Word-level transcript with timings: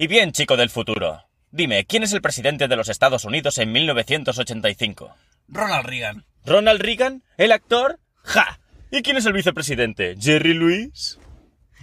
Y 0.00 0.06
bien, 0.06 0.30
chico 0.30 0.56
del 0.56 0.70
futuro, 0.70 1.24
dime, 1.50 1.84
¿quién 1.84 2.04
es 2.04 2.12
el 2.12 2.22
presidente 2.22 2.68
de 2.68 2.76
los 2.76 2.88
Estados 2.88 3.24
Unidos 3.24 3.58
en 3.58 3.72
1985? 3.72 5.12
Ronald 5.48 5.86
Reagan. 5.86 6.24
¿Ronald 6.46 6.80
Reagan? 6.80 7.24
¿El 7.36 7.50
actor? 7.50 7.98
¡Ja! 8.22 8.60
¿Y 8.92 9.02
quién 9.02 9.16
es 9.16 9.26
el 9.26 9.32
vicepresidente? 9.32 10.14
¿Jerry 10.16 10.54
Lewis? 10.54 11.18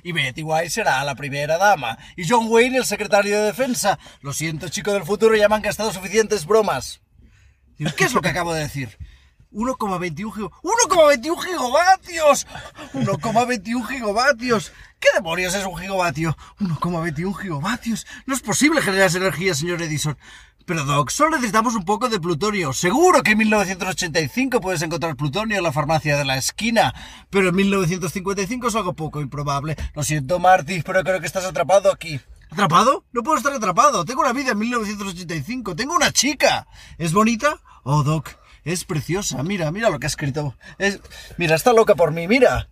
Y 0.01 0.13
Betty 0.13 0.43
White 0.43 0.70
será 0.70 1.04
la 1.04 1.15
primera 1.15 1.57
dama. 1.57 1.97
Y 2.15 2.25
John 2.25 2.47
Wayne 2.47 2.78
el 2.78 2.86
secretario 2.86 3.38
de 3.38 3.47
defensa. 3.47 3.99
Lo 4.22 4.32
siento, 4.32 4.70
chico 4.70 4.94
del 4.94 5.04
futuro, 5.04 5.36
ya 5.36 5.50
me 5.50 5.56
han 5.56 5.62
gastado 5.62 5.92
suficientes 5.92 6.46
bromas. 6.46 7.02
¿Qué 7.97 8.06
es 8.06 8.13
lo 8.13 8.22
que 8.22 8.29
acabo 8.29 8.54
de 8.54 8.62
decir? 8.62 8.97
1,21 9.56 10.31
giga- 10.31 10.51
1,21 10.62 11.37
gigavatios. 11.42 12.46
1,21 12.94 13.87
gigavatios. 13.87 14.72
¿Qué 14.99 15.08
demonios 15.15 15.54
es 15.55 15.65
un 15.65 15.78
gigavatio? 15.78 16.35
1,21 16.59 17.34
gigavatios. 17.34 18.05
No 18.26 18.34
es 18.36 18.41
posible 18.41 18.81
generar 18.81 19.08
esa 19.08 19.18
energía, 19.18 19.54
señor 19.55 19.81
Edison. 19.81 20.18
Pero 20.66 20.84
Doc, 20.84 21.12
solo 21.12 21.31
necesitamos 21.31 21.76
un 21.76 21.86
poco 21.86 22.09
de 22.09 22.20
plutonio. 22.20 22.73
Seguro 22.73 23.22
que 23.22 23.31
en 23.31 23.38
1985 23.38 24.62
puedes 24.62 24.81
encontrar 24.81 25.16
plutonio 25.16 25.58
en 25.58 25.64
la 25.64 25.72
farmacia 25.72 26.17
de 26.17 26.26
la 26.26 26.38
esquina. 26.38 26.94
Pero 27.30 27.50
en 27.50 27.56
1955 27.56 28.67
es 28.67 28.76
algo 28.76 28.94
poco 28.94 29.22
improbable. 29.22 29.76
Lo 29.94 30.03
siento, 30.03 30.40
Marty, 30.40 30.81
pero 30.81 31.03
creo 31.03 31.20
que 31.20 31.28
estás 31.28 31.45
atrapado 31.45 31.92
aquí. 31.92 32.20
¿Atrapado? 32.50 33.06
No 33.12 33.22
puedo 33.22 33.38
estar 33.38 33.53
atrapado. 33.53 34.06
Tengo 34.06 34.22
una 34.22 34.34
vida 34.34 34.52
en 34.53 34.58
1985. 34.59 35.76
Tengo 35.76 35.94
una 35.95 36.12
chica. 36.12 36.67
¿Es 36.98 37.14
bonita? 37.14 37.59
Oh, 37.84 38.02
Doc, 38.02 38.30
es 38.66 38.84
preciosa. 38.84 39.42
Mira, 39.44 39.72
mira 39.72 39.90
lo 39.90 40.00
que 40.00 40.08
ha 40.08 40.10
escrito. 40.10 40.55
Es... 40.78 41.00
Mira, 41.38 41.56
está 41.56 41.72
loca 41.72 41.96
por 41.96 42.12
mí, 42.12 42.28
mira. 42.28 42.68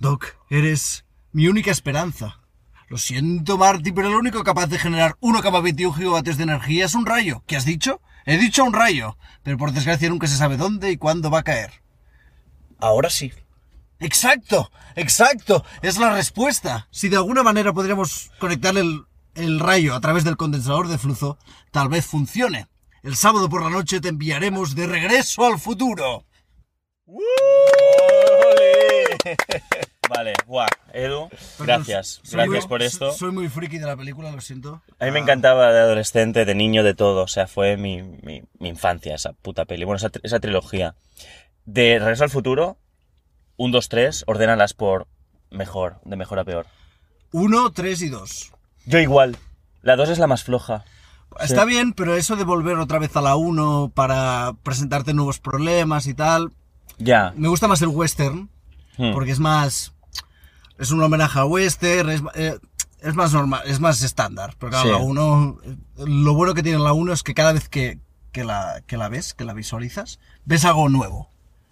Doc, 0.00 0.26
eres 0.50 1.04
mi 1.30 1.46
única 1.46 1.70
esperanza. 1.70 2.40
Lo 2.88 2.98
siento, 2.98 3.56
Marty, 3.56 3.92
pero 3.92 4.10
lo 4.10 4.18
único 4.18 4.42
capaz 4.42 4.66
de 4.66 4.78
generar 4.78 5.16
1,21 5.20 5.94
gigavatios 5.94 6.36
de 6.36 6.42
energía 6.42 6.84
es 6.86 6.94
un 6.94 7.06
rayo. 7.06 7.42
¿Qué 7.46 7.56
has 7.56 7.64
dicho? 7.64 8.00
He 8.26 8.36
dicho 8.36 8.64
un 8.64 8.72
rayo, 8.72 9.16
pero 9.42 9.56
por 9.56 9.72
desgracia 9.72 10.08
nunca 10.08 10.26
se 10.26 10.36
sabe 10.36 10.56
dónde 10.56 10.90
y 10.90 10.96
cuándo 10.96 11.30
va 11.30 11.40
a 11.40 11.44
caer. 11.44 11.82
Ahora 12.78 13.10
sí. 13.10 13.32
Exacto, 13.98 14.70
exacto, 14.96 15.64
es 15.80 15.96
la 15.98 16.12
respuesta. 16.12 16.88
Si 16.90 17.08
de 17.08 17.16
alguna 17.16 17.44
manera 17.44 17.72
podríamos 17.72 18.32
conectar 18.40 18.76
el, 18.76 19.04
el 19.36 19.60
rayo 19.60 19.94
a 19.94 20.00
través 20.00 20.24
del 20.24 20.36
condensador 20.36 20.88
de 20.88 20.98
flujo, 20.98 21.38
tal 21.70 21.88
vez 21.88 22.04
funcione. 22.04 22.68
El 23.02 23.16
sábado 23.16 23.48
por 23.48 23.62
la 23.62 23.70
noche 23.70 24.00
te 24.00 24.08
enviaremos 24.08 24.74
de 24.76 24.86
regreso 24.86 25.44
al 25.44 25.58
futuro. 25.58 26.24
¡Ole! 27.06 27.22
Vale, 30.08 30.34
guau, 30.46 30.68
Edu, 30.92 31.28
gracias. 31.58 32.20
Soy 32.22 32.36
Gracias 32.36 32.64
muy- 32.64 32.68
por 32.68 32.82
esto. 32.82 33.12
Soy 33.12 33.32
muy 33.32 33.48
friki 33.48 33.78
de 33.78 33.86
la 33.86 33.96
película, 33.96 34.30
lo 34.30 34.40
siento. 34.40 34.82
A 34.98 35.04
mí 35.06 35.10
me 35.10 35.20
encantaba 35.20 35.72
de 35.72 35.80
adolescente, 35.80 36.44
de 36.44 36.54
niño, 36.54 36.82
de 36.84 36.94
todo. 36.94 37.22
O 37.22 37.28
sea, 37.28 37.46
fue 37.46 37.76
mi, 37.76 38.02
mi, 38.02 38.42
mi 38.58 38.68
infancia 38.68 39.14
esa 39.14 39.32
puta 39.32 39.64
peli. 39.64 39.84
Bueno, 39.84 39.96
esa, 39.96 40.10
esa 40.22 40.38
trilogía. 40.40 40.94
De 41.64 41.98
Regreso 41.98 42.24
al 42.24 42.30
Futuro, 42.30 42.76
1, 43.56 43.72
2, 43.72 43.88
3, 43.88 44.24
ordénalas 44.26 44.74
por 44.74 45.06
mejor, 45.50 46.00
de 46.04 46.16
mejor 46.16 46.38
a 46.40 46.44
peor. 46.44 46.66
Uno, 47.32 47.72
tres 47.72 48.02
y 48.02 48.08
dos. 48.10 48.52
Yo 48.84 48.98
igual. 48.98 49.38
La 49.80 49.96
2 49.96 50.10
es 50.10 50.18
la 50.18 50.26
más 50.26 50.44
floja. 50.44 50.84
Está 51.40 51.64
bien, 51.64 51.92
pero 51.92 52.14
eso 52.16 52.36
de 52.36 52.44
volver 52.44 52.76
otra 52.78 52.98
vez 52.98 53.14
a 53.16 53.20
la 53.20 53.36
1 53.36 53.92
para 53.94 54.54
presentarte 54.62 55.14
nuevos 55.14 55.38
problemas 55.38 56.06
y 56.06 56.14
tal. 56.14 56.52
Ya. 56.98 57.32
Me 57.36 57.48
gusta 57.48 57.68
más 57.68 57.82
el 57.82 57.88
western, 57.88 58.48
Hmm. 58.98 59.12
porque 59.14 59.30
es 59.32 59.38
más. 59.40 59.92
Es 60.78 60.90
un 60.90 61.02
homenaje 61.02 61.38
al 61.38 61.46
western, 61.46 62.10
es, 62.10 62.22
eh, 62.34 62.58
es 63.00 63.14
más 63.14 63.32
normal, 63.32 63.62
es 63.66 63.80
más 63.80 64.02
estándar. 64.02 64.54
Pero 64.58 64.70
claro, 64.70 64.84
Sí. 64.86 64.90
la 64.90 64.98
1. 64.98 65.58
Lo 66.06 66.34
bueno 66.34 66.54
que 66.54 66.62
tiene 66.62 66.78
la 66.78 66.92
1 66.92 67.12
es 67.12 67.22
que 67.22 67.34
cada 67.34 67.52
vez 67.52 67.68
que, 67.68 67.98
que, 68.32 68.44
la, 68.44 68.82
que 68.86 68.96
la 68.96 69.08
ves, 69.08 69.32
que 69.34 69.44
la 69.44 69.54
visualizas, 69.54 70.18
ves 70.44 70.64
algo 70.64 70.88
nuevo. 70.88 71.30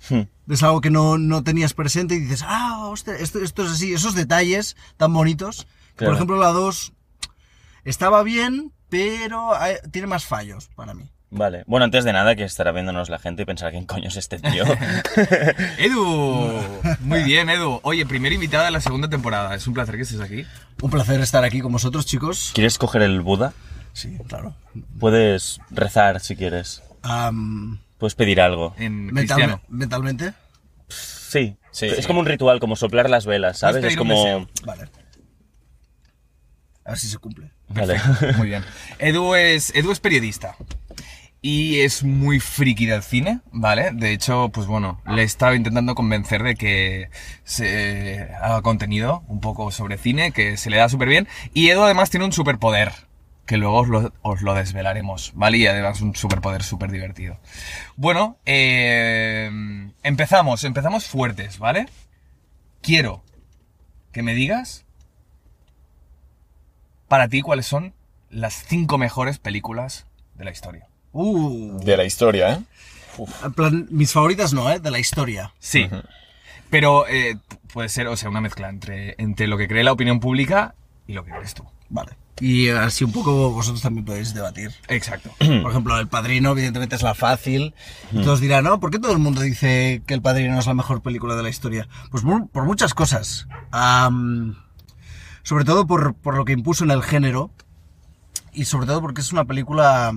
Hmm. 0.08 0.22
Ves 0.47 0.62
algo 0.62 0.80
que 0.80 0.90
no, 0.90 1.18
no 1.18 1.42
tenías 1.45 1.74
presente 1.74 2.14
y 2.14 2.20
dices, 2.20 2.42
ah, 2.46 2.86
hostia, 2.89 3.14
esto, 3.17 3.39
esto 3.40 3.64
es 3.64 3.73
así, 3.73 3.92
esos 3.92 4.14
detalles 4.14 4.77
tan 4.96 5.12
bonitos. 5.12 5.67
Claro. 5.96 6.12
Por 6.12 6.14
ejemplo, 6.17 6.36
la 6.39 6.48
2 6.52 6.92
estaba 7.85 8.23
bien, 8.23 8.73
pero 8.90 9.55
hay- 9.58 9.77
tiene 9.90 10.06
más 10.08 10.24
fallos 10.24 10.68
para 10.74 10.92
mí. 10.95 11.05
Vale. 11.33 11.62
Bueno, 11.68 11.84
antes 11.84 12.02
de 12.05 12.12
nada, 12.12 12.34
que 12.34 12.42
estará 12.42 12.73
viéndonos 12.73 13.08
la 13.08 13.20
gente 13.20 13.42
y 13.42 13.45
pensará 13.45 13.70
quién 13.70 13.86
coño 13.86 14.08
es 14.08 14.17
este 14.17 14.40
tío. 14.40 14.64
Edu, 15.78 16.61
muy 17.00 17.23
bien, 17.23 17.48
Edu. 17.50 17.80
Oye, 17.84 18.05
primera 18.06 18.34
invitada 18.34 18.64
de 18.64 18.70
la 18.73 18.80
segunda 18.80 19.08
temporada. 19.08 19.55
Es 19.55 19.67
un 19.67 19.74
placer 19.74 19.96
que 19.96 20.02
estés 20.02 20.20
aquí. 20.20 20.45
Un 20.83 20.90
placer 20.90 21.20
estar 21.20 21.45
aquí 21.45 21.61
con 21.61 21.73
vosotros, 21.73 22.05
chicos. 22.06 22.50
¿Quieres 22.55 22.79
coger 22.79 23.02
el 23.02 23.20
Buda? 23.20 23.52
Sí, 23.92 24.18
claro. 24.29 24.55
Puedes 24.98 25.61
rezar 25.70 26.20
si 26.20 26.34
quieres. 26.36 26.83
Am, 27.02 27.79
Puedes 27.98 28.14
pedir 28.14 28.40
algo. 28.40 28.74
En 28.79 29.06
mental- 29.12 29.61
mentalmente. 29.68 30.33
Sí. 30.89 31.56
Sí. 31.70 31.86
Es 31.86 32.06
como 32.08 32.18
un 32.20 32.27
ritual, 32.27 32.58
como 32.58 32.74
soplar 32.74 33.08
las 33.08 33.24
velas, 33.27 33.58
¿sabes? 33.58 33.84
Es 33.84 33.96
como... 33.96 34.14
deseo. 34.17 34.48
Vale. 34.64 34.89
A 36.90 36.95
ver 36.95 36.98
si 36.98 37.06
se 37.06 37.18
cumple. 37.18 37.52
Vale. 37.68 38.01
Muy 38.36 38.48
bien. 38.48 38.64
Edu 38.98 39.36
es, 39.36 39.73
Edu 39.77 39.92
es 39.92 40.01
periodista. 40.01 40.56
Y 41.40 41.78
es 41.83 42.02
muy 42.02 42.40
friki 42.40 42.84
del 42.84 43.05
cine, 43.05 43.42
¿vale? 43.52 43.92
De 43.92 44.11
hecho, 44.11 44.48
pues 44.48 44.67
bueno, 44.67 45.00
le 45.06 45.23
he 45.23 45.24
estado 45.24 45.55
intentando 45.55 45.95
convencer 45.95 46.42
de 46.42 46.56
que 46.56 47.08
se 47.45 48.29
haga 48.42 48.61
contenido 48.62 49.23
un 49.29 49.40
poco 49.40 49.70
sobre 49.70 49.98
cine, 49.98 50.33
que 50.33 50.56
se 50.56 50.68
le 50.68 50.79
da 50.79 50.89
súper 50.89 51.06
bien. 51.06 51.29
Y 51.55 51.68
Edu 51.68 51.84
además 51.84 52.11
tiene 52.11 52.27
un 52.27 52.33
superpoder, 52.33 52.92
que 53.46 53.56
luego 53.56 53.79
os 53.79 53.89
lo, 53.89 54.12
os 54.23 54.42
lo 54.42 54.55
desvelaremos, 54.55 55.30
¿vale? 55.36 55.58
Y 55.58 55.68
además 55.68 56.00
un 56.00 56.17
superpoder 56.17 56.64
súper 56.64 56.90
divertido. 56.90 57.39
Bueno, 57.95 58.36
eh, 58.46 59.48
empezamos, 60.02 60.64
empezamos 60.64 61.06
fuertes, 61.06 61.61
¿vale? 61.61 61.86
Quiero 62.83 63.23
que 64.11 64.24
me 64.24 64.34
digas 64.34 64.86
para 67.11 67.27
ti 67.27 67.43
cuáles 67.43 67.67
son 67.67 67.93
las 68.31 68.55
cinco 68.69 68.97
mejores 68.97 69.41
películas 69.41 70.07
de 70.37 70.45
la 70.45 70.53
historia. 70.53 70.87
Uh, 71.11 71.81
De 71.81 71.97
la 71.97 72.05
historia, 72.05 72.53
¿eh? 72.53 72.61
en 73.45 73.53
plan, 73.53 73.89
mis 73.91 74.13
favoritas 74.13 74.53
no, 74.53 74.71
¿eh? 74.71 74.79
De 74.79 74.93
la 74.93 75.01
historia. 75.01 75.53
Sí. 75.59 75.89
Pero 76.71 77.09
eh, 77.09 77.37
puede 77.73 77.89
ser, 77.89 78.07
o 78.07 78.17
sea, 78.17 78.29
una 78.29 78.41
mezcla 78.41 78.69
entre, 78.69 79.17
entre 79.19 79.48
lo 79.48 79.59
que 79.59 79.67
cree 79.67 79.83
la 79.83 79.91
opinión 79.91 80.21
pública 80.21 80.77
y 81.09 81.15
lo 81.15 81.25
que 81.25 81.33
crees 81.33 81.53
tú. 81.53 81.65
Vale. 81.89 82.13
Y 82.39 82.69
así 82.69 83.03
un 83.03 83.11
poco 83.11 83.51
vosotros 83.51 83.83
también 83.83 84.05
podéis 84.05 84.33
debatir. 84.33 84.71
Exacto. 84.87 85.31
Por 85.39 85.73
ejemplo, 85.73 85.98
El 85.98 86.07
Padrino, 86.07 86.53
evidentemente, 86.53 86.95
es 86.95 87.03
la 87.03 87.17
fácil. 87.17 87.75
Y 88.13 88.23
todos 88.23 88.41
dirán, 88.41 88.63
¿no? 88.63 88.79
¿Por 88.79 88.92
qué 88.92 89.01
todo 89.01 89.13
el 89.13 89.19
mundo 89.19 89.41
dice 89.41 90.01
que 90.07 90.15
El 90.15 90.23
Padrino 90.23 90.61
es 90.61 90.67
la 90.69 90.75
mejor 90.75 91.03
película 91.03 91.35
de 91.35 91.42
la 91.42 91.48
historia? 91.48 91.89
Pues 92.13 92.23
por 92.23 92.65
muchas 92.65 92.95
cosas. 92.95 93.48
Am, 93.73 94.57
sobre 95.42 95.64
todo 95.64 95.86
por, 95.86 96.14
por 96.14 96.36
lo 96.36 96.45
que 96.45 96.52
impuso 96.52 96.84
en 96.84 96.90
el 96.90 97.02
género. 97.02 97.51
Y 98.52 98.64
sobre 98.64 98.86
todo 98.86 99.01
porque 99.01 99.20
es 99.20 99.33
una 99.33 99.45
película... 99.45 100.12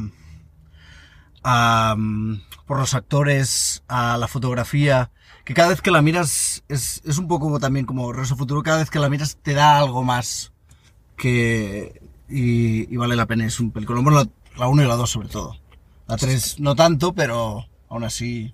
por 1.44 2.79
los 2.79 2.94
actores, 2.94 3.83
a 3.88 4.17
la 4.17 4.28
fotografía, 4.28 5.12
que 5.44 5.53
cada 5.53 5.69
vez 5.69 5.81
que 5.81 5.91
la 5.91 6.01
miras 6.01 6.63
es, 6.69 7.01
es 7.06 7.17
un 7.17 7.28
poco 7.28 7.59
también 7.59 7.85
como 7.85 8.09
al 8.09 8.25
Futuro, 8.25 8.63
cada 8.63 8.79
vez 8.79 8.89
que 8.89 9.00
la 9.00 9.09
miras 9.09 9.38
te 9.41 9.53
da 9.53 9.78
algo 9.78 10.03
más 10.03 10.53
que 11.17 12.01
y, 12.29 12.91
y 12.94 12.97
vale 12.97 13.16
la 13.16 13.25
pena. 13.25 13.45
Es 13.45 13.59
un 13.59 13.72
película. 13.72 14.01
Bueno, 14.01 14.23
la 14.57 14.67
1 14.67 14.83
y 14.83 14.88
la 14.88 14.95
2 14.95 15.09
sobre 15.09 15.28
todo. 15.28 15.57
La 16.07 16.17
3 16.17 16.59
no 16.59 16.75
tanto, 16.75 17.13
pero 17.13 17.66
aún 17.89 18.03
así. 18.03 18.53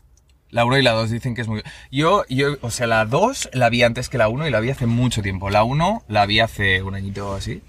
La 0.52 0.66
1 0.66 0.80
y 0.80 0.82
la 0.82 0.92
2 0.94 1.12
dicen 1.12 1.36
que 1.36 1.42
es 1.42 1.48
muy... 1.48 1.62
Yo, 1.92 2.26
yo, 2.28 2.58
o 2.62 2.72
sea, 2.72 2.88
la 2.88 3.06
2 3.06 3.52
la 3.54 3.70
vi 3.70 3.84
antes 3.84 4.10
que 4.10 4.18
la 4.18 4.30
1 4.30 4.48
y 4.48 4.52
la 4.52 4.60
vi 4.60 4.72
hace 4.72 4.88
mucho 4.88 5.22
tiempo. 5.22 5.50
La 5.50 5.64
1 5.64 6.04
la 6.08 6.26
vi 6.26 6.40
hace 6.40 6.82
un 6.82 6.96
añito 6.96 7.36
así. 7.36 7.62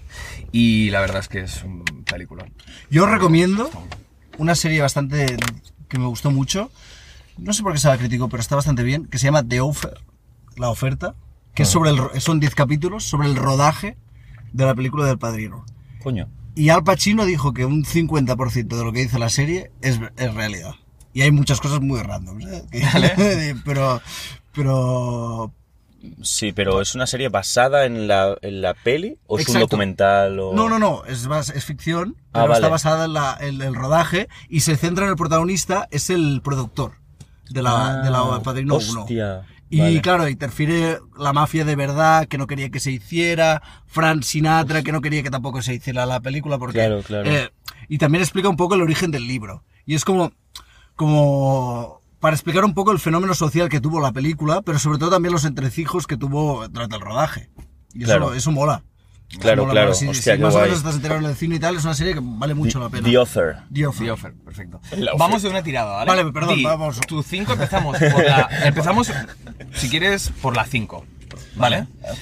Y 0.51 0.89
la 0.89 0.99
verdad 1.01 1.19
es 1.19 1.27
que 1.27 1.41
es 1.41 1.63
un 1.63 1.83
película. 2.05 2.45
Yo 2.89 3.03
os 3.03 3.11
recomiendo 3.11 3.69
una 4.37 4.55
serie 4.55 4.81
bastante 4.81 5.37
que 5.87 5.99
me 5.99 6.07
gustó 6.07 6.31
mucho. 6.31 6.71
No 7.37 7.53
sé 7.53 7.61
por 7.61 7.73
qué 7.73 7.79
se 7.79 7.87
la 7.87 7.97
critico, 7.97 8.29
pero 8.29 8.41
está 8.41 8.55
bastante 8.55 8.83
bien. 8.83 9.05
Que 9.05 9.19
se 9.19 9.25
llama 9.25 9.43
The 9.47 9.61
Offer, 9.61 9.99
la 10.57 10.69
oferta. 10.69 11.15
Que 11.53 11.63
es 11.63 11.69
sobre 11.69 11.91
el, 11.91 11.99
son 12.19 12.39
10 12.39 12.55
capítulos 12.55 13.03
sobre 13.03 13.27
el 13.27 13.35
rodaje 13.35 13.97
de 14.53 14.65
la 14.65 14.73
película 14.73 15.05
del 15.05 15.19
Padrino. 15.19 15.65
Coño. 16.01 16.29
Y 16.55 16.69
Al 16.69 16.83
Pacino 16.83 17.25
dijo 17.25 17.53
que 17.53 17.65
un 17.65 17.85
50% 17.85 18.67
de 18.67 18.83
lo 18.83 18.91
que 18.91 19.01
dice 19.01 19.19
la 19.19 19.29
serie 19.29 19.71
es, 19.81 19.99
es 20.17 20.33
realidad. 20.33 20.75
Y 21.13 21.21
hay 21.21 21.31
muchas 21.31 21.59
cosas 21.59 21.81
muy 21.81 22.01
random. 22.01 22.39
¿eh? 22.41 22.63
Que- 22.71 23.55
pero, 23.65 24.01
pero 24.53 25.51
Sí, 26.23 26.51
pero 26.51 26.81
¿es 26.81 26.95
una 26.95 27.05
serie 27.05 27.29
basada 27.29 27.85
en 27.85 28.07
la, 28.07 28.35
en 28.41 28.61
la 28.61 28.73
peli? 28.73 29.19
¿O 29.27 29.37
es 29.37 29.47
un 29.49 29.59
documental? 29.59 30.39
O... 30.39 30.51
No, 30.53 30.67
no, 30.67 30.79
no, 30.79 31.05
es, 31.05 31.27
es 31.53 31.63
ficción, 31.65 32.15
Ah, 32.33 32.41
pero 32.41 32.53
está 32.53 32.61
vale. 32.61 32.71
basada 32.71 33.05
en, 33.05 33.13
la- 33.13 33.37
en 33.39 33.61
el 33.61 33.75
rodaje 33.75 34.27
y 34.49 34.61
se 34.61 34.77
centra 34.77 35.05
en 35.05 35.11
el 35.11 35.15
protagonista, 35.15 35.87
es 35.91 36.09
el 36.09 36.41
productor 36.43 36.93
de 37.51 37.61
la, 37.61 37.99
Ah, 37.99 38.03
de 38.03 38.09
la 38.09 38.41
Padrino 38.41 38.77
1. 38.77 39.01
Hostia. 39.01 39.43
Y 39.69 39.79
Vale. 39.79 40.01
claro, 40.01 40.27
interfiere 40.27 40.97
la 41.17 41.31
mafia 41.33 41.63
de 41.65 41.75
verdad, 41.75 42.27
que 42.27 42.37
no 42.39 42.47
quería 42.47 42.69
que 42.71 42.79
se 42.81 42.91
hiciera, 42.91 43.61
Frank 43.85 44.23
Sinatra, 44.23 44.81
que 44.81 44.91
no 44.91 45.01
quería 45.01 45.21
que 45.23 45.29
tampoco 45.29 45.61
se 45.61 45.75
hiciera 45.75 46.05
la 46.07 46.19
película, 46.19 46.57
porque... 46.57 46.79
Claro, 46.79 47.01
claro. 47.03 47.29
eh, 47.29 47.51
y 47.87 47.97
también 47.99 48.21
explica 48.23 48.49
un 48.49 48.57
poco 48.57 48.73
el 48.75 48.81
origen 48.81 49.11
del 49.11 49.27
libro. 49.27 49.63
Y 49.85 49.95
es 49.95 50.03
como, 50.03 50.33
como 50.95 52.01
para 52.19 52.35
explicar 52.35 52.63
un 52.65 52.73
poco 52.73 52.91
el 52.91 52.99
fenómeno 52.99 53.33
social 53.33 53.69
que 53.69 53.81
tuvo 53.81 53.99
la 53.99 54.11
película, 54.11 54.61
pero 54.61 54.77
sobre 54.79 54.99
todo 54.99 55.09
también 55.09 55.33
los 55.33 55.45
entrecijos 55.45 56.05
que 56.07 56.17
tuvo 56.17 56.67
durante 56.67 56.95
el 56.95 57.01
rodaje. 57.01 57.49
Y 57.93 58.03
eso, 58.03 58.05
Claro. 58.17 58.33
eso 58.33 58.51
mola. 58.51 58.83
Eso 59.29 59.39
Claro, 59.39 59.61
mola, 59.63 59.71
claro. 59.73 59.87
mola. 59.87 59.95
Si, 59.97 60.07
Hostia, 60.07 60.35
si 60.35 60.41
más 60.41 60.53
o 60.55 60.59
menos 60.61 60.77
estás 60.77 60.95
enterado 60.95 61.19
en 61.21 61.25
el 61.27 61.35
cine 61.35 61.55
y 61.55 61.59
tal, 61.59 61.75
es 61.77 61.83
una 61.83 61.93
serie 61.95 62.13
que 62.13 62.19
vale 62.21 62.53
mucho 62.53 62.79
la 62.79 62.89
pena. 62.89 63.07
The 63.09 63.17
Offer. 63.17 63.55
The 63.73 63.87
Offer. 63.87 64.05
The 64.05 64.11
Offer, 64.11 64.33
perfecto. 64.35 64.81
Vamos 65.17 65.41
de 65.41 65.49
una 65.49 65.63
tirada, 65.63 65.93
¿vale? 66.05 66.07
Vale, 66.23 66.31
perdón, 66.31 66.55
Di, 66.57 66.63
vamos. 66.63 66.99
Tu 67.01 67.23
5 67.23 67.53
empezamos 67.53 67.97
por 67.97 68.23
la... 68.25 68.49
Empezamos, 68.65 69.11
si 69.73 69.89
quieres, 69.89 70.31
por 70.41 70.55
la 70.55 70.65
5. 70.65 71.05
¿Vale? 71.55 71.87
5, 72.01 72.15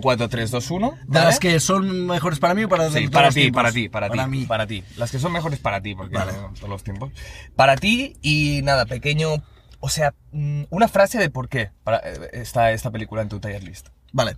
4, 0.00 0.28
3, 0.28 0.50
2, 0.50 0.70
1. 0.70 0.98
De 1.06 1.20
las 1.20 1.38
que 1.38 1.58
son 1.60 2.06
mejores 2.06 2.38
para 2.38 2.54
mí 2.54 2.64
o 2.64 2.68
para, 2.68 2.90
Sí, 2.90 3.08
para 3.08 3.30
ti, 3.30 3.50
para 3.50 3.72
ti, 3.72 3.88
para 3.88 4.08
ti, 4.08 4.16
Para 4.16 4.26
mí. 4.28 4.44
para 4.44 4.66
ti. 4.66 4.84
Las 4.96 5.10
que 5.10 5.18
son 5.18 5.32
mejores 5.32 5.58
para 5.58 5.80
ti, 5.80 5.94
porque 5.94 6.14
Vale. 6.14 6.32
no, 6.32 6.52
todos 6.54 6.68
los 6.68 6.82
tiempos. 6.84 7.10
Para 7.56 7.76
ti 7.76 8.16
y 8.22 8.60
nada, 8.62 8.86
pequeño, 8.86 9.42
o 9.80 9.88
sea, 9.88 10.14
mm, 10.32 10.64
una 10.70 10.88
frase 10.88 11.18
de 11.18 11.30
por 11.30 11.48
qué 11.48 11.70
para, 11.84 11.98
eh, 11.98 12.30
está 12.32 12.72
esta 12.72 12.90
película 12.90 13.22
en 13.22 13.28
tu 13.28 13.40
tier 13.40 13.62
list. 13.62 13.88
Vale. 14.12 14.36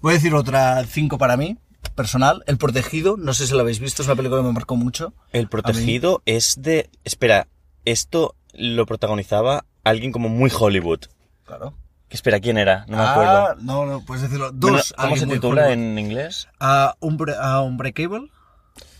Voy 0.00 0.12
a 0.12 0.14
decir 0.14 0.34
otra 0.34 0.84
5 0.84 1.18
para 1.18 1.36
mí, 1.36 1.58
personal. 1.94 2.42
El 2.46 2.58
Protegido, 2.58 3.16
no 3.16 3.34
sé 3.34 3.46
si 3.46 3.52
lo 3.54 3.60
habéis 3.60 3.78
visto, 3.78 4.02
es 4.02 4.08
una 4.08 4.16
película 4.16 4.40
que 4.40 4.46
me 4.48 4.52
marcó 4.52 4.76
mucho. 4.76 5.14
El 5.32 5.48
protegido 5.48 6.22
es 6.26 6.56
de... 6.60 6.90
Espera, 7.04 7.46
esto 7.84 8.34
lo 8.52 8.86
protagonizaba 8.86 9.64
alguien 9.84 10.12
como 10.12 10.28
muy 10.28 10.50
Hollywood. 10.56 11.00
Claro. 11.44 11.74
Espera, 12.12 12.38
¿quién 12.40 12.58
era? 12.58 12.84
No 12.88 12.96
me 12.98 13.02
Ah, 13.02 13.12
acuerdo. 13.12 13.62
no, 13.62 13.86
no, 13.86 14.04
puedes 14.04 14.22
decirlo. 14.22 14.52
Dos. 14.52 14.70
Bueno, 14.70 14.82
¿Cómo 14.96 15.16
se 15.16 15.26
titula 15.26 15.72
en 15.72 15.98
inglés? 15.98 16.48
Ah, 16.60 16.94
Unbre- 17.00 17.36
ah, 17.40 17.62
Unbreakable. 17.62 18.30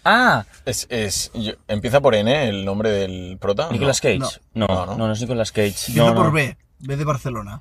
Ah, 0.05 0.45
Es, 0.65 0.87
es, 0.91 1.31
yo- 1.35 1.53
empieza 1.69 2.01
por 2.01 2.15
N 2.15 2.49
el 2.49 2.65
nombre 2.65 2.91
del 2.91 3.39
prota. 3.39 3.67
¿no? 3.67 3.73
Nicolas 3.73 4.01
Cage. 4.01 4.19
no. 4.19 4.29
No, 4.55 4.67
No, 4.67 4.75
no, 4.87 4.97
no. 4.97 5.07
no, 5.09 5.13
es 5.13 5.21
Nicolas 5.21 5.53
Cage. 5.53 5.69
Empieza 5.89 6.05
No, 6.09 6.15
por 6.15 6.27
no. 6.27 6.33
B. 6.33 6.57
B 6.81 6.97
de 6.97 7.05
Barcelona. 7.05 7.61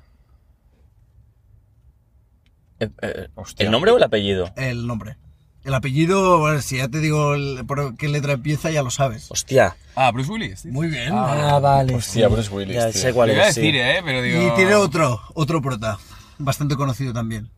Eh, 2.80 2.90
eh. 3.02 3.28
¿El 3.58 3.70
nombre 3.70 3.90
o 3.92 3.96
el 3.96 4.02
apellido? 4.02 4.50
El 4.56 4.86
nombre. 4.86 5.16
El 5.64 5.74
apellido, 5.74 6.38
bueno, 6.40 6.60
si 6.60 6.78
ya 6.78 6.88
te 6.88 6.98
digo 6.98 7.34
el- 7.34 7.64
por 7.66 7.96
qué 7.96 8.08
letra 8.08 8.32
empieza, 8.32 8.70
ya 8.70 8.82
lo 8.82 8.90
sabes. 8.90 9.30
Hostia. 9.30 9.76
Ah, 9.94 10.10
Bruce 10.10 10.30
Willis. 10.30 10.66
Muy 10.66 10.88
bien. 10.88 11.10
Ah, 11.12 11.58
vale. 11.60 11.94
Hostia, 11.94 12.26
sí. 12.28 12.32
Bruce 12.34 12.50
Willis, 12.52 12.74
Ya 12.74 12.90
tío. 12.90 13.00
sé 13.00 13.12
cuál 13.12 13.28
Lo 13.28 13.34
iba 13.34 13.44
a 13.44 13.48
es, 13.48 13.54
sí. 13.54 13.60
decir, 13.60 13.76
eh, 13.76 14.00
pero 14.04 14.22
digo... 14.22 14.42
Y 14.42 14.50
tiene 14.56 14.74
otro, 14.74 15.20
otro 15.34 15.62
prota, 15.62 15.98
bastante 16.38 16.74
conocido 16.76 17.12
también. 17.12 17.48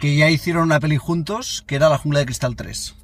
Que 0.00 0.16
ya 0.16 0.28
hicieron 0.28 0.64
una 0.64 0.80
peli 0.80 0.96
juntos, 0.98 1.64
que 1.66 1.76
era 1.76 1.88
La 1.88 1.96
Jungla 1.96 2.18
de 2.20 2.26
Cristal 2.26 2.54
3. 2.56 2.96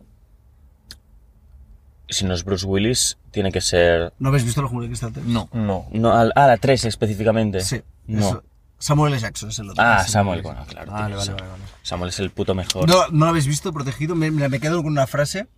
Si 2.10 2.24
no 2.24 2.34
es 2.34 2.44
Bruce 2.44 2.66
Willis, 2.66 3.18
tiene 3.30 3.52
que 3.52 3.60
ser... 3.60 4.12
¿No 4.18 4.28
habéis 4.30 4.44
visto 4.44 4.62
La 4.62 4.68
Jungla 4.68 4.84
de 4.84 4.88
Cristal 4.90 5.12
3? 5.12 5.26
No. 5.26 5.48
No. 5.52 5.86
No, 5.92 6.12
al- 6.12 6.32
ah, 6.36 6.46
la 6.46 6.56
3 6.56 6.84
específicamente. 6.86 7.60
Sí. 7.60 7.80
No. 8.06 8.42
Samuel 8.78 9.12
L. 9.12 9.20
Jackson 9.20 9.48
es 9.48 9.58
el 9.58 9.70
otro. 9.70 9.84
Ah. 9.84 10.04
Samuel, 10.06 10.42
bueno, 10.42 10.64
claro. 10.66 10.92
Vale, 10.92 11.16
vale, 11.16 11.32
vale, 11.32 11.48
vale. 11.48 11.64
Samuel 11.82 12.10
es 12.10 12.20
el 12.20 12.30
puto 12.30 12.54
mejor. 12.54 12.88
¿No, 12.88 13.08
¿No 13.08 13.24
lo 13.24 13.30
habéis 13.30 13.46
visto 13.46 13.72
protegido? 13.72 14.14
Me, 14.14 14.30
mira, 14.30 14.48
me 14.48 14.60
quedo 14.60 14.82
con 14.82 14.92
una 14.92 15.06
frase 15.06 15.48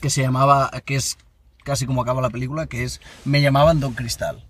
que 0.00 0.10
se 0.10 0.22
llamaba, 0.22 0.70
que 0.84 0.96
es 0.96 1.18
casi 1.64 1.86
como 1.86 2.02
acaba 2.02 2.22
la 2.22 2.30
película, 2.30 2.66
que 2.66 2.84
es 2.84 3.00
Me 3.24 3.42
llamaban 3.42 3.80
Don 3.80 3.94
Cristal. 3.94 4.46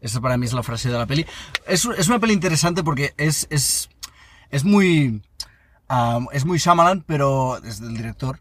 Esa 0.00 0.20
para 0.20 0.36
mí 0.36 0.46
es 0.46 0.52
la 0.52 0.62
frase 0.62 0.90
de 0.90 0.98
la 0.98 1.06
peli. 1.06 1.26
Es, 1.66 1.86
es 1.86 2.08
una 2.08 2.20
peli 2.20 2.34
interesante 2.34 2.84
porque 2.84 3.14
es, 3.16 3.46
es, 3.50 3.88
es 4.50 4.64
muy... 4.64 5.22
ah, 5.88 6.20
es 6.32 6.44
muy 6.44 6.58
Shyamalan, 6.58 7.02
pero 7.02 7.56
es 7.64 7.80
del 7.80 7.96
director. 7.96 8.40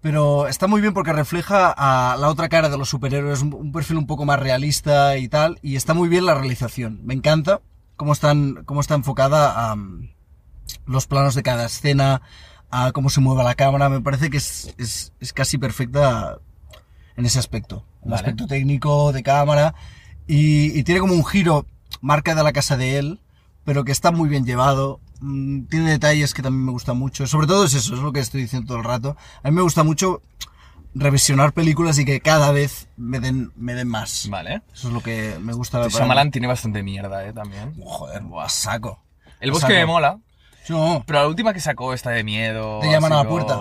Pero 0.00 0.48
está 0.48 0.66
muy 0.66 0.80
bien 0.80 0.94
porque 0.94 1.12
refleja 1.12 1.74
a 1.76 2.16
la 2.16 2.28
otra 2.28 2.48
cara 2.48 2.68
de 2.68 2.78
los 2.78 2.88
superhéroes, 2.88 3.42
un, 3.42 3.52
un 3.52 3.72
perfil 3.72 3.98
un 3.98 4.06
poco 4.06 4.24
más 4.24 4.40
realista 4.40 5.16
y 5.18 5.28
tal. 5.28 5.58
Y 5.62 5.76
está 5.76 5.92
muy 5.92 6.08
bien 6.08 6.24
la 6.24 6.34
realización. 6.34 7.00
Me 7.04 7.14
encanta 7.14 7.60
cómo, 7.98 8.14
están, 8.14 8.64
cómo 8.64 8.80
está 8.80 8.94
enfocada 8.94 9.72
a 9.72 9.76
los 10.86 11.06
planos 11.06 11.34
de 11.34 11.42
cada 11.42 11.66
escena, 11.66 12.22
a 12.70 12.92
cómo 12.92 13.10
se 13.10 13.20
mueve 13.20 13.44
la 13.44 13.54
cámara. 13.54 13.90
Me 13.90 14.00
parece 14.00 14.30
que 14.30 14.38
es, 14.38 14.74
es, 14.78 15.12
es 15.20 15.34
casi 15.34 15.58
perfecta 15.58 16.38
en 17.16 17.26
ese 17.26 17.38
aspecto. 17.38 17.84
El 18.04 18.12
Vale. 18.12 18.14
aspecto 18.16 18.46
técnico 18.46 19.12
de 19.12 19.22
cámara. 19.22 19.74
Y, 20.26 20.78
y 20.78 20.82
tiene 20.84 21.00
como 21.00 21.14
un 21.14 21.24
giro 21.26 21.66
marca 22.00 22.34
de 22.34 22.42
la 22.42 22.52
casa 22.52 22.76
de 22.76 22.98
él, 22.98 23.20
pero 23.64 23.84
que 23.84 23.92
está 23.92 24.10
muy 24.10 24.28
bien 24.28 24.46
llevado. 24.46 25.00
Mm, 25.20 25.64
Tiene 25.64 25.90
detalles 25.90 26.32
que 26.32 26.42
también 26.42 26.64
me 26.64 26.72
gustan 26.72 26.96
mucho. 26.96 27.26
Sobre 27.26 27.46
todo 27.46 27.64
es 27.64 27.74
eso, 27.74 27.94
es 27.94 28.00
lo 28.00 28.12
que 28.12 28.20
estoy 28.20 28.42
diciendo 28.42 28.68
todo 28.68 28.78
el 28.78 28.84
rato. 28.84 29.16
A 29.42 29.50
mí 29.50 29.56
me 29.56 29.62
gusta 29.62 29.82
mucho 29.82 30.22
revisionar 30.94 31.52
películas 31.52 31.98
y 31.98 32.04
que 32.04 32.20
cada 32.20 32.50
vez 32.52 32.88
me 32.96 33.20
den, 33.20 33.52
me 33.56 33.74
den 33.74 33.88
más. 33.88 34.28
Vale. 34.30 34.62
Eso 34.72 34.88
es 34.88 34.94
lo 34.94 35.00
que 35.02 35.36
me 35.40 35.52
gusta. 35.52 35.78
para 35.78 35.90
Shyamalan 35.90 36.30
tiene 36.30 36.46
bastante 36.46 36.82
mierda, 36.82 37.24
eh, 37.26 37.32
también. 37.32 37.74
Joder, 37.82 38.22
a 38.40 38.48
saco. 38.48 39.02
El 39.40 39.50
bosque 39.50 39.68
saco. 39.68 39.78
me 39.78 39.86
mola, 39.86 40.18
No, 40.68 41.02
pero 41.06 41.20
la 41.20 41.28
última 41.28 41.52
que 41.54 41.60
sacó, 41.60 41.94
esta 41.94 42.10
de 42.10 42.24
miedo... 42.24 42.80
¿Te 42.80 42.90
llaman 42.90 43.12
a 43.12 43.22
la 43.22 43.28
puerta? 43.28 43.58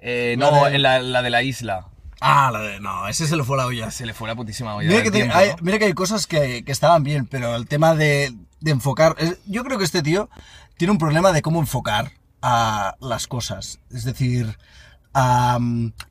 Eh, 0.00 0.36
no, 0.38 0.64
de- 0.66 0.76
en 0.76 0.82
la, 0.82 1.00
la 1.00 1.22
de 1.22 1.30
la 1.30 1.42
isla. 1.42 1.88
Ah, 2.20 2.50
la 2.52 2.60
de, 2.60 2.80
no, 2.80 3.08
ese 3.08 3.26
se 3.26 3.36
le 3.36 3.44
fue 3.44 3.56
la 3.58 3.66
olla. 3.66 3.90
Se 3.90 4.06
le 4.06 4.14
fue 4.14 4.26
la 4.28 4.34
putísima 4.34 4.74
olla 4.74 4.88
Mira 4.88 5.02
que, 5.02 5.10
te- 5.10 5.18
tiempo, 5.18 5.36
hay, 5.36 5.50
¿no? 5.50 5.56
mira 5.62 5.78
que 5.78 5.84
hay 5.86 5.92
cosas 5.92 6.26
que, 6.26 6.64
que 6.64 6.72
estaban 6.72 7.02
bien, 7.02 7.26
pero 7.26 7.56
el 7.56 7.66
tema 7.66 7.94
de, 7.94 8.32
de 8.60 8.70
enfocar... 8.70 9.16
es- 9.18 9.38
Yo 9.46 9.64
creo 9.64 9.76
que 9.78 9.84
este 9.84 10.02
tío 10.02 10.30
tiene 10.78 10.92
un 10.92 10.98
problema 10.98 11.32
de 11.32 11.42
cómo 11.42 11.58
enfocar 11.60 12.12
a 12.42 12.94
las 13.00 13.26
cosas. 13.26 13.80
Es 13.90 14.04
decir, 14.04 14.56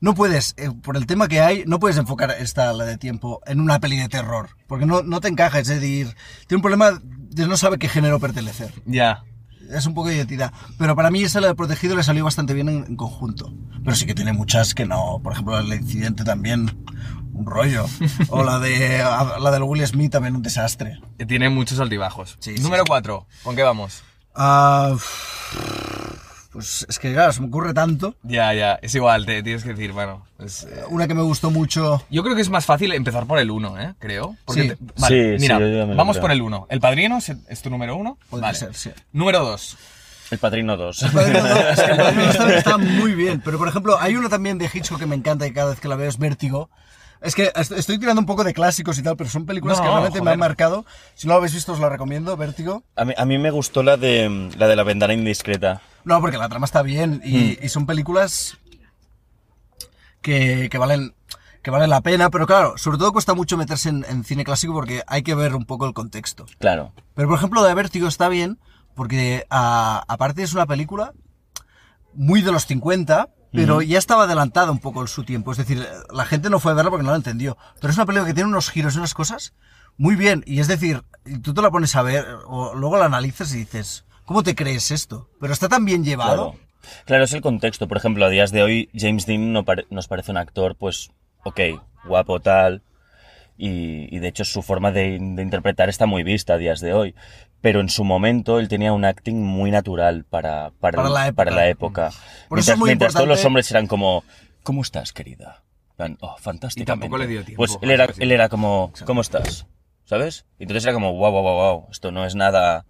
no 0.00 0.14
puedes, 0.14 0.54
eh, 0.56 0.70
por 0.82 0.96
el 0.96 1.06
tema 1.06 1.28
que 1.28 1.40
hay, 1.40 1.64
no 1.66 1.78
puedes 1.78 1.96
enfocar 1.96 2.34
esta 2.38 2.72
la 2.72 2.84
de 2.84 2.98
tiempo 2.98 3.40
en 3.46 3.60
una 3.60 3.78
peli 3.78 3.96
de 3.96 4.08
terror. 4.08 4.50
Porque 4.66 4.86
no, 4.86 5.02
no 5.02 5.20
te 5.20 5.28
encaja, 5.28 5.58
es 5.60 5.68
decir, 5.68 6.14
tiene 6.46 6.58
un 6.58 6.62
problema 6.62 7.00
de 7.02 7.46
no 7.46 7.56
sabe 7.56 7.78
qué 7.78 7.88
género 7.88 8.18
pertenecer. 8.18 8.72
Ya. 8.84 9.22
Es 9.70 9.86
un 9.86 9.94
poco 9.94 10.08
de 10.08 10.16
identidad. 10.16 10.52
Pero 10.78 10.94
para 10.94 11.10
mí 11.10 11.22
esa 11.22 11.40
la 11.40 11.48
de 11.48 11.54
protegido 11.54 11.96
le 11.96 12.02
salió 12.02 12.24
bastante 12.24 12.54
bien 12.54 12.68
en, 12.68 12.84
en 12.86 12.96
conjunto. 12.96 13.52
Pero 13.84 13.96
sí 13.96 14.06
que 14.06 14.14
tiene 14.14 14.32
muchas 14.32 14.74
que 14.74 14.86
no. 14.86 15.20
Por 15.22 15.32
ejemplo, 15.32 15.58
el 15.58 15.72
incidente 15.72 16.24
también. 16.24 16.84
Un 17.32 17.46
rollo. 17.46 17.86
O 18.28 18.44
la 18.44 18.58
de 18.58 19.04
la 19.40 19.50
del 19.50 19.62
Will 19.64 19.86
Smith 19.86 20.12
también 20.12 20.36
un 20.36 20.42
desastre. 20.42 21.00
Tiene 21.28 21.50
muchos 21.50 21.80
altibajos. 21.80 22.36
Sí, 22.40 22.54
Número 22.60 22.84
sí. 22.84 22.88
4. 22.88 23.26
¿Con 23.42 23.56
qué 23.56 23.62
vamos? 23.62 24.02
Ah, 24.34 24.94
pues 26.56 26.86
es 26.88 26.98
que 26.98 27.12
claro, 27.12 27.32
se 27.32 27.40
me 27.42 27.48
ocurre 27.48 27.74
tanto. 27.74 28.14
Ya, 28.22 28.52
ya. 28.54 28.78
Es 28.80 28.94
igual, 28.94 29.26
te 29.26 29.42
tienes 29.42 29.62
que 29.62 29.70
decir, 29.70 29.92
bueno. 29.92 30.26
es, 30.38 30.64
eh, 30.64 30.84
Una 30.88 31.06
que 31.06 31.12
me 31.14 31.20
gustó 31.22 31.50
mucho. 31.50 32.02
Yo 32.10 32.22
creo 32.22 32.34
que 32.34 32.40
es 32.40 32.48
más 32.48 32.64
fácil 32.64 32.92
empezar 32.92 33.26
por 33.26 33.38
el 33.38 33.50
1, 33.50 33.78
¿eh? 33.80 33.94
Creo. 33.98 34.36
Porque 34.46 34.62
Sí. 34.62 34.68
te- 34.70 34.76
vale, 35.00 35.38
Sí, 35.38 35.42
mira, 35.42 35.56
sí, 35.58 35.62
yo 35.62 35.68
ya 35.68 35.84
me 35.84 35.90
lo 35.92 35.96
vamos 35.96 36.14
creo. 36.16 36.22
por 36.22 36.30
el 36.32 36.40
1. 36.42 36.66
El 36.70 36.80
padrino 36.80 37.18
es, 37.18 37.28
es 37.28 37.60
tu 37.62 37.68
número 37.68 37.94
1. 37.96 38.16
Podría 38.30 38.48
Vale. 38.48 38.58
ser, 38.58 38.74
sí. 38.74 38.90
Número 39.12 39.40
2. 39.44 39.76
El 40.30 40.38
Padrino 40.38 40.76
2. 40.76 41.02
El 41.04 41.10
Padrino 41.12 41.40
dos, 41.40 41.60
es 41.70 41.80
que 41.84 41.90
el 41.92 41.96
Padrino 41.98 42.26
dos 42.26 42.36
también 42.36 42.58
está 42.58 42.76
muy 42.78 43.14
bien. 43.14 43.40
Pero 43.44 43.58
por 43.58 43.68
ejemplo, 43.68 43.96
hay 44.00 44.16
una 44.16 44.28
también 44.28 44.58
de 44.58 44.68
Hitchcock 44.72 44.98
que 44.98 45.06
me 45.06 45.14
encanta 45.14 45.46
y 45.46 45.52
cada 45.52 45.70
vez 45.70 45.78
que 45.78 45.86
la 45.86 45.94
veo 45.94 46.08
es 46.08 46.18
Vértigo. 46.18 46.68
Es 47.22 47.34
que 47.36 47.52
est- 47.54 47.70
estoy 47.72 47.98
tirando 47.98 48.20
un 48.20 48.26
poco 48.26 48.42
de 48.42 48.52
clásicos 48.52 48.98
y 48.98 49.02
tal, 49.04 49.16
pero 49.16 49.30
son 49.30 49.46
películas 49.46 49.78
No, 49.78 49.84
que 49.84 49.90
realmente 49.90 50.20
me 50.20 50.32
han 50.32 50.38
marcado. 50.40 50.84
Si 51.14 51.26
no 51.28 51.34
lo 51.34 51.38
habéis 51.38 51.54
visto, 51.54 51.72
os 51.72 51.78
la 51.80 51.88
recomiendo, 51.88 52.36
Vértigo. 52.36 52.82
A 52.96 53.04
mí, 53.04 53.14
a 53.16 53.24
mí 53.24 53.38
me 53.38 53.50
gustó 53.52 53.82
la 53.84 53.96
de 53.96 54.50
la 54.58 54.66
de 54.66 54.74
la 54.76 54.82
ventana 54.82 55.14
indiscreta. 55.14 55.80
No, 56.06 56.20
porque 56.22 56.38
la 56.38 56.48
trama 56.48 56.64
está 56.64 56.80
bien 56.82 57.20
y, 57.24 57.58
y 57.62 57.68
son 57.68 57.84
películas 57.84 58.56
que, 60.22 60.68
que 60.70 60.78
valen 60.78 61.14
que 61.62 61.70
valen 61.72 61.90
la 61.90 62.00
pena, 62.00 62.30
pero 62.30 62.46
claro, 62.46 62.78
sobre 62.78 62.96
todo 62.96 63.12
cuesta 63.12 63.34
mucho 63.34 63.56
meterse 63.56 63.88
en, 63.88 64.06
en 64.08 64.22
cine 64.22 64.44
clásico 64.44 64.72
porque 64.72 65.02
hay 65.08 65.24
que 65.24 65.34
ver 65.34 65.56
un 65.56 65.64
poco 65.64 65.84
el 65.84 65.94
contexto. 65.94 66.46
Claro. 66.60 66.92
Pero 67.14 67.26
por 67.28 67.36
ejemplo, 67.38 67.64
de 67.64 67.74
Vértigo 67.74 68.06
está 68.06 68.28
bien 68.28 68.60
porque 68.94 69.46
a- 69.50 70.04
aparte 70.06 70.44
es 70.44 70.52
una 70.54 70.66
película 70.66 71.12
muy 72.14 72.40
de 72.40 72.52
los 72.52 72.66
50, 72.66 73.30
pero 73.52 73.82
ya 73.82 73.98
estaba 73.98 74.24
adelantada 74.24 74.70
un 74.70 74.78
poco 74.78 75.00
en 75.00 75.08
su 75.08 75.24
tiempo. 75.24 75.50
Es 75.50 75.58
decir, 75.58 75.84
la 76.12 76.24
gente 76.24 76.50
no 76.50 76.60
fue 76.60 76.70
a 76.70 76.74
verla 76.76 76.90
porque 76.92 77.04
no 77.04 77.10
la 77.10 77.16
entendió. 77.16 77.58
Pero 77.80 77.90
es 77.90 77.96
una 77.96 78.06
película 78.06 78.28
que 78.28 78.34
tiene 78.34 78.48
unos 78.48 78.70
giros 78.70 78.94
y 78.94 78.98
unas 78.98 79.14
cosas 79.14 79.52
muy 79.96 80.14
bien. 80.14 80.44
Y 80.46 80.60
es 80.60 80.68
decir, 80.68 81.02
tú 81.42 81.52
te 81.52 81.62
la 81.62 81.70
pones 81.72 81.96
a 81.96 82.02
ver 82.02 82.26
o 82.46 82.74
luego 82.76 82.96
la 82.96 83.06
analizas 83.06 83.52
y 83.54 83.58
dices, 83.58 84.04
¿cómo 84.26 84.42
te 84.42 84.54
crees 84.54 84.90
esto? 84.90 85.30
Pero 85.40 85.52
está 85.52 85.68
tan 85.68 85.84
bien 85.86 86.04
llevado. 86.04 86.52
Claro. 86.52 86.66
Claro, 87.04 87.24
es 87.24 87.32
el 87.32 87.40
contexto. 87.40 87.88
Por 87.88 87.96
ejemplo, 87.96 88.24
a 88.26 88.28
días 88.28 88.52
de 88.52 88.62
hoy, 88.62 88.90
James 88.94 89.26
Dean 89.26 89.52
no 89.52 89.64
pare- 89.64 89.86
nos 89.90 90.06
parece 90.06 90.30
un 90.30 90.36
actor, 90.36 90.76
pues, 90.76 91.10
ok, 91.44 91.60
guapo, 92.04 92.38
tal. 92.40 92.82
Y, 93.58 94.14
y 94.14 94.18
de 94.20 94.28
hecho, 94.28 94.44
su 94.44 94.62
forma 94.62 94.92
de, 94.92 95.18
de 95.18 95.42
interpretar 95.42 95.88
está 95.88 96.06
muy 96.06 96.22
vista 96.22 96.54
a 96.54 96.58
días 96.58 96.80
de 96.80 96.92
hoy. 96.92 97.14
Pero 97.60 97.80
en 97.80 97.88
su 97.88 98.04
momento, 98.04 98.60
él 98.60 98.68
tenía 98.68 98.92
un 98.92 99.04
acting 99.04 99.36
muy 99.42 99.70
natural 99.70 100.24
para, 100.24 100.70
para, 100.78 100.96
Para 100.96 101.08
la 101.08 101.26
época. 101.26 101.36
para 101.44 101.50
la 101.56 101.68
época. 101.68 102.10
Por 102.48 102.58
eso 102.58 102.72
mientras 102.72 102.74
es 102.74 102.78
muy 102.78 102.86
mientras 102.90 103.12
todos 103.14 103.28
los 103.28 103.44
hombres 103.44 103.70
eran 103.70 103.86
como, 103.86 104.22
¿cómo 104.62 104.82
estás, 104.82 105.12
querida? 105.12 105.62
Oh, 106.20 106.36
fantásticamente. 106.38 106.84
tampoco 107.08 107.16
le 107.18 107.26
dio 107.26 107.42
tiempo 107.42 107.56
Pues 107.56 107.78
era, 107.80 108.06
él 108.18 108.30
era 108.30 108.48
como, 108.50 108.92
¿cómo 109.06 109.22
estás? 109.22 109.66
¿Sabes? 110.04 110.44
Y 110.58 110.64
entonces 110.64 110.84
era 110.84 110.92
como, 110.92 111.14
wow, 111.14 111.32
wow, 111.32 111.42
wow, 111.42 111.54
wow, 111.54 111.88
esto 111.90 112.12
no 112.12 112.26
es 112.26 112.34
nada 112.34 112.84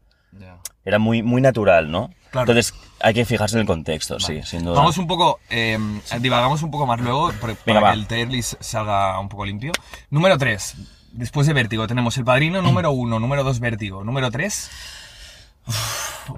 Era 0.84 0.98
muy, 0.98 1.22
muy 1.22 1.42
natural, 1.42 1.90
¿no? 1.90 2.10
Claro. 2.30 2.50
Entonces 2.50 2.74
hay 3.00 3.14
que 3.14 3.24
fijarse 3.24 3.56
en 3.56 3.62
el 3.62 3.66
contexto, 3.66 4.20
sí, 4.20 4.42
sin 4.42 4.64
duda. 4.64 4.76
Vamos 4.76 4.98
un 4.98 5.06
poco, 5.06 5.40
eh, 5.50 5.78
divagamos 6.20 6.62
un 6.62 6.70
poco 6.70 6.86
más 6.86 7.00
luego 7.00 7.32
para, 7.40 7.56
Venga, 7.64 7.92
que 7.92 7.98
el 7.98 8.06
tier 8.06 8.28
list 8.28 8.54
salga 8.60 9.18
un 9.18 9.28
poco 9.28 9.44
limpio. 9.44 9.72
Número 10.10 10.38
3. 10.38 10.74
Después 11.12 11.46
de 11.46 11.54
Vértigo 11.54 11.86
tenemos 11.86 12.16
El 12.18 12.24
Padrino 12.24 12.60
número 12.60 12.90
1, 12.90 13.18
número 13.18 13.42
2 13.42 13.58
Vértigo, 13.60 14.04
número 14.04 14.30
3 14.30 14.70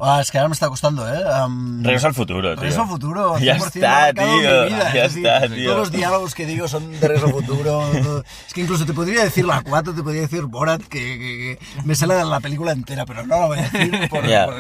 Ah, 0.01 0.21
es 0.21 0.31
que 0.31 0.39
ahora 0.39 0.49
me 0.49 0.53
está 0.55 0.69
costando, 0.69 1.09
¿eh? 1.13 1.23
Am, 1.33 1.83
Regreso 1.83 2.07
al 2.09 2.15
futuro, 2.15 2.49
tío. 2.55 2.61
Regreso 2.63 2.83
al 2.83 2.89
futuro. 2.89 3.39
Ya 3.39 3.57
100% 3.57 3.67
está, 3.77 3.89
marcado 3.91 4.29
en 4.33 4.41
tío, 4.41 4.51
mi 4.63 4.67
vida. 4.75 4.93
ya 4.95 5.05
Es 5.05 5.15
decir, 5.15 5.27
está, 5.27 5.49
tío. 5.55 5.65
Todos 5.65 5.79
los 5.79 5.93
diálogos 5.93 6.35
que 6.35 6.47
digo 6.47 6.69
son 6.69 6.91
de 6.93 7.01
Regreso 7.01 7.27
al 7.27 7.33
futuro. 7.33 7.63
todo. 8.03 8.25
Es 8.47 8.55
que 8.55 8.61
incluso 8.63 8.87
te 8.87 8.93
podría 8.95 9.25
decir 9.25 9.45
la 9.47 9.63
4, 9.63 9.95
te 9.95 10.03
podría 10.03 10.23
decir 10.23 10.43
Borat, 10.45 10.83
que, 10.83 10.99
que- 10.99 11.59
que 11.59 11.83
me 11.85 11.95
sale 11.95 12.15
de 12.15 12.25
la 12.25 12.41
película 12.41 12.73
entera, 12.73 13.07
pero 13.07 13.27
no 13.27 13.41
lo 13.41 13.47
voy 13.49 13.59
a 13.59 13.63
decir 13.69 14.09
por, 14.09 14.27
Ya. 14.27 14.47
por- 14.47 14.57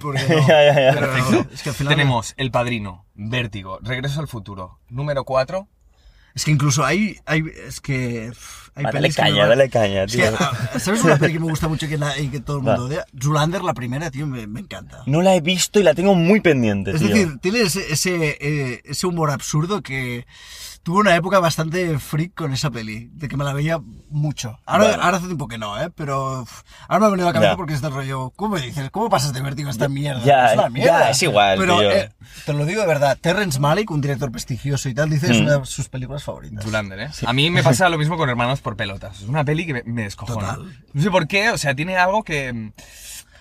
porque 0.00 0.22
no. 0.28 0.46
Ya, 0.48 0.64
ya, 0.64 0.74
ya. 0.74 0.90
Pero 0.94 1.12
Perfecto. 1.12 1.46
es 1.54 1.62
que 1.62 1.68
al 1.70 1.74
final... 1.74 1.94
Tenemos 1.94 2.34
El 2.36 2.50
Padrino, 2.50 3.06
Vértigo, 3.14 3.78
Regreso 3.82 4.20
al 4.20 4.28
Futuro, 4.28 4.78
número 4.88 5.24
4 5.24 5.68
Es 6.38 6.44
que 6.44 6.52
incluso 6.52 6.84
hay... 6.84 7.18
hay 7.26 7.42
es 7.66 7.80
que... 7.80 8.30
Hay 8.76 8.84
Va, 8.84 8.92
dale 8.92 9.08
que 9.08 9.14
caña, 9.16 9.44
dale 9.48 9.68
caña, 9.68 10.04
Es 10.04 10.12
que, 10.14 10.22
tío. 10.22 10.36
ah, 10.38 10.78
¿Sabes 10.78 11.02
una 11.02 11.18
peli 11.18 11.32
que 11.32 11.40
me 11.40 11.46
gusta 11.50 11.66
mucho 11.66 11.86
y 11.86 11.88
que, 11.88 11.98
y 12.20 12.28
que 12.28 12.38
todo 12.38 12.58
el 12.58 12.62
mundo 12.62 12.84
odia? 12.84 13.04
Zulander, 13.20 13.64
la 13.64 13.74
primera, 13.74 14.08
tío, 14.12 14.24
me, 14.24 14.46
me 14.46 14.60
encanta. 14.60 15.02
No 15.06 15.20
la 15.20 15.34
he 15.34 15.40
visto 15.40 15.80
y 15.80 15.82
la 15.82 15.94
tengo 15.94 16.14
muy 16.14 16.40
pendiente, 16.40 16.92
Es 16.92 16.98
tío. 17.00 17.08
decir, 17.08 17.38
tiene 17.40 17.62
ese, 17.62 17.92
ese, 17.92 18.38
eh, 18.40 18.82
ese 18.84 19.06
humor 19.08 19.32
absurdo 19.32 19.82
que 19.82 20.26
tuve 20.88 21.00
una 21.00 21.14
época 21.14 21.38
bastante 21.38 21.98
freak 21.98 22.32
con 22.34 22.50
esa 22.54 22.70
peli, 22.70 23.10
de 23.12 23.28
que 23.28 23.36
me 23.36 23.44
la 23.44 23.52
veía 23.52 23.78
mucho. 24.08 24.58
Ahora, 24.64 24.84
Vale. 24.84 25.02
ahora 25.02 25.16
hace 25.18 25.26
tiempo 25.26 25.46
que 25.46 25.58
no, 25.58 25.78
¿eh? 25.78 25.90
Pero 25.94 26.40
uf, 26.44 26.62
ahora 26.88 27.00
me 27.00 27.06
ha 27.06 27.10
venido 27.10 27.28
a 27.28 27.32
la 27.32 27.34
cabeza 27.38 27.56
porque 27.58 27.74
es 27.74 27.82
del 27.82 27.92
rollo, 27.92 28.30
¿cómo 28.34 28.54
me 28.54 28.62
dices? 28.62 28.88
¿Cómo 28.90 29.10
pasas 29.10 29.34
de 29.34 29.42
vértigo 29.42 29.68
a 29.68 29.72
esta 29.72 29.90
mierda? 29.90 30.24
ya, 30.24 30.46
es 30.46 30.58
una 30.58 30.70
mierda. 30.70 31.00
ya, 31.00 31.10
es 31.10 31.22
igual, 31.22 31.58
Pero 31.58 31.78
tío. 31.78 31.90
eh, 31.90 32.10
te 32.46 32.54
lo 32.54 32.64
digo 32.64 32.80
de 32.80 32.86
verdad, 32.86 33.18
Terrence 33.20 33.60
Malick, 33.60 33.90
un 33.90 34.00
director 34.00 34.32
prestigioso 34.32 34.88
y 34.88 34.94
tal, 34.94 35.10
dice 35.10 35.30
es 35.30 35.38
Mm. 35.38 35.42
una 35.42 35.58
de 35.58 35.66
sus 35.66 35.90
películas 35.90 36.24
favoritas. 36.24 36.64
Zulander, 36.64 37.00
¿eh? 37.00 37.10
A 37.26 37.32
mí 37.34 37.50
me 37.50 37.62
pasa 37.62 37.86
lo 37.90 37.98
mismo 37.98 38.16
con 38.16 38.30
Hermanos 38.30 38.62
por 38.62 38.74
Pelotas. 38.74 39.20
Es 39.20 39.28
una 39.28 39.44
peli 39.44 39.66
que 39.66 39.74
me, 39.74 39.82
me 39.84 40.04
descojona. 40.04 40.54
Total. 40.54 40.82
No 40.94 41.02
sé 41.02 41.10
por 41.10 41.28
qué, 41.28 41.50
o 41.50 41.58
sea, 41.58 41.74
tiene 41.74 41.98
algo 41.98 42.24
que... 42.24 42.72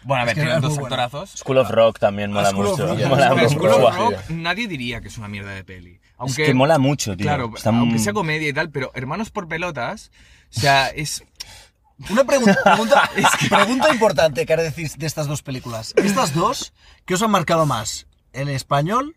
Bueno, 0.07 0.23
a 0.23 0.25
ver, 0.25 0.35
que 0.35 0.41
tienen 0.41 0.55
es 0.57 0.61
dos 0.61 0.77
actorazos. 0.77 1.31
School 1.31 1.57
of 1.57 1.69
Rock 1.69 1.99
también 1.99 2.31
mola 2.31 2.49
School 2.51 2.65
of 2.67 2.71
mucho. 2.79 2.87
Rock. 2.87 3.05
Mola 3.07 3.29
School 3.49 3.49
School 3.49 3.83
of. 3.83 3.95
Rock 3.97 4.29
nadie 4.29 4.67
diría 4.67 5.01
que 5.01 5.09
es 5.09 5.17
una 5.17 5.27
mierda 5.27 5.51
de 5.51 5.63
peli. 5.65 5.91
Es 5.95 5.99
Aunque, 6.17 6.45
que 6.45 6.53
mola 6.53 6.79
mucho, 6.79 7.15
tío. 7.17 7.25
Claro, 7.25 7.51
Está 7.55 7.69
aunque 7.69 7.85
muy- 7.95 7.99
sea 7.99 8.13
comedia 8.13 8.47
y 8.47 8.53
tal, 8.53 8.69
pero 8.71 8.91
Hermanos 8.95 9.29
por 9.31 9.47
Pelotas, 9.49 10.11
o 10.55 10.59
sea, 10.59 10.87
es... 10.87 11.23
Una 12.09 12.23
pregunta, 12.23 12.55
pregunta, 12.63 13.09
pregunta 13.49 13.89
importante 13.93 14.45
que 14.45 14.53
ahora 14.53 14.63
decís 14.63 14.97
de 14.97 15.05
estas 15.07 15.27
dos 15.27 15.41
películas. 15.43 15.93
¿Estas 15.97 16.33
dos, 16.33 16.71
qué 17.05 17.15
os 17.15 17.21
han 17.21 17.31
marcado 17.31 17.65
más? 17.65 18.07
¿En 18.33 18.47
español 18.49 19.16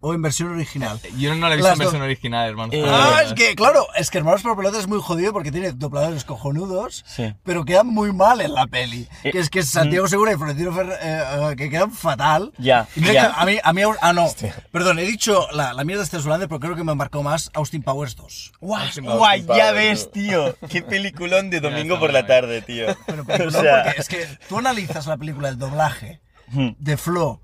o 0.00 0.14
en 0.14 0.22
versión 0.22 0.50
original? 0.52 0.98
Yo 1.18 1.34
no 1.34 1.46
la 1.48 1.54
he 1.54 1.56
visto 1.56 1.68
Las 1.68 1.78
en 1.78 1.84
versión 1.84 2.02
original, 2.02 2.48
Hermanos 2.48 2.74
Eh, 2.74 2.84
Ah, 2.86 3.22
es 3.24 3.32
que, 3.34 3.54
claro, 3.54 3.86
es 3.96 4.10
que 4.10 4.18
Hermanos 4.18 4.42
por 4.42 4.56
Pelotas 4.56 4.80
es 4.80 4.86
muy 4.88 5.00
jodido 5.00 5.32
porque 5.32 5.52
tiene 5.52 5.72
dobladores 5.72 6.24
cojonudos, 6.24 7.04
Sí. 7.06 7.34
pero 7.44 7.64
quedan 7.64 7.86
muy 7.88 8.12
mal 8.12 8.40
en 8.40 8.54
la 8.54 8.66
peli. 8.66 9.06
Eh, 9.24 9.30
Que 9.32 9.38
es 9.38 9.50
que 9.50 9.62
Santiago 9.62 10.08
Segura 10.08 10.32
y 10.32 10.36
Florentino 10.36 10.72
Ferrer, 10.72 10.98
eh, 11.02 11.22
eh, 11.52 11.56
que 11.56 11.68
quedan 11.70 11.92
fatal. 11.92 12.52
Ya, 12.58 12.88
ya. 12.96 13.32
a 13.34 13.44
mí, 13.44 13.58
a 13.62 13.72
mí, 13.72 13.82
ah, 14.00 14.12
no, 14.12 14.26
perdón, 14.72 14.98
he 14.98 15.02
dicho 15.04 15.46
la, 15.52 15.72
la 15.74 15.84
mierda 15.84 16.04
de 16.04 16.20
Zulander, 16.20 16.48
pero 16.48 16.60
creo 16.60 16.76
que 16.76 16.84
me 16.84 16.94
marcó 16.94 17.22
más 17.22 17.50
Austin 17.54 17.82
Powers 17.82 18.16
2. 18.16 18.52
Guau, 18.60 18.82
guay, 19.02 19.44
ya 19.46 19.66
tío. 19.66 19.74
ves, 19.74 20.10
tío. 20.10 20.56
Qué 20.68 20.82
peliculón 20.82 21.50
de 21.50 21.60
domingo 21.60 21.98
por 21.98 22.12
la 22.12 22.20
bueno, 22.22 22.26
tarde, 22.34 22.62
tío. 22.62 22.86
Pero 23.06 23.48
O 23.48 23.50
sea, 23.50 23.84
porque 23.84 24.00
es 24.00 24.08
que 24.08 24.26
tú 24.48 24.58
analizas 24.58 25.06
la 25.06 25.16
película, 25.16 25.48
el 25.48 25.58
doblaje 25.58 26.20
Hmm. 26.52 26.70
de 26.78 26.96
Flo 26.96 27.40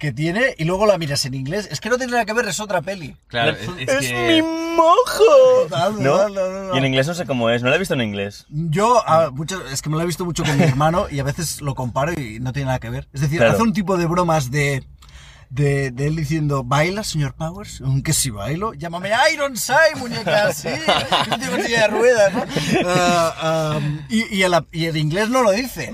que 0.00 0.10
tiene 0.12 0.54
y 0.58 0.64
luego 0.64 0.86
la 0.86 0.98
miras 0.98 1.24
en 1.26 1.34
inglés. 1.34 1.68
Es 1.70 1.78
que 1.80 1.88
no 1.90 1.96
tiene 1.98 2.10
nada 2.12 2.24
que 2.24 2.32
ver, 2.32 2.48
es 2.48 2.58
otra 2.58 2.82
peli. 2.82 3.14
Claro, 3.28 3.52
es, 3.52 3.68
es 3.78 3.88
¡Es 3.88 4.08
que... 4.08 4.26
mi 4.26 4.42
mojo! 4.42 6.00
¿No? 6.00 6.74
Y 6.74 6.78
en 6.78 6.84
inglés 6.86 7.06
no 7.06 7.14
sé 7.14 7.26
cómo 7.26 7.50
es, 7.50 7.62
no 7.62 7.68
la 7.70 7.76
he 7.76 7.78
visto 7.78 7.94
en 7.94 8.00
inglés. 8.00 8.46
Yo, 8.48 9.06
a 9.08 9.30
muchas- 9.30 9.60
es 9.72 9.82
que 9.82 9.90
me 9.90 9.96
lo 9.96 10.02
he 10.02 10.06
visto 10.06 10.24
mucho 10.24 10.42
con 10.42 10.56
mi 10.56 10.64
hermano 10.64 11.06
y 11.08 11.20
a 11.20 11.22
veces 11.24 11.60
lo 11.60 11.74
comparo 11.76 12.12
y 12.12 12.40
no 12.40 12.52
tiene 12.52 12.66
nada 12.66 12.80
que 12.80 12.90
ver. 12.90 13.06
Es 13.12 13.20
decir, 13.20 13.38
Claro. 13.38 13.52
hace 13.52 13.62
un 13.62 13.72
tipo 13.72 13.96
de 13.96 14.06
bromas 14.06 14.50
de, 14.50 14.82
de, 15.50 15.90
de 15.90 16.06
él 16.06 16.16
diciendo, 16.16 16.64
¿baila, 16.64 17.04
señor 17.04 17.34
Powers? 17.34 17.80
Aunque 17.84 18.12
si 18.12 18.30
bailo, 18.30 18.72
llámame 18.72 19.10
Ironside, 19.34 19.96
muñeca, 19.98 20.52
sí. 20.54 20.68
Con 21.28 21.62
silla 21.62 21.82
de 21.82 21.88
ruedas, 21.88 22.32
¿no? 22.34 22.44
Ah, 22.86 23.78
um, 23.78 24.00
y, 24.08 24.34
y, 24.34 24.42
el, 24.44 24.54
y 24.72 24.86
el 24.86 24.96
inglés 24.96 25.28
no 25.28 25.42
lo 25.42 25.50
dice. 25.52 25.92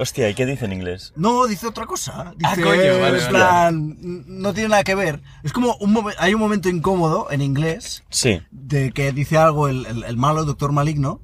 Hostia, 0.00 0.30
¿y 0.30 0.34
qué 0.34 0.46
dice 0.46 0.64
en 0.64 0.72
inglés? 0.72 1.12
No, 1.14 1.46
dice 1.46 1.66
otra 1.66 1.84
cosa. 1.84 2.32
Dice, 2.34 2.50
Ah, 2.50 2.54
coño, 2.56 2.70
vale, 2.70 2.94
en 2.94 3.00
vale. 3.02 3.28
plan, 3.28 3.96
no 4.26 4.54
tiene 4.54 4.70
nada 4.70 4.82
que 4.82 4.94
ver. 4.94 5.20
Es 5.42 5.52
como 5.52 5.76
un 5.76 5.92
momen- 5.94 6.14
hay 6.18 6.32
un 6.32 6.40
momento 6.40 6.70
incómodo 6.70 7.30
en 7.30 7.42
inglés 7.42 8.02
Sí. 8.08 8.40
de 8.50 8.92
que 8.92 9.12
dice 9.12 9.36
algo 9.36 9.68
el, 9.68 9.84
el- 9.84 10.04
el 10.04 10.16
malo, 10.16 10.40
el 10.40 10.46
doctor 10.46 10.72
maligno, 10.72 11.20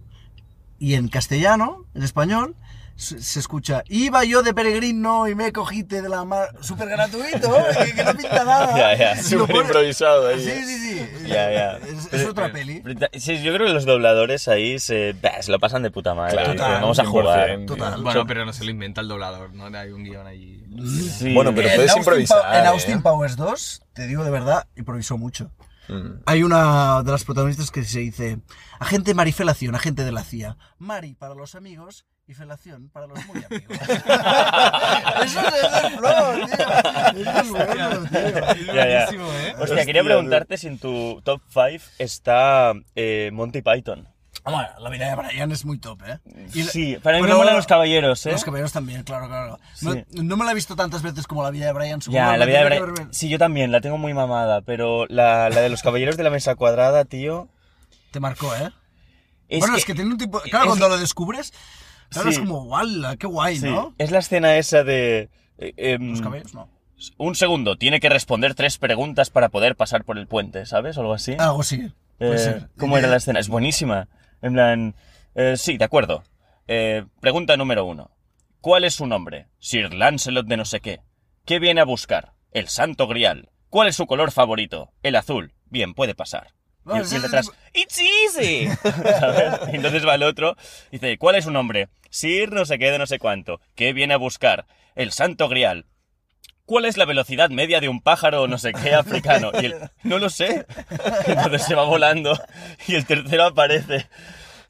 y 0.78 0.92
en 0.92 1.08
castellano, 1.08 1.86
en 1.94 2.02
español, 2.02 2.54
se, 2.96 3.20
se 3.22 3.38
escucha, 3.40 3.82
iba 3.88 4.24
yo 4.24 4.42
de 4.42 4.54
peregrino 4.54 5.28
y 5.28 5.34
me 5.34 5.52
cogiste 5.52 6.00
de 6.02 6.08
la 6.08 6.24
mar, 6.24 6.48
súper 6.60 6.88
gratuito, 6.88 7.52
que, 7.84 7.94
que 7.94 8.04
no 8.04 8.12
pinta 8.14 8.44
nada. 8.44 8.76
Ya, 8.76 8.96
ya. 8.96 9.22
Súper 9.22 9.56
improvisado 9.56 10.28
ahí. 10.28 10.40
Sí, 10.42 10.50
¿eh? 10.50 10.62
sí, 10.64 10.78
sí. 10.78 11.28
Ya, 11.28 11.50
ya. 11.52 11.76
Es, 11.78 12.12
es 12.12 12.26
otra 12.26 12.50
peli. 12.50 12.82
Sí, 13.14 13.42
yo 13.42 13.52
creo 13.54 13.66
que 13.66 13.72
los 13.74 13.84
dobladores 13.84 14.48
ahí 14.48 14.78
se, 14.78 15.12
bah, 15.22 15.42
se 15.42 15.50
lo 15.52 15.58
pasan 15.58 15.82
de 15.82 15.90
puta 15.90 16.14
madre. 16.14 16.32
Claro, 16.32 16.52
total, 16.52 16.80
vamos 16.82 16.98
a 16.98 17.04
100%, 17.04 17.06
jugar. 17.08 17.58
Total. 17.66 18.02
Bueno, 18.02 18.26
pero 18.26 18.44
no 18.46 18.52
se 18.52 18.64
lo 18.64 18.70
inventa 18.70 19.00
el 19.02 19.08
doblador, 19.08 19.52
¿no? 19.52 19.66
Hay 19.78 19.90
un 19.90 20.02
guion 20.02 20.26
allí. 20.26 20.64
Sí. 21.18 21.34
Bueno, 21.34 21.54
pero 21.54 21.68
En 21.68 21.74
puedes 21.76 21.90
Austin 21.90 22.02
improvisar, 22.02 22.40
Pa- 22.42 22.58
en 22.58 22.64
¿eh? 22.64 22.68
Austin 22.68 23.02
Powers 23.02 23.36
2, 23.36 23.82
te 23.92 24.06
digo 24.06 24.24
de 24.24 24.30
verdad, 24.30 24.66
improvisó 24.76 25.18
mucho. 25.18 25.52
Mm. 25.88 26.20
Hay 26.26 26.42
una 26.42 27.02
de 27.02 27.12
las 27.12 27.24
protagonistas 27.24 27.70
que 27.70 27.84
se 27.84 28.00
dice 28.00 28.38
agente 28.80 29.14
marifelación, 29.14 29.74
agente 29.74 30.04
de 30.04 30.12
la 30.12 30.24
CIA. 30.24 30.56
Mari 30.78 31.14
para 31.14 31.34
los 31.34 31.54
amigos 31.54 32.06
y 32.28 32.34
felación 32.34 32.88
para 32.92 33.06
los 33.06 33.24
muy 33.26 33.44
amigos. 33.44 33.78
Eso 35.24 35.40
es 35.40 35.84
el 35.84 35.98
flow, 35.98 36.46
tío. 36.46 37.30
Eso 37.30 37.40
es 37.40 37.50
bueno, 37.50 38.08
tío. 38.08 38.74
Ya, 38.74 38.86
ya. 38.88 39.04
¿eh? 39.04 39.54
Hostia, 39.60 39.86
quería 39.86 40.02
preguntarte 40.02 40.58
si 40.58 40.66
en 40.66 40.78
tu 40.78 41.20
top 41.24 41.40
5 41.52 41.84
está 41.98 42.72
eh, 42.94 43.30
Monty 43.32 43.62
Python. 43.62 44.08
Bueno, 44.44 44.68
la 44.78 44.90
vida 44.90 45.08
de 45.08 45.16
Brian 45.16 45.50
es 45.50 45.64
muy 45.64 45.78
top, 45.78 46.00
¿eh? 46.06 46.18
Y 46.54 46.62
Sí, 46.62 46.96
para 47.02 47.16
mí 47.16 47.22
me 47.22 47.28
pero- 47.28 47.38
molan 47.38 47.56
los 47.56 47.66
caballeros, 47.66 48.24
¿eh? 48.26 48.32
Los 48.32 48.44
caballeros 48.44 48.72
también, 48.72 49.02
claro, 49.02 49.26
claro. 49.26 49.58
No, 49.82 49.92
Sí. 49.92 50.04
no 50.22 50.36
me 50.36 50.44
la 50.44 50.52
he 50.52 50.54
visto 50.54 50.76
tantas 50.76 51.02
veces 51.02 51.26
como 51.26 51.42
la 51.42 51.50
vida 51.50 51.66
de 51.66 51.72
Brian. 51.72 51.98
Ya, 52.08 52.36
la 52.36 52.44
vida 52.46 52.64
de 52.68 53.06
Sí, 53.10 53.28
yo 53.28 53.38
también, 53.38 53.72
la 53.72 53.80
tengo 53.80 53.98
muy 53.98 54.14
mamada, 54.14 54.60
pero 54.60 55.06
la, 55.08 55.48
la 55.50 55.60
de 55.62 55.68
los 55.68 55.82
caballeros 55.82 56.16
de 56.16 56.22
la 56.22 56.30
mesa 56.30 56.54
cuadrada, 56.54 57.04
tío. 57.04 57.48
Te 58.12 58.20
marcó, 58.20 58.54
¿eh? 58.54 58.70
Es 59.48 59.60
bueno, 59.60 59.74
que, 59.74 59.80
es 59.80 59.84
que 59.84 59.94
tiene 59.94 60.10
un 60.10 60.18
tipo... 60.18 60.40
Claro, 60.42 60.64
es- 60.64 60.68
cuando 60.68 60.88
lo 60.90 60.98
descubres, 60.98 61.52
claro, 62.10 62.30
Sí. 62.30 62.34
es 62.34 62.38
como, 62.40 62.64
¡wala! 62.64 63.16
¡Qué 63.16 63.26
guay, 63.26 63.56
sí, 63.58 63.66
¿no? 63.68 63.94
es 63.98 64.10
la 64.10 64.18
escena 64.18 64.56
esa 64.56 64.84
de. 64.84 65.28
eh, 65.58 65.72
em, 65.76 66.10
Los 66.10 66.54
no. 66.54 66.68
un 67.18 67.34
segundo, 67.34 67.76
tiene 67.76 68.00
que 68.00 68.08
responder 68.08 68.54
tres 68.54 68.78
preguntas 68.78 69.30
para 69.30 69.48
poder 69.48 69.76
pasar 69.76 70.04
por 70.04 70.18
el 70.18 70.26
puente, 70.26 70.66
¿sabes? 70.66 70.96
O 70.96 71.00
algo 71.00 71.14
así. 71.14 71.34
Algo 71.38 71.62
sí. 71.62 71.92
Puede 72.18 72.34
Eh, 72.34 72.38
ser. 72.38 72.68
¿Cómo 72.78 72.96
era 72.98 73.08
Eh, 73.08 73.10
la 73.10 73.16
escena? 73.16 73.40
Es 73.40 73.48
buenísima. 73.48 74.08
En 74.42 74.52
plan, 74.54 74.94
eh, 75.34 75.54
sí, 75.56 75.76
de 75.76 75.84
acuerdo. 75.84 76.22
Pregunta 77.20 77.56
número 77.56 77.84
uno. 77.84 78.10
¿Cuál 78.60 78.84
es 78.84 78.94
su 78.94 79.06
nombre? 79.06 79.46
Sir 79.58 79.94
Lancelot 79.94 80.46
de 80.46 80.56
no 80.56 80.64
sé 80.64 80.80
qué. 80.80 81.00
¿Qué 81.44 81.58
viene 81.58 81.80
a 81.80 81.84
buscar? 81.84 82.32
El 82.52 82.68
Santo 82.68 83.06
Grial. 83.06 83.50
¿Cuál 83.68 83.88
es 83.88 83.96
su 83.96 84.06
color 84.06 84.32
favorito? 84.32 84.90
El 85.02 85.14
azul. 85.16 85.52
Bien, 85.66 85.94
puede 85.94 86.14
pasar. 86.14 86.54
Y, 86.86 86.96
y 86.96 87.14
el 87.16 87.22
detrás, 87.22 87.50
¡It's 87.72 87.98
easy! 87.98 88.68
¿Sabes? 89.20 89.72
Y 89.72 89.76
entonces 89.76 90.06
va 90.06 90.14
el 90.14 90.22
otro, 90.22 90.56
dice, 90.90 91.18
¿cuál 91.18 91.36
es 91.36 91.44
su 91.44 91.50
nombre? 91.50 91.88
Sir 92.10 92.52
no 92.52 92.64
sé 92.64 92.78
qué 92.78 92.90
de 92.90 92.98
no 92.98 93.06
sé 93.06 93.18
cuánto. 93.18 93.60
¿Qué 93.74 93.92
viene 93.92 94.14
a 94.14 94.18
buscar? 94.18 94.66
El 94.94 95.12
Santo 95.12 95.48
Grial. 95.48 95.86
¿Cuál 96.64 96.84
es 96.86 96.96
la 96.96 97.04
velocidad 97.04 97.50
media 97.50 97.80
de 97.80 97.88
un 97.88 98.00
pájaro 98.00 98.48
no 98.48 98.58
sé 98.58 98.72
qué 98.72 98.94
africano? 98.94 99.52
Y 99.60 99.66
él, 99.66 99.76
no 100.02 100.18
lo 100.18 100.30
sé. 100.30 100.66
Entonces 101.26 101.64
se 101.64 101.74
va 101.74 101.84
volando 101.84 102.36
y 102.88 102.94
el 102.96 103.06
tercero 103.06 103.44
aparece. 103.44 104.08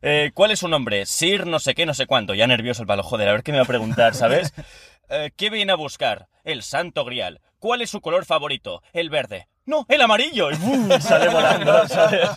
Eh, 0.03 0.31
¿Cuál 0.35 0.51
es 0.51 0.59
su 0.59 0.69
nombre? 0.69 1.07
Sir 1.07 1.47
no 1.47 1.59
sé 1.59 1.75
qué, 1.75 1.87
no 1.87 1.95
sé 1.95 2.07
cuánto. 2.07 2.35
Ya 2.35 2.47
nervioso 2.47 2.83
el 2.83 2.87
palo, 2.87 3.03
joder, 3.03 3.29
a 3.29 3.33
ver 3.33 3.43
qué 3.43 3.53
me 3.53 3.59
va 3.59 3.65
a 3.65 3.69
preguntar, 3.69 4.15
¿sabes? 4.15 4.53
Eh, 5.09 5.31
¿Qué 5.37 5.51
viene 5.51 5.71
a 5.71 5.77
buscar? 5.77 6.27
El 6.43 6.65
Santo 6.65 7.05
Grial. 7.05 7.41
¿Cuál 7.61 7.81
es 7.81 7.91
su 7.91 8.01
color 8.01 8.25
favorito? 8.25 8.83
El 8.93 9.09
verde. 9.09 9.47
No, 9.67 9.85
el 9.89 10.01
amarillo. 10.01 10.51
Y 10.53 10.57
¡bum! 10.57 10.89
sale 11.01 11.29
volando, 11.29 11.87
¿sabes? 11.89 12.29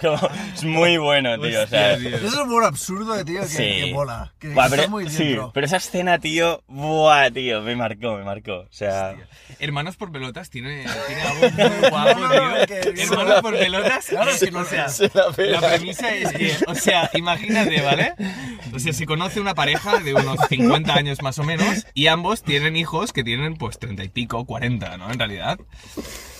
Como, 0.00 0.18
es 0.54 0.64
muy 0.64 0.96
bueno, 0.98 1.38
tío. 1.38 1.62
O 1.62 1.66
sea, 1.66 1.92
Hostia, 1.94 1.98
tío. 1.98 2.16
Eso 2.16 2.26
es 2.26 2.34
un 2.34 2.40
humor 2.42 2.64
absurdo, 2.64 3.24
tío, 3.24 3.40
que, 3.42 3.46
Sí. 3.48 3.56
que 3.56 3.90
mola. 3.92 4.32
Que, 4.38 4.48
Buah, 4.48 4.64
que 4.70 4.76
pero, 4.76 4.88
muy 4.88 5.08
sí, 5.08 5.36
pero 5.52 5.66
esa 5.66 5.76
escena, 5.76 6.18
tío, 6.18 6.62
buah, 6.66 7.30
tío, 7.30 7.62
me 7.62 7.76
marcó, 7.76 8.16
me 8.16 8.24
marcó. 8.24 8.60
O 8.60 8.66
sea, 8.70 9.14
Hermanos 9.58 9.96
por 9.96 10.10
pelotas 10.10 10.50
tiene, 10.50 10.84
tiene 11.06 11.22
algo 11.22 11.50
muy 11.50 11.88
guapo, 11.90 12.20
No, 12.20 12.58
no, 12.58 12.66
tío. 12.66 12.76
Hermanos 13.04 13.40
por 13.42 13.58
pelotas. 13.58 14.06
Claro, 14.06 14.32
o 14.34 14.38
que 14.38 14.50
no 14.50 14.64
sea, 14.64 14.88
Se 14.88 15.10
la 15.14 15.26
la 15.36 15.60
premisa 15.60 16.14
es 16.14 16.32
que, 16.32 16.56
o 16.66 16.74
sea, 16.74 17.10
imagínate, 17.14 17.80
¿vale? 17.82 18.14
O 18.74 18.78
sea, 18.78 18.92
se 18.92 19.06
conoce 19.06 19.40
una 19.40 19.54
pareja 19.54 19.98
de 19.98 20.14
unos 20.14 20.38
50 20.48 20.94
años 20.94 21.22
más 21.22 21.38
o 21.38 21.44
menos 21.44 21.86
y 21.94 22.06
ambos 22.06 22.42
tienen 22.42 22.76
hijos 22.76 23.12
que 23.12 23.22
tienen 23.22 23.56
pues 23.56 23.78
30 23.78 24.04
y 24.04 24.08
pico, 24.08 24.44
40, 24.46 24.96
¿no? 24.96 25.10
En 25.12 25.18
realidad. 25.18 25.58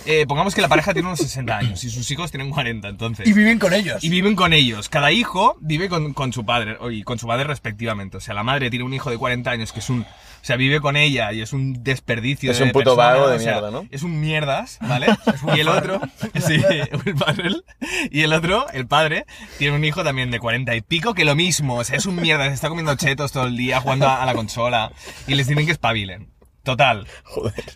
Eh, 0.05 0.25
pongamos 0.27 0.53
que 0.53 0.61
la 0.61 0.67
pareja 0.67 0.93
tiene 0.93 1.07
unos 1.07 1.19
60 1.19 1.57
años 1.57 1.83
y 1.83 1.89
sus 1.89 2.09
hijos 2.11 2.31
tienen 2.31 2.49
40, 2.49 2.89
entonces. 2.89 3.27
Y 3.27 3.33
viven 3.33 3.59
con 3.59 3.73
ellos. 3.73 4.03
Y 4.03 4.09
viven 4.09 4.35
con 4.35 4.53
ellos. 4.53 4.89
Cada 4.89 5.11
hijo 5.11 5.57
vive 5.61 5.89
con, 5.89 6.13
con 6.13 6.33
su 6.33 6.45
padre 6.45 6.77
y 6.91 7.03
con 7.03 7.19
su 7.19 7.27
madre 7.27 7.45
respectivamente. 7.45 8.17
O 8.17 8.19
sea, 8.19 8.33
la 8.33 8.43
madre 8.43 8.69
tiene 8.69 8.85
un 8.85 8.93
hijo 8.93 9.09
de 9.09 9.17
40 9.17 9.49
años 9.49 9.71
que 9.71 9.79
es 9.79 9.89
un... 9.89 10.01
O 10.01 10.45
sea, 10.45 10.57
vive 10.57 10.81
con 10.81 10.97
ella 10.97 11.31
y 11.31 11.41
es 11.41 11.53
un 11.53 11.83
desperdicio 11.83 12.51
Es 12.51 12.57
de 12.57 12.65
un 12.65 12.71
puto 12.73 12.97
persona, 12.97 13.13
vago 13.13 13.29
de 13.29 13.37
o 13.37 13.39
sea, 13.39 13.53
mierda, 13.53 13.71
¿no? 13.71 13.87
Es 13.91 14.03
un 14.03 14.19
mierdas, 14.19 14.77
¿vale? 14.81 15.07
y 15.55 15.59
el 15.61 15.69
otro... 15.69 16.01
sí, 16.45 16.61
el 17.05 17.17
Farrell. 17.17 17.63
Y 18.11 18.21
el 18.21 18.33
otro, 18.33 18.69
el 18.71 18.85
padre, 18.85 19.25
tiene 19.57 19.75
un 19.77 19.85
hijo 19.85 20.03
también 20.03 20.31
de 20.31 20.39
40 20.39 20.75
y 20.75 20.81
pico 20.81 21.13
que 21.13 21.23
lo 21.23 21.35
mismo. 21.35 21.75
O 21.75 21.83
sea, 21.85 21.95
es 21.95 22.05
un 22.05 22.17
mierda. 22.17 22.47
Se 22.47 22.53
está 22.53 22.67
comiendo 22.67 22.93
chetos 22.95 23.31
todo 23.31 23.45
el 23.45 23.55
día 23.55 23.79
jugando 23.79 24.07
a, 24.07 24.21
a 24.21 24.25
la 24.25 24.33
consola. 24.33 24.91
Y 25.27 25.35
les 25.35 25.47
tienen 25.47 25.65
que 25.65 25.71
espabilen. 25.71 26.33
Total. 26.63 27.07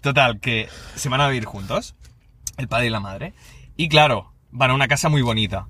Total, 0.01 0.39
que 0.39 0.67
se 0.95 1.09
van 1.09 1.21
a 1.21 1.27
vivir 1.27 1.45
juntos. 1.45 1.95
El 2.57 2.67
padre 2.67 2.87
y 2.87 2.89
la 2.89 2.99
madre. 2.99 3.33
Y 3.75 3.89
claro, 3.89 4.33
van 4.51 4.71
a 4.71 4.73
una 4.73 4.87
casa 4.87 5.09
muy 5.09 5.21
bonita. 5.21 5.67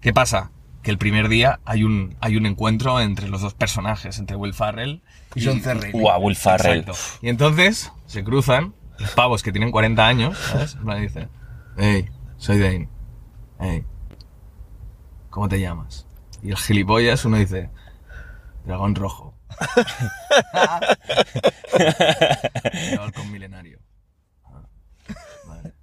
¿Qué 0.00 0.12
pasa? 0.12 0.50
Que 0.82 0.90
el 0.90 0.98
primer 0.98 1.28
día 1.28 1.60
hay 1.64 1.84
un, 1.84 2.16
hay 2.20 2.36
un 2.36 2.46
encuentro 2.46 3.00
entre 3.00 3.28
los 3.28 3.40
dos 3.40 3.54
personajes, 3.54 4.18
entre 4.18 4.36
Will 4.36 4.54
Farrell 4.54 5.02
Y 5.34 5.44
John 5.44 5.60
Cerrey. 5.60 5.92
guau, 5.92 6.20
Will 6.22 6.36
Farrell. 6.36 6.80
Exacto. 6.80 7.18
Y 7.22 7.28
entonces 7.28 7.92
se 8.06 8.24
cruzan 8.24 8.74
los 8.98 9.10
pavos 9.12 9.42
que 9.42 9.52
tienen 9.52 9.70
40 9.70 10.06
años, 10.06 10.38
¿sabes? 10.38 10.74
Plan 10.76 11.00
dice, 11.02 11.28
hey, 11.76 12.08
soy 12.36 12.58
Dane. 12.58 12.88
Hey, 13.58 13.84
¿cómo 15.30 15.48
te 15.48 15.60
llamas? 15.60 16.06
Y 16.42 16.50
el 16.50 16.56
gilipollas 16.56 17.24
uno 17.24 17.36
dice, 17.38 17.70
dragón 18.64 18.94
rojo. 18.94 19.34
Dragón 22.90 23.12
con 23.12 23.30
milenario. 23.30 23.78
Ah, 24.44 24.62
vale. 25.46 25.74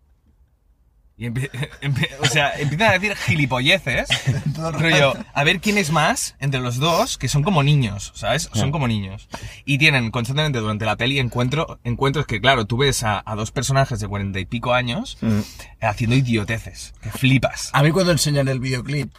Y 1.20 1.26
empie- 1.26 1.50
empie- 1.82 2.10
o 2.22 2.26
sea, 2.28 2.54
empiezan 2.60 2.90
a 2.90 2.94
decir 3.00 3.16
gilipolleces. 3.16 4.08
Rollo, 4.56 5.14
a 5.34 5.44
ver 5.44 5.60
quién 5.60 5.78
es 5.80 5.92
más 5.92 6.36
entre 6.40 6.60
los 6.60 6.78
dos, 6.78 7.18
que 7.18 7.28
son 7.28 7.42
como 7.44 7.64
niños, 7.64 8.12
¿sabes? 8.16 8.50
Son 8.54 8.72
como 8.72 8.88
niños. 8.88 9.28
Y 9.66 9.78
tienen 9.80 10.12
constantemente 10.12 10.60
durante 10.60 10.86
la 10.86 10.96
peli 10.96 11.18
encuentro, 11.20 11.80
encuentros 11.84 12.28
que, 12.28 12.40
claro, 12.40 12.66
tú 12.66 12.78
ves 12.78 13.04
a, 13.04 13.24
a 13.26 13.36
dos 13.36 13.52
personajes 13.52 14.00
de 14.00 14.08
cuarenta 14.08 14.40
y 14.40 14.46
pico 14.46 14.74
años 14.74 15.18
Mm. 15.22 15.40
haciendo 15.82 16.16
idioteces, 16.16 16.94
que 17.02 17.10
flipas. 17.10 17.70
A 17.74 17.82
mí 17.84 17.92
cuando 17.92 18.12
enseñan 18.12 18.48
el 18.48 18.60
videoclip 18.60 19.12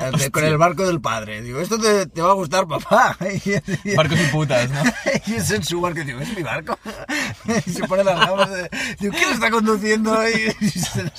eh, 0.00 0.10
de- 0.18 0.30
con 0.30 0.44
el 0.44 0.56
barco 0.58 0.86
del 0.86 1.00
padre, 1.00 1.42
digo, 1.42 1.60
esto 1.60 1.78
te, 1.78 2.06
te 2.06 2.22
va 2.22 2.30
a 2.30 2.34
gustar, 2.34 2.66
papá. 2.66 3.16
Barcos 3.96 4.20
y 4.28 4.32
putas, 4.32 4.70
¿no? 4.70 4.82
y 5.26 5.34
es 5.34 5.50
en 5.50 5.62
su 5.64 5.80
barco, 5.80 6.00
digo, 6.04 6.20
es 6.20 6.36
mi 6.36 6.42
barco. 6.42 6.78
Y 7.66 7.70
se 7.70 7.84
pone 7.88 8.04
las 8.04 8.18
gafas 8.20 8.50
de, 8.50 8.70
digo, 9.00 9.14
¿quién 9.16 9.30
está 9.30 9.50
conduciendo? 9.50 10.16
Y, 10.28 10.70
se 10.70 11.10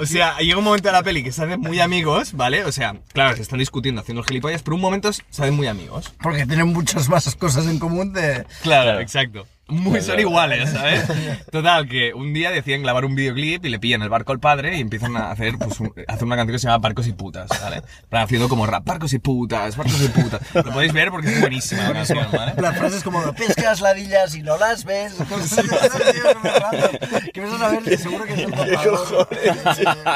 O 0.00 0.06
sea, 0.06 0.36
llega 0.38 0.58
un 0.58 0.64
momento 0.64 0.88
de 0.88 0.92
la 0.92 1.02
peli 1.02 1.22
que 1.24 1.32
se 1.32 1.42
hacen 1.44 1.60
muy 1.60 1.80
amigos, 1.80 2.34
¿vale? 2.34 2.64
O 2.64 2.72
sea, 2.72 2.94
claro, 3.12 3.34
se 3.36 3.42
están 3.42 3.58
discutiendo, 3.58 4.00
haciendo 4.00 4.22
gilipollas, 4.22 4.62
pero 4.62 4.74
un 4.74 4.82
momento 4.82 5.12
se 5.12 5.22
hacen 5.30 5.54
muy 5.54 5.66
amigos. 5.66 6.12
Porque 6.22 6.46
tienen 6.46 6.68
muchas 6.68 7.08
más 7.08 7.34
cosas 7.36 7.66
en 7.66 7.78
común 7.78 8.12
de... 8.12 8.44
Claro, 8.62 9.00
exacto. 9.00 9.46
Muy 9.68 10.00
son 10.00 10.18
iguales, 10.18 10.70
¿sabes? 10.70 11.04
Total, 11.52 11.86
que 11.88 12.14
un 12.14 12.32
día 12.32 12.50
deciden 12.50 12.82
grabar 12.82 13.04
un 13.04 13.14
videoclip 13.14 13.64
y 13.66 13.68
le 13.68 13.78
pillan 13.78 14.00
el 14.02 14.08
barco 14.08 14.32
al 14.32 14.40
padre 14.40 14.76
y 14.78 14.80
empiezan 14.80 15.16
a 15.16 15.30
hacer, 15.30 15.58
pues, 15.58 15.78
un- 15.80 15.92
hacer 16.08 16.24
una 16.24 16.36
canción 16.36 16.54
que 16.54 16.58
se 16.58 16.66
llama 16.68 16.78
Barcos 16.78 17.06
y 17.06 17.12
Putas, 17.12 17.48
¿vale? 17.62 17.82
Plan, 18.08 18.24
Haciendo 18.24 18.48
como 18.48 18.66
rap, 18.66 18.84
Barcos 18.86 19.12
y 19.12 19.18
Putas, 19.18 19.76
Barcos 19.76 20.00
y 20.02 20.08
Putas. 20.08 20.40
Lo 20.54 20.72
podéis 20.72 20.92
ver 20.94 21.10
porque 21.10 21.28
es 21.28 21.40
buenísima 21.40 21.82
la 21.82 21.92
canción, 21.92 22.26
¿vale? 22.32 22.54
Las 22.56 22.78
frases 22.78 23.02
como, 23.02 23.32
pescas 23.34 23.80
ladillas 23.82 24.34
y 24.34 24.42
no 24.42 24.56
las 24.56 24.84
ves. 24.84 25.14
tío, 25.18 26.24
random. 26.42 27.30
Que 27.34 27.40
vas 27.40 27.52
a 27.52 27.58
saber 27.58 27.82
que 27.82 27.98
seguro 27.98 28.24
que 28.24 28.32
es 28.32 28.38
el 28.38 28.50
contador. 28.52 29.28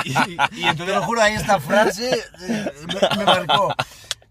Y, 0.04 0.10
y 0.12 0.36
Te 0.62 0.68
entonces, 0.68 0.94
lo 0.94 1.02
juro, 1.02 1.20
ahí 1.20 1.34
esta 1.34 1.60
frase 1.60 2.10
eh, 2.10 2.72
me, 2.86 3.18
me 3.18 3.24
marcó. 3.24 3.74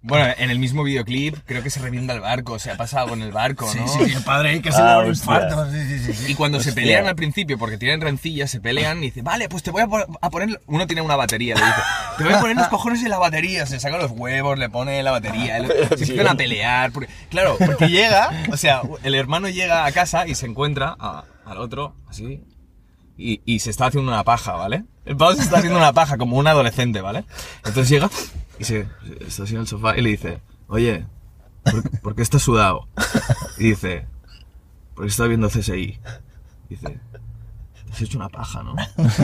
Bueno, 0.03 0.33
en 0.37 0.49
el 0.49 0.57
mismo 0.57 0.83
videoclip 0.83 1.37
creo 1.45 1.61
que 1.61 1.69
se 1.69 1.79
revienta 1.79 2.13
el 2.13 2.21
barco, 2.21 2.53
o 2.53 2.59
sea, 2.59 2.75
pasa 2.75 3.01
algo 3.01 3.13
en 3.13 3.21
el 3.21 3.31
barco, 3.31 3.71
Sí, 3.71 3.77
¿no? 3.79 3.87
sí, 3.87 3.99
y 4.07 4.13
el 4.13 4.23
padre 4.23 4.49
ahí 4.49 4.59
casi 4.61 4.77
Ah, 4.81 4.83
le 4.85 4.89
da 4.89 4.99
un 4.99 5.07
infarto. 5.09 5.71
Sí, 5.71 5.77
sí, 5.87 5.99
sí, 5.99 6.13
sí. 6.13 6.31
Y 6.31 6.35
cuando 6.35 6.59
se 6.59 6.73
pelean 6.73 7.05
al 7.07 7.15
principio, 7.15 7.57
porque 7.59 7.77
tienen 7.77 8.01
rencillas, 8.01 8.49
se 8.49 8.59
pelean 8.59 8.97
y 8.99 9.07
dice, 9.07 9.21
vale, 9.21 9.47
pues 9.47 9.61
te 9.61 9.69
voy 9.71 9.83
a, 9.83 9.87
po- 9.87 10.05
a 10.21 10.29
poner. 10.31 10.59
Uno 10.65 10.87
tiene 10.87 11.01
una 11.03 11.15
batería, 11.15 11.53
le 11.55 11.61
dice, 11.61 11.81
te 12.17 12.23
voy 12.23 12.33
a 12.33 12.39
poner 12.39 12.55
los 12.57 12.67
cojones 12.67 13.03
en 13.03 13.09
la 13.09 13.19
batería. 13.19 13.65
Se 13.67 13.79
saca 13.79 13.97
los 13.97 14.11
huevos, 14.11 14.57
le 14.57 14.69
pone 14.69 15.03
la 15.03 15.11
batería, 15.11 15.57
el- 15.57 15.67
se 15.97 16.03
empiezan 16.05 16.27
a 16.29 16.35
pelear. 16.35 16.91
porque- 16.91 17.09
claro, 17.29 17.57
porque 17.63 17.87
llega, 17.89 18.31
o 18.51 18.57
sea, 18.57 18.81
el 19.03 19.13
hermano 19.15 19.49
llega 19.49 19.85
a 19.85 19.91
casa 19.91 20.27
y 20.27 20.33
se 20.35 20.47
encuentra 20.47 20.95
a- 20.99 21.25
al 21.45 21.57
otro, 21.59 21.93
así, 22.09 22.43
y, 23.17 23.41
y 23.45 23.59
se 23.59 23.69
está 23.69 23.85
haciendo 23.87 24.11
una 24.11 24.23
paja, 24.23 24.53
¿vale? 24.53 24.83
El 25.05 25.15
pavo 25.17 25.33
se 25.35 25.41
está 25.43 25.57
haciendo 25.57 25.77
una 25.77 25.93
paja 25.93 26.17
como 26.17 26.37
un 26.37 26.47
adolescente, 26.47 27.01
¿vale? 27.01 27.23
Entonces 27.65 27.89
llega 27.89 28.09
y 28.61 28.63
se 28.63 28.87
está 29.27 29.43
en 29.45 29.57
el 29.57 29.67
sofá 29.67 29.97
y 29.97 30.01
le 30.01 30.11
dice, 30.11 30.41
oye, 30.67 31.07
¿por, 31.63 31.99
por 32.01 32.15
qué 32.15 32.21
estás 32.21 32.43
sudado? 32.43 32.87
Y 33.57 33.69
dice, 33.69 34.07
porque 34.93 35.09
está 35.09 35.25
viendo 35.25 35.49
CSI. 35.49 35.99
Dice, 36.69 36.99
te 37.85 37.91
has 37.91 38.01
hecho 38.01 38.19
una 38.19 38.29
paja, 38.29 38.61
¿no? 38.61 38.75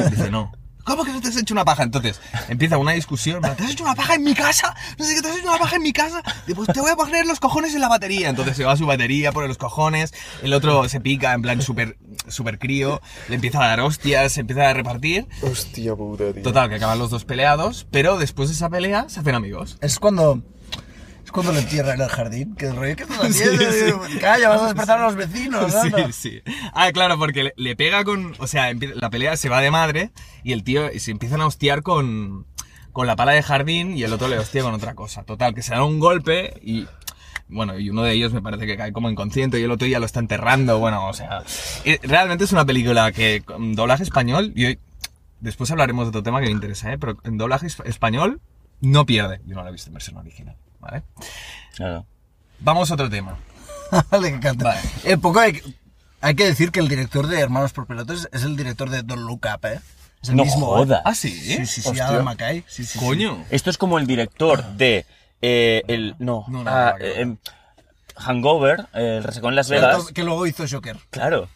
Dice, 0.10 0.32
no. 0.32 0.52
¿Cómo 0.88 1.04
que 1.04 1.12
no 1.12 1.20
te 1.20 1.28
has 1.28 1.36
hecho 1.36 1.54
una 1.54 1.66
paja? 1.66 1.84
Entonces, 1.84 2.22
empieza 2.48 2.78
una 2.78 2.94
discusión. 2.94 3.42
¿Te 3.42 3.64
has 3.64 3.72
hecho 3.72 3.84
una 3.84 3.94
paja 3.94 4.16
en 4.16 4.24
mi 4.24 4.34
casa? 4.34 4.74
No 4.98 5.04
sé 5.04 5.16
qué, 5.16 5.22
¿te 5.22 5.28
has 5.28 5.38
hecho 5.38 5.50
una 5.50 5.58
paja 5.58 5.76
en 5.76 5.84
mi 5.84 5.92
casa? 5.92 6.24
Y 6.48 6.54
pues 6.54 6.70
te 6.70 6.80
voy 6.80 6.90
a 6.92 6.96
poner 6.96 7.26
los 7.26 7.42
cojones 7.42 7.76
en 7.76 7.82
la 7.82 7.90
batería. 7.90 8.30
Entonces 8.30 8.56
se 8.56 8.64
va 8.64 8.72
a 8.72 8.78
su 8.78 8.86
batería, 8.86 9.34
pone 9.34 9.50
los 9.50 9.58
cojones. 9.58 10.14
El 10.42 10.54
otro 10.54 10.88
se 10.88 11.02
pica, 11.02 11.34
en 11.34 11.42
plan 11.42 11.62
súper 11.62 11.98
super 12.30 12.58
crío. 12.58 13.02
Le 13.28 13.36
empieza 13.36 13.62
a 13.62 13.68
dar 13.68 13.82
hostias, 13.82 14.32
se 14.32 14.40
empieza 14.40 14.70
a 14.70 14.74
repartir. 14.74 15.28
Hostia 15.42 15.94
puta, 15.94 16.32
tío. 16.32 16.42
Total, 16.42 16.70
que 16.70 16.76
acaban 16.76 17.00
los 17.00 17.10
dos 17.10 17.26
peleados. 17.26 17.86
Pero 17.92 18.18
después 18.18 18.48
de 18.48 18.56
esa 18.56 18.70
pelea 18.70 19.10
se 19.10 19.20
hacen 19.20 19.36
amigos. 19.36 19.78
Es 19.82 20.00
cuando. 20.00 20.42
Es 21.28 21.32
cuando 21.34 21.52
le 21.52 21.60
entierran 21.60 21.96
en 21.96 22.02
el 22.04 22.10
jardín. 22.10 22.56
Que 22.56 22.68
el 22.68 22.76
rollo, 22.78 22.96
¿qué 22.96 23.04
estás 23.04 23.20
haciendo? 23.20 23.64
Sí, 23.66 23.70
sí. 23.80 23.86
Digo, 23.86 24.02
Calla, 24.22 24.48
vas 24.48 24.62
a 24.62 24.66
despertar 24.68 25.00
a 25.00 25.04
los 25.04 25.16
vecinos. 25.18 25.76
anda". 25.76 26.08
Sí, 26.12 26.14
sí. 26.14 26.42
Ah, 26.74 26.90
claro, 26.94 27.18
porque 27.20 27.44
le, 27.44 27.54
le 27.58 27.76
pega 27.76 28.06
con. 28.06 28.34
O 28.40 28.48
sea, 28.48 28.72
la 28.74 29.10
pelea 29.10 29.36
se 29.36 29.50
va 29.50 29.60
de 29.60 29.70
madre 29.70 30.12
y 30.44 30.54
el 30.54 30.64
tío 30.64 30.88
se 30.98 31.12
empiezan 31.12 31.42
a 31.42 31.46
hostiar 31.48 31.84
con, 31.84 32.46
con 32.94 33.08
la 33.08 33.18
pala 33.18 33.34
de 33.34 33.44
jardín 33.44 33.98
y 33.98 34.04
el 34.04 34.14
otro 34.14 34.30
le 34.30 34.40
hostia 34.40 34.62
con 34.64 34.74
otra 34.74 34.96
cosa. 34.96 35.24
Total, 35.24 35.54
que 35.54 35.62
se 35.62 35.74
da 35.74 35.84
un 35.84 36.00
golpe 36.00 36.60
y. 36.64 36.88
Bueno, 37.50 37.78
y 37.78 37.90
uno 37.90 38.04
de 38.04 38.14
ellos 38.14 38.32
me 38.34 38.42
parece 38.42 38.66
que 38.66 38.78
cae 38.78 38.94
como 38.94 39.10
inconsciente 39.10 39.60
y 39.60 39.64
el 39.64 39.72
otro 39.72 39.86
ya 39.86 40.00
lo 40.00 40.06
está 40.06 40.22
enterrando. 40.22 40.80
Bueno, 40.80 41.08
o 41.08 41.14
sea. 41.14 41.44
Realmente 42.04 42.46
es 42.46 42.54
una 42.54 42.66
película 42.66 43.12
que 43.12 43.42
con 43.46 43.76
doblaje 43.76 44.04
español. 44.04 44.54
Y 44.56 44.66
hoy- 44.66 44.80
después 45.42 45.70
hablaremos 45.72 46.06
de 46.06 46.10
otro 46.10 46.24
tema 46.24 46.40
que 46.40 46.46
me 46.48 46.52
interesa, 46.54 46.92
¿eh? 46.94 46.98
Pero 46.98 47.18
en 47.26 47.38
doblaje 47.38 47.68
es- 47.68 47.82
español 47.84 48.40
no 48.80 49.06
pierde. 49.06 49.42
Yo 49.46 49.56
no 49.56 49.64
la 49.64 49.70
he 49.70 49.72
visto 49.74 49.90
en 49.90 49.94
versión 49.96 50.18
original, 50.18 50.56
¿vale? 50.80 51.04
Claro. 51.76 52.06
Vamos 52.60 52.90
a 52.92 52.96
otro 52.96 53.10
tema. 53.10 53.38
Le 54.22 54.28
encanta. 54.30 54.66
Vale. 54.66 54.82
Eh, 55.04 55.18
poco 55.18 55.40
hay, 55.40 55.62
hay 56.22 56.36
que 56.36 56.46
decir 56.46 56.72
que 56.72 56.80
el 56.80 56.88
director 56.88 57.28
de 57.28 57.40
Hermanos 57.40 57.74
por 57.74 57.86
Pelotas 57.88 58.28
es 58.32 58.44
el 58.44 58.56
director 58.58 58.90
de 58.90 59.04
Don't 59.04 59.24
Look 59.24 59.46
Up, 59.54 59.66
¿eh? 59.66 59.80
Es 60.22 60.30
el 60.30 60.36
No 60.36 60.46
mismo. 60.46 60.84
¿eh? 60.84 60.98
Ah, 61.06 61.14
sí. 61.14 61.30
Sí, 61.32 61.66
sí, 61.66 61.82
sí. 61.82 62.00
Adam 62.00 62.26
McKay. 62.26 62.64
Sí, 62.68 62.84
sí, 62.84 62.98
sí. 62.98 63.00
Coño. 63.00 63.46
Esto 63.50 63.70
es 63.70 63.78
como 63.78 64.00
el 64.00 64.08
director 64.08 64.64
de. 64.74 65.06
eh, 65.42 65.84
el, 65.88 66.16
no, 66.20 66.46
No, 66.48 66.64
no, 66.64 66.70
ah, 66.72 66.94
no, 66.94 66.98
que 66.98 67.26
no. 67.26 67.34
eh, 67.34 67.38
Hangover, 68.16 68.88
eh, 68.96 69.18
el 69.18 69.24
resacón 69.24 69.52
en 69.52 69.56
Las 69.58 69.70
Vegas. 69.70 70.08
Que 70.14 70.24
luego 70.24 70.48
hizo 70.48 70.66
Joker. 70.70 70.98
Claro. 71.12 71.50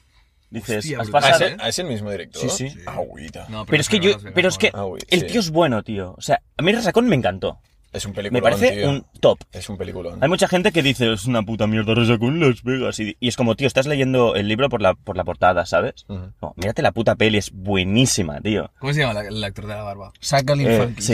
Dices, 0.52 0.80
Hostia, 0.80 1.00
has. 1.02 1.08
¿Ah, 1.08 1.12
pasado. 1.12 1.46
¿es, 1.46 1.52
el, 1.54 1.62
ah, 1.62 1.70
¿es 1.70 1.80
el 1.80 1.86
mismo 1.88 2.12
director? 2.12 2.50
Sí, 2.52 2.70
sí. 2.70 2.78
Agüita. 2.86 3.48
No, 3.50 3.66
Pero 3.66 3.82
es 3.82 3.90
que 3.90 4.00
yo, 4.00 4.12
pero 4.36 4.50
es 4.50 4.58
que. 4.58 4.70
Ah, 4.74 4.86
uy, 4.86 5.00
el 5.08 5.22
sí. 5.22 5.28
tío 5.28 5.40
es 5.40 5.50
bueno, 5.50 5.82
tío. 5.82 6.14
O 6.18 6.22
sea, 6.22 6.42
a 6.58 6.62
mí 6.62 6.72
Resacón 6.72 7.08
me 7.08 7.16
encantó. 7.16 7.58
Es 7.94 8.06
un 8.06 8.14
peliculón, 8.14 8.34
Me 8.34 8.42
parece 8.42 8.72
tío. 8.78 8.90
un 8.90 9.06
top. 9.20 9.40
Es 9.52 9.68
un 9.70 9.78
peliculón. 9.78 10.24
Hay 10.24 10.30
mucha 10.30 10.48
gente 10.48 10.72
que 10.72 10.82
dice, 10.82 11.12
es 11.12 11.26
una 11.26 11.44
puta 11.44 11.68
mierda 11.68 11.94
Resacón 11.94 12.36
en 12.42 12.50
Las 12.50 12.64
Vegas. 12.64 13.00
Y, 13.00 13.18
y 13.20 13.28
es 13.28 13.36
como, 13.36 13.56
tío, 13.56 13.68
estás 13.68 13.86
leyendo 13.86 14.36
el 14.36 14.48
libro 14.48 14.70
por 14.70 14.82
la, 14.82 14.94
por 14.94 15.18
la 15.18 15.26
portada, 15.26 15.66
¿sabes? 15.66 16.06
Ujú. 16.08 16.32
No, 16.42 16.54
mírate 16.56 16.82
la 16.82 16.94
puta 16.94 17.16
peli, 17.16 17.38
es 17.38 17.52
buenísima, 17.52 18.40
tío. 18.40 18.72
¿Cómo 18.80 18.94
se 18.94 19.02
llama 19.02 19.14
la- 19.16 19.28
el 19.28 19.44
actor 19.44 19.68
de 19.68 19.76
la 19.76 19.84
barba? 19.84 20.14
El 20.62 20.62
Eh, 20.62 20.96
Sí. 21.00 21.14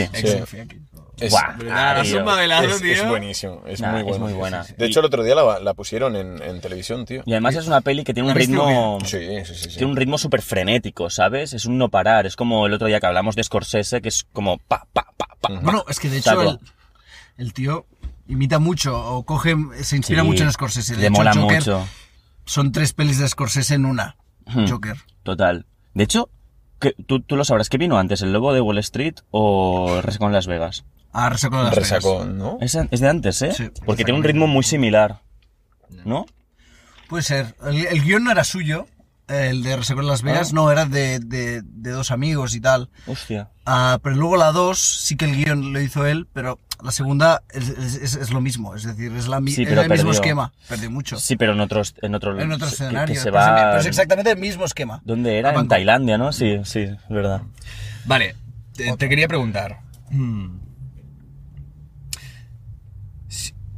Es, 1.20 1.32
Buah, 1.32 2.04
suma 2.06 2.38
de 2.38 2.48
la- 2.48 2.64
es, 2.64 2.80
tío. 2.80 2.92
es 2.94 3.08
buenísimo, 3.08 3.64
es 3.66 3.82
Nah, 3.82 3.92
muy 3.92 4.00
es 4.02 4.06
bueno. 4.06 4.26
muy 4.26 4.34
buena. 4.34 4.64
De 4.78 4.86
hecho, 4.86 5.00
el 5.00 5.08
otro 5.08 5.24
día 5.24 5.34
la, 5.34 5.60
la 5.60 5.74
pusieron 5.74 6.16
en, 6.16 6.42
en 6.44 6.62
televisión, 6.62 7.06
tío. 7.06 7.24
Y 7.26 7.32
además 7.32 7.56
es 7.56 7.66
una 7.66 7.82
peli 7.82 8.04
que 8.04 8.14
tiene 8.14 8.30
un 8.30 8.36
¿La 8.36 8.40
viste 8.40 8.54
ritmo... 8.56 9.00
Sí, 9.04 9.18
sí, 9.46 9.56
sí. 9.56 9.70
sí. 9.72 9.78
Tiene 9.78 9.88
un 9.92 9.96
ritmo 9.98 10.18
súper 10.20 10.44
frenético, 10.44 11.10
¿sabes? 11.10 11.54
Es 11.54 11.66
un 11.66 11.78
no 11.80 11.90
parar. 11.90 12.28
Es 12.28 12.36
como 12.36 12.68
el 12.68 12.74
otro 12.74 12.88
día 12.88 13.00
que 13.00 13.08
hablamos 13.08 13.36
de 13.36 13.44
Scorsese, 13.44 14.02
que 14.02 14.10
es 14.10 14.28
como 14.32 14.60
pa, 14.60 14.86
pa, 14.94 15.08
pa, 15.18 15.28
pa. 15.42 15.50
Bueno, 15.62 15.84
es 15.90 16.00
que 16.00 16.10
de 16.10 16.18
hecho 16.20 16.40
el, 16.42 16.60
el 17.38 17.54
tío 17.54 17.88
imita 18.28 18.60
mucho 18.60 18.96
o 19.00 19.24
coge, 19.26 19.56
se 19.82 19.98
inspira 19.98 20.22
Sí, 20.22 20.28
mucho 20.28 20.44
en 20.44 20.52
Scorsese. 20.52 20.96
De 20.96 21.02
Le 21.02 21.08
hecho, 21.08 21.18
mola 21.18 21.34
Joker 21.34 21.58
mucho. 21.58 21.88
Son 22.46 22.72
tres 22.72 22.94
pelis 22.94 23.18
de 23.18 23.28
Scorsese 23.28 23.74
en 23.74 23.86
una. 23.86 24.18
Hmm. 24.46 24.68
Joker. 24.68 24.98
Total. 25.24 25.66
De 25.96 26.04
hecho, 26.04 26.30
tú, 27.06 27.22
tú 27.22 27.36
lo 27.36 27.46
sabrás. 27.46 27.70
¿Qué 27.70 27.78
vino 27.78 27.98
antes? 27.98 28.22
¿El 28.22 28.34
Lobo 28.34 28.54
de 28.54 28.62
Wall 28.62 28.78
Street 28.80 29.16
o 29.32 30.02
Resacón 30.02 30.32
Las 30.34 30.48
Vegas? 30.48 30.86
Ah, 31.14 31.30
Resaco 31.30 31.58
de 31.58 31.64
las 31.64 31.76
Vegas. 31.76 32.06
¿no? 32.28 32.58
Es, 32.62 32.76
es 32.76 33.00
de 33.00 33.08
antes, 33.10 33.42
¿eh? 33.42 33.52
Sí, 33.54 33.70
Porque 33.86 34.04
tiene 34.04 34.20
un 34.20 34.24
ritmo 34.24 34.48
muy 34.48 34.64
similar. 34.64 35.22
¿No? 36.06 36.26
Puede 37.10 37.24
ser. 37.24 37.56
El, 37.66 37.86
el 37.88 38.04
guion 38.04 38.24
no 38.24 38.32
era 38.32 38.44
suyo. 38.44 38.88
El 39.28 39.62
de 39.64 39.76
de 39.76 40.04
Las 40.04 40.22
Vegas 40.22 40.50
Ah. 40.52 40.56
no 40.56 40.72
era 40.72 40.86
de, 40.86 41.20
de- 41.20 41.62
de 41.62 41.92
dos 41.92 42.12
amigos 42.12 42.56
y 42.56 42.62
tal. 42.62 42.90
Hostia. 43.08 43.50
Ah, 43.66 44.00
pero 44.02 44.16
luego 44.16 44.38
la 44.38 44.54
2 44.54 44.80
sí 44.80 45.18
que 45.18 45.26
el 45.26 45.36
guion 45.36 45.74
lo 45.74 45.82
hizo 45.82 46.06
él, 46.06 46.28
pero 46.32 46.60
la 46.82 46.92
segunda 46.92 47.44
es, 47.52 47.68
es- 47.70 47.96
es- 47.96 48.16
es 48.16 48.30
lo 48.32 48.40
mismo. 48.40 48.74
Es 48.76 48.84
decir, 48.84 49.12
es, 49.14 49.28
la, 49.28 49.40
Sí, 49.46 49.64
es 49.64 49.70
el 49.70 49.90
mismo 49.90 50.12
esquema. 50.12 50.54
Perdió 50.70 50.90
mucho. 50.90 51.20
Sí, 51.20 51.36
pero 51.36 51.52
en 51.52 51.60
otros... 51.60 51.94
En 52.02 52.16
otro, 52.16 52.40
en 52.40 52.52
otro 52.54 52.68
escenario. 52.68 53.14
Que 53.16 53.20
se 53.20 53.26
pero, 53.32 53.40
es, 53.40 53.48
va... 53.48 53.56
pero 53.56 53.80
es 53.80 53.86
exactamente 53.88 54.32
el 54.32 54.38
mismo 54.38 54.64
esquema. 54.64 55.02
¿Dónde 55.04 55.38
era? 55.38 55.54
En. 55.54 55.68
Tailandia, 55.68 56.18
¿no? 56.18 56.32
Sí, 56.32 56.60
sí, 56.64 56.80
es 56.82 56.98
verdad. 57.10 57.42
Vale, 58.06 58.36
te, 58.76 58.96
te 58.96 59.10
quería 59.10 59.28
preguntar. 59.28 59.82
hmm, 60.12 60.60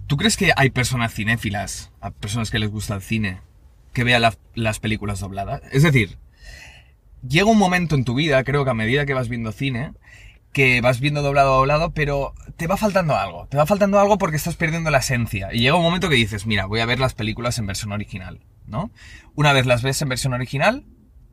¿Tú 0.07 0.17
crees 0.17 0.37
que 0.37 0.51
hay 0.55 0.71
personas 0.71 1.13
cinéfilas, 1.13 1.91
a 2.01 2.09
personas 2.11 2.49
que 2.49 2.57
les 2.59 2.69
gusta 2.71 2.95
el 2.95 3.01
cine, 3.01 3.41
que 3.93 4.03
vean 4.03 4.21
la- 4.21 4.37
las 4.55 4.79
películas 4.79 5.19
dobladas? 5.19 5.61
Es 5.71 5.83
decir, 5.83 6.17
llega 7.27 7.45
un 7.49 7.57
momento 7.57 7.95
en 7.95 8.05
tu 8.05 8.15
vida, 8.15 8.43
creo 8.43 8.63
que 8.63 8.71
a 8.71 8.75
medida 8.75 9.05
que 9.05 9.13
vas 9.13 9.29
viendo 9.29 9.51
cine, 9.51 9.93
que 10.53 10.81
vas 10.81 10.99
viendo 10.99 11.21
doblado 11.21 11.53
a 11.53 11.57
doblado, 11.57 11.91
pero 11.93 12.33
te 12.57 12.67
va 12.67 12.75
faltando 12.77 13.15
algo. 13.15 13.47
Te 13.47 13.57
va 13.57 13.65
faltando 13.65 13.99
algo 13.99 14.17
porque 14.17 14.37
estás 14.37 14.55
perdiendo 14.55 14.89
la 14.89 14.97
esencia. 14.99 15.53
Y 15.53 15.59
llega 15.59 15.75
un 15.75 15.83
momento 15.83 16.09
que 16.09 16.15
dices, 16.15 16.45
mira, 16.47 16.65
voy 16.65 16.79
a 16.79 16.85
ver 16.85 16.99
las 16.99 17.13
películas 17.13 17.59
en 17.59 17.67
versión 17.67 17.91
original, 17.91 18.39
¿no? 18.65 18.89
Una 19.35 19.53
vez 19.53 19.65
las 19.67 19.83
ves 19.83 20.01
en 20.01 20.09
versión 20.09 20.33
original, 20.33 20.85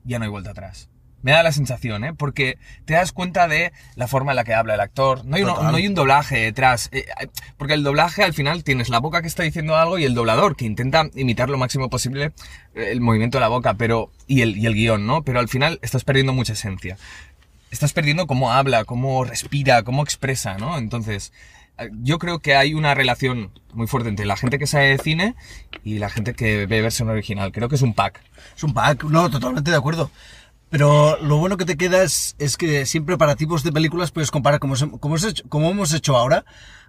ya 0.04 0.18
no 0.18 0.24
hay 0.26 0.30
vuelta 0.30 0.50
atrás. 0.50 0.90
Me 1.26 1.32
da 1.32 1.42
la 1.42 1.50
sensación, 1.50 2.04
¿eh? 2.04 2.14
Porque 2.14 2.56
te 2.84 2.94
das 2.94 3.10
cuenta 3.10 3.48
de 3.48 3.72
la 3.96 4.06
forma 4.06 4.30
en 4.30 4.36
la 4.36 4.44
que 4.44 4.54
habla 4.54 4.74
el 4.74 4.80
actor. 4.80 5.24
No 5.24 5.34
hay, 5.34 5.42
un- 5.42 5.48
Total. 5.48 5.72
no 5.72 5.76
hay 5.76 5.86
un 5.88 5.94
doblaje 5.96 6.36
detrás. 6.38 6.88
eh, 6.92 7.04
eh, 7.20 7.26
porque 7.58 7.74
el 7.74 7.82
doblaje 7.82 8.22
al 8.22 8.32
final 8.32 8.62
tienes 8.62 8.90
la 8.90 9.00
boca 9.00 9.22
que 9.22 9.26
está 9.26 9.42
diciendo 9.42 9.74
algo 9.76 9.98
y 9.98 10.04
el 10.04 10.14
doblador 10.14 10.54
que 10.54 10.66
intenta 10.66 11.10
imitar 11.16 11.50
lo 11.50 11.58
máximo 11.58 11.90
posible 11.90 12.26
eh, 12.76 12.90
el 12.92 13.00
movimiento 13.00 13.38
de 13.38 13.40
la 13.40 13.48
boca 13.48 13.74
pero 13.74 14.12
y 14.28 14.42
el, 14.42 14.56
y 14.56 14.66
el 14.66 14.74
guion, 14.74 15.04
¿no? 15.04 15.22
Pero 15.24 15.40
al 15.40 15.48
final 15.48 15.80
estás 15.82 16.04
perdiendo 16.04 16.32
mucha 16.32 16.52
esencia. 16.52 16.96
Estás 17.72 17.92
perdiendo 17.92 18.28
cómo 18.28 18.52
habla, 18.52 18.84
cómo 18.84 19.24
respira, 19.24 19.82
cómo 19.82 20.04
expresa, 20.04 20.56
¿no? 20.58 20.78
Entonces, 20.78 21.32
yo 22.02 22.20
creo 22.20 22.38
que 22.38 22.54
hay 22.54 22.72
una 22.72 22.94
relación 22.94 23.50
muy 23.74 23.88
fuerte 23.88 24.08
entre 24.08 24.26
la 24.26 24.36
gente 24.36 24.60
que 24.60 24.68
sabe 24.68 24.90
de 24.90 24.98
cine 24.98 25.34
y 25.82 25.98
la 25.98 26.08
gente 26.08 26.34
que 26.34 26.66
ve 26.66 26.80
versión 26.82 27.08
original. 27.10 27.50
Creo 27.50 27.68
que 27.68 27.74
es 27.74 27.82
un 27.82 27.94
pack. 27.94 28.20
Es 28.56 28.62
un 28.62 28.72
pack, 28.72 29.02
no, 29.04 29.28
totalmente 29.28 29.72
de 29.72 29.76
acuerdo. 29.76 30.10
Pero 30.70 31.16
lo 31.22 31.36
bueno 31.38 31.56
que 31.56 31.64
te 31.64 31.76
queda 31.76 32.02
es, 32.02 32.34
es 32.38 32.56
que 32.56 32.86
siempre 32.86 33.16
para 33.16 33.36
tipos 33.36 33.62
de 33.62 33.72
películas 33.72 34.10
puedes 34.10 34.30
comparar 34.30 34.58
como, 34.60 34.74
como, 34.76 35.14
hemos 35.16 35.24
hecho- 35.24 35.44
como 35.48 35.70
hemos 35.70 35.92
hecho 35.92 36.16
ahora. 36.16 36.44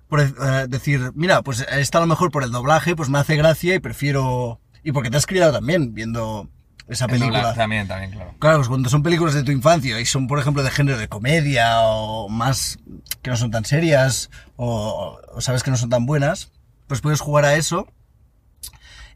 Por 0.09 0.21
eh, 0.21 0.31
decir, 0.69 1.11
mira, 1.15 1.41
pues 1.41 1.65
esta 1.69 1.97
a 1.97 2.01
lo 2.01 2.07
mejor 2.07 2.31
por 2.31 2.43
el 2.43 2.51
doblaje, 2.51 2.95
pues 2.95 3.09
me 3.09 3.19
hace 3.19 3.35
gracia 3.35 3.75
y 3.75 3.79
prefiero... 3.79 4.59
Y 4.83 4.93
porque 4.93 5.09
te 5.11 5.17
has 5.17 5.25
criado 5.25 5.51
también 5.51 5.93
viendo 5.93 6.49
esa 6.87 7.05
El 7.05 7.11
película. 7.11 7.39
doblaje 7.39 7.57
También, 7.57 7.87
también, 7.89 8.11
claro. 8.11 8.33
Claro, 8.39 8.57
pues 8.59 8.69
cuando 8.69 8.87
son 8.89 9.03
películas 9.03 9.33
de 9.33 9.43
tu 9.43 9.51
infancia 9.51 9.99
y 9.99 10.05
son, 10.05 10.27
por 10.27 10.39
ejemplo, 10.39 10.63
de 10.63 10.71
género 10.71 10.97
de 10.97 11.09
comedia 11.09 11.81
o 11.81 12.29
más 12.29 12.79
que 13.21 13.29
no 13.29 13.35
son 13.35 13.51
tan 13.51 13.65
serias 13.65 14.29
o, 14.55 15.19
o 15.33 15.41
sabes 15.41 15.61
que 15.61 15.71
no 15.71 15.77
son 15.77 15.89
tan 15.89 16.05
buenas, 16.05 16.51
pues 16.87 17.01
puedes 17.01 17.19
jugar 17.19 17.43
a 17.43 17.55
eso. 17.55 17.87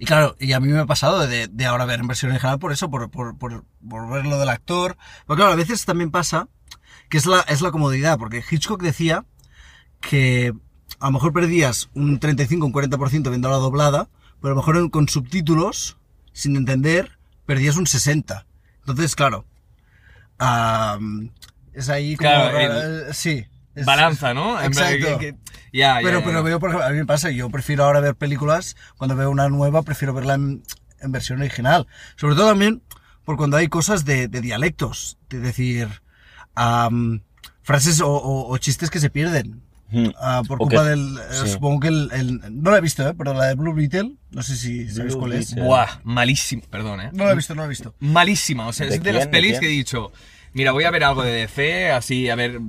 Y 0.01 0.05
claro, 0.05 0.35
y 0.39 0.53
a 0.53 0.59
mí 0.59 0.67
me 0.67 0.79
ha 0.79 0.85
pasado 0.87 1.27
de, 1.27 1.47
de 1.47 1.65
ahora 1.67 1.85
ver 1.85 1.99
en 1.99 2.07
versión 2.07 2.31
original 2.31 2.57
por 2.57 2.71
eso, 2.71 2.89
por, 2.89 3.11
por, 3.11 3.37
por, 3.37 3.65
por 3.87 4.09
ver 4.09 4.25
lo 4.25 4.39
del 4.39 4.49
actor. 4.49 4.97
Pero 5.27 5.35
claro, 5.37 5.51
a 5.51 5.55
veces 5.55 5.85
también 5.85 6.09
pasa 6.09 6.47
que 7.07 7.19
es 7.19 7.27
la, 7.27 7.41
es 7.41 7.61
la 7.61 7.69
comodidad, 7.69 8.17
porque 8.17 8.43
Hitchcock 8.49 8.81
decía 8.81 9.25
que 9.99 10.53
a 10.99 11.05
lo 11.05 11.11
mejor 11.11 11.33
perdías 11.33 11.91
un 11.93 12.19
35, 12.19 12.65
un 12.65 12.73
40% 12.73 13.29
viendo 13.29 13.51
la 13.51 13.57
doblada, 13.57 14.09
pero 14.41 14.53
a 14.53 14.55
lo 14.55 14.61
mejor 14.63 14.89
con 14.89 15.07
subtítulos, 15.07 15.97
sin 16.33 16.55
entender, 16.55 17.19
perdías 17.45 17.75
un 17.77 17.85
60. 17.85 18.47
Entonces, 18.79 19.15
claro, 19.15 19.45
am, 20.39 21.29
es 21.73 21.89
ahí 21.89 22.15
como... 22.15 22.29
Claro, 22.29 22.57
eh, 23.09 23.13
sí. 23.13 23.45
es- 23.75 23.85
Balanza, 23.85 24.33
¿no? 24.33 24.59
Exacto. 24.61 25.19
que- 25.19 25.33
que- 25.33 25.50
ya, 25.71 25.95
ya, 25.95 25.99
Pero, 26.03 26.19
ya, 26.19 26.25
pero 26.25 26.38
ya. 26.39 26.43
veo, 26.43 26.60
por 26.60 26.69
ejemplo, 26.69 26.88
a 26.88 26.91
mí 26.91 26.97
me 26.97 27.05
pasa, 27.05 27.29
yo 27.31 27.49
prefiero 27.49 27.84
ahora 27.86 27.99
ver 27.99 28.15
películas, 28.15 28.75
cuando 28.97 29.15
veo 29.15 29.29
una 29.31 29.49
nueva, 29.49 29.81
prefiero 29.84 30.13
verla 30.13 30.34
en, 30.36 30.63
en 30.99 31.12
versión 31.12 31.39
original. 31.39 31.88
Sobre 32.15 32.36
todo 32.36 32.49
también 32.49 32.81
por 33.25 33.38
cuando 33.38 33.57
hay 33.57 33.67
cosas 33.67 34.03
de, 34.05 34.27
de 34.27 34.41
dialectos, 34.41 35.17
de 35.29 35.39
decir, 35.39 35.88
am, 36.55 37.21
frases 37.63 38.01
o, 38.01 38.10
o- 38.12 38.51
o 38.51 38.57
chistes 38.57 38.89
que 38.89 38.99
se 38.99 39.10
pierden. 39.10 39.62
Hmm. 39.93 40.07
ah, 40.21 40.41
por 40.47 40.57
culpa 40.57 40.84
que- 40.84 40.89
del. 40.91 41.17
eh, 41.17 41.21
sí. 41.43 41.49
Supongo 41.49 41.81
que 41.81 41.88
el, 41.89 42.10
el- 42.13 42.63
No 42.63 42.71
la 42.71 42.77
he 42.77 42.81
visto, 42.81 43.05
¿eh? 43.07 43.13
Pero 43.17 43.34
la 43.34 43.47
de 43.47 43.55
Blue 43.55 43.73
Beetle, 43.73 44.15
no 44.31 44.41
sé 44.41 44.55
si 44.55 44.88
sabéis 44.89 45.13
Blue 45.15 45.19
cuál 45.19 45.34
es. 45.34 45.49
Beetle. 45.49 45.63
Buah, 45.67 45.99
malísimo, 46.03 46.63
perdón, 46.69 47.01
¿eh? 47.01 47.10
No 47.13 47.25
la 47.25 47.34
he 47.34 47.36
visto, 47.36 47.53
no 47.55 47.62
la 47.62 47.65
he 47.65 47.69
visto. 47.69 47.93
Malísima, 47.99 48.67
o 48.67 48.73
sea, 48.73 48.88
¿De 48.88 48.95
es 48.95 49.03
de 49.03 49.12
las 49.12 49.23
quién? 49.23 49.31
¿De 49.31 49.38
pelis 49.38 49.51
quién? 49.51 49.62
que 49.62 49.67
he 49.67 49.69
dicho, 49.71 50.13
mira, 50.53 50.71
voy 50.71 50.86
a 50.86 50.91
ver 50.91 51.03
algo 51.03 51.23
de 51.23 51.31
DC, 51.34 51.91
así, 51.91 52.29
a 52.29 52.36
ver, 52.36 52.60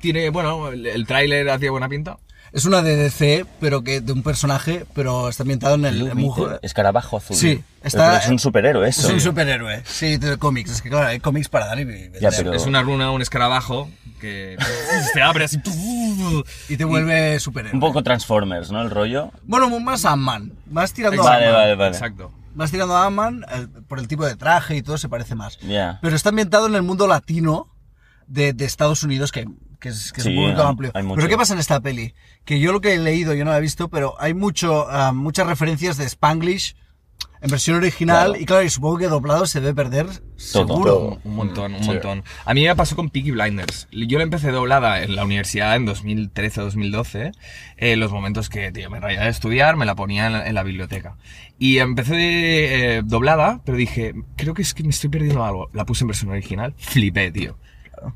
tiene, 0.00 0.30
bueno, 0.30 0.68
el, 0.68 0.86
el 0.86 1.06
tráiler 1.06 1.50
hacía 1.50 1.70
buena 1.70 1.88
pinta. 1.90 2.18
Es 2.52 2.64
una 2.64 2.82
de 2.82 2.96
DC, 2.96 3.46
pero 3.60 3.82
que 3.84 4.00
de 4.00 4.12
un 4.12 4.22
personaje, 4.22 4.84
pero 4.94 5.28
está 5.28 5.44
ambientado 5.44 5.76
en 5.76 5.84
el. 5.84 6.02
Un- 6.02 6.58
Escarabajo 6.62 7.16
azul. 7.18 7.36
Sí, 7.36 7.56
Pero- 7.56 7.86
está- 7.86 8.18
es 8.18 8.28
un 8.28 8.38
superhéroe 8.38 8.88
eso. 8.88 9.06
Es 9.06 9.12
un 9.14 9.20
superhéroe, 9.20 9.82
sí, 9.86 10.16
de 10.16 10.36
cómics. 10.36 10.70
Es 10.72 10.82
que 10.82 10.88
claro, 10.90 11.06
hay 11.06 11.20
cómics 11.20 11.48
para 11.48 11.66
dar 11.66 11.78
y. 11.78 12.10
Ya, 12.20 12.30
pero- 12.30 12.52
Es 12.52 12.66
una 12.66 12.82
runa, 12.82 13.10
un 13.12 13.22
escarabajo, 13.22 13.88
que 14.20 14.56
se 15.14 15.22
abre 15.22 15.44
así. 15.44 15.58
Y 16.68 16.76
te 16.76 16.84
vuelve 16.84 17.38
superhéroe. 17.38 17.74
Un 17.74 17.80
poco 17.80 18.02
Transformers, 18.02 18.70
¿no? 18.72 18.82
El 18.82 18.90
rollo. 18.90 19.30
Bueno, 19.44 19.68
más 19.80 20.04
Ant-Man. 20.04 20.52
Vas 20.66 20.92
tirando 20.92 21.22
a 21.22 21.24
Vale, 21.24 21.46
Ant-Man. 21.46 21.62
vale, 21.62 21.74
vale. 21.76 21.92
Exacto. 21.96 22.32
Vas 22.54 22.70
tirando 22.72 22.96
a 22.96 23.06
Ant-Man 23.06 23.46
eh, 23.48 23.66
por 23.86 24.00
el 24.00 24.08
tipo 24.08 24.26
de 24.26 24.34
traje 24.34 24.76
y 24.76 24.82
todo 24.82 24.98
se 24.98 25.08
parece 25.08 25.36
más. 25.36 25.58
Ya. 25.60 25.98
Pero 26.02 26.16
está 26.16 26.30
ambientado 26.30 26.66
en 26.66 26.74
el 26.74 26.82
mundo 26.82 27.06
latino 27.06 27.68
de, 28.26 28.52
de 28.52 28.64
Estados 28.64 29.02
Unidos, 29.04 29.30
que, 29.32 29.46
que 29.80 29.88
es, 29.88 30.12
que 30.12 30.20
es 30.20 30.24
Sí, 30.24 30.30
un 30.30 30.36
público 30.36 30.60
hay- 30.62 30.68
amplio. 30.68 30.90
hay. 30.94 31.04
Pero 31.16 31.28
¿qué 31.28 31.36
pasa 31.36 31.54
en 31.54 31.58
esta 31.60 31.80
peli? 31.80 32.14
Que 32.44 32.60
yo 32.60 32.72
lo 32.72 32.80
que 32.80 32.94
he 32.94 32.98
leído, 32.98 33.34
yo 33.34 33.44
no 33.44 33.50
la 33.50 33.58
he 33.58 33.60
visto, 33.62 33.88
pero 33.88 34.14
hay 34.20 34.34
mucho, 34.34 34.86
ah, 34.90 35.12
muchas 35.12 35.46
referencias 35.46 35.96
de 35.96 36.04
Spanglish 36.04 36.76
en 37.42 37.50
versión 37.50 37.76
original. 37.78 38.28
Claro. 38.28 38.42
Y 38.42 38.44
claro, 38.46 38.62
y 38.64 38.68
supongo 38.70 38.98
que 38.98 39.08
doblado 39.08 39.46
se 39.46 39.60
debe 39.60 39.74
perder 39.74 40.06
Todo. 40.06 40.18
seguro. 40.36 40.84
Todo. 40.92 41.20
Un 41.24 41.34
montón, 41.36 41.74
un 41.74 41.80
Sí. 41.82 41.86
montón. 41.88 42.22
A 42.44 42.52
mí 42.54 42.64
me 42.66 42.76
pasó 42.76 42.96
con 42.96 43.08
Peaky 43.08 43.30
Blinders. 43.30 43.88
Yo 43.92 44.18
la 44.18 44.24
empecé 44.24 44.50
doblada 44.50 45.02
en 45.02 45.16
la 45.16 45.24
universidad 45.24 45.74
en 45.76 45.86
2013-2012. 45.86 47.32
Eh, 47.76 47.96
los 47.96 48.12
momentos 48.12 48.48
que, 48.48 48.70
tío, 48.72 48.90
me 48.90 49.00
rayaba 49.00 49.24
de 49.24 49.30
estudiar, 49.30 49.76
me 49.76 49.86
la 49.86 49.94
ponía 49.94 50.26
en 50.26 50.32
la, 50.34 50.46
en 50.46 50.54
la 50.54 50.62
biblioteca. 50.62 51.16
Y 51.58 51.78
empecé 51.78 52.96
eh, 52.96 53.02
doblada, 53.04 53.60
pero 53.64 53.78
dije, 53.78 54.14
creo 54.36 54.54
que 54.54 54.62
es 54.62 54.74
que 54.74 54.82
me 54.82 54.90
estoy 54.90 55.10
perdiendo 55.10 55.44
algo. 55.44 55.70
La 55.72 55.84
puse 55.86 56.04
en 56.04 56.08
versión 56.08 56.30
original. 56.30 56.74
Flipé, 56.78 57.30
tío. 57.30 57.58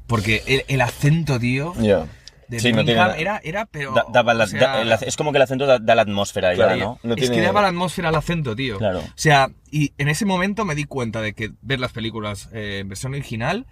Porque 0.07 0.43
el, 0.47 0.65
el 0.69 0.81
acento, 0.81 1.39
tío, 1.39 1.73
de 1.75 2.61
Sí, 2.61 2.73
no 2.73 2.85
tiene 2.85 3.01
nada. 3.01 3.17
era, 3.17 3.41
era, 3.43 3.65
pero... 3.67 3.93
Da- 3.95 4.05
daba 4.13 4.35
la- 4.35 4.45
o 4.45 4.47
sea, 4.47 4.61
da- 4.61 4.83
el 4.83 4.93
es 4.93 5.17
como 5.17 5.33
que 5.33 5.39
el 5.39 5.43
acento 5.43 5.65
da, 5.67 5.79
da 5.79 5.95
la 5.95 6.03
atmósfera 6.03 6.55
Claro, 6.55 6.77
ya, 6.77 6.85
¿no? 6.85 6.99
No 7.03 7.15
es 7.15 7.31
que 7.31 7.41
daba 7.41 7.63
la 7.63 7.69
atmósfera 7.69 8.11
al 8.11 8.15
acento, 8.17 8.55
tío. 8.55 8.77
Claro. 8.79 8.99
O 9.01 9.05
sea, 9.15 9.51
y 9.71 9.93
en 9.99 10.09
ese 10.09 10.27
momento 10.27 10.65
me 10.67 10.75
di 10.75 10.85
cuenta 10.85 11.21
de 11.23 11.33
que 11.33 11.53
ver 11.63 11.81
las 11.81 11.93
películas 11.93 12.51
eh, 12.53 12.81
en 12.81 12.89
versión 12.91 13.13
original 13.15 13.67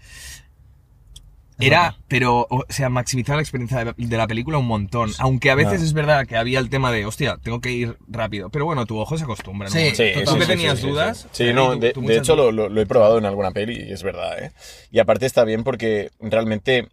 era, 1.67 1.97
pero, 2.09 2.47
o 2.51 2.65
sea, 2.69 2.89
maximizar 2.89 3.37
la 3.37 3.43
experiencia 3.43 3.85
de, 3.85 3.95
de 3.97 4.17
la 4.17 4.27
película 4.27 4.59
un 4.59 4.67
montón. 4.67 5.11
Aunque 5.19 5.51
a 5.51 5.55
veces 5.55 5.83
es 5.83 5.93
verdad 5.93 6.27
que 6.27 6.37
había 6.37 6.59
el 6.59 6.69
tema 6.71 6.91
de, 6.93 7.05
hostia, 7.07 7.39
tengo 7.43 7.61
que 7.61 7.71
ir 7.73 7.97
rápido. 8.09 8.51
Pero 8.51 8.65
bueno, 8.65 8.87
tu 8.87 8.99
ojo 8.99 9.17
se 9.19 9.25
acostumbra, 9.25 9.69
¿no? 9.69 9.75
Sí, 9.75 9.91
Sí, 9.95 10.13
¿Tú 10.25 10.37
que 10.39 10.47
tenías 10.47 10.81
dudas? 10.83 11.29
Sí, 11.33 11.53
no, 11.53 11.75
tú- 11.75 11.81
de, 11.81 11.93
tú 11.93 12.01
de 12.01 12.07
muchas 12.07 12.19
hecho 12.19 12.37
lo- 12.37 12.53
lo 12.69 12.81
he 12.81 12.87
probado 12.87 13.19
en 13.19 13.27
alguna 13.27 13.51
peli 13.51 13.85
y 13.89 13.93
es 13.93 14.03
verdad, 14.03 14.43
¿eh? 14.43 14.53
Y 14.91 14.99
aparte 14.99 15.27
está 15.27 15.45
bien 15.45 15.65
porque 15.65 16.11
realmente 16.21 16.89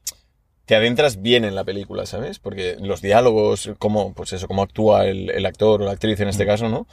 te 0.70 0.76
adentras 0.76 1.20
bien 1.20 1.46
en 1.46 1.56
la 1.56 1.64
película, 1.64 2.06
¿sabes? 2.06 2.38
Porque 2.38 2.78
los 2.80 3.02
diálogos, 3.02 3.72
cómo, 3.80 4.14
pues 4.14 4.34
eso, 4.34 4.48
cómo 4.48 4.62
actúa 4.62 5.08
el, 5.08 5.32
el 5.32 5.44
actor 5.48 5.82
o 5.82 5.86
la 5.86 5.94
actriz 5.94 6.20
en 6.20 6.28
este 6.28 6.46
caso, 6.46 6.70
¿no? 6.70 6.86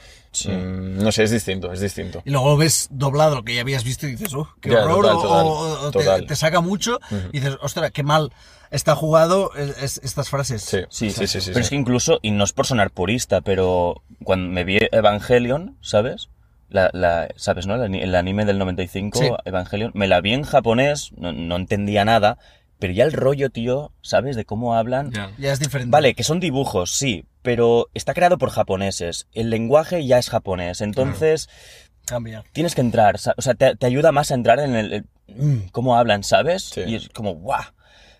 Mm, 0.45 0.97
no 1.03 1.11
sé, 1.11 1.21
es 1.21 1.29
distinto, 1.29 1.71
es 1.71 1.79
distinto. 1.79 2.23
Y 2.25 2.31
luego 2.31 2.57
ves 2.57 2.87
doblado 2.89 3.35
lo 3.35 3.43
que 3.43 3.53
ya 3.53 3.61
habías 3.61 3.83
visto 3.83 4.07
y 4.07 4.11
dices, 4.15 4.33
oh, 4.33 4.49
qué 4.61 4.71
Ya, 4.71 4.83
horror, 4.83 5.05
total, 5.05 5.15
o- 5.17 5.21
total, 5.21 5.45
o, 5.45 5.59
o 5.87 5.91
te- 5.91 5.99
total. 5.99 6.25
Te, 6.25 6.35
saca 6.35 6.59
mucho 6.59 6.99
y 7.31 7.39
dices, 7.39 7.55
ostras, 7.61 7.91
qué 7.91 8.01
mal 8.01 8.33
está 8.71 8.95
jugado 8.95 9.51
es- 9.55 9.77
es- 9.83 10.01
estas 10.03 10.27
frases. 10.29 10.63
Sí, 10.63 10.79
Sí, 10.89 11.11
sí, 11.11 11.27
sí, 11.27 11.39
sí. 11.39 11.51
Pero 11.53 11.61
es 11.63 11.69
que 11.69 11.75
incluso, 11.75 12.17
y 12.23 12.31
no 12.31 12.45
es 12.45 12.53
por 12.53 12.65
sonar 12.65 12.89
purista, 12.89 13.41
pero 13.41 14.01
cuando 14.23 14.49
me 14.49 14.63
vi 14.63 14.79
Evangelion, 14.91 15.77
¿sabes? 15.81 16.29
La, 16.69 16.89
la- 16.93 17.27
¿Sabes, 17.35 17.67
no? 17.67 17.75
El, 17.75 17.83
ani- 17.83 18.01
el 18.01 18.15
anime 18.15 18.43
del 18.45 18.57
95, 18.57 19.19
Sí. 19.19 19.29
Evangelion. 19.45 19.91
Me 19.93 20.07
la 20.07 20.19
vi 20.19 20.33
en 20.33 20.41
japonés, 20.43 21.11
no, 21.15 21.31
no 21.31 21.55
entendía 21.57 22.03
nada, 22.05 22.39
pero 22.79 22.93
ya 22.93 23.03
el 23.03 23.13
rollo, 23.13 23.49
tío, 23.49 23.91
¿sabes? 24.01 24.35
De 24.35 24.45
cómo 24.45 24.75
hablan. 24.75 25.11
Ya. 25.11 25.31
Ya 25.37 25.51
es 25.53 25.59
diferente. 25.59 25.91
Vale, 25.91 26.13
que 26.15 26.23
son 26.23 26.39
dibujos, 26.39 26.91
sí, 26.91 27.25
pero 27.41 27.89
está 27.93 28.13
creado 28.13 28.37
por 28.37 28.49
japoneses. 28.49 29.27
El 29.33 29.49
lenguaje 29.49 30.05
ya 30.05 30.17
es 30.17 30.29
japonés, 30.29 30.81
entonces 30.81 31.49
Cambia. 32.05 32.43
tienes 32.53 32.75
que 32.75 32.81
entrar, 32.81 33.15
o 33.37 33.41
sea, 33.41 33.53
te, 33.55 33.75
te 33.75 33.85
ayuda 33.85 34.11
más 34.11 34.31
a 34.31 34.35
entrar 34.35 34.59
en 34.59 34.75
el, 34.75 34.93
el- 34.93 35.05
mm, 35.35 35.67
cómo 35.71 35.95
hablan, 35.97 36.23
¿sabes? 36.23 36.63
Sí. 36.63 36.81
Y 36.87 36.95
es 36.95 37.09
como, 37.09 37.35
guau. 37.35 37.63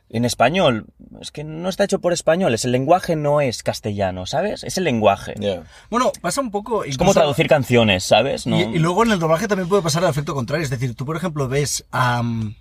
En 0.10 0.24
español, 0.24 0.86
es 1.20 1.32
que 1.32 1.44
no 1.44 1.68
está 1.68 1.84
hecho 1.84 2.00
por 2.00 2.14
españoles, 2.14 2.64
el 2.64 2.72
lenguaje 2.72 3.18
no 3.18 3.42
es 3.42 3.62
castellano, 3.62 4.26
¿sabes? 4.26 4.64
Es 4.64 4.78
el 4.78 4.86
lenguaje. 4.86 5.34
Ya. 5.38 5.64
Bueno, 5.90 6.14
pasa 6.22 6.40
un 6.40 6.50
poco... 6.50 6.86
Es 6.86 6.98
como 6.98 7.14
traducir 7.14 7.50
canciones, 7.50 8.06
¿sabes? 8.06 8.48
No- 8.48 8.58
Y, 8.58 8.76
y 8.78 8.80
luego 8.80 9.04
en 9.04 9.12
el 9.12 9.20
doblaje 9.20 9.50
también 9.50 9.68
puede 9.68 9.82
pasar 9.84 10.04
el 10.06 10.10
efecto 10.10 10.34
contrario. 10.34 10.64
Es 10.64 10.70
decir, 10.70 10.96
tú, 10.96 11.06
por 11.06 11.18
ejemplo, 11.18 11.50
ves 11.50 11.86
a 11.92 12.22
um, 12.22 12.54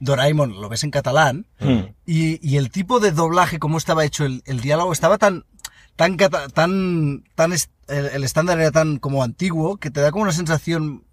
Doraemon, 0.00 0.60
lo 0.60 0.68
ves 0.68 0.84
en 0.84 0.90
catalán, 0.90 1.46
Hmm. 1.58 1.94
y, 2.04 2.38
y 2.46 2.56
el 2.56 2.70
tipo 2.70 3.00
de 3.00 3.12
doblaje, 3.12 3.58
cómo 3.58 3.78
estaba 3.78 4.04
hecho 4.04 4.24
el, 4.24 4.42
el 4.46 4.60
diálogo, 4.60 4.92
estaba 4.92 5.18
tan. 5.18 5.44
tan. 5.96 6.16
tan. 6.16 7.24
tan 7.34 7.52
el 7.88 8.24
estándar 8.24 8.58
era 8.60 8.72
tan 8.72 8.98
como 8.98 9.22
antiguo 9.22 9.76
que 9.76 9.90
te 9.90 10.00
da 10.00 10.10
como 10.10 10.24
una 10.24 10.32
sensación 10.32 11.04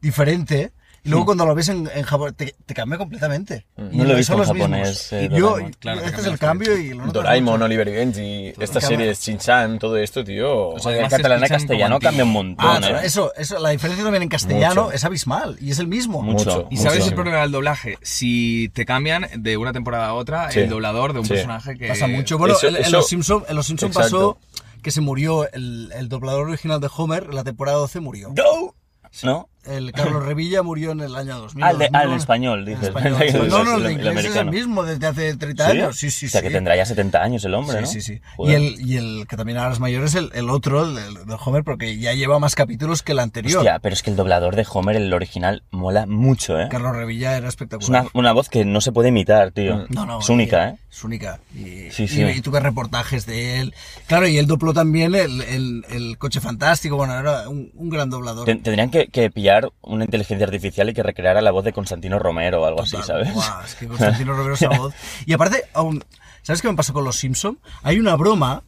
diferente. 0.00 0.72
Y 1.06 1.08
Hmm. 1.08 1.10
luego 1.12 1.26
cuando 1.26 1.46
lo 1.46 1.54
ves 1.54 1.68
en, 1.68 1.88
en 1.94 2.02
japonés, 2.02 2.34
te, 2.36 2.56
te 2.66 2.74
cambia 2.74 2.98
completamente. 2.98 3.64
Y 3.92 3.96
No 3.96 4.04
lo 4.04 4.12
he 4.12 4.16
visto 4.16 4.32
en 4.34 4.42
japonés, 4.44 5.12
eh, 5.12 5.28
Y 5.30 5.38
yo. 5.38 5.56
Claro, 5.78 6.00
te 6.00 6.06
este 6.08 6.20
es 6.22 6.26
el 6.26 6.36
cambio 6.38 6.76
y 6.76 6.94
lo 6.94 7.06
Doraemon, 7.06 7.54
mucho. 7.54 7.64
Oliver 7.64 7.86
y 7.86 7.92
Benji, 7.92 8.52
estas 8.58 8.84
series, 8.84 9.20
Shin-Chan, 9.20 9.78
todo 9.78 9.96
esto, 9.98 10.24
tío. 10.24 10.70
O 10.70 10.78
sea, 10.80 10.90
de 10.92 11.06
catalán 11.08 11.44
a 11.44 11.48
castellano 11.48 12.00
cambia 12.00 12.24
un 12.24 12.32
montón, 12.32 12.66
Ah, 12.84 13.02
¿eh? 13.02 13.06
eso, 13.06 13.32
eso, 13.36 13.58
la 13.60 13.70
diferencia 13.70 14.02
también 14.02 14.24
en 14.24 14.28
castellano 14.28 14.84
Mucho. 14.86 14.94
es 14.96 15.04
abismal 15.04 15.56
y 15.60 15.70
es 15.70 15.78
el 15.78 15.86
mismo. 15.86 16.22
Mucho. 16.22 16.44
Mucho. 16.44 16.68
¿Y 16.72 16.76
sabes 16.78 16.98
mucho. 16.98 17.08
el 17.10 17.14
problema 17.14 17.40
del 17.42 17.52
doblaje? 17.52 17.98
Si 18.02 18.68
te 18.74 18.84
cambian 18.84 19.28
de 19.36 19.56
una 19.56 19.72
temporada 19.72 20.08
a 20.08 20.14
otra 20.14 20.50
Sí. 20.50 20.58
el 20.60 20.68
doblador 20.68 21.12
de 21.12 21.20
un 21.20 21.24
Sí. 21.26 21.34
personaje 21.34 21.76
que... 21.78 21.86
Pasa 21.86 22.08
mucho. 22.08 22.36
Bueno, 22.36 22.54
Eso- 22.56 22.66
en, 22.66 22.76
eso- 22.76 22.90
Los 22.90 23.06
Simpson, 23.06 23.44
en 23.48 23.54
Los 23.54 23.66
Simpson 23.66 23.90
Exacto. 23.90 24.38
pasó 24.38 24.38
que 24.82 24.90
se 24.90 25.00
murió 25.00 25.48
el, 25.52 25.92
el 25.96 26.08
doblador 26.08 26.48
original 26.48 26.80
de 26.80 26.88
Homer, 26.96 27.26
en 27.30 27.36
la 27.36 27.44
temporada 27.44 27.78
12 27.78 28.00
murió. 28.00 28.30
¡Go! 28.34 28.74
¿No? 29.22 29.48
El 29.66 29.92
Carlos 29.92 30.24
Revilla 30.24 30.62
murió 30.62 30.92
en 30.92 31.00
el 31.00 31.14
año 31.14 31.38
2000. 31.38 31.64
Ah, 31.64 31.70
el 31.70 31.78
de- 31.78 31.84
ah, 31.92 32.02
el 32.04 32.10
2001. 32.10 32.16
español, 32.16 32.58
En 32.60 32.64
dices. 32.66 32.88
español. 32.88 33.16
No, 33.48 33.64
no, 33.64 33.76
el 33.76 33.82
de 33.84 33.92
inglés 33.92 34.24
es 34.24 34.36
el 34.36 34.50
mismo 34.50 34.82
desde 34.84 35.06
hace 35.06 35.36
30 35.36 35.66
años. 35.68 35.96
Sí, 35.96 36.10
sí, 36.10 36.26
O 36.26 36.28
sea, 36.28 36.40
sí. 36.40 36.46
que 36.46 36.52
tendrá 36.52 36.76
ya 36.76 36.84
70 36.86 37.22
años 37.22 37.44
el 37.44 37.54
hombre, 37.54 37.76
Sí, 37.78 37.82
¿no? 37.82 37.86
sí, 37.88 38.00
sí. 38.00 38.20
Y 38.38 38.52
el, 38.52 38.80
y 38.80 38.96
el 38.96 39.26
que 39.28 39.36
también 39.36 39.58
ahora 39.58 39.72
es 39.72 39.80
mayor 39.80 40.04
es 40.04 40.14
el, 40.14 40.30
el 40.34 40.50
otro, 40.50 40.84
el, 40.84 40.94
del- 40.94 41.26
del 41.26 41.36
Homer, 41.44 41.64
porque 41.64 41.98
ya 41.98 42.12
lleva 42.14 42.38
más 42.38 42.54
capítulos 42.54 43.02
que 43.02 43.12
el 43.12 43.18
anterior. 43.18 43.58
Hostia, 43.58 43.78
pero 43.80 43.92
es 43.94 44.02
que 44.02 44.10
el 44.10 44.16
doblador 44.16 44.56
de 44.56 44.66
Homer, 44.70 44.96
el 44.96 45.12
original, 45.12 45.62
mola 45.70 46.06
mucho, 46.06 46.58
¿eh? 46.60 46.68
Carlos 46.70 46.94
Revilla 46.94 47.36
era 47.36 47.48
Es 47.48 47.54
espectacular. 47.54 48.02
una, 48.02 48.10
una 48.14 48.32
voz 48.32 48.48
que 48.48 48.64
no 48.64 48.80
se 48.80 48.92
puede 48.92 49.08
imitar, 49.10 49.50
tío. 49.52 49.86
No, 49.90 50.06
no, 50.06 50.20
es 50.20 50.28
única, 50.28 50.68
y- 50.68 50.70
¿eh? 50.74 50.78
Es 50.90 51.04
única. 51.04 51.40
Y, 51.54 51.90
Sí, 51.90 52.08
sí. 52.08 52.22
y, 52.22 52.24
y 52.30 52.40
tuve 52.40 52.58
reportajes 52.60 53.26
de 53.26 53.60
él. 53.60 53.74
Claro, 54.06 54.26
y 54.26 54.38
él 54.38 54.46
dobló 54.46 54.72
también 54.72 55.14
el, 55.14 55.42
el, 55.42 55.84
el 55.90 56.18
coche 56.18 56.40
fantástico. 56.40 56.96
Bueno, 56.96 57.18
era 57.18 57.48
un, 57.48 57.70
un 57.74 57.90
gran 57.90 58.08
doblador. 58.10 58.46
Ten- 58.46 58.62
Tendrían 58.62 58.90
que, 58.90 59.08
que 59.08 59.30
pillar 59.30 59.55
una 59.82 60.04
inteligencia 60.04 60.46
artificial 60.46 60.88
y 60.88 60.94
que 60.94 61.02
recreara 61.02 61.40
la 61.40 61.50
voz 61.50 61.64
de 61.64 61.72
Constantino 61.72 62.18
Romero 62.18 62.62
o 62.62 62.66
algo 62.66 62.82
así, 62.82 62.92
Total. 62.92 63.06
¿sabes? 63.06 63.34
Buah, 63.34 63.64
es 63.64 63.74
que 63.74 63.86
Constantino 63.88 64.32
Romero 64.34 64.54
esa 64.54 64.68
voz. 64.78 64.94
Y 65.26 65.32
aparte, 65.32 65.64
aún, 65.74 66.04
¿sabes 66.42 66.62
qué 66.62 66.68
me 66.68 66.74
pasó 66.74 66.92
con 66.92 67.04
los 67.04 67.16
Simpson? 67.16 67.58
Hay 67.82 67.98
una 67.98 68.14
broma 68.16 68.62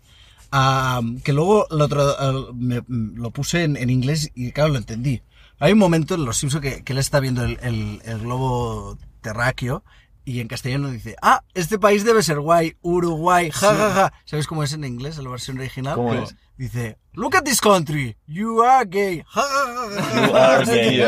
ah, 0.53 1.01
que 1.24 1.33
luego 1.33 1.66
lo, 1.70 1.88
ah, 2.18 2.33
me- 2.55 2.83
lo 2.88 3.31
puse 3.31 3.64
en, 3.64 3.77
en 3.77 3.90
inglés 3.90 4.31
y 4.35 4.53
claro, 4.53 4.70
lo 4.70 4.79
entendí. 4.79 5.22
Hay 5.61 5.72
un 5.72 5.79
momento 5.79 6.14
en 6.14 6.24
los 6.24 6.37
Simpson 6.37 6.61
que, 6.61 6.85
que 6.85 6.92
él 6.92 6.98
está 6.98 7.20
viendo 7.20 7.44
el, 7.44 7.59
el- 7.62 8.01
el 8.05 8.18
globo 8.20 8.96
terráqueo 9.20 9.83
y 10.24 10.40
en 10.40 10.48
castellano 10.48 10.90
dice, 10.90 11.16
ah, 11.22 11.42
este 11.55 11.79
país 11.79 12.05
debe 12.05 12.22
ser 12.22 12.38
guay, 12.38 12.77
Uruguay, 12.83 13.51
ja, 13.51 13.74
ja, 13.74 13.90
ja. 13.94 14.12
¿Sabes 14.27 14.46
cómo 14.46 14.62
es 14.62 14.72
en 14.74 14.85
inglés, 14.85 15.16
en 15.18 15.24
la 15.24 15.31
versión 15.31 15.59
original? 15.59 15.94
¿Cómo 15.94 16.14
es? 16.14 16.37
Dice, 16.59 16.98
look 17.18 17.35
at 17.35 17.44
this 17.44 17.61
country, 17.61 18.16
you 18.26 18.62
are 18.62 18.85
gay. 18.85 19.24
You 19.35 20.37
are 20.37 20.64
gay. 20.64 21.00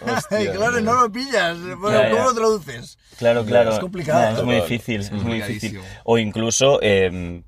Hostia. 0.00 0.52
Claro, 0.52 0.80
no 0.80 0.94
lo 1.02 1.10
pillas. 1.12 1.56
Bueno, 1.78 1.98
Ya, 1.98 2.08
ya. 2.08 2.10
¿Cómo 2.10 2.24
lo 2.30 2.34
traduces? 2.34 2.98
Claro, 3.18 3.44
claro. 3.44 3.72
Es 3.72 3.78
complicado. 3.78 4.38
Es 4.38 4.44
muy 4.44 4.56
difícil, 4.56 5.00
es 5.00 5.12
muy 5.12 5.40
difícil. 5.40 5.80
O 6.04 6.18
incluso, 6.18 6.80
eh, 6.82 7.42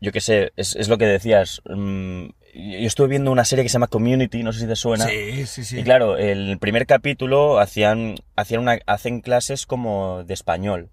yo 0.00 0.12
qué 0.12 0.20
sé, 0.20 0.52
es, 0.56 0.76
es 0.76 0.88
lo 0.88 0.98
que 0.98 1.06
decías. 1.06 1.62
mm, 1.68 2.26
yo 2.54 2.86
estuve 2.86 3.08
viendo 3.08 3.30
una 3.30 3.44
serie 3.44 3.64
que 3.64 3.68
se 3.68 3.74
llama 3.74 3.86
Community, 3.88 4.42
no 4.42 4.52
sé 4.52 4.60
si 4.60 4.66
te 4.66 4.76
suena. 4.76 5.06
Sí, 5.06 5.46
sí, 5.46 5.64
sí. 5.64 5.78
Y 5.80 5.82
claro, 5.82 6.16
el 6.16 6.58
primer 6.58 6.86
capítulo 6.86 7.58
hacían, 7.58 8.14
hacían 8.34 8.62
una, 8.62 8.78
hacen 8.86 9.20
clases 9.20 9.66
como 9.66 10.24
de 10.24 10.32
español. 10.32 10.90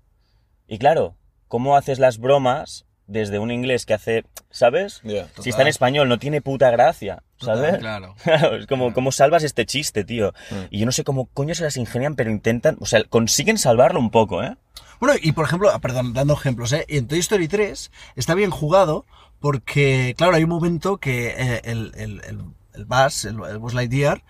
Y 0.68 0.78
claro, 0.78 1.16
¿cómo 1.48 1.78
haces 1.78 2.00
las 2.00 2.18
bromas 2.18 2.86
desde 3.08 3.38
un 3.40 3.52
inglés 3.52 3.86
que 3.86 3.94
hace, 3.94 4.26
¿sabes? 4.50 5.02
Si 5.42 5.50
está 5.50 5.62
en 5.64 5.68
español, 5.68 6.08
no 6.10 6.20
tiene 6.20 6.42
puta 6.42 6.72
gracia, 6.72 7.24
¿sabes? 7.40 7.78
Claro. 7.80 8.16
Claro, 8.24 8.56
es 8.56 8.68
como, 8.68 8.94
¿cómo 8.94 9.12
salvas 9.12 9.44
este 9.44 9.66
chiste, 9.66 10.04
tío? 10.04 10.34
Mm. 10.52 10.56
Y 10.70 10.80
yo 10.80 10.86
no 10.86 10.92
sé 10.92 11.04
cómo 11.04 11.26
coño 11.34 11.54
se 11.56 11.64
las 11.64 11.78
ingenian, 11.78 12.16
pero 12.16 12.32
intentan, 12.32 12.78
o 12.80 12.86
sea, 12.86 13.04
consiguen 13.04 13.58
salvarlo 13.58 14.00
un 14.00 14.10
poco, 14.12 14.42
¿eh? 14.44 14.56
Bueno, 15.00 15.16
y 15.22 15.34
por 15.34 15.46
ejemplo, 15.46 15.70
ah, 15.74 15.80
perdón, 15.80 16.14
dando 16.14 16.34
ejemplos, 16.34 16.72
¿eh? 16.72 16.86
En 16.88 17.08
Toy 17.08 17.20
Story 17.20 17.48
3 17.50 17.92
está 18.16 18.36
bien 18.36 18.52
jugado 18.52 19.06
porque, 19.40 20.16
claro, 20.18 20.36
hay 20.36 20.44
un 20.46 20.50
momento 20.50 20.98
que 20.98 21.28
eh, 21.38 21.62
el, 21.66 21.92
el, 21.96 22.22
el, 22.26 22.44
el 22.74 22.86
Buzz, 22.86 23.26
el, 23.26 23.38
el 23.50 23.58
Buzz 23.58 23.74
Lightyear, 23.74 24.24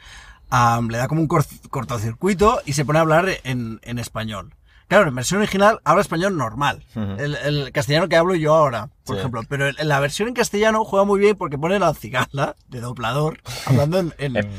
le 0.90 0.98
da 0.98 1.08
como 1.08 1.22
un 1.22 1.28
cor- 1.28 1.46
cortocircuito 1.70 2.62
y 2.66 2.74
se 2.74 2.86
pone 2.86 3.00
a 3.00 3.04
hablar 3.04 3.28
en, 3.44 3.80
en 3.84 4.00
español. 4.00 4.54
Claro, 4.88 5.08
en 5.10 5.16
versión 5.16 5.40
original 5.42 5.80
habla 5.84 6.02
español 6.02 6.38
normal. 6.38 6.84
el, 6.96 7.36
el 7.36 7.72
castellano 7.72 8.08
que 8.10 8.16
hablo 8.18 8.36
yo 8.36 8.54
ahora, 8.54 8.90
por 9.06 9.16
Sí. 9.16 9.20
ejemplo. 9.20 9.42
Pero 9.50 9.70
en 9.70 9.88
la 9.88 10.00
versión 10.00 10.28
en 10.28 10.34
castellano 10.36 10.84
juega 10.86 11.06
muy 11.06 11.20
bien 11.20 11.36
porque 11.36 11.58
pone 11.58 11.80
la 11.80 11.94
cigala 11.94 12.56
de 12.68 12.80
doblador 12.82 13.40
hablando 13.66 14.00
en... 14.00 14.14
en- 14.18 14.38
Em, 14.38 14.50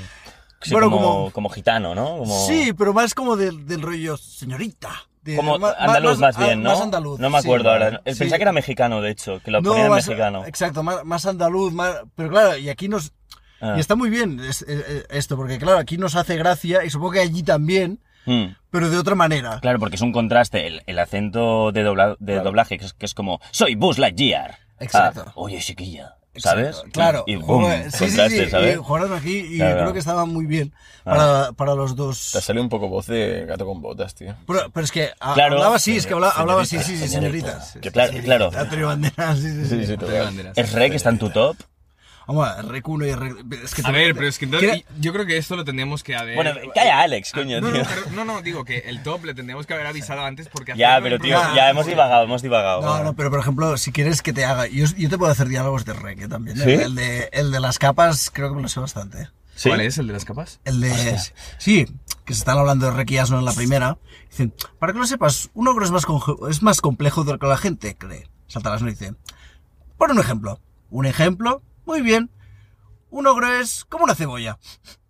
Sí, 0.63 0.71
Bueno, 0.73 0.91
como, 0.91 1.03
como- 1.13 1.31
como 1.31 1.49
gitano, 1.51 1.95
¿no? 1.95 2.17
Como, 2.17 2.47
Sí, 2.47 2.73
pero 2.73 2.95
más 2.95 3.13
como 3.15 3.37
del, 3.37 3.67
del 3.67 3.83
rollo 3.83 4.17
señorita. 4.17 4.93
De- 5.23 5.37
como 5.37 5.59
ma- 5.59 5.75
andaluz 5.79 6.19
más, 6.19 6.39
bien, 6.39 6.63
¿no? 6.63 6.71
Más 6.71 6.81
andaluz. 6.81 7.21
No 7.21 7.29
me 7.29 7.39
sí. 7.43 7.47
acuerdo 7.47 7.71
ahora. 7.71 8.01
Sí. 8.07 8.19
Pensaba 8.21 8.37
que 8.39 8.43
era 8.45 8.53
mexicano, 8.53 9.03
de 9.03 9.11
hecho, 9.11 9.41
que 9.45 9.51
lo 9.51 9.61
No, 9.61 9.69
ponían 9.71 9.87
en 9.89 9.93
más- 9.93 10.07
mexicano. 10.09 10.47
Exacto, 10.47 10.83
más, 10.83 11.05
más 11.05 11.27
andaluz, 11.27 11.71
más, 11.71 11.97
pero 12.15 12.31
claro, 12.31 12.57
y 12.57 12.71
aquí 12.71 12.89
nos... 12.89 13.13
Ah. 13.61 13.75
Y 13.77 13.81
está 13.81 13.95
muy 13.95 14.09
bien 14.09 14.41
es- 14.41 14.63
eh, 14.63 14.85
eh, 14.89 15.05
esto, 15.11 15.37
porque 15.37 15.59
claro, 15.59 15.77
aquí 15.79 15.99
nos 15.99 16.17
hace 16.17 16.35
gracia, 16.39 16.83
y 16.83 16.89
supongo 16.89 17.13
que 17.13 17.21
allí 17.21 17.43
también, 17.43 18.01
Mm, 18.27 18.45
pero 18.71 18.91
de 18.91 18.99
otra 18.99 19.15
manera. 19.15 19.61
Claro, 19.61 19.79
porque 19.79 19.97
es 19.97 20.03
un 20.03 20.13
contraste. 20.13 20.67
El, 20.67 20.83
el 20.87 20.99
acento 20.99 21.73
de, 21.73 21.85
dobla- 21.85 22.17
de 22.19 22.41
doblaje, 22.41 22.79
que 22.79 22.85
es, 22.87 22.93
que 22.93 23.07
es 23.07 23.15
como, 23.15 23.41
soy 23.51 23.75
Buzz 23.75 23.99
Lightyear. 23.99 24.59
Exacto. 24.81 25.25
Ah, 25.27 25.33
Oye, 25.37 25.59
chiquilla. 25.61 26.17
¿Sabes? 26.37 26.67
Exacto, 26.71 26.91
Claro. 26.91 27.25
Y, 27.29 27.35
y 27.35 27.37
boom, 27.37 27.65
sí, 27.85 27.91
sí, 27.93 27.99
contraste, 28.07 28.45
sí, 28.47 28.51
¿sabes? 28.51 28.75
y 28.75 28.79
jugaron 28.79 29.13
aquí 29.13 29.39
y 29.39 29.57
Claro. 29.59 29.79
creo 29.83 29.93
que 29.93 30.01
estaba 30.01 30.25
muy 30.25 30.47
bien 30.47 30.73
para, 31.05 31.53
para 31.53 31.77
los 31.77 31.95
dos. 31.95 32.31
Te 32.33 32.41
sale 32.41 32.61
un 32.61 32.69
poco 32.69 32.89
voz 32.89 33.07
de 33.07 33.45
gato 33.47 33.65
con 33.65 33.81
botas, 33.81 34.17
tío. 34.17 34.35
Pero, 34.45 34.69
pero 34.73 34.85
es 34.85 34.91
que 34.91 35.11
a- 35.21 35.35
Claro. 35.35 35.55
hablaba 35.55 35.77
así, 35.77 35.97
es 35.97 36.09
que 36.09 36.15
habla- 36.15 36.31
hablaba 36.31 36.63
así, 36.63 36.77
Señorita, 36.81 36.97
sí, 36.99 36.99
sí, 37.07 37.09
señorita. 37.15 37.61
señoritas. 37.61 37.79
Que 37.81 37.91
claro, 37.93 38.13
claro. 38.25 38.51
Antonio 38.57 38.87
Banderas, 38.89 39.39
sí, 39.39 39.49
sí, 39.53 39.65
sí. 39.65 39.69
Sí, 39.81 39.87
sí, 39.87 39.97
total. 39.97 40.25
banderas. 40.25 40.59
¿Es 40.59 40.73
Rey 40.73 40.91
que 40.91 40.97
está 40.97 41.11
en 41.11 41.19
tu 41.21 41.31
top? 41.31 41.57
Vamos, 42.27 42.69
Rec 42.69 42.89
1 42.89 43.07
y 43.07 43.15
Rec... 43.15 43.37
Es 43.65 43.75
que 43.75 43.83
A 43.85 43.91
ver, 43.91 44.15
pero 44.15 44.27
es 44.29 44.39
que 44.39 44.47
entonces, 44.47 44.71
¿Quiere- 44.71 44.87
yo 45.01 45.13
creo 45.13 45.27
que 45.27 45.37
esto 45.37 45.57
lo 45.57 45.65
tendríamos 45.65 46.03
que 46.03 46.17
haber... 46.17 46.37
Bueno, 46.37 46.53
calla 46.75 47.01
Alex, 47.01 47.33
coño, 47.33 47.61
no, 47.61 47.71
tío. 47.71 47.83
no, 47.83 47.89
pero- 47.89 48.11
no, 48.17 48.25
no, 48.25 48.43
digo 48.43 48.65
que 48.65 48.79
el 48.79 49.03
top 49.03 49.25
le 49.27 49.35
tendríamos 49.35 49.67
que 49.67 49.75
haber 49.75 49.87
avisado 49.87 50.25
antes 50.25 50.49
porque... 50.49 50.73
Ya, 50.77 50.99
pero 51.03 51.19
tío, 51.19 51.35
programa- 51.35 51.55
ya 51.57 51.71
hemos 51.71 51.87
divagado, 51.87 52.25
hemos 52.25 52.43
divagado. 52.43 52.81
No, 52.83 53.05
no, 53.05 53.15
pero 53.15 53.31
por 53.31 53.41
ejemplo, 53.41 53.77
si 53.77 53.93
quieres 53.93 54.23
que 54.23 54.33
te 54.33 54.45
haga. 54.45 54.67
Yo, 54.69 54.87
yo 54.97 55.09
te 55.09 55.19
puedo 55.19 55.31
hacer 55.33 55.49
diálogos 55.49 55.85
de 55.85 55.93
¿eh? 55.93 56.29
también. 56.29 56.61
¿eh? 56.61 56.65
¿Sí? 56.65 56.71
El, 56.71 56.95
de, 56.95 57.29
el 57.33 57.51
de 57.53 57.61
las 57.61 57.79
capas, 57.79 58.31
creo 58.33 58.49
que 58.49 58.57
me 58.57 58.63
lo 58.63 58.69
sé 58.69 58.81
bastante. 58.81 59.23
¿eh? 59.23 59.29
¿Sí? 59.55 59.69
¿Cuál 59.69 59.83
es 59.83 59.99
el 59.99 60.07
de 60.07 60.13
las 60.13 60.25
capas? 60.25 60.61
El 60.65 60.81
de. 60.81 61.19
Sí, 61.59 61.87
que 62.25 62.33
se 62.35 62.39
están 62.41 62.59
hablando 62.59 62.91
de 62.91 63.05
y 63.07 63.17
Asno 63.19 63.39
en 63.39 63.45
la 63.45 63.53
primera. 63.53 63.99
Dicen, 64.31 64.53
para 64.79 64.93
que 64.93 64.99
lo 64.99 65.07
sepas, 65.07 65.51
un 65.55 65.69
ogro 65.69 65.85
es 65.85 65.91
más, 65.91 66.05
es 66.51 66.63
más 66.63 66.81
complejo 66.81 67.25
de 67.25 67.33
lo 67.33 67.39
que 67.39 67.47
la 67.47 67.57
gente 67.57 67.97
cree. 67.97 68.29
Salta 68.47 68.71
el 68.71 68.77
Asno 68.77 68.89
y 68.89 68.93
dice, 68.93 69.15
pon 69.97 70.11
un 70.11 70.19
ejemplo. 70.19 70.61
Un 70.91 71.07
ejemplo, 71.07 71.63
muy 71.87 72.01
bien. 72.03 72.31
Un 73.11 73.27
ogro 73.27 73.47
es 73.53 73.85
como 73.85 74.05
una 74.05 74.15
cebolla. 74.15 74.59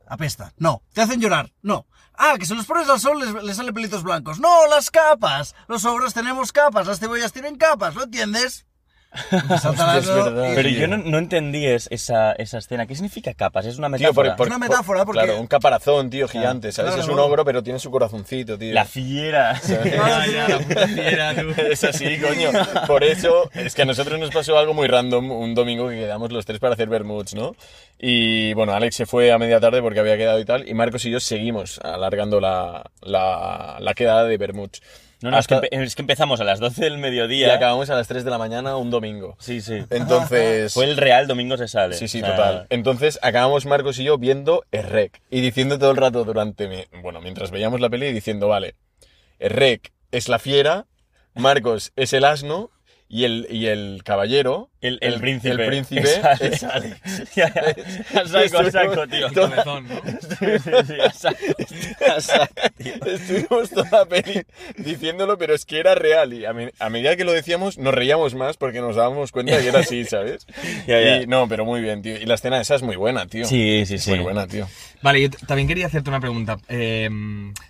Apesta. 0.06 0.52
No. 0.58 0.82
¿Te 0.92 1.00
hacen 1.00 1.20
llorar? 1.20 1.52
No. 1.62 1.86
Ah, 2.16 2.36
que 2.38 2.46
si 2.46 2.54
los 2.54 2.66
pones 2.66 2.88
al 2.88 3.00
sol 3.00 3.18
les, 3.18 3.42
les 3.42 3.56
salen 3.56 3.74
pelitos 3.74 4.02
blancos. 4.02 4.38
No, 4.38 4.66
las 4.68 4.90
capas. 4.90 5.54
Los 5.66 5.84
ogros 5.84 6.14
tenemos 6.14 6.52
capas, 6.52 6.86
las 6.86 7.00
cebollas 7.00 7.32
tienen 7.32 7.56
capas, 7.56 7.94
¿lo 7.94 8.04
entiendes? 8.04 8.66
Pero 10.54 10.68
yo 10.68 10.88
no, 10.88 10.96
no 10.98 11.18
entendí 11.18 11.66
es- 11.66 11.88
esa, 11.90 12.32
esa 12.32 12.58
escena. 12.58 12.86
¿Qué 12.86 12.94
significa 12.94 13.32
capas? 13.34 13.66
Es 13.66 13.78
una 13.78 13.88
Tío, 13.88 13.98
metáfora. 14.08 14.30
por- 14.30 14.36
por- 14.36 14.46
Es 14.48 14.50
una 14.56 14.58
metáfora, 14.58 15.04
porque- 15.04 15.20
Claro, 15.22 15.40
un 15.40 15.46
caparazón, 15.46 16.10
tío, 16.10 16.28
gigante, 16.28 16.72
¿sabes? 16.72 16.92
Claro, 16.94 17.02
es 17.06 17.08
un 17.12 17.18
ogro, 17.20 17.44
pero 17.44 17.62
tiene 17.62 17.78
su 17.78 17.90
corazoncito, 17.90 18.58
tío. 18.58 18.72
La 18.74 18.84
fiera. 18.84 19.60
Ya, 19.94 20.48
la 20.48 20.58
puta 20.58 20.88
fiera, 20.88 21.34
tú. 21.34 21.48
Es 21.70 21.84
así, 21.84 22.18
coño. 22.18 22.50
Por 22.86 23.04
eso, 23.04 23.50
es 23.54 23.74
que 23.74 23.82
a 23.82 23.84
nosotros 23.84 24.18
nos 24.18 24.30
pasó 24.30 24.58
algo 24.58 24.74
muy 24.74 24.88
random 24.88 25.30
un 25.30 25.54
domingo 25.54 25.88
que 25.88 25.96
quedamos 25.96 26.32
los 26.32 26.44
tres 26.44 26.58
para 26.58 26.74
hacer 26.74 26.88
vermuts, 26.88 27.34
¿no? 27.34 27.54
Y 27.98 28.52
bueno, 28.54 28.72
Alex 28.74 28.96
se 28.96 29.06
fue 29.06 29.32
a 29.32 29.38
media 29.38 29.60
tarde 29.60 29.80
porque 29.80 30.00
había 30.00 30.16
quedado 30.16 30.38
y 30.40 30.44
tal, 30.44 30.68
y 30.68 30.74
Marcos 30.74 31.04
y 31.04 31.10
yo 31.10 31.20
seguimos 31.20 31.78
alargando 31.80 32.40
la, 32.40 32.90
la, 33.02 33.76
la 33.80 33.94
quedada 33.94 34.24
de 34.24 34.36
vermuts. 34.36 34.82
No, 35.22 35.30
no, 35.30 35.38
es 35.38 35.46
que, 35.46 35.60
es 35.70 35.94
que 35.94 36.02
empezamos 36.02 36.40
a 36.40 36.44
las 36.44 36.60
12 36.60 36.82
del 36.84 36.94
y 36.94 36.98
mediodía. 36.98 37.54
acabamos 37.54 37.88
a 37.90 37.94
las 37.94 38.08
3 38.08 38.24
de 38.24 38.30
la 38.30 38.38
mañana 38.38 38.76
un 38.76 38.90
domingo. 38.90 39.36
Sí, 39.38 39.60
sí. 39.60 39.82
Entonces... 39.90 40.74
Fue 40.74 40.84
el 40.84 40.96
real 40.96 41.26
domingo 41.26 41.56
se 41.56 41.68
sale. 41.68 41.94
Sí, 41.94 42.08
sí, 42.08 42.20
O 42.22 42.26
sea, 42.26 42.36
total. 42.36 42.66
Entonces 42.70 43.18
acabamos 43.22 43.64
Marcos 43.66 43.98
y 43.98 44.04
yo 44.04 44.18
viendo 44.18 44.64
Rec 44.72 45.20
y 45.30 45.40
diciendo 45.40 45.78
todo 45.78 45.92
el 45.92 45.96
rato 45.96 46.24
durante, 46.24 46.68
mi- 46.68 46.84
bueno, 47.02 47.20
mientras 47.20 47.50
veíamos 47.50 47.80
la 47.80 47.88
peli, 47.88 48.12
diciendo, 48.12 48.48
vale, 48.48 48.74
Rec 49.40 49.92
es 50.12 50.28
la 50.28 50.38
fiera, 50.38 50.86
Marcos 51.34 51.92
es 51.96 52.12
el 52.12 52.24
asno 52.24 52.70
y 53.16 53.22
el, 53.24 53.46
y 53.48 53.66
el 53.66 54.00
caballero, 54.04 54.70
El, 54.80 54.98
el, 55.00 55.20
príncipe. 55.20 55.54
el 55.54 55.68
príncipe 55.68 56.02
es 56.40 56.64
Alex. 56.64 57.04
A 58.16 58.26
saco, 58.26 58.58
a 58.58 58.70
saco, 58.72 59.06
tío. 59.06 59.28
Cabezón, 59.32 59.86
¿no? 59.86 60.00
Sí, 60.20 60.46
sí, 60.58 60.70
sí, 60.88 60.94
a 61.00 61.10
saco. 61.12 61.36
A 62.16 62.20
saco, 62.20 62.54
tío. 62.76 62.94
Estuvimos 63.06 63.70
toda 63.70 63.88
la 64.00 64.04
peli 64.06 64.42
diciéndolo, 64.78 65.38
pero 65.38 65.54
es 65.54 65.64
que 65.64 65.78
era 65.78 65.94
real 65.94 66.32
y 66.32 66.44
a, 66.44 66.52
me- 66.52 66.72
a 66.80 66.90
medida 66.90 67.14
que 67.14 67.22
lo 67.24 67.30
decíamos 67.32 67.78
nos 67.78 67.94
reíamos 67.94 68.34
más 68.34 68.56
porque 68.56 68.80
nos 68.80 68.96
dábamos 68.96 69.30
cuenta 69.30 69.60
que 69.60 69.68
era 69.68 69.78
así, 69.78 70.04
¿sabes? 70.04 70.46
Ya, 70.88 71.00
ya. 71.00 71.22
Y, 71.22 71.26
no, 71.28 71.46
pero 71.48 71.64
muy 71.64 71.80
bien, 71.82 72.02
tío. 72.02 72.16
Y 72.16 72.24
la 72.26 72.34
escena 72.34 72.60
esa 72.60 72.74
es 72.74 72.82
muy 72.82 72.96
buena, 72.96 73.26
tío. 73.26 73.44
Sí, 73.46 73.84
sí, 73.86 73.98
sí. 73.98 74.10
Muy 74.10 74.18
buena, 74.20 74.48
tío. 74.48 74.66
Vale, 75.02 75.22
yo 75.22 75.28
también 75.46 75.68
quería 75.68 75.86
hacerte 75.86 76.10
una 76.10 76.18
pregunta. 76.20 76.56
Eh, 76.68 77.08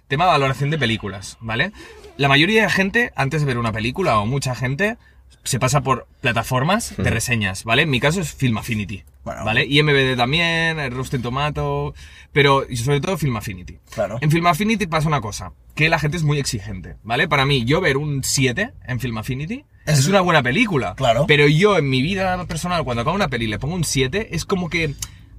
tema 0.09 0.25
valoración 0.25 0.71
de 0.71 0.79
películas, 0.79 1.37
¿vale? 1.41 1.73
La 2.17 2.29
mayoría 2.29 2.63
de 2.63 2.71
gente, 2.71 3.13
antes 3.15 3.43
de 3.43 3.47
ver 3.47 3.59
una 3.59 3.73
película, 3.73 4.19
o 4.21 4.27
mucha 4.27 4.55
gente, 4.55 4.97
se 5.45 5.59
pasa 5.61 5.83
por 5.83 6.07
plataformas 6.21 6.95
de 6.97 7.11
reseñas, 7.11 7.65
¿vale? 7.65 7.83
En 7.83 7.91
mi 7.91 8.01
caso 8.01 8.21
es 8.21 8.33
Film 8.35 8.59
Affinity, 8.59 9.05
Bueno. 9.25 9.45
¿vale? 9.45 9.65
IMBD 9.67 10.17
también, 10.17 10.91
Rotten 10.93 11.23
Tomato, 11.23 11.95
pero 12.33 12.65
sobre 12.77 13.01
todo 13.01 13.19
Film 13.19 13.37
Affinity. 13.37 13.79
Claro. 13.95 14.19
En 14.21 14.31
Film 14.31 14.47
Affinity 14.47 14.87
pasa 14.87 15.07
una 15.07 15.21
cosa, 15.21 15.53
que 15.75 15.89
la 15.89 15.99
gente 15.99 16.17
es 16.17 16.23
muy 16.23 16.39
exigente, 16.39 16.97
¿vale? 17.03 17.29
Para 17.29 17.45
mí, 17.47 17.65
yo 17.65 17.81
ver 17.81 17.97
un 17.99 18.25
7 18.25 18.73
en 18.87 19.01
Film 19.01 19.19
Affinity 19.19 19.65
es, 19.87 19.99
Es- 20.01 20.07
una 20.09 20.21
buena 20.23 20.43
película. 20.43 20.95
Claro. 20.97 21.27
Pero 21.29 21.47
yo 21.47 21.77
en 21.77 21.91
mi 21.91 22.01
vida 22.01 22.43
personal, 22.47 22.83
cuando 22.85 23.03
acabo 23.03 23.15
una 23.17 23.29
peli 23.29 23.45
y 23.45 23.49
le 23.49 23.59
pongo 23.59 23.75
un 23.75 23.85
7, 23.85 24.35
es 24.35 24.45
como 24.47 24.71
que 24.71 24.95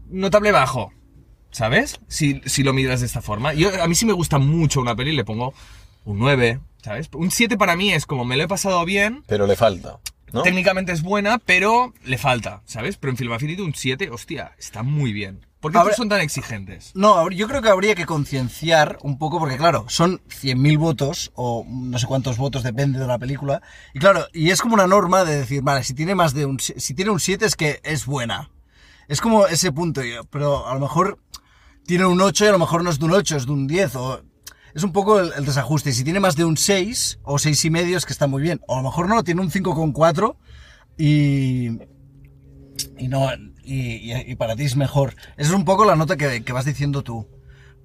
notable 0.09 0.51
bajo. 0.51 0.93
¿Sabes? 1.51 1.99
Si, 2.09 2.41
si 2.45 2.63
lo 2.63 2.73
miras 2.73 2.99
de 2.99 3.05
esta 3.05 3.21
forma. 3.21 3.53
Yo, 3.53 3.69
a 3.81 3.87
mí 3.87 3.95
sí 3.95 4.05
me 4.05 4.11
gusta 4.11 4.37
mucho 4.39 4.81
una 4.81 4.93
peli 4.95 5.11
y 5.11 5.15
le 5.15 5.23
pongo 5.23 5.53
un 6.03 6.19
9, 6.19 6.59
¿sabes? 6.85 7.09
Un 7.13 7.31
7 7.31 7.57
para 7.57 7.75
mí 7.75 7.91
es 7.91 8.05
como 8.05 8.23
me 8.25 8.37
lo 8.37 8.43
he 8.43 8.47
pasado 8.47 8.85
bien, 8.85 9.23
Pero 9.27 9.47
le 9.47 9.55
falta, 9.55 9.99
¿no? 10.31 10.43
técnicamente 10.43 10.91
es 10.91 11.01
buena, 11.01 11.39
pero 11.39 11.93
le 12.03 12.17
falta, 12.19 12.61
¿sabes? 12.65 12.97
Pero 12.97 13.11
en 13.11 13.17
Film 13.17 13.33
Affinity 13.33 13.61
un 13.63 13.73
7, 13.73 14.09
hostia, 14.11 14.53
está 14.59 14.83
muy 14.83 15.11
bien. 15.11 15.45
¿Por 15.59 15.71
qué 15.71 15.79
A 15.79 15.81
estos 15.81 15.89
ver- 15.93 15.97
son 15.97 16.09
tan 16.09 16.21
exigentes? 16.21 16.91
No, 16.93 17.27
yo 17.31 17.47
creo 17.47 17.63
que 17.63 17.69
habría 17.69 17.95
que 17.95 18.05
concienciar 18.05 18.99
un 19.01 19.17
poco, 19.17 19.39
porque 19.39 19.57
claro, 19.57 19.85
son 19.87 20.21
100.000 20.29 20.77
votos, 20.77 21.31
o 21.33 21.65
no 21.67 21.97
sé 21.97 22.05
cuántos 22.05 22.37
votos, 22.37 22.61
depende 22.61 22.99
de 22.99 23.07
la 23.07 23.17
película. 23.17 23.63
Y 23.95 23.97
claro, 23.99 24.27
y 24.31 24.51
es 24.51 24.61
como 24.61 24.75
una 24.75 24.85
norma 24.85 25.23
de 25.25 25.37
decir, 25.37 25.63
vale, 25.63 25.83
si 25.83 25.95
tiene 25.95 26.13
más 26.13 26.35
de 26.35 26.45
un, 26.45 26.59
si 26.59 26.73
si 26.79 26.93
tiene 26.93 27.09
un 27.09 27.19
7 27.19 27.45
es 27.47 27.55
que 27.55 27.79
es 27.83 28.05
buena. 28.05 28.51
Es 29.07 29.21
como 29.21 29.47
ese 29.47 29.71
punto, 29.71 30.01
pero 30.29 30.67
a 30.67 30.73
lo 30.75 30.79
mejor 30.81 31.17
tiene 31.87 32.05
un 32.05 32.21
8 32.21 32.45
y 32.45 32.47
a 32.49 32.51
lo 32.51 32.59
mejor 32.59 32.83
no 32.83 32.91
es 32.91 32.99
de 32.99 33.05
un 33.05 33.13
8, 33.13 33.35
es 33.37 33.45
de 33.47 33.51
un 33.51 33.65
10, 33.65 33.95
o... 33.95 34.21
Es 34.75 34.83
un 34.83 34.91
poco 34.91 35.21
el, 35.21 35.45
desajuste. 35.45 35.89
Y 35.89 35.93
si 35.93 36.03
tiene 36.03 36.19
más 36.19 36.35
de 36.35 36.43
un 36.43 36.57
6 36.57 37.19
o 37.23 37.39
6 37.39 37.65
y 37.65 37.69
medio 37.69 37.97
es 37.97 38.05
que 38.05 38.11
está 38.11 38.27
muy 38.27 38.41
bien. 38.41 38.61
O 38.67 38.73
a 38.75 38.77
lo 38.77 38.83
mejor 38.83 39.07
no, 39.07 39.23
tiene 39.23 39.41
un 39.41 39.49
5,4 39.49 40.35
y... 40.97 41.79
Y 42.97 43.07
no, 43.07 43.29
y, 43.63 44.35
para 44.35 44.57
ti 44.57 44.63
es 44.63 44.75
mejor. 44.75 45.15
Esa 45.37 45.49
es 45.49 45.55
un 45.55 45.63
poco 45.63 45.85
la 45.85 45.95
nota 45.95 46.17
que, 46.17 46.43
vas 46.51 46.65
diciendo 46.65 47.03
tú. 47.03 47.25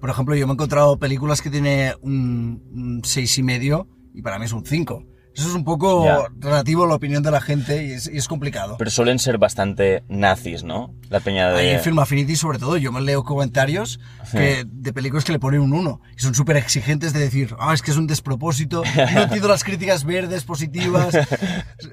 Por 0.01 0.09
ejemplo, 0.09 0.35
yo 0.35 0.45
me 0.47 0.51
he 0.51 0.55
encontrado 0.55 0.99
películas 0.99 1.41
que 1.41 1.49
tiene 1.49 1.95
un, 2.01 2.61
un 2.73 3.01
seis 3.05 3.37
y 3.37 3.43
medio 3.43 3.87
y 4.13 4.21
para 4.21 4.37
mí 4.37 4.45
es 4.45 4.51
un 4.51 4.65
5. 4.65 5.05
Eso 5.35 5.47
es 5.47 5.53
un 5.55 5.63
poco 5.63 6.03
Ya. 6.05 6.19
relativo 6.39 6.83
a 6.83 6.87
la 6.87 6.95
opinión 6.95 7.23
de 7.23 7.31
la 7.31 7.39
gente 7.39 7.85
y 7.85 7.91
es, 7.93 8.09
y 8.11 8.17
es 8.17 8.27
complicado. 8.27 8.75
Pero 8.77 8.91
suelen 8.91 9.17
ser 9.17 9.37
bastante 9.37 10.03
nazis, 10.09 10.63
¿no? 10.63 10.93
La 11.09 11.19
peña 11.21 11.47
Ahí 11.55 11.67
de... 11.67 11.73
en 11.75 11.79
Film 11.81 11.99
Affinity, 11.99 12.35
sobre 12.35 12.59
todo, 12.59 12.75
yo 12.77 12.91
me 12.91 12.99
leo 13.01 13.23
comentarios 13.23 13.99
que, 14.31 14.65
de 14.67 14.93
películas 14.93 15.23
que 15.23 15.31
le 15.31 15.39
ponen 15.39 15.61
un 15.61 15.71
1 15.73 16.01
y 16.17 16.21
son 16.21 16.35
súper 16.35 16.57
exigentes 16.57 17.13
de 17.13 17.19
decir, 17.21 17.55
ah, 17.59 17.73
es 17.73 17.81
que 17.81 17.91
es 17.91 17.97
un 17.97 18.07
despropósito, 18.07 18.83
no 19.13 19.21
entiendo 19.23 19.47
las 19.47 19.63
críticas 19.63 20.03
verdes, 20.03 20.43
positivas. 20.43 21.15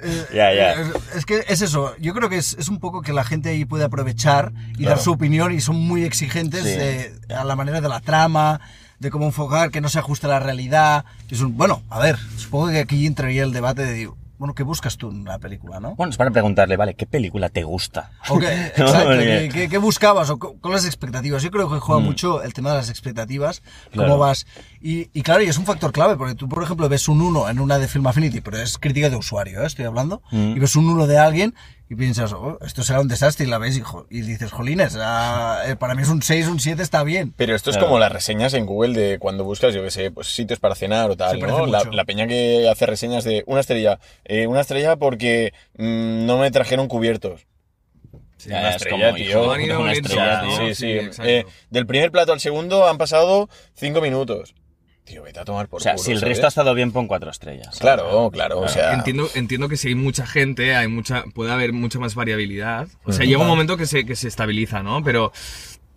Eh, 0.02 0.24
Ya, 0.34 0.52
ya. 0.54 0.72
Es, 0.72 0.88
es 1.16 1.26
que 1.26 1.44
es 1.48 1.62
eso, 1.62 1.94
yo 1.98 2.12
creo 2.14 2.28
que 2.28 2.36
es, 2.36 2.54
es 2.58 2.68
un 2.68 2.78
poco 2.78 3.00
que 3.02 3.12
la 3.12 3.24
gente 3.24 3.48
ahí 3.50 3.64
puede 3.64 3.84
aprovechar 3.84 4.52
y 4.72 4.78
Claro. 4.82 4.90
dar 4.96 4.98
su 4.98 5.12
opinión 5.12 5.52
y 5.52 5.60
son 5.60 5.76
muy 5.76 6.04
exigentes 6.04 6.62
Sí. 6.64 6.70
eh, 6.74 7.12
a 7.34 7.44
la 7.44 7.56
manera 7.56 7.80
de 7.80 7.88
la 7.88 8.00
trama, 8.00 8.60
de 8.98 9.10
cómo 9.10 9.26
enfocar, 9.26 9.70
que 9.70 9.80
no 9.80 9.88
se 9.88 9.98
ajuste 9.98 10.26
a 10.26 10.30
la 10.30 10.40
realidad. 10.40 11.04
Es 11.30 11.40
un- 11.40 11.56
bueno, 11.56 11.82
a 11.90 11.98
ver, 12.00 12.16
supongo 12.36 12.68
que 12.68 12.80
aquí 12.80 13.06
entraría 13.06 13.42
el 13.44 13.52
debate 13.52 13.84
de, 13.84 14.10
bueno, 14.38 14.54
¿qué 14.54 14.62
buscas 14.62 14.96
tú 14.96 15.10
en 15.10 15.24
la 15.24 15.38
película, 15.38 15.80
no? 15.80 15.94
Bueno, 15.96 16.10
es 16.10 16.16
para 16.16 16.30
preguntarle, 16.30 16.76
vale, 16.76 16.94
¿qué 16.94 17.06
película 17.06 17.48
te 17.48 17.64
gusta? 17.64 18.10
Qué, 18.40 18.66
exacto, 18.66 19.10
¿qué, 19.18 19.50
qué- 19.52 19.68
qué 19.68 19.78
buscabas 19.78 20.30
o 20.30 20.38
co- 20.38 20.56
con 20.60 20.72
las 20.72 20.84
expectativas? 20.84 21.42
Yo 21.42 21.50
creo 21.50 21.68
que 21.70 21.78
juega 21.80 22.00
mucho 22.00 22.42
el 22.42 22.52
tema 22.54 22.70
de 22.70 22.76
las 22.76 22.88
expectativas, 22.90 23.60
cómo 23.92 24.02
Mm. 24.02 24.06
Claro. 24.06 24.18
vas. 24.18 24.46
Y, 24.80 25.10
y 25.12 25.22
claro, 25.22 25.42
y 25.42 25.46
es 25.48 25.58
un 25.58 25.64
factor 25.66 25.90
clave, 25.92 26.16
porque 26.16 26.34
tú, 26.36 26.48
por 26.48 26.62
ejemplo, 26.62 26.88
ves 26.88 27.08
un 27.08 27.20
1 27.20 27.48
en 27.48 27.58
una 27.60 27.78
de 27.78 27.88
Film 27.88 28.06
Affinity, 28.06 28.40
pero 28.40 28.58
es 28.58 28.78
crítica 28.78 29.10
de 29.10 29.16
usuario, 29.16 29.62
¿eh? 29.62 29.66
estoy 29.66 29.84
hablando, 29.86 30.22
Mm. 30.30 30.56
y 30.56 30.58
ves 30.60 30.76
un 30.76 30.88
1 30.88 31.06
de 31.08 31.18
alguien 31.18 31.54
y 31.90 31.94
piensas, 31.94 32.32
oh, 32.32 32.58
esto 32.64 32.82
será 32.82 33.00
un 33.00 33.08
desastre, 33.08 33.46
y 33.46 33.48
la 33.48 33.58
ves 33.58 33.78
y, 33.78 33.82
y 34.10 34.20
dices, 34.20 34.52
jolines, 34.52 34.96
ah, 35.00 35.62
eh, 35.66 35.76
para 35.76 35.94
mí 35.94 36.02
es 36.02 36.08
un 36.08 36.20
6, 36.22 36.46
un 36.48 36.60
7 36.60 36.82
está 36.82 37.02
bien. 37.02 37.32
Pero 37.36 37.54
esto 37.54 37.70
es 37.70 37.76
Claro. 37.76 37.86
como 37.88 37.98
las 37.98 38.12
reseñas 38.12 38.52
en 38.54 38.66
Google 38.66 38.92
de 38.98 39.18
cuando 39.18 39.44
buscas, 39.44 39.72
yo 39.74 39.82
que 39.82 39.90
sé, 39.90 40.10
pues 40.10 40.26
sitios 40.26 40.58
para 40.60 40.74
cenar 40.74 41.10
o 41.10 41.16
tal, 41.16 41.38
¿no? 41.40 41.66
La, 41.66 41.78
mucho. 41.78 41.90
la 41.92 42.04
peña 42.04 42.26
que 42.26 42.68
hace 42.68 42.84
reseñas 42.86 43.24
de 43.24 43.42
una 43.46 43.60
estrella. 43.60 43.98
eh, 44.24 44.46
una 44.46 44.60
estrella 44.60 44.96
porque 44.96 45.52
mm, 45.78 46.26
no 46.26 46.38
me 46.38 46.50
trajeron 46.50 46.88
cubiertos. 46.88 47.46
Sí, 48.36 48.50
una 48.50 48.62
ya, 48.62 48.70
estrella, 48.70 49.06
como, 49.12 49.16
tío. 49.16 49.78
una 49.80 49.92
estrella. 49.92 50.42
Sí, 50.58 50.74
sí. 50.74 50.98
Sí. 51.10 51.22
Eh, 51.24 51.44
del 51.70 51.86
primer 51.86 52.12
plato 52.12 52.32
al 52.32 52.38
segundo 52.40 52.86
han 52.86 52.96
pasado 52.98 53.48
cinco 53.74 54.00
minutos. 54.00 54.54
Tío, 55.08 55.22
vete 55.22 55.40
a 55.40 55.44
tomar 55.44 55.68
por 55.68 55.80
O 55.80 55.82
sea, 55.82 55.92
culo, 55.92 56.04
si 56.04 56.12
el 56.12 56.18
¿sabes? 56.20 56.32
resto 56.34 56.46
ha 56.46 56.48
estado 56.48 56.74
bien, 56.74 56.92
pon 56.92 57.06
cuatro 57.08 57.30
estrellas. 57.30 57.78
Claro, 57.80 58.30
claro, 58.30 58.60
o 58.60 58.68
sea... 58.68 58.92
Entiendo, 58.92 59.28
entiendo 59.34 59.68
que 59.68 59.78
si 59.78 59.88
hay 59.88 59.94
mucha 59.94 60.26
gente, 60.26 60.76
hay 60.76 60.88
mucha, 60.88 61.24
puede 61.34 61.50
haber 61.50 61.72
mucha 61.72 61.98
más 61.98 62.14
variabilidad. 62.14 62.88
O 63.04 63.12
sea, 63.12 63.24
llega 63.24 63.38
un 63.40 63.46
momento 63.48 63.78
que 63.78 63.86
se, 63.86 64.04
que 64.04 64.16
se 64.16 64.28
estabiliza, 64.28 64.82
¿no? 64.82 65.02
Pero 65.02 65.32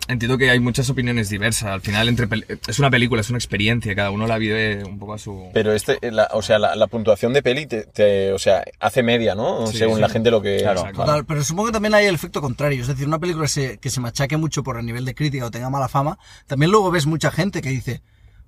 entiendo 0.07 0.37
que 0.37 0.49
hay 0.49 0.59
muchas 0.61 0.89
opiniones 0.89 1.27
diversas. 1.29 1.69
Al 1.69 1.81
final, 1.81 2.07
entre 2.07 2.27
es 2.67 2.79
una 2.79 2.89
película, 2.89 3.19
es 3.19 3.29
una 3.29 3.37
experiencia, 3.37 3.93
cada 3.95 4.11
uno 4.11 4.27
la 4.27 4.37
vive 4.37 4.81
un 4.85 4.97
poco 4.97 5.13
a 5.15 5.17
su... 5.17 5.49
Pero 5.53 5.73
este, 5.73 5.97
eh, 6.01 6.11
la- 6.11 6.29
o 6.31 6.41
sea, 6.41 6.57
la, 6.57 6.75
la 6.77 6.87
puntuación 6.87 7.33
de 7.33 7.43
peli, 7.43 7.65
te, 7.65 7.83
te- 7.83 8.31
o 8.31 8.39
sea, 8.39 8.63
hace 8.79 9.03
media, 9.03 9.35
¿no? 9.35 9.67
Sí, 9.67 9.77
Según 9.77 9.95
sí. 9.95 10.01
la 10.01 10.09
gente 10.09 10.31
lo 10.31 10.41
que... 10.41 10.59
Claro. 10.61 10.85
Total, 10.95 11.25
pero 11.25 11.43
supongo 11.43 11.67
que 11.67 11.73
también 11.73 11.93
hay 11.95 12.05
el 12.05 12.15
efecto 12.15 12.39
contrario, 12.41 12.81
es 12.81 12.87
decir, 12.87 13.07
una 13.07 13.19
película 13.19 13.43
que 13.45 13.49
se, 13.51 13.77
que 13.77 13.89
se 13.89 13.99
machaque 13.99 14.37
mucho 14.37 14.63
por 14.63 14.79
el 14.79 14.85
nivel 14.85 15.03
de 15.03 15.13
crítica 15.15 15.45
o 15.45 15.51
tenga 15.51 15.69
mala 15.69 15.89
fama, 15.89 16.17
también 16.47 16.71
luego 16.71 16.89
ves 16.91 17.05
mucha 17.05 17.29
gente 17.29 17.61
que 17.61 17.69
dice, 17.69 18.01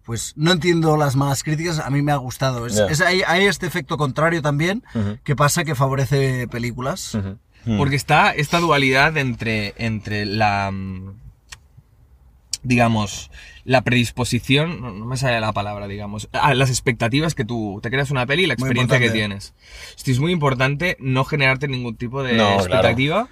pues 0.05 0.33
no 0.35 0.51
entiendo 0.51 0.97
las 0.97 1.15
malas 1.15 1.43
críticas, 1.43 1.79
a 1.79 1.89
mí 1.89 2.01
me 2.01 2.11
ha 2.11 2.17
gustado. 2.17 2.65
Es, 2.67 3.01
hay, 3.01 3.21
hay 3.25 3.45
este 3.45 3.65
efecto 3.65 3.97
contrario 3.97 4.41
también 4.41 4.83
que 5.23 5.35
pasa 5.35 5.63
que 5.63 5.75
favorece 5.75 6.47
películas. 6.47 7.17
Hmm. 7.65 7.77
Porque 7.77 7.95
está 7.95 8.31
esta 8.31 8.59
dualidad 8.59 9.15
entre, 9.17 9.73
entre 9.77 10.25
la. 10.25 10.69
mm, 10.71 11.13
digamos, 12.63 13.31
la 13.65 13.81
predisposición, 13.83 14.81
no, 14.81 14.91
no 14.91 15.05
me 15.05 15.17
sale 15.17 15.39
la 15.39 15.53
palabra, 15.53 15.87
digamos, 15.87 16.29
a 16.33 16.53
las 16.53 16.69
expectativas 16.69 17.35
que 17.35 17.45
tú 17.45 17.79
te 17.81 17.89
creas 17.89 18.11
una 18.11 18.25
peli 18.25 18.43
y 18.43 18.47
la 18.47 18.53
experiencia 18.53 18.99
que 18.99 19.09
tienes. 19.09 19.53
Esto 19.95 20.11
es 20.11 20.19
muy 20.19 20.31
importante 20.31 20.97
no 20.99 21.23
generarte 21.25 21.67
ningún 21.67 21.95
tipo 21.95 22.23
de 22.23 22.33
No, 22.33 22.57
claro. 22.65 23.27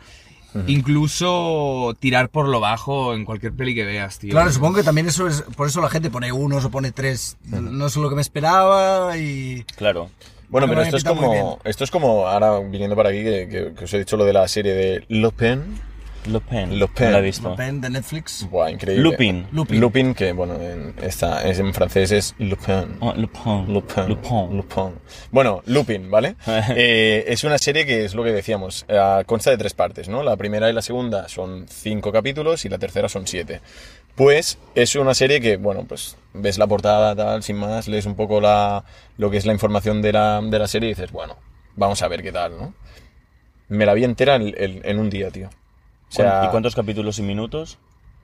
Incluso 0.67 1.95
tirar 1.99 2.29
por 2.29 2.47
lo 2.47 2.59
bajo 2.59 3.13
en 3.13 3.25
cualquier 3.25 3.53
peli 3.53 3.73
que 3.75 3.85
veas, 3.85 4.19
tío. 4.19 4.31
Claro, 4.31 4.51
supongo 4.51 4.75
que 4.77 4.83
también 4.83 5.07
eso 5.07 5.27
es, 5.27 5.41
por 5.55 5.67
eso 5.67 5.81
la 5.81 5.89
gente 5.89 6.09
pone 6.09 6.31
unos 6.31 6.65
o 6.65 6.69
pone 6.71 6.91
tres, 6.91 7.37
no 7.45 7.85
es 7.87 7.95
lo 7.95 8.09
que 8.09 8.15
me 8.15 8.21
esperaba 8.21 9.17
y... 9.17 9.63
Claro. 9.75 10.09
Bueno, 10.49 10.67
Pero 10.67 10.81
esto 10.81 10.97
es 10.97 11.03
como, 11.05 11.59
esto 11.63 11.83
es 11.85 11.91
como, 11.91 12.27
ahora 12.27 12.59
viniendo 12.59 12.95
para 12.95 13.09
aquí, 13.09 13.23
que, 13.23 13.47
que- 13.49 13.73
que 13.73 13.83
os 13.85 13.93
he 13.93 13.99
dicho 13.99 14.17
lo 14.17 14.25
de 14.25 14.33
la 14.33 14.45
serie 14.49 14.73
de 14.73 15.05
Le 15.07 15.31
Pen, 15.31 15.63
Lupin. 16.27 16.77
Lupin. 16.79 17.05
No 17.07 17.11
la 17.11 17.19
he 17.19 17.21
visto. 17.21 17.49
Lupin 17.49 17.81
de 17.81 17.89
Netflix. 17.89 18.47
Buah, 18.49 18.69
increíble. 18.71 19.03
Lupin. 19.03 19.47
Lupin. 19.51 19.79
Lupin, 19.79 20.13
que 20.13 20.31
bueno, 20.33 20.55
en, 20.61 20.93
está, 21.01 21.43
es 21.47 21.59
en 21.59 21.73
francés 21.73 22.11
es 22.11 22.35
Lupin. 22.37 22.97
Ah, 23.01 23.13
Lupin. 23.17 23.73
Lupin. 23.73 24.07
Lupin. 24.07 24.57
Lupin. 24.57 24.93
Bueno, 25.31 25.61
Lupin, 25.65 26.09
¿vale? 26.11 26.35
Eh, 26.75 27.25
es 27.27 27.43
una 27.43 27.57
serie 27.57 27.85
que 27.85 28.05
es 28.05 28.13
lo 28.15 28.23
que 28.23 28.31
decíamos, 28.31 28.85
eh, 28.87 29.23
consta 29.25 29.49
de 29.51 29.57
tres 29.57 29.73
partes, 29.73 30.07
¿no? 30.09 30.23
La 30.23 30.35
primera 30.37 30.69
y 30.69 30.73
la 30.73 30.81
segunda 30.81 31.27
son 31.27 31.65
cinco 31.67 32.11
capítulos 32.11 32.65
y 32.65 32.69
la 32.69 32.77
tercera 32.77 33.09
son 33.09 33.27
siete. 33.27 33.61
Pues 34.15 34.57
es 34.75 34.93
una 34.95 35.13
serie 35.13 35.39
que, 35.41 35.57
bueno, 35.57 35.85
pues 35.87 36.17
ves 36.33 36.57
la 36.57 36.67
portada, 36.67 37.15
tal, 37.15 37.43
sin 37.43 37.55
más, 37.57 37.87
lees 37.87 38.05
un 38.05 38.15
poco 38.15 38.41
la, 38.41 38.83
lo 39.17 39.31
que 39.31 39.37
es 39.37 39.45
la 39.45 39.53
información 39.53 40.01
de 40.01 40.11
la, 40.13 40.41
de 40.41 40.59
la 40.59 40.67
serie 40.67 40.89
y 40.89 40.93
dices, 40.93 41.11
bueno, 41.11 41.37
vamos 41.75 42.01
a 42.01 42.07
ver 42.09 42.21
qué 42.21 42.31
tal, 42.31 42.57
¿no? 42.57 42.73
Me 43.69 43.85
la 43.85 43.93
vi 43.93 44.03
entera 44.03 44.35
en, 44.35 44.53
en- 44.57 44.81
en 44.83 44.99
un 44.99 45.09
día, 45.09 45.31
tío. 45.31 45.49
O 46.11 46.13
sea, 46.13 46.43
¿Y 46.45 46.49
cuántos 46.49 46.75
capítulos 46.75 47.17
y 47.19 47.21
minutos? 47.23 47.77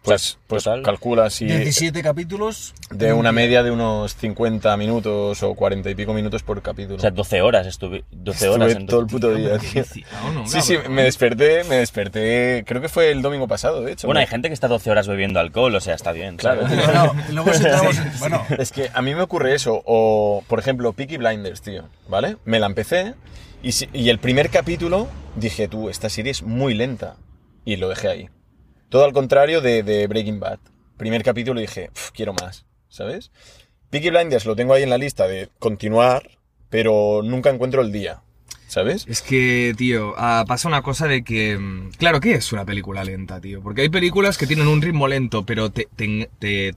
pues, 0.03 0.37
pues 0.47 0.63
total? 0.63 0.83
calcula 0.83 1.29
si 1.29 1.45
17 1.45 2.01
capítulos. 2.01 2.73
de 2.91 3.11
una 3.11 3.33
media 3.33 3.61
de 3.61 3.71
unos 3.71 4.15
50 4.15 4.77
minutos 4.77 5.43
o 5.43 5.53
40 5.53 5.89
y 5.89 5.95
pico 5.95 6.13
minutos 6.13 6.43
por 6.43 6.61
capítulo. 6.61 6.95
O 6.95 6.99
sea, 6.99 7.11
12 7.11 7.41
horas 7.41 7.67
estuve. 7.67 8.05
12 8.11 8.45
Estuve 8.45 8.63
horas 8.63 8.77
en 8.77 8.85
todo 8.85 9.01
el 9.01 9.07
puto 9.07 9.33
día, 9.35 9.57
tío. 9.57 9.83
No, 10.23 10.31
no, 10.31 10.47
Sí, 10.47 10.61
sí, 10.61 10.77
me 10.89 11.03
desperté, 11.03 11.65
me 11.65 11.75
desperté, 11.77 12.63
creo 12.65 12.81
que 12.81 12.87
fue 12.87 13.11
el 13.11 13.21
domingo 13.21 13.49
pasado, 13.49 13.81
de 13.81 13.91
hecho. 13.93 14.07
Bueno, 14.07 14.21
hay 14.21 14.27
gente 14.27 14.47
que 14.47 14.53
está 14.53 14.69
12 14.69 14.89
horas 14.91 15.09
bebiendo 15.09 15.41
alcohol, 15.41 15.75
o 15.75 15.81
sea, 15.81 15.95
está 15.95 16.13
bien. 16.13 16.37
Claro. 16.37 16.61
Bueno, 16.67 17.13
luego 17.31 17.53
si 17.53 17.63
entramos 17.65 17.97
en- 17.97 18.19
Bueno, 18.19 18.45
Es 18.57 18.71
que 18.71 18.89
a 18.93 19.01
mí 19.01 19.13
me 19.13 19.23
ocurre 19.23 19.55
eso, 19.55 19.81
o 19.85 20.41
por 20.47 20.59
ejemplo, 20.59 20.93
Peaky 20.93 21.17
Blinders, 21.17 21.61
tío, 21.61 21.83
¿vale? 22.07 22.37
Me 22.45 22.59
la 22.61 22.67
empecé 22.67 23.13
y, 23.61 23.73
si- 23.73 23.89
y 23.91 24.09
el 24.09 24.19
primer 24.19 24.49
capítulo 24.51 25.09
dije, 25.35 25.67
tú, 25.67 25.89
esta 25.89 26.07
serie 26.09 26.31
es 26.31 26.43
muy 26.43 26.73
lenta 26.75 27.15
y 27.67 27.75
lo 27.75 27.89
dejé 27.89 28.07
ahí. 28.07 28.29
Todo 28.87 29.03
al 29.03 29.11
contrario 29.11 29.59
de, 29.59 29.83
de 29.83 30.07
Breaking 30.07 30.39
Bad. 30.39 30.59
Primer 30.95 31.21
capítulo 31.21 31.59
dije, 31.59 31.89
"Uf, 31.93 32.11
quiero 32.11 32.33
más, 32.33 32.65
¿sabes? 32.87 33.29
Peaky 33.89 34.09
Blinders 34.09 34.45
lo 34.45 34.55
tengo 34.55 34.73
ahí 34.73 34.83
en 34.83 34.89
la 34.89 34.97
lista 34.97 35.27
de 35.27 35.49
continuar, 35.59 36.39
pero 36.69 37.21
nunca 37.23 37.49
encuentro 37.49 37.81
el 37.81 37.91
día, 37.91 38.21
¿sabes? 38.67 39.05
Es 39.09 39.21
que, 39.21 39.73
tío, 39.77 40.13
ah, 40.17 40.45
pasa 40.47 40.69
una 40.69 40.81
cosa 40.81 41.07
de 41.07 41.25
que... 41.25 41.57
mm, 41.57 41.91
Claro, 41.97 42.21
¿qué 42.21 42.35
es 42.35 42.53
una 42.53 42.63
película 42.65 43.03
lenta, 43.03 43.41
tío? 43.41 43.61
Porque 43.61 43.81
hay 43.81 43.89
películas 43.89 44.37
que 44.37 44.47
tienen 44.47 44.67
un 44.67 44.81
ritmo 44.81 45.09
lento, 45.09 45.45
pero 45.45 45.69
te, 45.69 45.89
te, 45.97 46.29
te, 46.39 46.73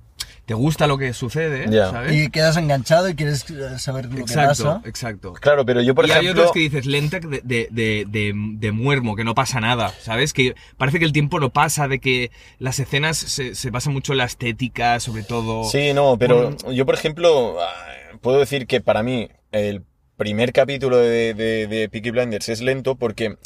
te 0.51 0.55
gusta 0.55 0.89
lo 0.89 0.99
que 0.99 1.13
sucede, 1.13 1.67
Ya. 1.71 1.93
¿sabes? 1.93 2.13
y 2.13 2.29
quedas 2.29 2.57
enganchado 2.57 3.09
y 3.09 3.15
quieres 3.15 3.49
eh, 3.51 3.79
saber 3.79 4.07
lo 4.07 4.25
que 4.25 4.35
pasa. 4.35 4.83
exacto. 4.85 5.33
Claro, 5.35 5.65
pero 5.65 5.81
yo, 5.81 5.95
por 5.95 6.09
y 6.09 6.11
hay 6.11 6.23
ejemplo... 6.25 6.43
otras 6.43 6.53
que 6.55 6.59
dices 6.59 6.87
lenta 6.87 7.21
de, 7.21 7.41
de, 7.45 7.69
de, 7.71 8.05
de, 8.09 8.33
de 8.35 8.73
muermo, 8.73 9.15
que 9.15 9.23
no 9.23 9.37
pasa 9.37 9.61
nada, 9.61 9.95
¿sabes? 10.01 10.33
Que 10.33 10.57
parece 10.77 10.99
que 10.99 11.05
el 11.05 11.13
tiempo 11.13 11.39
no 11.39 11.51
pasa, 11.51 11.87
de 11.87 12.01
que 12.01 12.33
las 12.59 12.81
escenas 12.81 13.17
se, 13.17 13.55
se 13.55 13.71
basan 13.71 13.93
mucho 13.93 14.11
en 14.11 14.19
la 14.19 14.25
estética, 14.25 14.99
sobre 14.99 15.23
todo. 15.23 15.63
Sí, 15.71 15.93
no, 15.95 16.17
pero 16.19 16.57
yo, 16.73 16.85
por 16.85 16.97
ejemplo, 16.97 17.57
ah, 17.61 18.17
puedo 18.21 18.41
decir 18.41 18.67
que 18.67 18.81
para 18.81 19.05
mí 19.05 19.29
el 19.53 19.85
primer 20.17 20.53
capítulo 20.53 20.97
de, 20.97 21.33
de, 21.33 21.69
de 21.69 21.89
Peaky 21.89 22.11
Blinders 22.11 22.49
es 22.49 22.61
lento 22.61 22.97
porque 22.97 23.37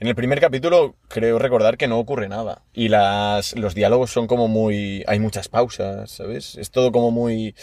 en 0.00 0.08
el 0.08 0.14
primer 0.14 0.40
capítulo 0.40 0.96
creo 1.08 1.38
recordar 1.38 1.76
que 1.76 1.88
no 1.88 1.98
ocurre 1.98 2.28
nada. 2.28 2.62
Y 2.72 2.88
las, 2.88 3.54
los 3.56 3.74
diálogos 3.74 4.10
son 4.10 4.26
como 4.26 4.48
muy... 4.48 5.04
Hay 5.06 5.18
muchas 5.20 5.48
pausas, 5.48 6.10
¿sabes? 6.10 6.56
Es 6.56 6.70
todo 6.70 6.92
como 6.92 7.10
muy... 7.10 7.54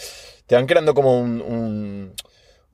Te 0.46 0.54
van 0.54 0.66
creando 0.66 0.94
como 0.94 1.20
un... 1.20 1.40
un 1.42 2.14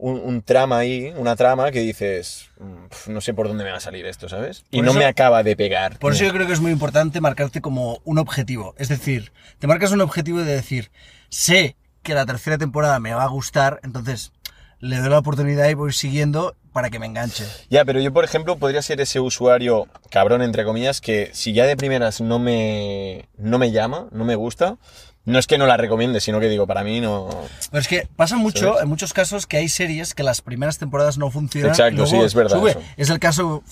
un, 0.00 0.14
un 0.20 0.42
trama 0.42 0.78
ahí, 0.78 1.12
una 1.16 1.34
trama 1.34 1.72
que 1.72 1.80
dices, 1.80 2.50
"Mm, 2.60 3.10
no 3.12 3.20
sé 3.20 3.34
por 3.34 3.48
dónde 3.48 3.64
me 3.64 3.72
va 3.72 3.78
a 3.78 3.80
salir 3.80 4.06
esto, 4.06 4.28
¿sabes? 4.28 4.64
Y 4.70 4.80
no 4.80 4.90
eso- 4.92 4.98
me 5.00 5.04
acaba 5.06 5.42
de 5.42 5.56
pegar. 5.56 5.98
Por 5.98 6.12
eso 6.12 6.22
yo 6.24 6.32
creo 6.32 6.46
que 6.46 6.52
es 6.52 6.60
muy 6.60 6.70
importante 6.70 7.20
marcarte 7.20 7.60
como 7.60 8.00
un 8.04 8.18
objetivo. 8.18 8.76
Es 8.78 8.88
decir, 8.88 9.32
te 9.58 9.66
marcas 9.66 9.90
un 9.90 10.00
objetivo 10.00 10.38
de 10.38 10.54
decir, 10.54 10.92
sé 11.30 11.74
que 12.04 12.14
la 12.14 12.26
tercera 12.26 12.58
temporada 12.58 13.00
me 13.00 13.12
va 13.12 13.24
a 13.24 13.28
gustar, 13.28 13.80
entonces 13.82 14.30
le 14.78 14.98
doy 14.98 15.10
la 15.10 15.18
oportunidad 15.18 15.68
y 15.68 15.74
voy 15.74 15.92
siguiendo 15.92 16.54
para 16.78 16.90
que 16.90 17.00
me 17.00 17.06
enganche. 17.06 17.44
Ya, 17.70 17.84
pero 17.84 17.98
yo, 17.98 18.12
por 18.12 18.22
ejemplo, 18.22 18.56
podría 18.56 18.82
ser 18.82 19.00
ese 19.00 19.18
usuario 19.18 19.88
cabrón, 20.10 20.42
entre 20.42 20.64
comillas, 20.64 21.00
que 21.00 21.28
si 21.32 21.52
ya 21.52 21.66
de 21.66 21.76
primeras 21.76 22.20
no 22.20 22.38
me, 22.38 23.28
no 23.36 23.58
me 23.58 23.72
llama, 23.72 24.06
no 24.12 24.24
me 24.24 24.36
gusta, 24.36 24.76
no 25.24 25.40
es 25.40 25.48
que 25.48 25.58
no 25.58 25.66
la 25.66 25.76
recomiende, 25.76 26.20
sino 26.20 26.38
que 26.38 26.48
digo, 26.48 26.68
para 26.68 26.84
mí 26.84 27.00
no... 27.00 27.30
Pero 27.72 27.80
es 27.80 27.88
que 27.88 28.06
pasa 28.14 28.36
mucho, 28.36 28.68
¿Sabes? 28.68 28.82
en 28.84 28.88
muchos 28.88 29.12
casos, 29.12 29.48
que 29.48 29.56
hay 29.56 29.68
series 29.68 30.14
que 30.14 30.22
las 30.22 30.40
primeras 30.40 30.78
temporadas 30.78 31.18
no 31.18 31.32
funcionan. 31.32 31.72
Exacto, 31.72 31.96
luego 31.96 32.10
sí, 32.12 32.18
es 32.18 32.34
verdad 32.36 32.56
sube. 32.56 32.70
eso. 32.70 32.82
Es 32.96 33.10
el 33.10 33.18
caso, 33.18 33.64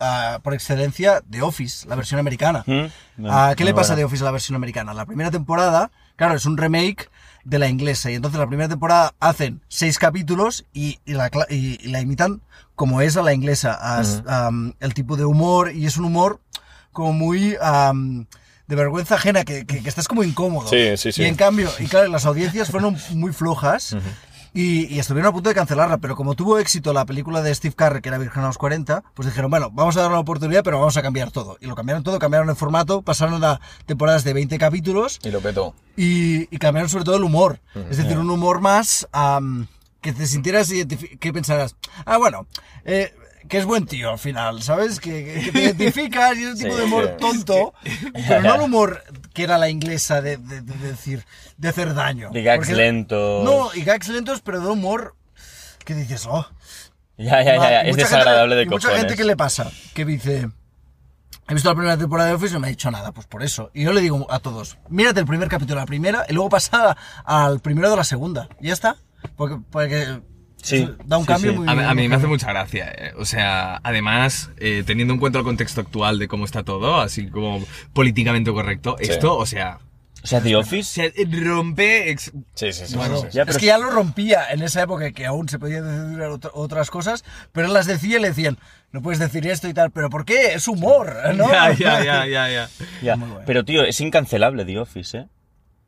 ah, 0.00 0.40
por 0.42 0.54
excelencia, 0.54 1.20
de 1.26 1.42
Office, 1.42 1.86
la 1.86 1.96
versión 1.96 2.18
americana. 2.18 2.64
¿Mm? 2.64 3.26
Ah, 3.28 3.52
¿Qué 3.58 3.66
le 3.66 3.74
pasa 3.74 3.88
buena. 3.88 3.98
de 3.98 4.04
Office 4.06 4.22
a 4.22 4.24
la 4.24 4.30
versión 4.30 4.56
americana? 4.56 4.94
La 4.94 5.04
primera 5.04 5.30
temporada, 5.30 5.90
claro, 6.16 6.34
es 6.34 6.46
un 6.46 6.56
remake 6.56 7.10
de 7.44 7.58
la 7.58 7.68
inglesa. 7.68 8.10
Y 8.10 8.14
entonces 8.14 8.38
la 8.40 8.46
primera 8.46 8.68
temporada 8.68 9.14
hacen 9.20 9.60
seis 9.68 9.98
capítulos 9.98 10.64
y, 10.72 10.98
y 11.04 11.12
la, 11.12 11.30
y- 11.50 11.78
y 11.82 11.88
la 11.88 12.00
imitan 12.00 12.40
como 12.74 13.00
es 13.00 13.16
a 13.16 13.22
la 13.22 13.32
inglesa. 13.34 13.74
As- 13.74 14.22
el 14.80 14.94
tipo 14.94 15.16
de 15.16 15.24
humor, 15.24 15.72
y 15.72 15.86
es 15.86 15.96
un 15.96 16.04
humor 16.06 16.40
como 16.92 17.12
muy 17.12 17.56
am, 17.60 18.26
de 18.66 18.76
vergüenza 18.76 19.16
ajena, 19.16 19.44
que, 19.44 19.66
que- 19.66 19.82
que 19.82 19.88
estás 19.88 20.08
como 20.08 20.24
incómodo. 20.24 20.68
Sí, 20.68 20.96
sí, 20.96 21.12
sí. 21.12 21.22
Y 21.22 21.26
en 21.26 21.34
cambio, 21.34 21.70
y 21.78 21.86
claro, 21.86 22.08
las 22.08 22.24
audiencias 22.26 22.70
fueron 22.70 22.96
muy 23.12 23.32
flojas. 23.32 23.94
Y, 24.56 24.86
y 24.86 25.00
estuvieron 25.00 25.28
a 25.28 25.32
punto 25.32 25.48
de 25.48 25.54
cancelarla, 25.54 25.98
pero 25.98 26.14
como 26.14 26.34
tuvo 26.34 26.58
éxito 26.58 26.92
la 26.92 27.04
película 27.04 27.42
de 27.42 27.52
Steve 27.52 27.74
Carell, 27.76 28.00
que 28.00 28.08
era 28.08 28.18
Virgen 28.18 28.44
a 28.44 28.46
los 28.46 28.56
40, 28.56 29.02
pues 29.12 29.26
dijeron, 29.26 29.50
bueno, 29.50 29.70
vamos 29.72 29.96
a 29.96 30.02
dar 30.02 30.10
una 30.10 30.20
oportunidad, 30.20 30.62
pero 30.62 30.78
vamos 30.78 30.96
a 30.96 31.02
cambiar 31.02 31.32
todo. 31.32 31.56
Y 31.60 31.66
lo 31.66 31.74
cambiaron 31.74 32.04
todo, 32.04 32.18
cambiaron 32.20 32.48
el 32.48 32.54
formato, 32.56 33.02
pasaron 33.02 33.42
a 33.42 33.60
temporadas 33.86 34.22
de 34.22 34.32
20 34.32 34.56
capítulos 34.58 35.18
Y 35.24 35.30
lo 35.30 35.40
petó. 35.40 35.74
y, 35.96 36.42
y 36.54 36.58
cambiaron 36.58 36.88
sobre 36.88 37.04
todo 37.04 37.16
el 37.16 37.24
humor. 37.24 37.60
Es 37.90 37.96
decir, 37.96 38.16
un 38.16 38.30
humor 38.30 38.60
más 38.60 39.08
am, 39.10 39.66
que 40.00 40.12
te 40.12 40.26
sintieras 40.26 40.70
que 41.18 41.32
pensarás, 41.32 41.74
ah, 42.06 42.18
bueno, 42.18 42.46
eh, 42.84 43.12
que 43.48 43.58
es 43.58 43.64
buen 43.64 43.86
tío 43.86 44.10
al 44.10 44.18
final, 44.18 44.62
¿sabes? 44.62 45.00
Que, 45.00 45.24
que- 45.44 45.52
te 45.52 45.58
identificas 45.64 46.36
y 46.36 46.44
es 46.44 46.50
un 46.50 46.58
tipo 46.58 46.70
Sí, 46.72 46.76
de 46.78 46.82
humor 46.84 47.06
sí. 47.10 47.16
tonto, 47.20 47.74
pero 48.28 48.42
no 48.42 48.54
el 48.56 48.60
humor 48.66 49.02
que 49.32 49.42
era 49.44 49.58
la 49.58 49.68
inglesa 49.68 50.20
de, 50.22 50.36
de- 50.36 50.60
de 50.62 50.74
decir, 50.88 51.24
de 51.56 51.68
hacer 51.68 51.94
daño. 51.94 52.30
De 52.30 52.42
gags 52.42 52.66
Porque- 52.68 52.74
lentos. 52.74 53.44
No, 53.44 53.74
y 53.74 53.82
gags 53.82 54.08
lentos, 54.08 54.40
pero 54.42 54.60
de 54.60 54.68
humor 54.68 55.14
que 55.84 55.94
dices, 55.94 56.26
oh. 56.26 56.46
Ya, 57.16 57.42
ya, 57.44 57.56
ya, 57.56 57.70
ya. 57.70 57.80
Es 57.82 57.96
desagradable 57.96 58.54
gente, 58.54 58.56
de 58.56 58.62
y 58.62 58.66
mucha 58.66 58.88
cojones. 58.88 59.00
gente 59.02 59.16
que 59.16 59.24
le 59.24 59.36
pasa, 59.36 59.70
que 59.94 60.04
dice, 60.04 60.48
he 61.46 61.54
visto 61.54 61.68
la 61.68 61.74
primera 61.76 61.96
temporada 61.96 62.30
de 62.30 62.34
Office 62.34 62.50
y 62.50 62.54
no 62.54 62.60
me 62.60 62.66
ha 62.66 62.70
dicho 62.70 62.90
nada, 62.90 63.12
pues 63.12 63.26
por 63.28 63.42
eso. 63.44 63.70
Y 63.72 63.84
yo 63.84 63.92
le 63.92 64.00
digo 64.00 64.26
a 64.30 64.40
todos, 64.40 64.78
mírate 64.88 65.20
el 65.20 65.26
primer 65.26 65.48
capítulo 65.48 65.76
de 65.76 65.82
la 65.82 65.86
primera 65.86 66.26
y 66.28 66.32
luego 66.32 66.48
pasa 66.48 66.96
al 67.24 67.60
primero 67.60 67.88
de 67.90 67.96
la 67.96 68.02
segunda. 68.04 68.48
Ya 68.60 68.72
está. 68.72 68.96
Porque, 69.36 69.58
porque 69.70 70.20
Sí, 70.64 70.88
da 71.04 71.18
un 71.18 71.24
sí, 71.24 71.28
cambio 71.28 71.52
sí. 71.52 71.58
muy 71.58 71.68
A, 71.68 71.74
mí- 71.74 71.82
a 71.84 71.94
mí 71.94 72.08
me 72.08 72.16
hace 72.16 72.26
mucha 72.26 72.48
gracia. 72.48 72.90
eh. 72.96 73.12
O 73.18 73.24
sea, 73.24 73.80
además, 73.84 74.50
eh, 74.58 74.82
teniendo 74.86 75.12
en 75.14 75.20
cuenta 75.20 75.38
el 75.38 75.44
contexto 75.44 75.80
actual 75.82 76.18
de 76.18 76.26
cómo 76.28 76.44
está 76.44 76.62
todo, 76.62 77.00
así 77.00 77.28
como 77.28 77.62
políticamente 77.92 78.50
correcto, 78.52 78.96
Sí. 79.00 79.10
esto, 79.10 79.36
o 79.36 79.46
sea, 79.46 79.78
O 80.22 80.26
sea, 80.26 80.40
The 80.40 80.56
Office. 80.56 81.12
se 81.12 81.26
rompe. 81.42 82.10
ex- 82.10 82.32
Sí, 82.54 82.72
sí, 82.72 82.86
sí. 82.86 82.96
Bueno, 82.96 83.18
sí, 83.18 83.26
sí. 83.30 83.36
Ya, 83.36 83.42
es 83.42 83.58
que 83.58 83.66
ya 83.66 83.76
lo 83.76 83.90
rompía 83.90 84.50
en 84.50 84.62
esa 84.62 84.82
época 84.82 85.12
que 85.12 85.26
aún 85.26 85.50
se 85.50 85.58
podían 85.58 85.84
decir 85.84 86.18
ot- 86.26 86.50
otras 86.54 86.90
cosas, 86.90 87.24
pero 87.52 87.66
él 87.66 87.74
las 87.74 87.84
decía 87.86 88.16
y 88.16 88.20
le 88.22 88.28
decían, 88.28 88.56
no 88.90 89.02
puedes 89.02 89.18
decir 89.18 89.46
esto 89.46 89.68
y 89.68 89.74
tal, 89.74 89.90
pero 89.90 90.08
¿por 90.08 90.24
qué? 90.24 90.54
Es 90.54 90.66
humor, 90.66 91.14
¿no? 91.36 91.46
Ya, 91.50 91.72
ya, 91.74 92.02
ya, 92.02 92.26
ya, 92.26 92.48
ya. 92.48 92.68
Ya. 93.02 93.16
Muy 93.16 93.28
bueno. 93.28 93.44
Pero, 93.46 93.66
tío, 93.66 93.82
es 93.84 94.00
incancelable 94.00 94.64
The 94.64 94.78
Office, 94.78 95.18
¿eh? 95.18 95.26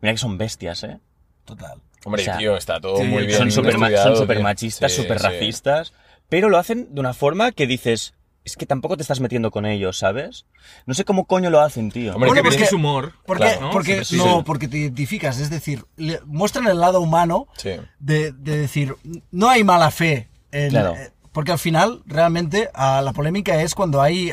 Mira 0.02 0.12
que 0.12 0.18
son 0.18 0.36
bestias, 0.36 0.84
¿eh? 0.84 0.98
Total. 1.46 1.80
Hombre, 2.06 2.22
O 2.22 2.24
sea, 2.24 2.36
tío, 2.38 2.56
está 2.56 2.80
todo 2.80 2.98
sí, 2.98 3.04
muy 3.04 3.26
bien 3.26 3.36
son 3.38 3.50
súper 3.50 3.78
machistas, 3.78 4.92
súper 4.92 5.18
sí. 5.18 5.24
racistas, 5.24 5.92
pero 6.28 6.48
lo 6.48 6.56
hacen 6.58 6.94
de 6.94 7.00
una 7.00 7.14
forma 7.14 7.50
que 7.52 7.66
dices, 7.66 8.14
es 8.44 8.56
que 8.56 8.64
tampoco 8.64 8.96
te 8.96 9.02
estás 9.02 9.18
metiendo 9.18 9.50
con 9.50 9.66
ellos, 9.66 9.98
¿sabes? 9.98 10.46
No 10.86 10.94
sé 10.94 11.04
cómo 11.04 11.24
coño 11.26 11.50
lo 11.50 11.60
hacen, 11.60 11.90
tío. 11.90 12.14
Hombre, 12.14 12.28
Bueno, 12.30 12.42
porque- 12.44 12.58
que 12.58 12.64
es 12.64 12.72
humor. 12.72 13.14
Porque, 13.26 13.42
claro, 13.44 13.60
¿no? 13.60 13.70
porque, 13.72 14.04
Sí, 14.04 14.16
sí, 14.16 14.24
no, 14.24 14.38
sí. 14.38 14.42
porque 14.46 14.68
te 14.68 14.78
identificas, 14.78 15.40
es 15.40 15.50
decir, 15.50 15.84
le- 15.96 16.20
muestran 16.26 16.68
el 16.68 16.78
lado 16.78 17.00
humano 17.00 17.48
Sí. 17.56 17.72
de, 17.98 18.30
de 18.32 18.56
decir, 18.56 18.94
no 19.32 19.48
hay 19.50 19.64
mala 19.64 19.90
fe. 19.90 20.28
en- 20.52 20.70
Claro. 20.70 20.94
eh, 20.94 21.10
porque 21.32 21.52
al 21.52 21.58
final, 21.58 22.02
realmente, 22.06 22.70
la 22.74 23.12
polémica 23.12 23.60
es 23.60 23.74
cuando 23.74 24.00
hay, 24.00 24.30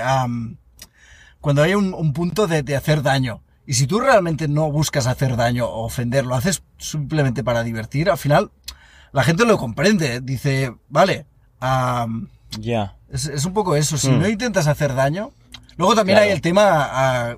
cuando 1.41 1.61
hay 1.63 1.75
un, 1.75 1.93
un 1.93 2.13
punto 2.13 2.47
de, 2.47 2.63
de 2.63 2.75
hacer 2.75 3.01
daño. 3.01 3.41
Y 3.65 3.73
si 3.75 3.87
tú 3.87 3.99
realmente 3.99 4.47
no 4.47 4.71
buscas 4.71 5.07
hacer 5.07 5.35
daño 5.37 5.65
o 5.65 5.85
ofender, 5.85 6.25
lo 6.25 6.35
haces 6.35 6.63
simplemente 6.77 7.43
para 7.43 7.63
divertir, 7.63 8.09
al 8.09 8.17
final 8.17 8.51
la 9.13 9.23
gente 9.23 9.45
lo 9.45 9.57
comprende. 9.57 10.19
Dice, 10.21 10.75
vale, 10.89 11.25
am, 11.59 12.29
Ya. 12.59 12.97
es, 13.09 13.25
es 13.27 13.45
un 13.45 13.53
poco 13.53 13.75
eso. 13.75 13.97
Si 13.97 14.09
Mm. 14.09 14.19
no 14.19 14.27
intentas 14.27 14.67
hacer 14.67 14.93
daño. 14.95 15.31
Luego 15.77 15.95
también 15.95 16.17
Claro. 16.17 16.27
hay 16.29 16.35
el 16.35 16.41
tema 16.41 16.61
ah, 16.91 17.37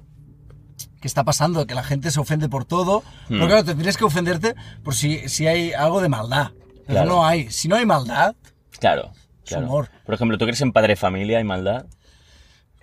que 1.00 1.08
está 1.08 1.24
pasando, 1.24 1.68
que 1.68 1.76
la 1.76 1.84
gente 1.84 2.10
se 2.12 2.20
ofende 2.20 2.50
por 2.50 2.66
todo. 2.66 3.04
Pero 3.30 3.46
Mm. 3.46 3.48
claro, 3.48 3.64
te 3.64 3.76
tienes 3.76 3.96
que 3.98 4.04
ofenderte 4.06 4.56
por 4.84 4.96
si, 4.96 5.30
si 5.30 5.46
hay 5.48 5.74
algo 5.74 6.02
de 6.02 6.10
maldad. 6.10 6.52
Pero 6.88 7.00
Claro. 7.02 7.10
no 7.10 7.26
hay. 7.26 7.52
Si 7.52 7.68
no 7.68 7.76
hay 7.76 7.86
maldad, 7.86 8.36
Claro. 8.80 9.12
Claro. 9.46 9.66
humor. 9.68 9.90
Por 10.06 10.16
ejemplo, 10.16 10.38
¿tú 10.40 10.46
crees 10.46 10.62
en 10.62 10.72
Padre 10.74 10.96
Familia 10.96 11.40
y 11.40 11.44
Maldad? 11.44 11.86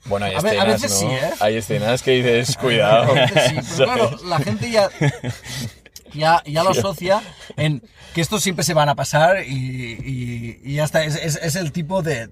Bueno, 0.06 0.26
hay 0.26 0.34
A 0.34 0.40
ve- 0.40 0.50
a 0.50 0.52
escenas, 0.54 0.82
veces 0.82 0.90
¿no? 1.02 1.08
sí, 1.10 1.14
¿eh? 1.14 1.30
Hay 1.40 1.56
escenas 1.56 2.02
que 2.02 2.10
dices, 2.12 2.56
cuidado. 2.60 3.12
A 3.12 3.14
veces 3.14 3.44
sí, 3.48 3.56
pero 3.78 3.84
claro, 3.94 4.18
la 4.26 4.38
gente 4.40 4.70
ya, 4.70 4.88
ya, 6.12 6.42
ya 6.44 6.62
lo 6.64 6.70
asocia 6.78 7.22
en 7.56 7.82
que 8.14 8.20
estos 8.20 8.42
siempre 8.42 8.64
se 8.64 8.74
van 8.74 8.88
a 8.88 8.94
pasar 8.94 9.44
y, 9.46 9.52
y- 9.52 10.60
y 10.64 10.74
ya 10.74 10.84
está. 10.84 11.04
Es, 11.04 11.16
es- 11.16 11.38
es 11.42 11.56
el 11.56 11.72
tipo 11.72 12.02
de, 12.02 12.28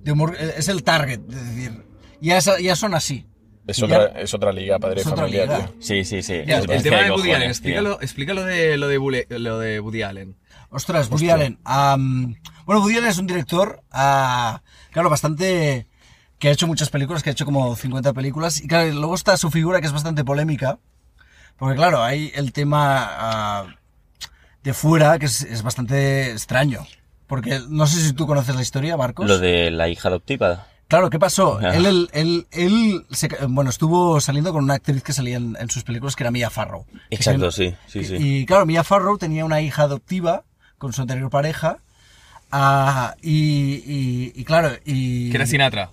de 0.00 0.12
humor, 0.12 0.36
es 0.38 0.68
el 0.68 0.82
target, 0.82 1.20
es 1.28 1.54
decir, 1.54 1.84
ya, 2.20 2.38
es- 2.38 2.50
ya 2.60 2.76
son 2.76 2.94
así. 2.94 3.26
Es 3.64 3.80
otra, 3.80 4.06
es 4.20 4.34
otra 4.34 4.52
liga, 4.52 4.80
padre 4.80 5.04
familia, 5.04 5.42
liga. 5.44 5.58
tío. 5.66 5.74
Sí, 5.80 6.04
sí, 6.04 6.20
sí. 6.24 6.42
Ya, 6.44 6.58
el 6.58 6.82
tema 6.82 7.02
de 7.02 7.12
Woody 7.12 7.30
Allen, 7.30 7.48
explícalo, 7.50 8.00
explícalo 8.00 8.42
de 8.44 8.76
lo 8.76 8.88
de, 8.88 8.98
Bule- 8.98 9.26
lo 9.28 9.60
de 9.60 9.78
Woody 9.78 10.02
Allen. 10.02 10.36
Ostras, 10.70 11.08
Woody 11.10 11.30
Allen. 11.30 11.60
am, 11.62 12.34
bueno, 12.66 12.80
Woody 12.82 12.96
Allen 12.96 13.10
es 13.10 13.18
un 13.18 13.28
director, 13.28 13.84
ah, 13.92 14.62
claro, 14.90 15.08
bastante... 15.10 15.86
que 16.42 16.48
ha 16.48 16.52
hecho 16.52 16.66
muchas 16.66 16.90
películas, 16.90 17.22
que 17.22 17.30
ha 17.30 17.32
hecho 17.32 17.44
como 17.44 17.76
50 17.76 18.12
películas. 18.14 18.60
Y 18.60 18.66
claro, 18.66 18.90
luego 18.90 19.14
está 19.14 19.36
su 19.36 19.48
figura, 19.48 19.80
que 19.80 19.86
es 19.86 19.92
bastante 19.92 20.24
polémica. 20.24 20.80
Porque 21.56 21.76
claro, 21.76 22.02
hay 22.02 22.32
el 22.34 22.52
tema 22.52 22.96
ah, 23.08 23.66
de 24.64 24.74
fuera, 24.74 25.20
que 25.20 25.26
es, 25.26 25.42
es 25.42 25.62
bastante 25.62 26.32
extraño. 26.32 26.84
Porque 27.28 27.60
no 27.68 27.86
sé 27.86 28.00
si 28.02 28.12
tú 28.12 28.26
conoces 28.26 28.56
la 28.56 28.62
historia, 28.62 28.96
Marcos. 28.96 29.28
Lo 29.28 29.38
de 29.38 29.70
la 29.70 29.88
hija 29.88 30.08
adoptiva. 30.08 30.66
Claro, 30.88 31.10
¿qué 31.10 31.20
pasó? 31.20 31.60
Ah. 31.62 31.76
Él, 31.76 31.86
él, 31.86 32.08
él, 32.12 32.46
él 32.50 33.06
se 33.12 33.28
bueno, 33.46 33.70
estuvo 33.70 34.20
saliendo 34.20 34.52
con 34.52 34.64
una 34.64 34.74
actriz 34.74 35.00
que 35.04 35.12
salía 35.12 35.36
en, 35.36 35.56
en 35.60 35.70
sus 35.70 35.84
películas, 35.84 36.16
que 36.16 36.24
era 36.24 36.32
Mia 36.32 36.50
Farrow. 36.50 36.86
Que 37.08 37.14
Exacto, 37.14 37.52
se- 37.52 37.76
sí, 37.86 38.02
sí, 38.02 38.04
sí. 38.04 38.16
Y 38.18 38.46
claro, 38.46 38.66
Mia 38.66 38.82
Farrow 38.82 39.16
tenía 39.16 39.44
una 39.44 39.60
hija 39.60 39.84
adoptiva 39.84 40.42
con 40.76 40.92
su 40.92 41.02
anterior 41.02 41.30
pareja. 41.30 41.78
ah, 42.50 43.14
y, 43.22 43.74
y, 43.86 44.32
y 44.34 44.44
claro, 44.44 44.72
y... 44.84 45.30
Que 45.30 45.36
era 45.36 45.46
Sinatra. 45.46 45.92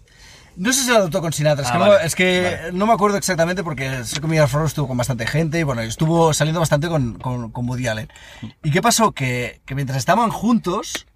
No 0.59 0.73
sé 0.73 0.83
si 0.83 0.91
adoptó 0.91 1.21
con 1.21 1.31
Sinatra, 1.31 1.63
es 1.63 1.69
Ah, 1.69 1.71
que, 1.73 1.77
no, 1.79 1.87
vale, 1.89 2.05
es 2.05 2.15
que 2.15 2.57
vale. 2.61 2.71
no 2.73 2.85
me 2.85 2.93
acuerdo 2.93 3.15
exactamente 3.17 3.63
porque 3.63 4.03
sé 4.03 4.19
que 4.19 4.27
Mia 4.27 4.45
Farrow 4.45 4.67
estuvo 4.67 4.87
con 4.89 4.97
bastante 4.97 5.25
gente 5.25 5.57
y 5.59 5.63
bueno, 5.63 5.81
estuvo 5.81 6.33
saliendo 6.33 6.59
bastante 6.59 6.89
con, 6.89 7.17
con, 7.17 7.51
con 7.51 7.67
Woody 7.69 7.87
Allen. 7.87 8.09
¿Y 8.61 8.69
qué 8.71 8.81
pasó? 8.81 9.13
Que, 9.13 9.61
que 9.65 9.73
mientras 9.73 9.97
estaban 9.97 10.31
juntos, 10.31 11.07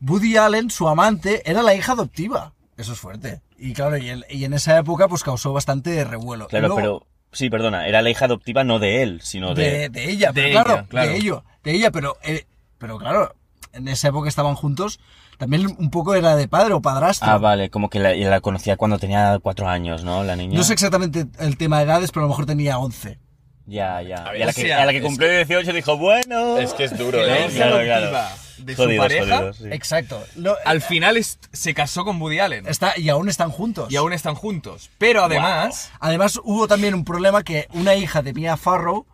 Woody 0.00 0.36
Allen, 0.36 0.70
su 0.70 0.88
amante, 0.88 1.48
era 1.48 1.62
la 1.62 1.74
hija 1.74 1.92
adoptiva. 1.92 2.54
Eso 2.76 2.94
es 2.94 2.98
fuerte. 2.98 3.40
Y 3.56 3.72
claro, 3.72 3.96
y 3.96 4.10
en, 4.10 4.24
y 4.28 4.44
en 4.44 4.52
esa 4.54 4.76
época 4.78 5.06
pues 5.06 5.22
causó 5.22 5.52
bastante 5.52 6.02
revuelo. 6.04 6.48
Claro, 6.48 6.66
luego- 6.68 6.76
pero. 6.80 7.06
Sí, 7.34 7.48
perdona, 7.48 7.86
era 7.86 8.02
la 8.02 8.10
hija 8.10 8.26
adoptiva 8.26 8.62
no 8.62 8.78
de 8.78 9.02
él, 9.02 9.20
sino 9.22 9.54
de, 9.54 9.62
de. 9.64 9.88
de 9.90 10.10
ella, 10.10 10.32
de 10.32 10.42
pero 10.42 10.50
claro, 10.52 10.72
ella, 10.74 10.86
claro. 10.88 11.10
de 11.10 11.16
ello, 11.16 11.44
de 11.62 11.70
ella, 11.72 11.90
pero, 11.90 12.18
eh, 12.24 12.44
pero 12.76 12.98
claro, 12.98 13.34
en 13.72 13.88
esa 13.88 14.08
época 14.08 14.28
estaban 14.28 14.54
juntos, 14.54 15.00
también 15.42 15.66
un 15.76 15.90
poco 15.90 16.14
era 16.14 16.36
de 16.36 16.46
padre 16.46 16.72
o 16.72 16.80
padrastro. 16.80 17.28
Ah, 17.28 17.38
vale, 17.38 17.68
como 17.68 17.90
que 17.90 17.98
la, 17.98 18.14
la 18.14 18.40
conocía 18.40 18.76
cuando 18.76 18.98
tenía 19.00 19.40
cuatro 19.42 19.68
años, 19.68 20.04
¿no? 20.04 20.22
La 20.22 20.36
niña. 20.36 20.56
No 20.56 20.62
sé 20.62 20.72
exactamente 20.72 21.26
el 21.40 21.56
tema 21.56 21.78
de 21.78 21.84
edades, 21.84 22.12
pero 22.12 22.20
a 22.20 22.24
lo 22.26 22.28
mejor 22.28 22.46
tenía 22.46 22.78
11. 22.78 23.18
Ya, 23.66 24.00
ya. 24.02 24.18
A 24.24 24.30
ver, 24.30 24.38
y 24.38 24.42
a 24.42 24.46
la 24.46 24.52
que, 24.52 24.62
sea, 24.62 24.82
a 24.82 24.86
la 24.86 24.92
que 24.92 24.98
es 24.98 25.04
cumplió 25.04 25.28
18 25.28 25.72
dijo, 25.72 25.96
bueno. 25.98 26.58
Es 26.58 26.74
que 26.74 26.84
es 26.84 26.96
duro, 26.96 27.18
¿eh? 27.26 27.48
Claro, 27.54 27.80
claro. 27.82 28.18
de 28.58 28.76
su 28.76 28.82
Jodidos, 28.82 29.04
pareja 29.04 29.36
jodidos, 29.38 29.56
sí. 29.56 29.64
Exacto. 29.72 30.22
Lo- 30.36 30.56
al 30.64 30.80
final 30.80 31.16
es- 31.16 31.40
se 31.52 31.74
casó 31.74 32.04
con 32.04 32.20
Woody 32.22 32.38
Allen. 32.38 32.68
está, 32.68 32.96
y 32.96 33.08
aún 33.08 33.28
están 33.28 33.50
juntos. 33.50 33.90
Y 33.92 33.96
aún 33.96 34.12
están 34.12 34.36
juntos. 34.36 34.90
Pero 34.98 35.24
además, 35.24 35.90
Además, 35.98 36.38
hubo 36.44 36.68
también 36.68 36.94
un 36.94 37.04
problema 37.04 37.42
que 37.42 37.66
una 37.72 37.96
hija 37.96 38.22
de 38.22 38.32
Mia 38.32 38.56
Farrow, 38.56 39.06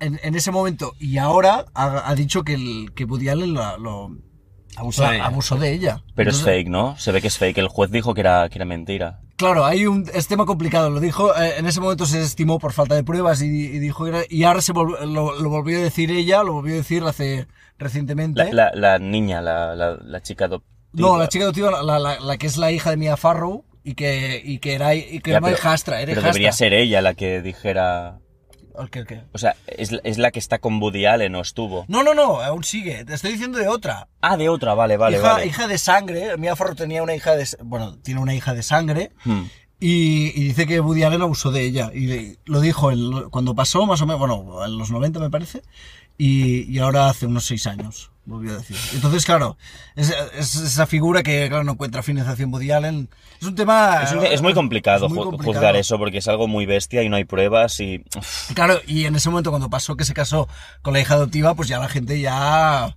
en, 0.00 0.18
en 0.22 0.34
ese 0.34 0.50
momento 0.52 0.94
y 0.98 1.18
ahora, 1.18 1.66
ha, 1.74 2.08
ha 2.08 2.14
dicho 2.16 2.42
que, 2.44 2.54
el, 2.54 2.92
que 2.94 3.04
Woody 3.04 3.28
Allen 3.28 3.52
lo, 3.54 3.78
lo- 3.78 4.16
de 4.80 5.16
ella. 5.16 5.24
abusó 5.26 5.56
de 5.56 5.72
ella. 5.72 6.02
Pero 6.14 6.30
es 6.30 6.36
Entonces, 6.38 6.44
fake, 6.44 6.68
¿no? 6.68 6.96
Se 6.98 7.12
ve 7.12 7.20
que 7.20 7.28
es 7.28 7.38
fake. 7.38 7.58
El 7.58 7.68
juez 7.68 7.90
dijo 7.90 8.14
que 8.14 8.20
era, 8.20 8.48
que 8.48 8.58
era 8.58 8.64
mentira. 8.64 9.20
Claro, 9.36 9.64
hay 9.64 9.86
un 9.86 10.04
es 10.12 10.26
tema 10.26 10.46
complicado. 10.46 10.90
Lo 10.90 10.98
dijo, 11.00 11.34
eh, 11.36 11.54
en 11.58 11.66
ese 11.66 11.80
momento 11.80 12.06
se 12.06 12.20
estimó 12.22 12.58
por 12.58 12.72
falta 12.72 12.94
de 12.96 13.04
pruebas 13.04 13.40
y, 13.42 13.46
y 13.46 13.78
dijo 13.78 14.04
que 14.04 14.10
era- 14.10 14.22
y 14.28 14.42
ahora 14.44 14.60
se 14.60 14.72
volv- 14.74 15.00
lo, 15.06 15.38
lo 15.40 15.48
volvió 15.48 15.78
a 15.78 15.82
decir 15.82 16.10
ella, 16.10 16.42
lo 16.42 16.54
volvió 16.54 16.74
a 16.74 16.78
decir 16.78 17.04
hace 17.04 17.46
recientemente. 17.78 18.44
La, 18.52 18.52
la, 18.52 18.70
la 18.74 18.98
niña, 18.98 19.40
la, 19.40 19.76
la, 19.76 20.20
chica 20.22 20.46
adoptiva. 20.46 20.72
no, 20.92 21.16
la 21.16 21.28
chica 21.28 21.44
adoptiva, 21.44 21.82
la, 21.82 21.98
la- 21.98 22.18
la 22.18 22.36
que 22.36 22.46
es 22.48 22.56
la 22.56 22.72
hija 22.72 22.90
de 22.90 22.96
Mia 22.96 23.16
Farrow 23.16 23.64
y 23.84 23.94
que, 23.94 24.42
y 24.44 24.58
que 24.58 24.74
era, 24.74 24.94
y 24.96 25.20
que 25.20 25.30
Ya, 25.30 25.36
era 25.38 25.46
pero- 25.46 25.56
hijastra, 25.56 25.96
era 26.00 26.06
Pero 26.06 26.12
hijastra. 26.20 26.32
debería 26.32 26.52
ser 26.52 26.72
ella 26.74 27.00
la 27.00 27.14
que 27.14 27.40
dijera. 27.40 28.18
¿El 28.80 28.90
qué, 28.90 29.00
el 29.00 29.06
qué? 29.06 29.22
O 29.32 29.38
sea, 29.38 29.56
es, 29.66 29.90
es 30.04 30.18
la 30.18 30.30
que 30.30 30.38
está 30.38 30.58
con 30.58 30.80
Woody 30.80 31.06
Allen 31.06 31.34
o 31.34 31.40
estuvo. 31.40 31.84
No, 31.88 32.02
no, 32.02 32.14
no, 32.14 32.40
aún 32.40 32.64
sigue. 32.64 33.04
Te 33.04 33.14
estoy 33.14 33.32
diciendo 33.32 33.58
de 33.58 33.68
otra. 33.68 34.08
Ah, 34.20 34.36
de 34.36 34.48
otra, 34.48 34.74
vale, 34.74 34.96
vale, 34.96 35.18
hija, 35.18 35.32
vale. 35.32 35.46
hija 35.46 35.66
de 35.66 35.78
sangre. 35.78 36.36
Mia 36.36 36.56
Farrow 36.56 36.74
tenía 36.74 37.02
una 37.02 37.14
hija 37.14 37.34
de... 37.36 37.46
Bueno, 37.62 37.96
tiene 37.98 38.20
una 38.20 38.34
hija 38.34 38.54
de 38.54 38.62
sangre. 38.62 39.12
Hmm. 39.24 39.42
Y, 39.80 40.32
y 40.34 40.44
dice 40.48 40.66
que 40.66 40.80
Woody 40.80 41.04
Allen 41.04 41.22
abusó 41.22 41.50
de 41.52 41.62
ella. 41.62 41.90
Y 41.94 42.06
le- 42.06 42.38
lo 42.46 42.60
dijo 42.60 42.90
cuando 43.30 43.54
pasó, 43.54 43.86
más 43.86 44.00
o 44.02 44.06
menos, 44.06 44.18
bueno, 44.18 44.64
en 44.64 44.76
los 44.78 44.90
90 44.90 45.20
me 45.20 45.30
parece. 45.30 45.62
Y, 46.16 46.62
y 46.72 46.78
ahora 46.80 47.08
hace 47.08 47.26
unos 47.26 47.46
6 47.46 47.66
años, 47.68 48.10
volvió 48.28 48.52
a 48.52 48.58
decir. 48.58 48.76
Entonces, 48.94 49.24
claro, 49.24 49.56
es, 49.96 50.14
es 50.36 50.54
esa 50.54 50.86
figura 50.86 51.22
que 51.22 51.48
claro, 51.48 51.64
no 51.64 51.72
encuentra 51.72 52.02
financiación 52.02 52.52
Woody 52.52 52.70
Allen. 52.70 53.08
Es 53.40 53.46
un 53.46 53.54
tema... 53.54 54.02
Es, 54.02 54.12
un- 54.12 54.24
es 54.24 54.42
muy 54.42 54.54
complicado 54.54 55.06
es 55.06 55.12
muy 55.12 55.22
ju- 55.22 55.30
complicado. 55.30 55.54
juzgar 55.54 55.76
eso 55.76 55.98
porque 55.98 56.18
es 56.18 56.28
algo 56.28 56.46
muy 56.48 56.66
bestia 56.66 57.02
y 57.02 57.08
no 57.08 57.16
hay 57.16 57.24
pruebas 57.24 57.80
y. 57.80 58.04
Claro, 58.54 58.80
y 58.86 59.04
en 59.06 59.16
ese 59.16 59.30
momento 59.30 59.50
cuando 59.50 59.70
pasó 59.70 59.96
que 59.96 60.04
se 60.04 60.14
casó 60.14 60.48
con 60.82 60.92
la 60.92 61.00
hija 61.00 61.14
adoptiva, 61.14 61.54
pues 61.54 61.68
ya 61.68 61.78
la 61.78 61.88
gente 61.88 62.20
ya... 62.20 62.94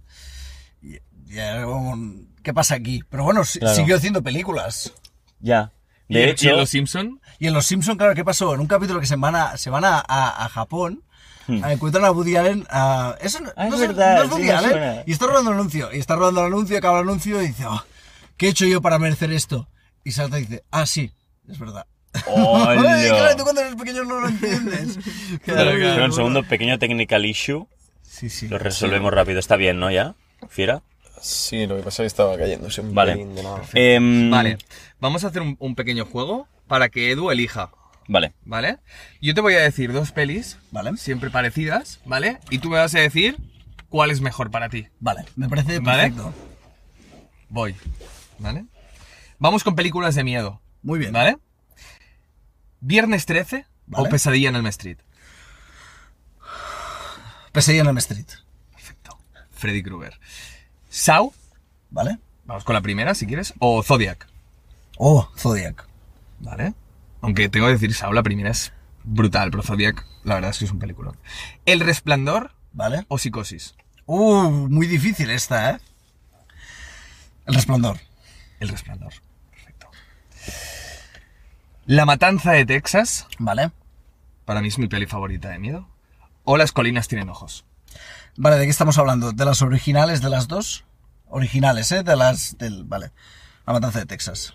¿Qué 2.44 2.54
pasa 2.54 2.76
aquí? 2.76 3.04
Pero 3.10 3.24
bueno, 3.24 3.42
Claro. 3.60 3.76
siguió 3.76 3.96
haciendo 3.96 4.22
películas. 4.24 4.94
Ya. 5.40 5.72
Y 6.08 6.16
De 6.16 6.24
en- 6.24 6.30
hecho. 6.30 6.48
y 6.48 6.50
en 6.50 6.58
Los 6.58 6.70
Simpson 6.70 7.22
Y 7.40 7.48
en 7.48 7.54
Los 7.54 7.66
Simpson, 7.66 7.98
claro, 7.98 8.16
¿qué 8.16 8.26
pasó? 8.26 8.54
En 8.54 8.60
un 8.60 8.68
capítulo 8.68 9.00
que 9.00 9.06
se 9.06 9.16
van 9.16 9.36
a, 9.36 9.58
se 9.58 9.70
van 9.70 9.86
a, 9.86 9.98
a- 10.06 10.46
a 10.46 10.50
Japón, 10.50 11.04
encuentran 11.48 12.06
a 12.06 12.12
Woody 12.12 12.36
Allen. 12.36 12.66
a- 12.70 13.16
eso 13.22 13.40
no, 13.40 13.50
Hmm. 13.50 13.54
Ah, 13.58 13.66
es 13.66 13.72
no 13.72 13.78
sé- 13.78 13.88
verdad, 13.88 14.18
no 14.18 14.24
es 14.24 14.32
Woody 14.32 14.44
sí 14.44 14.50
Allen. 14.50 15.04
Y 15.06 15.12
está 15.12 15.26
rodando 15.28 15.52
el 15.52 15.58
anuncio. 15.58 15.90
Y 15.94 16.00
está 16.00 16.16
rodando 16.16 16.42
el 16.42 16.48
anuncio, 16.48 16.78
acaba 16.78 17.00
el 17.00 17.08
anuncio 17.08 17.42
y 17.42 17.48
dice, 17.48 17.66
"Oh, 17.66 17.84
¿qué 18.38 18.48
he 18.48 18.50
hecho 18.50 18.66
yo 18.66 18.82
para 18.82 19.00
merecer 19.00 19.32
esto? 19.32 19.68
Y 20.04 20.12
salta 20.12 20.40
y 20.40 20.44
dice, 20.46 20.64
ah, 20.72 20.86
sí, 20.86 21.12
es 21.50 21.60
verdad. 21.60 21.86
Ay, 22.14 22.78
claro, 23.08 23.36
tú 23.38 23.44
cuando 23.44 23.62
eres 23.62 23.76
pequeño 23.76 24.04
no 24.04 24.20
lo 24.20 24.28
entiendes. 24.28 24.98
Claro, 25.46 25.72
Claro, 25.78 26.06
un 26.06 26.14
segundo, 26.14 26.44
pequeño 26.44 26.78
technical 26.80 27.26
issue. 27.26 27.68
Sí, 28.04 28.30
sí. 28.30 28.48
Lo 28.50 28.58
resolvemos 28.58 29.14
rápido. 29.14 29.40
Está 29.40 29.56
bien, 29.56 29.80
¿no? 29.80 29.90
Ya. 29.92 30.16
Fiera. 30.50 30.82
Sí, 31.22 31.68
lo 31.68 31.78
que 31.78 31.84
pasa 31.84 32.02
es 32.02 32.06
que 32.06 32.08
estaba 32.08 32.36
cayéndose 32.38 32.82
un 32.82 32.94
Vale. 32.96 33.14
pelín 33.14 33.36
de 33.36 33.44
nada. 33.44 33.62
Em, 33.74 34.30
Vale, 34.32 34.58
vamos 35.00 35.24
a 35.24 35.28
hacer 35.28 35.42
un, 35.44 35.56
un 35.60 35.76
pequeño 35.76 36.06
juego 36.06 36.48
para 36.68 36.90
que 36.90 37.12
Edu 37.12 37.30
elija, 37.32 37.70
Vale. 38.08 38.34
¿vale? 38.46 38.78
Yo 39.22 39.34
te 39.34 39.42
voy 39.42 39.54
a 39.54 39.60
decir 39.62 39.94
dos 39.94 40.12
pelis, 40.12 40.58
Vale. 40.72 40.98
siempre 40.98 41.30
parecidas, 41.30 42.00
¿vale? 42.06 42.40
Y 42.50 42.60
tú 42.60 42.70
me 42.70 42.78
vas 42.78 42.94
a 42.96 43.00
decir 43.00 43.38
cuál 43.90 44.12
es 44.12 44.22
mejor 44.22 44.52
para 44.52 44.70
ti. 44.70 44.88
Vale, 45.00 45.26
me 45.36 45.48
parece 45.50 45.80
Vale. 45.80 46.04
perfecto. 46.12 46.34
Voy, 47.50 47.76
¿vale? 48.40 48.66
Vamos 49.40 49.64
con 49.64 49.76
películas 49.76 50.16
de 50.16 50.24
miedo, 50.24 50.62
Muy 50.84 51.00
bien. 51.00 51.14
¿vale? 51.14 51.38
Viernes 52.80 53.26
13 53.26 53.66
Vale. 53.88 54.08
o 54.08 54.10
Pesadilla 54.10 54.50
en 54.50 54.56
el 54.56 54.66
Street. 54.68 54.98
Pesadilla 57.52 57.82
en 57.82 57.88
Elm 57.90 57.98
Street. 57.98 58.28
Perfecto. 58.72 59.18
Freddy 59.52 59.84
Krueger. 59.84 60.20
Saw, 60.90 61.34
¿Vale? 61.90 62.18
vamos 62.46 62.64
con 62.64 62.74
la 62.74 62.82
primera 62.82 63.14
si 63.16 63.28
quieres, 63.28 63.54
o 63.60 63.84
Zodiac, 63.84 64.28
Oh, 64.98 65.30
Zodiac. 65.38 65.86
¿vale? 66.40 66.74
Aunque 67.22 67.50
tengo 67.50 67.68
que 67.68 67.74
decir, 67.74 67.94
Saw 67.94 68.14
la 68.14 68.24
primera 68.24 68.50
es 68.50 68.74
brutal, 69.04 69.52
pero 69.52 69.64
Zodiac 69.64 70.06
la 70.24 70.36
verdad 70.36 70.52
es 70.52 70.60
que 70.60 70.66
es 70.66 70.72
un 70.72 70.80
película. 70.80 71.14
El 71.66 71.80
Resplandor 71.80 72.54
¿Vale? 72.74 73.06
o 73.08 73.18
Psicosis. 73.18 73.76
Uh, 74.06 74.50
muy 74.50 74.88
difícil 74.88 75.30
esta, 75.30 75.72
¿eh? 75.72 75.80
El 77.46 77.56
resplandor. 77.56 77.98
El 78.60 78.70
Resplandor. 78.70 79.14
Perfecto. 79.50 79.90
La 81.86 82.06
Matanza 82.06 82.52
de 82.52 82.66
Texas, 82.66 83.28
¿Vale? 83.40 83.72
para 84.46 84.62
mí 84.62 84.68
es 84.68 84.78
mi 84.78 84.88
peli 84.88 85.06
favorita 85.06 85.50
de 85.50 85.60
miedo. 85.60 85.88
O 86.44 86.58
Las 86.58 86.72
Colinas 86.72 87.08
Tienen 87.08 87.30
Ojos. 87.30 87.66
Vale, 88.36 88.58
¿de 88.58 88.66
qué 88.66 88.70
estamos 88.70 88.98
hablando? 88.98 89.32
¿De 89.32 89.46
las 89.46 89.62
originales 89.62 90.22
de 90.22 90.30
las 90.30 90.48
dos? 90.48 90.86
Originales, 91.28 91.92
¿eh? 91.92 92.04
De 92.04 92.16
las... 92.16 92.58
Del, 92.58 92.84
vale. 92.84 93.12
La 93.66 93.74
matanza 93.74 94.00
de 94.00 94.06
Texas. 94.06 94.54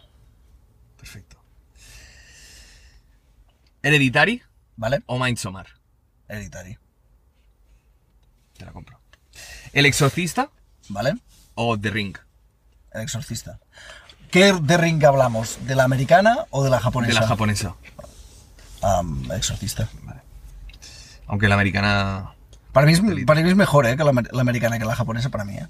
Perfecto. 0.96 1.35
Hereditary 3.86 4.42
¿Vale? 4.76 5.02
o 5.06 5.22
Midsommar. 5.22 5.66
Hereditary. 6.28 6.76
Te 8.58 8.64
la 8.64 8.72
compro. 8.72 8.98
El 9.72 9.86
Exorcista 9.86 10.50
¿Vale? 10.88 11.14
o 11.54 11.78
The 11.78 11.90
Ring. 11.90 12.16
El 12.92 13.02
exorcista. 13.02 13.60
¿Qué 14.30 14.52
de 14.52 14.76
ring 14.76 15.04
hablamos? 15.04 15.58
¿De 15.66 15.74
la 15.76 15.84
americana 15.84 16.46
o 16.50 16.64
de 16.64 16.70
la 16.70 16.78
De 16.78 16.82
japonesa? 16.82 17.20
la 17.20 17.26
japonesa. 17.28 17.74
Am, 18.82 19.30
exorcista. 19.32 19.88
Aunque 21.26 21.46
la 21.48 21.54
americana. 21.54 22.32
Para 22.72 22.86
mí, 22.86 22.92
es, 22.92 23.00
para 23.26 23.42
mí 23.42 23.50
es 23.50 23.56
mejor, 23.56 23.86
¿eh? 23.86 23.96
Que 23.96 24.04
la 24.04 24.40
americana 24.40 24.78
que 24.78 24.84
la 24.84 24.96
japonesa 24.96 25.28
para 25.28 25.44
mí, 25.44 25.56
¿eh? 25.56 25.68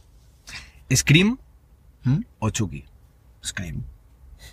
Scream 0.94 1.38
¿Mm? 2.04 2.20
o 2.38 2.50
Chucky. 2.50 2.84
Scream. 3.44 3.84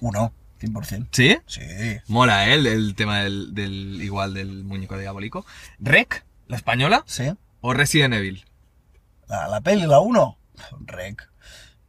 Uno. 0.01 0.34
100%. 0.68 1.07
¿Sí? 1.11 1.38
Sí. 1.47 1.61
Mola, 2.07 2.49
¿eh? 2.49 2.53
El, 2.55 2.68
el 2.68 2.95
tema 2.95 3.20
del, 3.24 3.53
del- 3.53 4.01
igual 4.01 4.34
del 4.34 4.64
muñeco 4.64 4.97
diabólico. 4.97 5.45
¿Rec? 5.80 6.26
¿La 6.47 6.55
española? 6.57 7.03
Sí. 7.05 7.32
¿O 7.61 7.74
Resident 7.74 8.14
Evil? 8.14 8.45
La, 9.28 9.47
la 9.47 9.61
peli, 9.61 9.86
la 9.86 9.99
1. 9.99 10.38
Rec. 10.86 11.30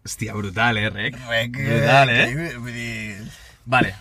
Hostia, 0.04 0.34
brutal, 0.34 0.76
¿eh? 0.78 0.90
Rec. 0.90 1.16
Rec. 1.28 1.52
Brutal, 1.52 2.10
¿eh? 2.10 2.56
vull 2.58 2.72
dir, 2.72 3.16
Vale. 3.64 3.94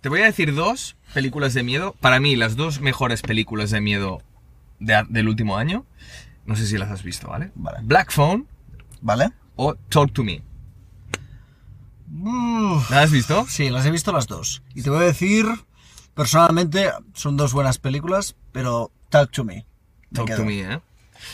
Te 0.00 0.08
voy 0.08 0.20
a 0.22 0.26
decir 0.26 0.54
dos 0.54 0.96
películas 1.12 1.54
de 1.54 1.62
miedo. 1.64 1.94
Para 2.00 2.20
mí, 2.20 2.36
las 2.36 2.54
dos 2.56 2.80
mejores 2.80 3.22
películas 3.22 3.70
de 3.70 3.80
miedo 3.80 4.22
de- 4.78 5.04
del 5.08 5.28
último 5.28 5.56
año. 5.56 5.84
No 6.46 6.54
sé 6.56 6.66
si 6.66 6.78
las 6.78 6.90
has 6.90 7.02
visto, 7.02 7.28
¿vale? 7.28 7.50
Vale. 7.56 7.78
Black 7.82 8.10
Phone 8.12 8.46
¿Vale? 9.00 9.30
o 9.56 9.74
Talk 9.74 10.12
to 10.12 10.22
Me. 10.24 10.40
Uf. 12.12 12.90
¿La 12.90 13.02
has 13.02 13.10
visto? 13.10 13.46
Sí, 13.48 13.70
las 13.70 13.84
he 13.86 13.90
visto 13.90 14.12
las 14.12 14.26
dos. 14.26 14.62
Y 14.74 14.82
te 14.82 14.90
voy 14.90 15.00
a 15.00 15.06
decir, 15.06 15.46
personalmente, 16.14 16.90
son 17.14 17.36
dos 17.36 17.52
buenas 17.52 17.78
películas, 17.78 18.34
pero 18.52 18.90
Talk 19.08 19.30
to 19.32 19.44
Me. 19.44 19.54
Me 20.10 20.16
Talk 20.16 20.26
quedo. 20.26 20.36
to 20.38 20.44
Me, 20.44 20.60
¿eh? 20.60 20.80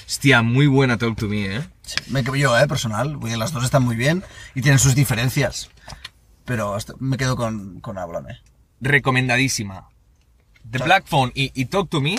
Hostia, 0.07 0.43
muy 0.43 0.66
buena 0.66 0.99
Talk 0.99 1.16
to 1.16 1.27
Me, 1.29 1.57
¿eh? 1.57 1.68
Sí, 1.83 1.97
me 2.09 2.25
quedo 2.25 2.37
yo, 2.37 2.59
eh, 2.59 2.66
personal. 2.66 3.18
Las 3.39 3.53
dos 3.53 3.64
están 3.64 3.85
muy 3.85 3.97
bien 3.97 4.25
y 4.55 4.62
tienen 4.62 4.79
sus 4.79 4.95
diferencias. 4.95 5.70
Pero 6.45 6.75
hasta- 6.75 6.95
me 6.99 7.16
quedo 7.16 7.37
con, 7.37 7.81
con 7.81 7.97
Háblame. 7.99 8.41
Recomendadísima. 8.81 9.89
The 10.70 10.79
Black 10.79 11.07
Phone 11.07 11.31
y, 11.35 11.51
y 11.55 11.66
Talk 11.66 11.89
to 11.91 12.01
Me, 12.01 12.16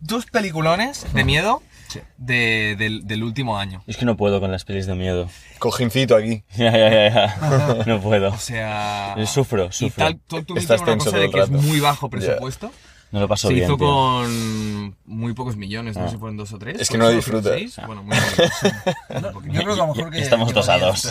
dos 0.00 0.26
peliculones 0.26 1.06
de 1.12 1.24
miedo 1.24 1.62
Sí. 1.92 2.00
de- 2.18 2.76
del, 2.78 3.06
del 3.06 3.22
último 3.22 3.56
año. 3.58 3.82
Es 3.86 3.96
que 3.96 4.04
no 4.04 4.16
puedo 4.16 4.40
con 4.40 4.50
las 4.52 4.64
pelis 4.64 4.86
de 4.86 4.94
miedo. 4.94 5.28
Cojincito 5.58 6.16
aquí. 6.16 6.42
Ya, 6.56 6.70
ya, 6.72 6.90
ya, 6.90 7.14
ya. 7.14 7.84
No 7.86 8.00
puedo. 8.00 8.30
O 8.30 8.38
sea... 8.38 9.14
Eh, 9.18 9.26
sufro, 9.26 9.66
Y 9.66 9.72
sufro. 9.72 10.04
Talk, 10.06 10.18
Talk 10.26 10.46
to 10.46 10.54
Me 10.54 10.60
Estás 10.60 10.80
tiene 10.82 10.92
una 10.92 10.98
tenso 11.04 11.10
cosa 11.10 11.18
de 11.22 11.30
que 11.30 11.40
es 11.40 11.48
rato. 11.48 11.62
muy 11.62 11.80
bajo 11.80 12.08
presupuesto. 12.10 12.70
No 13.10 13.20
lo 13.20 13.28
paso 13.28 13.48
Se 13.48 13.54
bien, 13.54 13.66
hizo 13.66 13.76
tío. 13.76 13.86
con 13.86 14.96
muy 15.04 15.34
pocos 15.34 15.54
millones, 15.56 15.96
no 15.98 16.04
Ah. 16.04 16.06
sé 16.06 16.12
si 16.14 16.18
fueron 16.18 16.38
dos 16.38 16.50
o 16.54 16.58
tres. 16.58 16.80
Es 16.80 16.88
que 16.88 16.96
¿Puede 16.96 17.14
no 17.14 17.20
ser 17.22 17.34
disfruta. 17.34 17.50
seis? 17.58 17.76
Bueno, 17.86 18.02
muy. 18.04 18.16
No, 19.20 19.32
yo 19.52 19.62
creo 19.62 19.74
que 19.74 19.80
a 19.82 19.86
lo 19.86 19.94
mejor 19.94 20.10
que... 20.10 20.18
Estamos 20.20 20.48
que 20.48 20.54
dos 20.54 20.68
a 20.70 20.78
dos. 20.78 21.08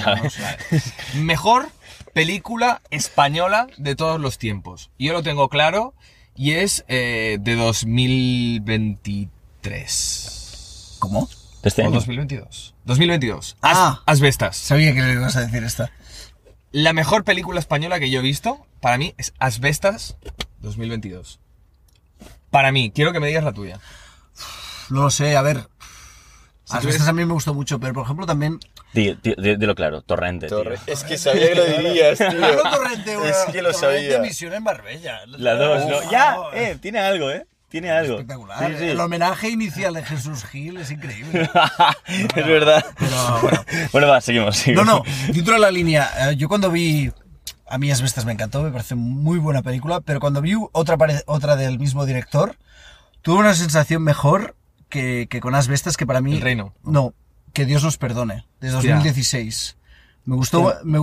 Mejor 1.14 1.70
película 2.14 2.82
española 2.90 3.68
de 3.78 3.96
todos 3.96 4.20
los 4.20 4.40
tiempos. 4.40 4.90
Yo 4.98 5.14
lo 5.14 5.22
tengo 5.22 5.48
claro 5.48 5.94
y 6.36 6.54
es 6.54 6.84
eh, 6.88 7.38
de 7.40 7.56
2023. 7.56 10.41
¿Cómo? 11.02 11.28
¿De 11.64 11.70
este 11.70 11.82
O 11.82 11.86
año? 11.88 11.96
2022. 11.96 12.76
2022. 12.86 13.58
As- 13.62 13.78
Ah. 13.78 14.04
Asbestas. 14.06 14.56
Sabía 14.56 14.94
que 14.94 15.02
le 15.02 15.14
ibas 15.14 15.36
a 15.36 15.42
decir 15.42 15.64
esta. 15.64 15.92
La 16.72 16.94
mejor 16.94 17.24
película 17.24 17.60
española 17.60 18.00
que 18.00 18.10
yo 18.12 18.20
he 18.20 18.24
visto, 18.24 18.66
para 18.82 18.98
mí, 19.00 19.14
es 19.18 19.34
Asbestas 19.40 20.16
2022. 20.60 21.40
Para 22.52 22.72
mí, 22.72 22.92
quiero 22.94 23.12
que 23.14 23.20
me 23.20 23.28
digas 23.28 23.44
la 23.44 23.52
tuya. 23.52 23.80
No 24.90 25.02
lo 25.04 25.10
sé, 25.10 25.36
a 25.36 25.42
ver. 25.42 25.68
Si 26.66 26.78
a 26.78 26.80
tú 26.82 26.86
veces 26.88 27.02
eres- 27.02 27.10
a 27.10 27.14
mí 27.14 27.26
me 27.26 27.34
gustó 27.34 27.54
mucho, 27.56 27.80
pero 27.80 27.94
por 27.94 28.04
ejemplo 28.06 28.26
también... 28.28 28.60
Di- 28.94 29.18
di- 29.24 29.36
di- 29.38 29.56
Dilo 29.58 29.74
claro, 29.74 30.02
Torrente, 30.04 30.48
tío. 30.48 30.58
Torre. 30.58 30.78
Es 30.86 31.04
que 31.04 31.18
sabía 31.18 31.50
que 31.50 31.56
lo 31.56 31.66
dirías, 31.66 32.18
tío. 32.20 32.30
Torrente, 32.62 33.14
Es 33.30 33.38
que 33.52 33.62
lo 33.62 33.72
Torrente 33.72 33.74
sabía. 33.74 34.20
Misión 34.20 34.54
en 34.54 34.64
Marbella. 34.64 35.22
La 35.28 35.56
dos, 35.56 35.86
¿no? 35.90 35.98
Uf, 35.98 36.12
Ya, 36.12 36.38
eh, 36.54 36.78
tiene 36.80 37.00
algo, 37.00 37.32
eh. 37.32 37.48
Tiene 37.72 37.90
algo. 37.90 38.16
Espectacular. 38.16 38.70
Sí, 38.72 38.78
sí. 38.78 38.86
El 38.90 39.00
homenaje 39.00 39.50
inicial 39.50 39.94
de 39.96 40.04
Jesús 40.04 40.44
Gil 40.44 40.78
es 40.78 40.92
increíble. 40.92 41.50
es 42.36 42.46
verdad. 42.48 42.86
Pero 43.00 43.40
bueno. 43.42 43.66
Bueno, 43.94 44.08
va, 44.10 44.22
seguimos, 44.22 44.48
No, 44.58 44.62
seguimos. 44.62 44.86
no, 44.86 45.04
dentro 45.34 45.54
de 45.56 45.60
la 45.62 45.72
línea, 45.72 46.32
eh, 46.32 46.36
yo 46.36 46.48
cuando 46.50 46.70
vi... 46.70 47.12
A 47.68 47.78
mí 47.78 47.90
Asbestas 47.90 48.26
me 48.26 48.34
encantó, 48.34 48.62
me 48.62 48.70
parece 48.72 48.96
muy 48.96 49.40
buena 49.40 49.62
película, 49.62 50.02
pero 50.02 50.20
cuando 50.20 50.42
vi 50.42 50.54
otra, 50.74 50.98
pare- 50.98 51.24
otra 51.26 51.56
del 51.56 51.80
mismo 51.80 52.06
director, 52.06 52.58
tuve 53.22 53.40
una 53.40 53.54
sensación 53.56 54.04
mejor 54.04 54.58
que, 54.90 55.28
que 55.30 55.40
con 55.40 55.56
Asbestas, 55.56 55.96
que 55.96 56.06
para 56.06 56.20
mí... 56.20 56.34
El 56.36 56.42
Reino. 56.42 56.74
No, 56.84 57.14
que 57.54 57.66
Dios 57.66 57.82
nos 57.86 57.98
perdone, 57.98 58.46
de 58.60 58.68
Hostia. 58.76 58.96
2016. 58.96 59.78
Me 60.26 60.36
gustó, 60.36 60.76
me, 60.84 61.00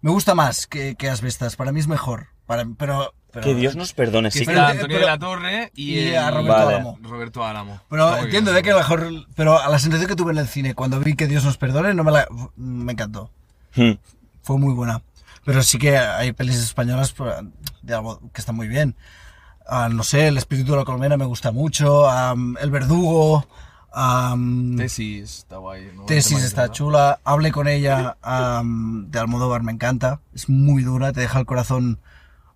me 0.00 0.10
gusta 0.10 0.34
más 0.34 0.66
que, 0.66 0.94
que 0.96 1.10
Asbestas, 1.10 1.54
para 1.56 1.70
mí 1.70 1.80
es 1.80 1.86
mejor, 1.86 2.28
para, 2.46 2.64
pero... 2.78 3.12
pero 3.34 3.44
Que 3.44 3.54
Dios 3.54 3.76
nos 3.76 3.92
perdone, 3.92 4.30
sí 4.30 4.38
Que 4.40 4.46
pero- 4.46 4.60
está 4.60 4.70
Antonio 4.70 4.96
pero- 4.96 5.06
de 5.06 5.12
la 5.12 5.18
Torre 5.18 5.72
y, 5.74 5.98
y 5.98 6.14
a 6.14 6.30
Roberto 6.30 6.52
Vale. 6.52 6.74
Álamo. 6.76 6.98
Roberto 7.02 7.44
Álamo. 7.44 7.80
Pero 7.90 8.16
entiendo 8.16 8.52
bien, 8.52 8.62
de 8.64 8.70
que 8.70 8.74
mejor, 8.74 9.10
pero 9.34 9.60
a 9.60 9.68
la 9.68 9.78
sensación 9.78 10.08
que 10.08 10.16
tuve 10.16 10.32
en 10.32 10.38
el 10.38 10.48
cine 10.48 10.74
cuando 10.74 10.98
vi 11.00 11.14
que 11.14 11.26
Dios 11.26 11.44
nos 11.44 11.58
perdone, 11.58 11.92
no 11.92 12.04
me 12.04 12.12
la, 12.12 12.26
me 12.56 12.92
encantó. 12.92 13.30
Hmm. 13.74 13.92
Fue 14.42 14.56
muy 14.58 14.72
buena. 14.72 15.02
Pero 15.44 15.62
sí 15.62 15.76
que 15.78 15.98
hay 15.98 16.32
pelis 16.32 16.56
españolas 16.56 17.12
pues, 17.12 17.34
de 17.82 17.94
algo 17.94 18.20
que 18.32 18.40
están 18.40 18.56
muy 18.56 18.68
bien. 18.68 18.96
Ah, 19.66 19.88
no 19.90 20.02
sé, 20.02 20.28
El 20.28 20.38
espíritu 20.38 20.72
de 20.72 20.78
la 20.78 20.84
colmena 20.84 21.16
me 21.16 21.24
gusta 21.26 21.50
mucho. 21.52 22.08
am, 22.08 22.56
el 22.60 22.70
verdugo. 22.70 23.46
am, 23.92 24.76
Tesis, 24.76 25.38
está 25.38 25.58
guay. 25.58 25.90
¿no? 25.94 26.04
Tesis 26.04 26.42
está 26.42 26.70
chula. 26.70 27.20
Hable 27.24 27.52
con 27.52 27.68
ella 27.68 28.16
am, 28.22 29.10
de 29.10 29.18
Almodóvar 29.18 29.62
me 29.62 29.72
encanta. 29.72 30.20
Es 30.34 30.48
muy 30.48 30.82
dura, 30.82 31.12
te 31.12 31.20
deja 31.20 31.38
el 31.40 31.46
corazón 31.46 31.98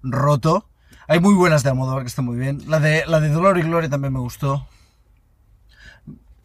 roto. 0.03 0.66
Hay 1.07 1.20
muy 1.20 1.34
buenas 1.34 1.62
de 1.62 1.70
Almodóvar 1.70 2.03
que 2.03 2.09
están 2.09 2.24
muy 2.24 2.36
bien. 2.36 2.62
La 2.66 2.80
de, 2.80 3.05
la 3.07 3.20
de 3.20 3.28
Dolor 3.30 3.59
y 3.59 3.62
Gloria 3.62 3.88
también 3.88 4.12
me 4.12 4.20
gustó. 4.20 4.66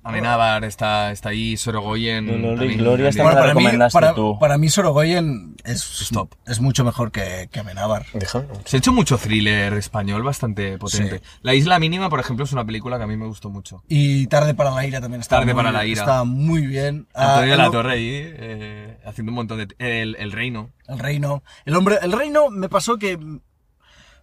Amenábar 0.03 0.63
está, 0.65 1.11
está 1.11 1.29
ahí, 1.29 1.55
Sorogoyen. 1.57 2.27
Dolor 2.27 2.53
y 2.55 2.57
también, 2.57 2.77
Gloria 2.79 3.09
está- 3.09 3.23
la 3.23 3.31
para 3.33 3.53
mí, 3.53 3.65
para, 3.91 4.13
tú. 4.13 4.37
para 4.39 4.57
mí 4.57 4.69
Sorogoyen 4.69 5.55
es, 5.63 6.01
Es 6.01 6.09
top. 6.09 6.33
es 6.45 6.59
mucho 6.59 6.83
mejor 6.83 7.11
que, 7.11 7.47
que 7.51 7.59
Amenábar. 7.61 8.05
Déjame. 8.13 8.47
Se 8.65 8.77
ha 8.77 8.79
hecho 8.79 8.91
mucho 8.91 9.17
thriller 9.17 9.73
español 9.73 10.21
bastante 10.23 10.77
potente. 10.77 11.19
Sí. 11.19 11.25
La 11.41 11.53
Isla 11.53 11.79
Mínima, 11.79 12.09
por 12.09 12.19
ejemplo, 12.19 12.43
es 12.45 12.51
una 12.51 12.65
película 12.65 12.97
que 12.97 13.03
a 13.03 13.07
mí 13.07 13.15
me 13.17 13.27
gustó 13.27 13.49
mucho. 13.49 13.83
Y 13.87 14.27
Tarde 14.27 14.53
para 14.53 14.71
la 14.71 14.85
ira 14.85 14.99
también 14.99 15.21
está 15.21 15.37
Tarde 15.37 15.53
muy, 15.53 15.63
para 15.63 15.71
la 15.71 15.85
ira. 15.85 16.01
Está 16.01 16.23
muy 16.25 16.67
bien. 16.67 17.07
Ah, 17.13 17.35
Antonio 17.35 17.47
de 17.47 17.51
el, 17.53 17.57
la 17.59 17.71
Torre 17.71 17.91
ahí, 17.93 18.09
eh, 18.13 18.97
haciendo 19.05 19.31
un 19.31 19.35
montón 19.35 19.57
de... 19.59 19.67
El, 19.79 20.15
el 20.19 20.31
Reino. 20.31 20.69
el 20.87 20.99
reino. 20.99 21.43
El 21.65 21.75
hombre, 21.75 21.97
el 22.01 22.11
reino 22.11 22.49
me 22.49 22.67
pasó 22.69 22.97
que 22.97 23.17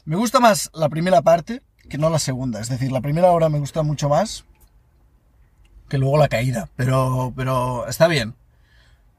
me 0.04 0.16
gusta 0.16 0.40
más 0.40 0.70
la 0.74 0.88
primera 0.88 1.22
parte 1.22 1.62
que 1.88 1.98
no 1.98 2.10
la 2.10 2.18
segunda. 2.18 2.60
Es 2.60 2.68
decir, 2.68 2.92
la 2.92 3.00
primera 3.00 3.30
hora 3.32 3.48
me 3.48 3.58
gusta 3.58 3.82
mucho 3.82 4.08
más 4.08 4.44
que 5.90 5.98
luego 5.98 6.16
la 6.16 6.28
caída. 6.28 6.70
Pero, 6.76 7.34
pero 7.36 7.86
está 7.86 8.08
bien. 8.08 8.34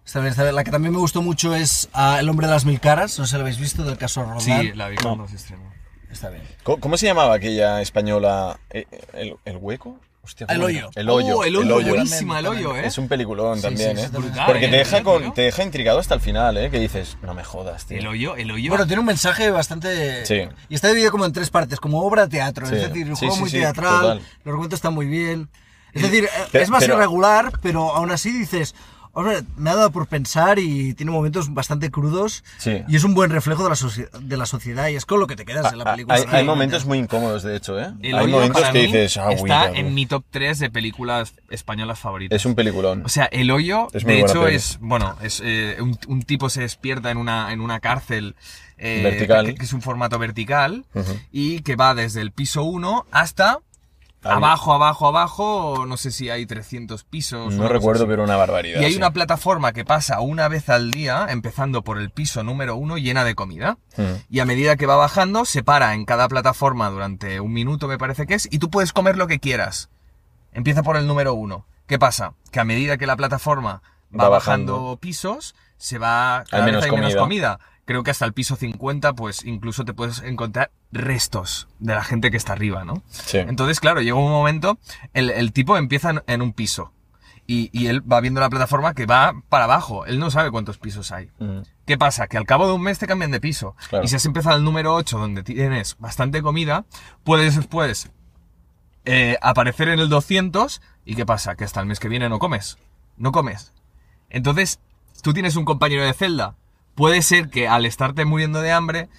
Está 0.03 0.19
bien, 0.21 0.31
está 0.31 0.41
bien. 0.43 0.55
La 0.55 0.63
que 0.63 0.71
también 0.71 0.93
me 0.93 0.99
gustó 0.99 1.21
mucho 1.21 1.53
es 1.55 1.87
ah, 1.93 2.17
El 2.19 2.27
hombre 2.29 2.47
de 2.47 2.53
las 2.53 2.65
mil 2.65 2.79
caras. 2.79 3.19
No 3.19 3.25
sé 3.25 3.31
si 3.31 3.35
la 3.37 3.41
habéis 3.41 3.59
visto 3.59 3.83
del 3.83 3.97
caso 3.99 4.23
Roldán. 4.23 4.41
Sí, 4.61 4.71
la 4.73 4.89
vi 4.89 4.97
cuando 4.97 5.27
se 5.27 5.35
estrenó. 5.35 5.71
Está 6.11 6.29
bien. 6.29 6.41
¿Cómo, 6.63 6.79
cómo 6.79 6.97
se 6.97 7.05
llamaba 7.05 7.35
aquella 7.35 7.81
española? 7.81 8.59
Eh, 8.71 8.85
¿El, 9.13 9.35
el 9.45 9.57
hueco? 9.57 9.99
Hostia, 10.23 10.45
El 10.49 10.57
¿cómo 10.57 10.67
hoyo. 10.67 10.89
El 10.95 11.09
hoyo. 11.09 11.37
Oh, 11.37 11.43
el 11.43 11.55
hoyo, 11.55 11.75
hoyo. 11.77 11.89
buenísima 11.93 12.39
el 12.39 12.45
hoyo, 12.47 12.75
¿eh? 12.75 12.85
Es 12.85 12.97
un 12.99 13.07
peliculón 13.07 13.55
Sí, 13.55 13.61
también, 13.63 13.97
sí, 13.97 14.03
¿eh? 14.03 14.09
brutal, 14.11 14.45
Porque 14.45 14.65
¿eh? 14.65 14.69
te 14.69 14.77
deja, 14.77 14.97
El 14.99 15.03
con, 15.03 15.33
te 15.33 15.41
deja 15.43 15.63
intrigado 15.63 15.97
hasta 15.99 16.13
el 16.13 16.21
final, 16.21 16.57
¿eh? 16.57 16.69
Que 16.69 16.79
dices, 16.79 17.17
no 17.23 17.33
me 17.33 17.43
jodas, 17.43 17.85
tío. 17.87 17.97
El 17.97 18.05
hoyo, 18.07 18.35
el 18.35 18.51
hoyo. 18.51 18.69
Bueno, 18.69 18.85
tiene 18.85 18.99
un 18.99 19.05
mensaje 19.07 19.49
bastante... 19.49 20.25
Sí. 20.27 20.41
Y 20.69 20.75
está 20.75 20.89
dividido 20.89 21.09
como 21.11 21.25
en 21.25 21.31
tres 21.33 21.49
partes, 21.49 21.79
como 21.79 22.01
obra 22.03 22.27
teatro. 22.27 22.67
Sí. 22.67 22.75
Es 22.75 22.81
decir, 22.89 23.07
el 23.07 23.15
Sí, 23.15 23.19
juego 23.21 23.33
sí, 23.35 23.39
muy 23.41 23.49
sí, 23.49 23.57
teatral, 23.59 24.01
total. 24.01 24.17
los 24.19 24.47
argumentos 24.47 24.77
están 24.77 24.93
muy 24.93 25.07
bien. 25.07 25.49
Es 25.93 26.01
decir, 26.03 26.27
Pero- 26.51 26.63
es 26.63 26.69
más 26.69 26.81
pero- 26.83 26.95
irregular, 26.95 27.51
pero 27.61 27.95
aún 27.95 28.11
así 28.11 28.31
dices... 28.31 28.75
Hombre, 29.13 29.41
me 29.57 29.69
ha 29.69 29.75
dado 29.75 29.91
por 29.91 30.07
pensar 30.07 30.57
y 30.57 30.93
tiene 30.93 31.11
momentos 31.11 31.53
bastante 31.53 31.91
crudos. 31.91 32.45
Sí. 32.59 32.81
Y 32.87 32.95
es 32.95 33.03
un 33.03 33.13
buen 33.13 33.29
reflejo 33.29 33.61
de 33.67 33.69
la, 33.71 34.19
de 34.21 34.37
la 34.37 34.45
sociedad 34.45 34.87
y 34.87 34.95
es 34.95 35.05
con 35.05 35.19
lo 35.19 35.27
que 35.27 35.35
te 35.35 35.43
quedas 35.43 35.73
en 35.73 35.79
la 35.79 35.83
Ah, 35.83 35.91
película. 35.91 36.15
Hay, 36.15 36.23
hay 36.31 36.45
momentos 36.45 36.85
muy 36.85 36.97
incómodos, 36.97 37.43
de 37.43 37.57
hecho, 37.57 37.77
¿eh? 37.77 37.91
El 38.01 38.15
hay 38.17 38.27
momentos 38.27 38.63
que 38.69 38.83
dices, 38.83 39.17
ah, 39.17 39.33
está 39.33 39.67
güey, 39.67 39.81
en 39.81 39.93
mi 39.93 40.05
top 40.05 40.23
3 40.31 40.59
de 40.59 40.69
películas 40.69 41.33
españolas 41.49 41.99
favoritas. 41.99 42.37
Es 42.37 42.45
un 42.45 42.55
peliculón. 42.55 43.03
O 43.05 43.09
sea, 43.09 43.25
el 43.25 43.51
hoyo, 43.51 43.89
de 43.91 44.19
hecho, 44.21 44.43
peli. 44.45 44.55
es, 44.55 44.77
bueno, 44.79 45.17
es 45.21 45.41
eh, 45.43 45.75
un, 45.81 45.99
un 46.07 46.21
tipo 46.21 46.49
se 46.49 46.61
despierta 46.61 47.11
en 47.11 47.17
una, 47.17 47.51
en 47.51 47.59
una 47.59 47.81
cárcel 47.81 48.37
eh, 48.77 49.01
Vertical. 49.03 49.45
Que, 49.47 49.55
que 49.55 49.65
es 49.65 49.73
un 49.73 49.81
formato 49.81 50.19
vertical 50.19 50.85
Ujú. 50.95 51.19
y 51.33 51.59
que 51.63 51.75
va 51.75 51.93
desde 51.95 52.21
el 52.21 52.31
piso 52.31 52.63
1 52.63 53.07
hasta 53.11 53.59
Ahí. 54.23 54.31
abajo, 54.37 54.73
abajo, 54.73 55.07
abajo, 55.07 55.85
no 55.87 55.97
sé 55.97 56.11
si 56.11 56.29
hay 56.29 56.45
300 56.45 57.03
pisos. 57.05 57.53
No 57.55 57.67
recuerdo, 57.67 58.03
así. 58.03 58.09
pero 58.09 58.23
una 58.23 58.37
barbaridad. 58.37 58.79
Y 58.79 58.83
hay 58.85 58.91
sí. 58.91 58.97
una 58.97 59.11
plataforma 59.13 59.73
que 59.73 59.83
pasa 59.83 60.19
una 60.21 60.47
vez 60.47 60.69
al 60.69 60.91
día, 60.91 61.25
empezando 61.29 61.83
por 61.83 61.97
el 61.97 62.11
piso 62.11 62.43
número 62.43 62.75
1 62.75 62.97
llena 62.97 63.23
de 63.23 63.33
comida. 63.33 63.77
Ujú. 63.97 64.21
Y 64.29 64.39
a 64.39 64.45
medida 64.45 64.75
que 64.75 64.85
va 64.85 64.95
bajando, 64.95 65.45
se 65.45 65.63
para 65.63 65.93
en 65.95 66.05
cada 66.05 66.27
plataforma 66.27 66.89
durante 66.89 67.39
un 67.39 67.51
minuto, 67.53 67.87
me 67.87 67.97
parece 67.97 68.27
que 68.27 68.35
es, 68.35 68.47
y 68.51 68.59
tú 68.59 68.69
puedes 68.69 68.93
comer 68.93 69.17
lo 69.17 69.25
que 69.27 69.39
quieras. 69.39 69.89
Empieza 70.53 70.83
por 70.83 70.97
el 70.97 71.07
número 71.07 71.33
uno. 71.33 71.65
¿Qué 71.87 71.97
pasa? 71.97 72.33
Que 72.51 72.59
a 72.59 72.63
medida 72.65 72.97
que 72.97 73.07
la 73.07 73.15
plataforma 73.17 73.81
va, 74.13 74.25
Va 74.25 74.29
bajando. 74.29 74.73
bajando. 74.73 74.97
pisos, 74.97 75.55
se 75.81 75.97
va. 75.97 76.43
Cada 76.49 76.63
Hay 76.63 76.71
vez 76.71 76.81
menos 76.81 76.83
hay 76.85 76.91
menos 76.91 77.15
comida. 77.15 77.59
Creo 77.85 78.03
que 78.03 78.11
hasta 78.11 78.25
el 78.25 78.33
piso 78.33 78.55
50, 78.55 79.13
pues 79.13 79.43
incluso 79.43 79.83
te 79.83 79.93
puedes 79.93 80.19
encontrar 80.21 80.71
restos 80.91 81.67
de 81.79 81.95
la 81.95 82.03
gente 82.03 82.29
que 82.29 82.37
está 82.37 82.53
arriba, 82.53 82.85
¿no? 82.85 83.01
Sí. 83.09 83.39
Entonces, 83.39 83.79
claro, 83.79 84.01
llega 84.01 84.15
un 84.15 84.29
momento, 84.29 84.77
el, 85.13 85.31
el 85.31 85.51
tipo 85.51 85.75
empieza 85.75 86.23
en, 86.27 86.41
un 86.41 86.53
piso. 86.53 86.93
y, 87.47 87.69
y 87.73 87.87
él 87.87 88.01
va 88.09 88.21
viendo 88.21 88.39
la 88.39 88.49
plataforma 88.49 88.93
que 88.93 89.07
va 89.07 89.33
para 89.49 89.63
abajo. 89.65 90.05
Él 90.05 90.19
no 90.19 90.29
sabe 90.29 90.51
cuántos 90.51 90.77
pisos 90.77 91.11
hay. 91.11 91.31
Mm. 91.39 91.61
¿Qué 91.85 91.97
pasa? 91.97 92.27
Que 92.27 92.37
al 92.37 92.45
cabo 92.45 92.67
de 92.67 92.73
un 92.73 92.81
mes 92.83 92.99
te 92.99 93.07
cambian 93.07 93.31
de 93.31 93.41
piso. 93.41 93.75
Claro. 93.89 94.05
Y 94.05 94.07
si 94.07 94.15
has 94.15 94.25
empezado 94.25 94.55
el 94.55 94.63
número 94.63 94.93
8, 94.93 95.17
donde 95.17 95.41
tienes 95.43 95.97
bastante 95.97 96.43
comida, 96.43 96.85
puedes 97.23 97.55
después 97.55 98.11
eh, 99.05 99.37
aparecer 99.41 99.89
en 99.89 99.99
el 99.99 100.07
200. 100.07 100.81
¿Y 101.03 101.15
qué 101.15 101.25
pasa? 101.25 101.55
Que 101.55 101.63
hasta 101.63 101.81
el 101.81 101.87
mes 101.87 101.99
que 101.99 102.07
viene 102.07 102.29
no 102.29 102.37
comes. 102.37 102.77
No 103.17 103.31
comes. 103.31 103.73
Entonces, 104.29 104.79
tú 105.21 105.33
tienes 105.33 105.55
un 105.55 105.65
compañero 105.65 106.03
de 106.05 106.13
celda. 106.13 106.55
Puede 106.95 107.21
ser 107.21 107.49
que 107.49 107.67
al 107.67 107.85
estarte 107.85 108.25
muriendo 108.25 108.61
de 108.61 108.71
hambre, 108.71 109.09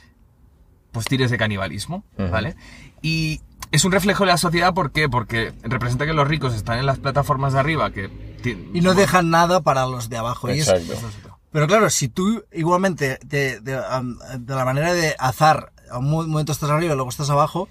pues 0.93 1.07
tires 1.07 1.31
de 1.31 1.39
canibalismo. 1.39 2.05
¿vale? 2.19 2.57
Y 3.01 3.41
es 3.71 3.85
un 3.85 3.93
reflejo 3.93 4.25
de 4.25 4.29
la 4.33 4.37
sociedad, 4.37 4.75
¿por 4.75 4.93
qué? 4.93 5.09
Porque 5.09 5.53
representa 5.63 6.05
que 6.07 6.13
los 6.13 6.29
ricos 6.29 6.55
están 6.55 6.79
en 6.79 6.87
las 6.87 6.99
plataformas 6.99 7.53
de 7.55 7.61
arriba, 7.61 7.91
que... 7.91 8.11
Y 8.75 8.81
no 8.81 8.95
dejan 8.95 9.31
nada 9.31 9.61
para 9.63 9.87
los 9.87 10.09
de 10.09 10.17
abajo. 10.19 10.51
Y 10.51 10.59
es- 10.61 10.69
Exacto. 10.69 11.39
pero 11.51 11.67
claro, 11.67 11.89
si 11.91 12.09
tú 12.09 12.45
igualmente 12.53 13.19
de, 13.25 13.61
de, 13.61 13.77
am- 13.77 14.19
de 14.39 14.55
la 14.55 14.65
manera 14.65 14.93
de 14.93 15.15
azar, 15.19 15.73
a 15.91 15.99
un 15.99 16.11
mo- 16.11 16.27
momento 16.27 16.53
estás 16.53 16.71
arriba 16.71 16.93
y 16.93 16.97
luego 16.97 17.09
estás 17.11 17.31
abajo, 17.31 17.69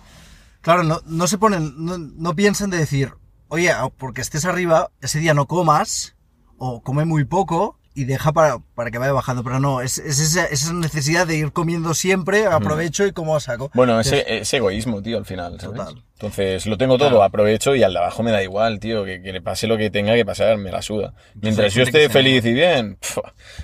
claro, 0.62 0.84
no, 0.84 1.02
no 1.06 1.28
se 1.28 1.38
ponen, 1.38 1.74
no, 1.78 1.98
no 1.98 2.36
piensan 2.36 2.70
de 2.70 2.78
decir, 2.78 3.14
oye, 3.50 3.70
ah, 3.72 3.90
porque 3.96 4.22
estés 4.22 4.46
arriba, 4.46 4.90
ese 5.02 5.20
día 5.20 5.34
no 5.34 5.46
comas, 5.46 6.16
o 6.58 6.82
come 6.82 7.04
muy 7.06 7.26
poco, 7.26 7.78
y 7.94 8.06
deja 8.06 8.32
para, 8.32 8.60
para 8.76 8.92
que 8.92 8.98
vaya 8.98 9.14
bajando. 9.14 9.44
Pero 9.44 9.60
no, 9.60 9.82
es, 9.82 9.98
es 9.98 10.20
esa, 10.20 10.46
esa 10.46 10.74
necesidad 10.74 11.28
de 11.28 11.38
ir 11.38 11.52
comiendo 11.52 11.94
siempre, 11.94 12.46
aprovecho 12.46 13.06
y 13.06 13.12
como 13.12 13.40
saco. 13.40 13.72
Bueno, 13.74 14.00
ese, 14.00 14.40
ese 14.40 14.58
egoísmo, 14.58 15.02
tío, 15.02 15.18
al 15.18 15.26
final, 15.26 15.60
¿sabes? 15.60 15.78
Total. 15.78 16.04
Entonces, 16.22 16.68
lo 16.68 16.78
tengo 16.78 17.00
todo, 17.00 17.24
aprovecho 17.24 17.76
y 17.76 17.82
al 17.82 17.94
de 17.94 18.00
abajo 18.00 18.22
me 18.22 18.30
da 18.30 18.44
igual, 18.44 18.80
tío, 18.80 19.04
que, 19.04 19.24
que 19.24 19.34
le 19.34 19.42
pase 19.42 19.66
lo 19.66 19.76
que 19.76 19.90
tenga 19.90 20.14
que 20.14 20.24
pasar, 20.24 20.56
me 20.58 20.70
la 20.72 20.84
suda. 20.84 21.14
Mientras 21.42 21.74
yo 21.74 21.82
que 21.84 21.90
esté 21.90 22.10
feliz 22.10 22.46
y 22.46 22.54
bien, 22.54 23.00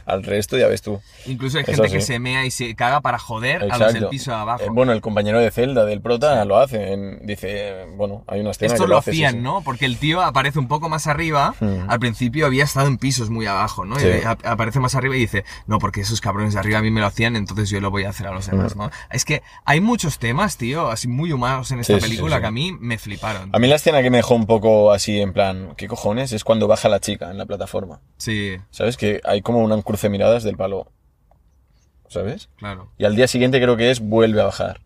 al 0.08 0.24
resto 0.24 0.58
ya 0.58 0.68
ves 0.68 0.82
tú. 0.82 1.00
Incluso 1.28 1.60
hay 1.60 1.66
Eso 1.68 1.84
gente 1.84 1.92
que 1.96 2.02
sí. 2.02 2.08
se 2.08 2.20
mea 2.20 2.46
y 2.46 2.52
se 2.52 2.74
caga 2.76 3.02
para 3.02 3.20
joder 3.20 3.68
a 3.72 3.78
los 3.78 3.94
del 3.94 4.08
piso 4.08 4.32
de 4.32 4.38
abajo. 4.38 4.64
Eh, 4.64 4.70
bueno, 4.72 4.92
el 4.92 5.02
compañero 5.02 5.40
de 5.40 5.52
celda 5.52 5.86
del 5.86 6.02
prota 6.02 6.44
lo 6.46 6.58
hace, 6.58 6.94
en- 6.94 7.20
dice, 7.28 7.86
bueno, 7.96 8.24
hay 8.28 8.40
una 8.42 8.50
escena 8.52 8.74
Esto 8.74 8.86
que 8.86 8.90
lo 8.90 8.98
hace, 8.98 9.12
sí, 9.12 9.18
hacían, 9.24 9.34
sí. 9.36 9.40
¿no? 9.42 9.62
Porque 9.62 9.86
el 9.86 9.98
tío 9.98 10.24
aparece 10.24 10.58
un 10.58 10.68
poco 10.68 10.90
más 10.90 11.06
arriba. 11.06 11.54
Hmm. 11.60 11.88
Al 11.90 12.00
principio 12.00 12.48
había 12.48 12.64
estado 12.64 12.88
en 12.88 12.98
pisos 12.98 13.30
muy 13.30 13.46
abajo, 13.46 13.86
¿no? 13.86 14.00
Sí. 14.00 14.08
Y 14.08 14.26
aparece 14.26 14.80
más 14.80 14.96
arriba 14.96 15.16
y 15.16 15.20
dice, 15.20 15.46
no, 15.68 15.78
porque 15.78 16.02
esos 16.02 16.22
cabrones 16.22 16.56
de 16.56 16.60
arriba 16.60 16.80
a 16.80 16.82
mí 16.82 16.90
me 16.90 17.02
lo 17.02 17.06
hacían, 17.06 17.36
entonces 17.36 17.70
yo 17.70 17.80
lo 17.82 17.92
voy 17.92 18.06
a 18.06 18.10
hacer 18.10 18.26
a 18.26 18.32
los 18.32 18.48
demás, 18.50 18.76
Hmm. 18.76 18.80
¿no? 18.80 18.92
Es 19.12 19.26
que 19.26 19.44
hay 19.64 19.80
muchos 19.80 20.18
temas, 20.18 20.58
tío, 20.58 20.90
así 20.90 21.08
muy 21.08 21.32
humanos 21.32 21.70
en 21.72 21.80
esta 21.82 21.94
Sí, 21.94 22.00
sí, 22.00 22.06
sí, 22.06 22.10
película 22.10 22.38
sí. 22.38 22.42
Que 22.48 22.50
a 22.50 22.52
mí 22.52 22.72
me 22.80 22.98
fliparon. 22.98 23.50
A 23.54 23.60
mí 23.60 23.68
la 23.68 23.76
escena 23.76 24.02
que 24.02 24.10
me 24.10 24.18
dejó 24.18 24.36
un 24.36 24.46
poco 24.46 24.92
así 24.92 25.20
en 25.20 25.34
plan, 25.34 25.74
¿qué 25.78 25.88
cojones? 25.88 26.32
Es 26.32 26.44
cuando 26.44 26.68
baja 26.68 26.90
la 26.90 27.00
chica 27.00 27.32
en 27.32 27.38
la 27.38 27.46
plataforma. 27.46 28.02
Sí, 28.18 28.58
¿Sabes? 28.72 28.98
Que 28.98 29.22
hay 29.24 29.42
como 29.42 29.60
un 29.60 29.82
cruce 29.82 30.08
de 30.08 30.12
miradas 30.12 30.44
del 30.44 30.58
palo. 30.58 30.92
¿Sabes? 32.10 32.50
claro. 32.56 32.92
Y 32.98 33.04
al 33.04 33.16
día 33.16 33.28
siguiente 33.28 33.62
creo 33.62 33.76
que 33.76 33.92
es, 33.92 34.00
vuelve 34.00 34.42
a 34.42 34.46
bajar. 34.46 34.82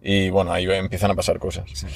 Y 0.00 0.30
bueno, 0.30 0.52
ahí 0.52 0.64
empiezan 0.70 1.10
a 1.10 1.14
pasar 1.14 1.38
cosas. 1.40 1.64
Sí. 1.72 1.86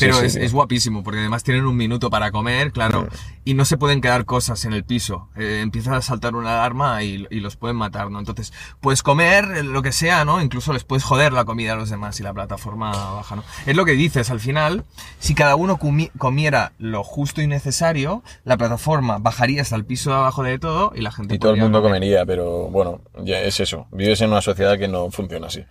Pero 0.00 0.18
sí, 0.18 0.26
es, 0.26 0.32
sí. 0.32 0.40
es 0.42 0.52
guapísimo, 0.52 1.04
porque 1.04 1.20
además 1.20 1.44
tienen 1.44 1.64
un 1.66 1.76
minuto 1.76 2.10
para 2.10 2.32
comer, 2.32 2.72
claro, 2.72 3.06
y 3.44 3.54
no 3.54 3.64
se 3.64 3.76
pueden 3.78 4.00
quedar 4.00 4.24
cosas 4.24 4.64
en 4.64 4.72
el 4.72 4.82
piso. 4.84 5.28
Eh, 5.36 5.60
empieza 5.62 5.96
a 5.96 6.02
saltar 6.02 6.34
una 6.34 6.54
alarma 6.54 7.02
y, 7.04 7.26
y 7.30 7.38
los 7.40 7.56
pueden 7.56 7.76
matar, 7.76 8.10
¿no? 8.10 8.18
Entonces, 8.18 8.52
puedes 8.80 9.02
comer 9.04 9.64
lo 9.64 9.82
que 9.82 9.92
sea, 9.92 10.24
¿no? 10.24 10.42
Incluso 10.42 10.72
les 10.72 10.82
puedes 10.82 11.04
joder 11.04 11.32
la 11.32 11.44
comida 11.44 11.74
a 11.74 11.76
los 11.76 11.90
demás 11.90 12.18
y 12.18 12.24
la 12.24 12.34
plataforma 12.34 12.90
baja, 12.90 13.36
¿no? 13.36 13.44
Es 13.66 13.76
lo 13.76 13.84
que 13.84 13.92
dices, 13.92 14.30
al 14.30 14.40
final, 14.40 14.84
si 15.20 15.34
cada 15.36 15.54
uno 15.54 15.78
comi- 15.78 16.10
comiera 16.18 16.72
lo 16.78 17.04
justo 17.04 17.40
y 17.40 17.46
necesario, 17.46 18.24
la 18.44 18.56
plataforma 18.56 19.18
bajaría 19.18 19.62
hasta 19.62 19.76
el 19.76 19.84
piso 19.84 20.10
de 20.10 20.16
abajo 20.16 20.42
de 20.42 20.58
todo 20.58 20.92
y 20.94 21.02
la 21.02 21.12
gente 21.12 21.36
Y 21.36 21.38
todo 21.38 21.52
el 21.54 21.60
mundo 21.60 21.80
comer. 21.82 21.98
comería, 22.00 22.26
pero 22.26 22.68
bueno, 22.68 23.00
ya 23.22 23.40
es 23.40 23.60
eso. 23.60 23.86
Vives 23.92 24.20
en 24.22 24.30
una 24.30 24.42
sociedad 24.42 24.76
que 24.76 24.88
no 24.88 25.08
funciona 25.12 25.46
así. 25.46 25.64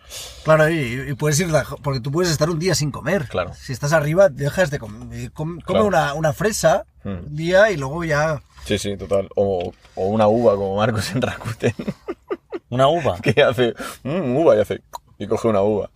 Claro, 0.45 0.69
y, 0.69 1.09
y 1.09 1.13
puedes 1.15 1.39
ir, 1.41 1.51
de- 1.51 1.63
porque 1.82 1.99
tú 1.99 2.11
puedes 2.11 2.32
estar 2.32 2.49
un 2.49 2.59
día 2.59 2.76
sin 2.76 2.91
comer. 2.91 3.28
Claro. 3.28 3.53
Si 3.53 3.74
estás 3.74 3.93
arriba, 3.93 4.30
dejas 4.30 4.69
de 4.71 4.80
comer. 4.80 5.32
Come 5.32 5.61
Claro. 5.63 5.86
una, 5.86 6.13
una 6.13 6.34
fresa 6.34 6.86
Hmm. 7.03 7.09
un 7.28 7.36
día 7.36 7.69
y 7.71 7.78
luego 7.78 8.03
ya. 8.03 8.41
Sí, 8.65 8.78
sí, 8.78 8.95
total. 8.95 9.28
O, 9.36 9.74
o 9.95 10.05
una 10.07 10.28
uva 10.28 10.55
como 10.55 10.78
Marcos 10.78 11.11
en 11.11 11.21
Rakuten, 11.21 11.74
Una 12.69 12.88
uva. 12.88 13.19
que 13.19 13.43
hace 13.43 13.74
"Mm, 14.03 14.36
uva 14.38 14.55
y 14.55 14.59
hace 14.59 14.82
y 15.17 15.28
coge 15.28 15.47
una 15.47 15.61
uva. 15.61 15.89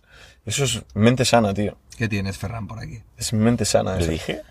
Eso 0.44 0.64
es 0.64 0.82
mente 0.94 1.24
sana, 1.24 1.52
tío. 1.54 1.76
¿Qué 1.96 2.08
tienes, 2.08 2.36
Ferran, 2.38 2.66
por 2.68 2.78
aquí? 2.78 3.02
Es 3.16 3.32
mente 3.32 3.64
sana 3.64 3.96
¿Le 3.96 4.02
eso. 4.02 4.10
dije? 4.12 4.42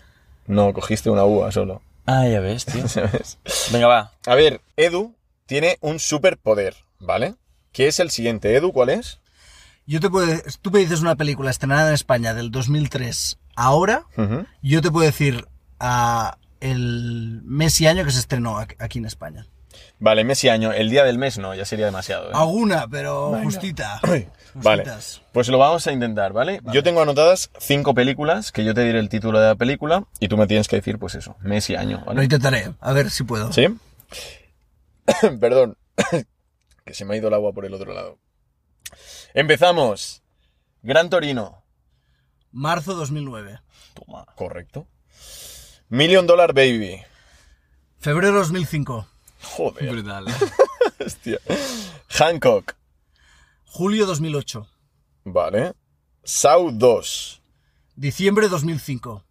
No, 0.46 0.72
cogiste 0.72 1.10
una 1.10 1.24
uva 1.24 1.50
solo. 1.52 1.80
Ah, 2.06 2.26
ya 2.26 2.40
ves, 2.40 2.64
tío. 2.66 2.86
¿Sabes? 2.88 3.38
Venga, 3.72 3.86
va. 3.86 4.12
A 4.26 4.34
ver, 4.34 4.60
Edu 4.76 5.14
tiene 5.46 5.78
un 5.80 5.98
superpoder, 5.98 6.74
¿vale? 6.98 7.34
¿Qué 7.72 7.86
es 7.88 8.00
el 8.00 8.10
siguiente? 8.10 8.54
Edu, 8.56 8.72
¿cuál 8.72 8.88
es? 8.90 9.20
Yo 9.88 10.00
te 10.00 10.10
puedo, 10.10 10.30
tú 10.60 10.70
me 10.70 10.80
dices 10.80 11.00
una 11.00 11.16
película 11.16 11.50
estrenada 11.50 11.88
en 11.88 11.94
España 11.94 12.34
del 12.34 12.50
2003 12.50 13.38
ahora, 13.56 14.04
Ujú. 14.18 14.44
yo 14.62 14.82
te 14.82 14.90
puedo 14.90 15.06
decir 15.06 15.46
a 15.80 16.36
el 16.60 17.40
mes 17.44 17.80
y 17.80 17.86
año 17.86 18.04
que 18.04 18.10
se 18.10 18.18
estrenó 18.20 18.58
aquí 18.58 18.98
en 18.98 19.06
España. 19.06 19.46
Vale, 19.98 20.24
mes 20.24 20.44
y 20.44 20.50
año. 20.50 20.72
El 20.72 20.90
día 20.90 21.04
del 21.04 21.16
mes 21.16 21.38
no, 21.38 21.54
ya 21.54 21.64
sería 21.64 21.86
demasiado. 21.86 22.28
¿eh? 22.28 22.32
Alguna, 22.34 22.86
pero 22.86 23.40
justita. 23.42 23.98
Vale, 24.54 24.82
Justitas. 24.84 25.22
pues 25.32 25.48
lo 25.48 25.56
vamos 25.58 25.86
a 25.86 25.92
intentar, 25.92 26.32
¿vale? 26.32 26.60
Yo 26.72 26.82
tengo 26.82 27.00
anotadas 27.00 27.50
cinco 27.58 27.94
películas, 27.94 28.50
que 28.52 28.64
yo 28.64 28.74
te 28.74 28.82
diré 28.84 28.98
el 28.98 29.08
título 29.08 29.38
de 29.40 29.48
la 29.48 29.54
película 29.54 30.04
y 30.20 30.28
tú 30.28 30.36
me 30.36 30.46
tienes 30.46 30.68
que 30.68 30.76
decir, 30.76 30.98
pues 30.98 31.14
eso, 31.14 31.36
mes 31.40 31.70
y 31.70 31.76
año, 31.76 31.98
Lo 32.00 32.06
¿vale? 32.06 32.24
intentaré, 32.24 32.74
a 32.80 32.92
ver 32.92 33.10
si 33.10 33.22
puedo. 33.24 33.52
¿Sí? 33.52 33.66
Perdón, 35.40 35.76
que 36.84 36.94
se 36.94 37.04
me 37.04 37.14
ha 37.14 37.16
ido 37.18 37.28
el 37.28 37.34
agua 37.34 37.52
por 37.52 37.64
el 37.66 37.74
otro 37.74 37.92
lado. 37.94 38.18
Empezamos. 39.42 40.20
Gran 40.82 41.08
Torino, 41.10 41.62
Marzo 42.50 42.94
2009. 42.96 43.60
Toma. 43.94 44.24
correcto. 44.34 44.88
Million 45.88 46.26
Dollar 46.26 46.52
Baby. 46.52 47.02
Febrero 48.00 48.38
2005. 48.40 49.06
Joder, 49.56 49.90
Brutal. 49.92 50.26
hostia. 50.98 51.38
Hancock, 52.08 52.74
Julio 53.64 54.06
2008. 54.06 54.66
vale. 55.24 55.72
Saw 56.24 56.72
2. 56.72 57.40
Diciembre 57.94 58.48
2005. 58.48 59.22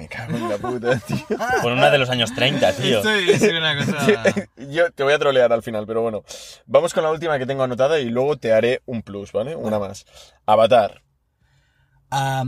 Me 0.00 0.08
cago 0.08 0.34
en 0.34 0.48
la 0.48 0.56
puta, 0.56 0.98
tío. 1.06 1.26
Con 1.60 1.74
una 1.74 1.90
de 1.90 1.98
los 1.98 2.08
años 2.08 2.34
30, 2.34 2.72
tío. 2.72 2.98
Estoy, 2.98 3.28
estoy 3.30 3.50
una 3.58 3.76
cosa... 3.76 4.22
Yo 4.70 4.90
te 4.92 5.02
voy 5.02 5.12
a 5.12 5.18
trolear 5.18 5.52
al 5.52 5.62
final, 5.62 5.86
pero 5.86 6.00
bueno. 6.00 6.22
Vamos 6.64 6.94
con 6.94 7.02
la 7.02 7.10
última 7.10 7.38
que 7.38 7.44
tengo 7.44 7.62
anotada 7.64 7.98
y 8.00 8.08
luego 8.08 8.38
te 8.38 8.54
haré 8.54 8.80
un 8.86 9.02
plus, 9.02 9.30
¿vale? 9.32 9.54
Una 9.56 9.78
más. 9.78 10.06
Avatar. 10.46 11.02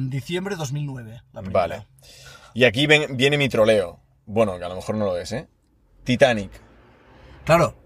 Diciembre 0.08 0.56
2009. 0.56 1.22
La 1.34 1.42
primera. 1.42 1.60
Vale. 1.60 1.86
Y 2.54 2.64
aquí 2.64 2.86
ven- 2.86 3.18
viene 3.18 3.36
mi 3.36 3.50
troleo. 3.50 4.00
Bueno, 4.24 4.58
que 4.58 4.64
a 4.64 4.68
lo 4.70 4.76
mejor 4.76 4.94
no 4.96 5.04
lo 5.04 5.18
es, 5.18 5.30
¿eh? 5.32 5.46
Titanic. 6.04 6.50
Claro. 7.44 7.76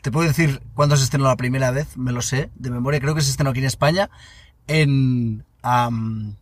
te 0.00 0.10
puedo 0.10 0.26
decir 0.26 0.62
cuándo 0.74 0.96
se 0.96 1.04
estrenó 1.04 1.26
la 1.26 1.36
primera 1.36 1.70
vez, 1.70 1.98
me 1.98 2.12
lo 2.12 2.22
sé, 2.22 2.50
de 2.54 2.70
memoria. 2.70 2.98
Creo 2.98 3.14
que 3.14 3.20
se 3.20 3.30
estrenó 3.30 3.50
aquí 3.50 3.60
en 3.60 3.66
España 3.66 4.08
en 4.68 5.44
am, 5.62 6.36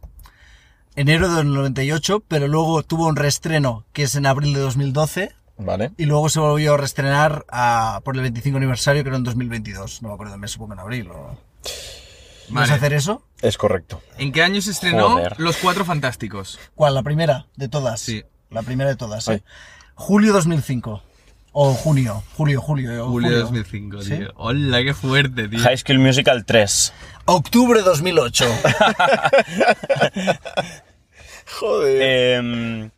enero 1.01 1.33
del 1.35 1.53
98, 1.53 2.23
pero 2.27 2.49
luego 2.49 2.83
tuvo 2.83 3.07
un 3.07 3.17
reestreno 3.17 3.85
que 3.93 4.05
es 4.05 4.15
en 4.15 4.27
abril 4.27 4.55
de 4.55 4.61
2012 4.61 5.33
¿Vale? 5.59 5.93
y 5.97 6.07
luego 6.07 6.29
se 6.29 6.41
volvió 6.41 6.75
a 6.75 6.77
reestrenar 6.77 7.45
a- 7.51 8.01
por 8.05 8.17
el 8.17 8.23
25 8.23 8.57
aniversario 8.59 9.03
que 9.03 9.09
era 9.09 9.17
en 9.17 9.25
2022. 9.25 10.03
No 10.03 10.09
me 10.09 10.15
acuerdo, 10.15 10.37
me 10.39 10.49
supongo 10.49 10.75
en 10.75 10.81
abril. 10.81 11.11
O... 11.11 11.37
¿Vas 12.51 12.51
Vale. 12.51 12.73
a 12.73 12.77
hacer 12.77 12.93
eso? 12.95 13.23
Es 13.43 13.59
correcto. 13.59 14.01
¿En 14.19 14.33
qué 14.33 14.43
año 14.43 14.61
se 14.61 14.71
estrenó 14.71 15.11
Joder. 15.11 15.35
Los 15.39 15.57
Cuatro 15.59 15.85
Fantásticos? 15.85 16.59
¿Cuál? 16.75 16.95
¿La 16.95 17.03
primera 17.03 17.47
de 17.57 17.69
todas? 17.69 18.01
Sí. 18.01 18.25
La 18.51 18.63
primera 18.63 18.89
de 18.91 18.97
todas, 18.97 19.29
¿eh? 19.29 19.43
Julio 19.95 20.33
2005. 20.33 21.03
O 21.53 21.75
junio, 21.75 22.23
julio, 22.37 22.61
julio. 22.61 23.05
o 23.05 23.09
Julio 23.11 23.31
de 23.31 23.39
2005, 23.39 24.03
¿Sí? 24.03 24.17
tío. 24.17 24.33
Hola, 24.37 24.83
qué 24.83 24.95
fuerte, 24.95 25.49
tío. 25.49 25.59
High 25.59 25.77
School 25.79 25.99
Musical 25.99 26.45
3. 26.45 26.93
Octubre 27.25 27.83
2008. 27.83 28.47
Joder. 31.59 32.03
Em, 32.37 32.91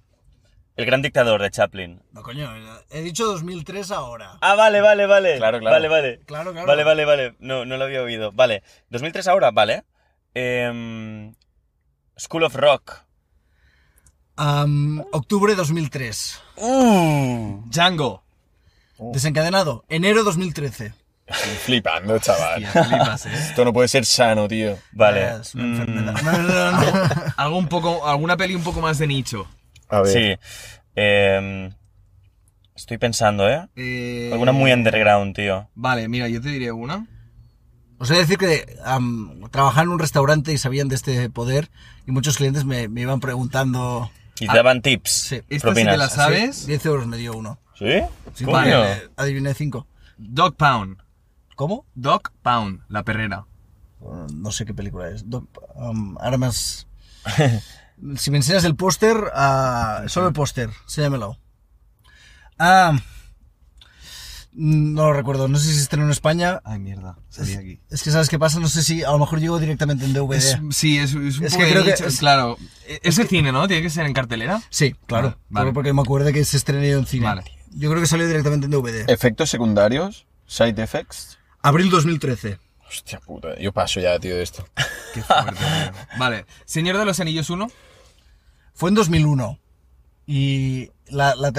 el 0.76 0.86
gran 0.86 1.02
dictador 1.02 1.42
de 1.42 1.50
Chaplin. 1.50 2.02
no, 2.12 2.22
coño, 2.22 2.50
he 2.90 3.02
dicho 3.02 3.26
2003 3.26 3.90
ahora. 3.90 4.38
Ah, 4.40 4.54
vale, 4.54 4.80
vale, 4.80 5.06
vale. 5.06 5.36
Claro, 5.36 5.58
claro. 5.60 5.74
Vale, 5.74 5.88
vale. 5.88 6.20
Claro, 6.26 6.52
claro. 6.52 6.66
Vale, 6.66 6.84
vale, 6.84 7.04
vale. 7.04 7.34
No, 7.38 7.64
no 7.64 7.76
lo 7.76 7.84
había 7.84 8.02
oído. 8.02 8.32
Vale. 8.32 8.62
2003 8.90 9.28
ahora, 9.28 9.50
vale. 9.50 9.84
Em, 10.34 11.34
School 12.18 12.44
of 12.44 12.54
Rock. 12.56 13.04
Am, 14.36 15.04
octubre 15.12 15.54
2003. 15.54 16.40
Uh, 16.56 17.62
Django. 17.66 18.22
Desencadenado, 18.98 19.84
enero 19.88 20.24
2013. 20.24 20.92
Estoy 21.30 21.54
flipando, 21.64 22.18
chaval. 22.18 22.66
Flipas, 22.66 23.26
eh. 23.26 23.30
Esto 23.34 23.64
no 23.64 23.72
puede 23.72 23.88
ser 23.88 24.04
sano, 24.04 24.48
tío. 24.48 24.76
vale. 24.92 25.36
Es 25.40 25.54
una 25.54 25.64
Mm, 25.64 25.74
enfermedad. 25.80 26.22
No, 26.22 26.32
no, 26.32 26.70
no, 26.72 26.72
no. 26.72 27.24
Algo 27.36 27.56
un 27.58 27.68
poco, 27.68 28.06
alguna 28.06 28.36
peli 28.36 28.54
un 28.54 28.62
poco 28.62 28.80
más 28.80 28.98
de 28.98 29.06
nicho. 29.06 29.46
A 29.88 30.02
ver. 30.02 30.12
Sí. 30.12 30.46
Eh, 30.96 31.70
estoy 32.74 32.98
pensando, 32.98 33.48
¿eh? 33.48 33.66
Eh, 33.76 34.30
Alguna 34.32 34.52
muy 34.52 34.72
underground, 34.72 35.34
tío. 35.34 35.68
Vale, 35.74 36.08
mira, 36.08 36.28
yo 36.28 36.40
te 36.40 36.48
diré 36.48 36.72
una. 36.72 37.06
Os 37.98 38.10
he 38.10 38.14
de 38.14 38.20
decir 38.20 38.38
que 38.38 38.76
am, 38.84 39.42
trabajaba 39.50 39.82
en 39.82 39.88
un 39.90 39.98
restaurante 39.98 40.52
y 40.52 40.58
sabían 40.58 40.88
de 40.88 40.94
este 40.94 41.28
poder 41.28 41.70
y 42.06 42.12
muchos 42.12 42.36
clientes 42.38 42.64
me, 42.64 42.88
me 42.88 43.02
iban 43.02 43.20
preguntando... 43.20 44.10
Y 44.40 44.46
te 44.46 44.54
daban 44.56 44.80
tips. 44.80 45.10
Sí. 45.10 45.36
Esta 45.36 45.46
si 45.50 45.58
propinas. 45.60 45.92
te 45.94 45.98
la 45.98 46.08
sabes. 46.08 46.56
Sí, 46.60 46.66
10 46.68 46.86
euros 46.86 47.06
me 47.06 47.18
dio 47.18 47.34
uno. 47.34 47.58
¿Sí? 47.78 48.00
Sí, 48.34 48.46
eh, 48.48 49.08
adiviné 49.18 49.52
5. 49.52 49.86
Dog 50.16 50.56
Pound. 50.56 50.96
¿Cómo? 51.60 51.84
Dog 51.94 52.30
Pound, 52.42 52.80
la 52.88 53.02
perrera. 53.04 53.44
Uh, 54.00 54.26
No 54.32 54.50
sé 54.50 54.64
qué 54.64 54.72
película 54.72 55.10
es. 55.10 55.28
Doc- 55.28 55.46
am, 55.76 56.16
ahora 56.18 56.38
más... 56.38 56.86
si 58.16 58.30
me 58.30 58.38
enseñas 58.38 58.64
el 58.64 58.76
póster, 58.76 59.14
ah, 59.34 60.04
solo 60.06 60.28
el 60.28 60.32
póster, 60.32 60.70
enséñamelo. 60.84 61.36
Ah, 62.58 62.98
no 64.54 65.04
lo 65.04 65.12
recuerdo, 65.12 65.48
no 65.48 65.58
sé 65.58 65.66
si 65.66 65.74
se 65.74 65.82
estrenó 65.82 66.06
en 66.06 66.12
España. 66.12 66.62
Ay, 66.64 66.78
mierda, 66.78 67.18
salí 67.28 67.52
aquí. 67.52 67.80
Es 67.90 68.02
que 68.02 68.10
sabes 68.10 68.30
qué 68.30 68.38
pasa, 68.38 68.58
no 68.58 68.68
sé 68.68 68.82
si 68.82 69.02
a 69.04 69.10
lo 69.10 69.18
mejor 69.18 69.38
llegó 69.38 69.58
directamente 69.58 70.06
en 70.06 70.14
DVD. 70.14 70.36
Es- 70.36 70.58
sí, 70.70 70.96
es, 70.96 71.10
es 71.10 71.14
un 71.38 71.44
Es 71.44 71.52
poco 71.52 71.58
que 71.58 71.64
de 71.66 71.70
creo 71.72 71.84
que 71.84 71.90
es- 72.06 72.18
claro. 72.20 72.56
Es 73.02 73.16
de 73.16 73.26
cine, 73.26 73.52
¿no? 73.52 73.68
Tiene 73.68 73.82
que 73.82 73.90
ser 73.90 74.06
en 74.06 74.14
cartelera. 74.14 74.62
Sí, 74.70 74.94
claro, 75.06 75.34
Ah, 75.36 75.42
vale. 75.50 75.72
porque 75.74 75.92
me 75.92 76.00
acuerdo 76.00 76.32
que 76.32 76.42
se 76.46 76.56
estrenó 76.56 76.82
en 76.84 77.04
cine. 77.04 77.26
Vale. 77.26 77.44
Yo 77.72 77.90
creo 77.90 78.00
que 78.00 78.08
salió 78.08 78.26
directamente 78.26 78.64
en 78.64 78.70
DVD. 78.72 79.04
Efectos 79.12 79.50
secundarios, 79.50 80.26
side 80.46 80.82
effects. 80.82 81.36
Abril 81.62 81.90
2013. 81.90 82.58
Hostia 82.88 83.20
puta, 83.20 83.56
yo 83.58 83.72
paso 83.72 84.00
ya, 84.00 84.18
tío, 84.18 84.34
de 84.34 84.42
esto. 84.42 84.66
Qué 85.14 85.22
fuerte, 85.22 85.52
tío. 85.54 86.18
Vale. 86.18 86.46
Señor 86.64 86.98
de 86.98 87.04
los 87.04 87.20
Anillos 87.20 87.50
1. 87.50 87.70
Fue 88.74 88.88
en 88.88 88.94
2001. 88.94 89.58
Y 90.26 90.90
la, 91.08 91.34
la 91.34 91.52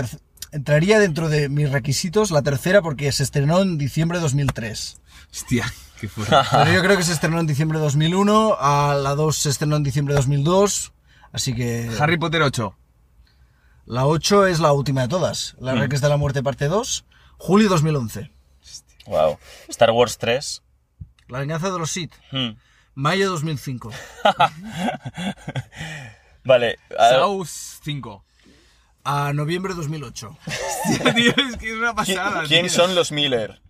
entraría 0.52 1.00
dentro 1.00 1.30
de 1.30 1.50
mis 1.50 1.72
requisitos 1.72 2.32
la 2.32 2.42
tercera 2.42 2.82
porque 2.82 3.12
se 3.12 3.24
estrenó 3.24 3.62
en 3.62 3.78
diciembre 3.78 4.18
de 4.18 4.24
2003. 4.24 5.02
Hostia, 5.32 5.74
qué 6.00 6.08
fuerte. 6.08 6.36
Pero 6.52 6.74
yo 6.74 6.82
creo 6.82 6.98
que 6.98 7.04
se 7.04 7.14
estrenó 7.14 7.40
en 7.40 7.48
diciembre 7.48 7.78
de 7.80 7.86
2001, 7.86 8.58
a 8.60 8.96
la 8.96 9.16
2 9.16 9.36
se 9.36 9.50
estrenó 9.50 9.76
en 9.78 9.84
diciembre 9.84 10.14
de 10.14 10.20
2002, 10.20 10.94
así 11.32 11.54
que 11.54 11.90
Harry 12.00 12.18
Potter 12.18 12.42
8. 12.42 12.76
la 13.86 14.06
8 14.06 14.48
es 14.48 14.60
la 14.60 14.74
última 14.74 15.02
de 15.04 15.08
todas. 15.08 15.56
Mm. 15.60 15.66
La 15.66 15.76
Reques 15.76 16.02
de 16.02 16.10
la 16.10 16.18
Muerte 16.18 16.44
parte 16.44 16.68
2, 16.68 17.06
julio 17.38 17.70
2011. 17.70 18.32
Wow. 19.12 19.38
Star 19.68 19.92
Wars 19.92 20.18
3. 20.18 20.64
La 21.28 21.40
venganza 21.40 21.70
de 21.70 21.78
los 21.78 21.92
Sith, 21.92 22.14
Hmm. 22.32 22.52
mayo 22.96 23.30
2005. 23.30 23.92
Vale. 26.44 26.80
Saus 26.98 27.80
5. 27.84 28.24
A 29.04 29.34
noviembre 29.34 29.74
2008. 29.74 30.38
Hostia, 30.48 31.14
tío, 31.16 31.32
es 31.50 31.58
que 31.58 31.72
es 31.72 31.78
una 31.78 31.94
pasada. 31.94 32.44
¿Quién 32.48 32.68
tío. 32.68 32.74
son 32.74 32.96
los 32.96 33.12
Miller? 33.12 33.62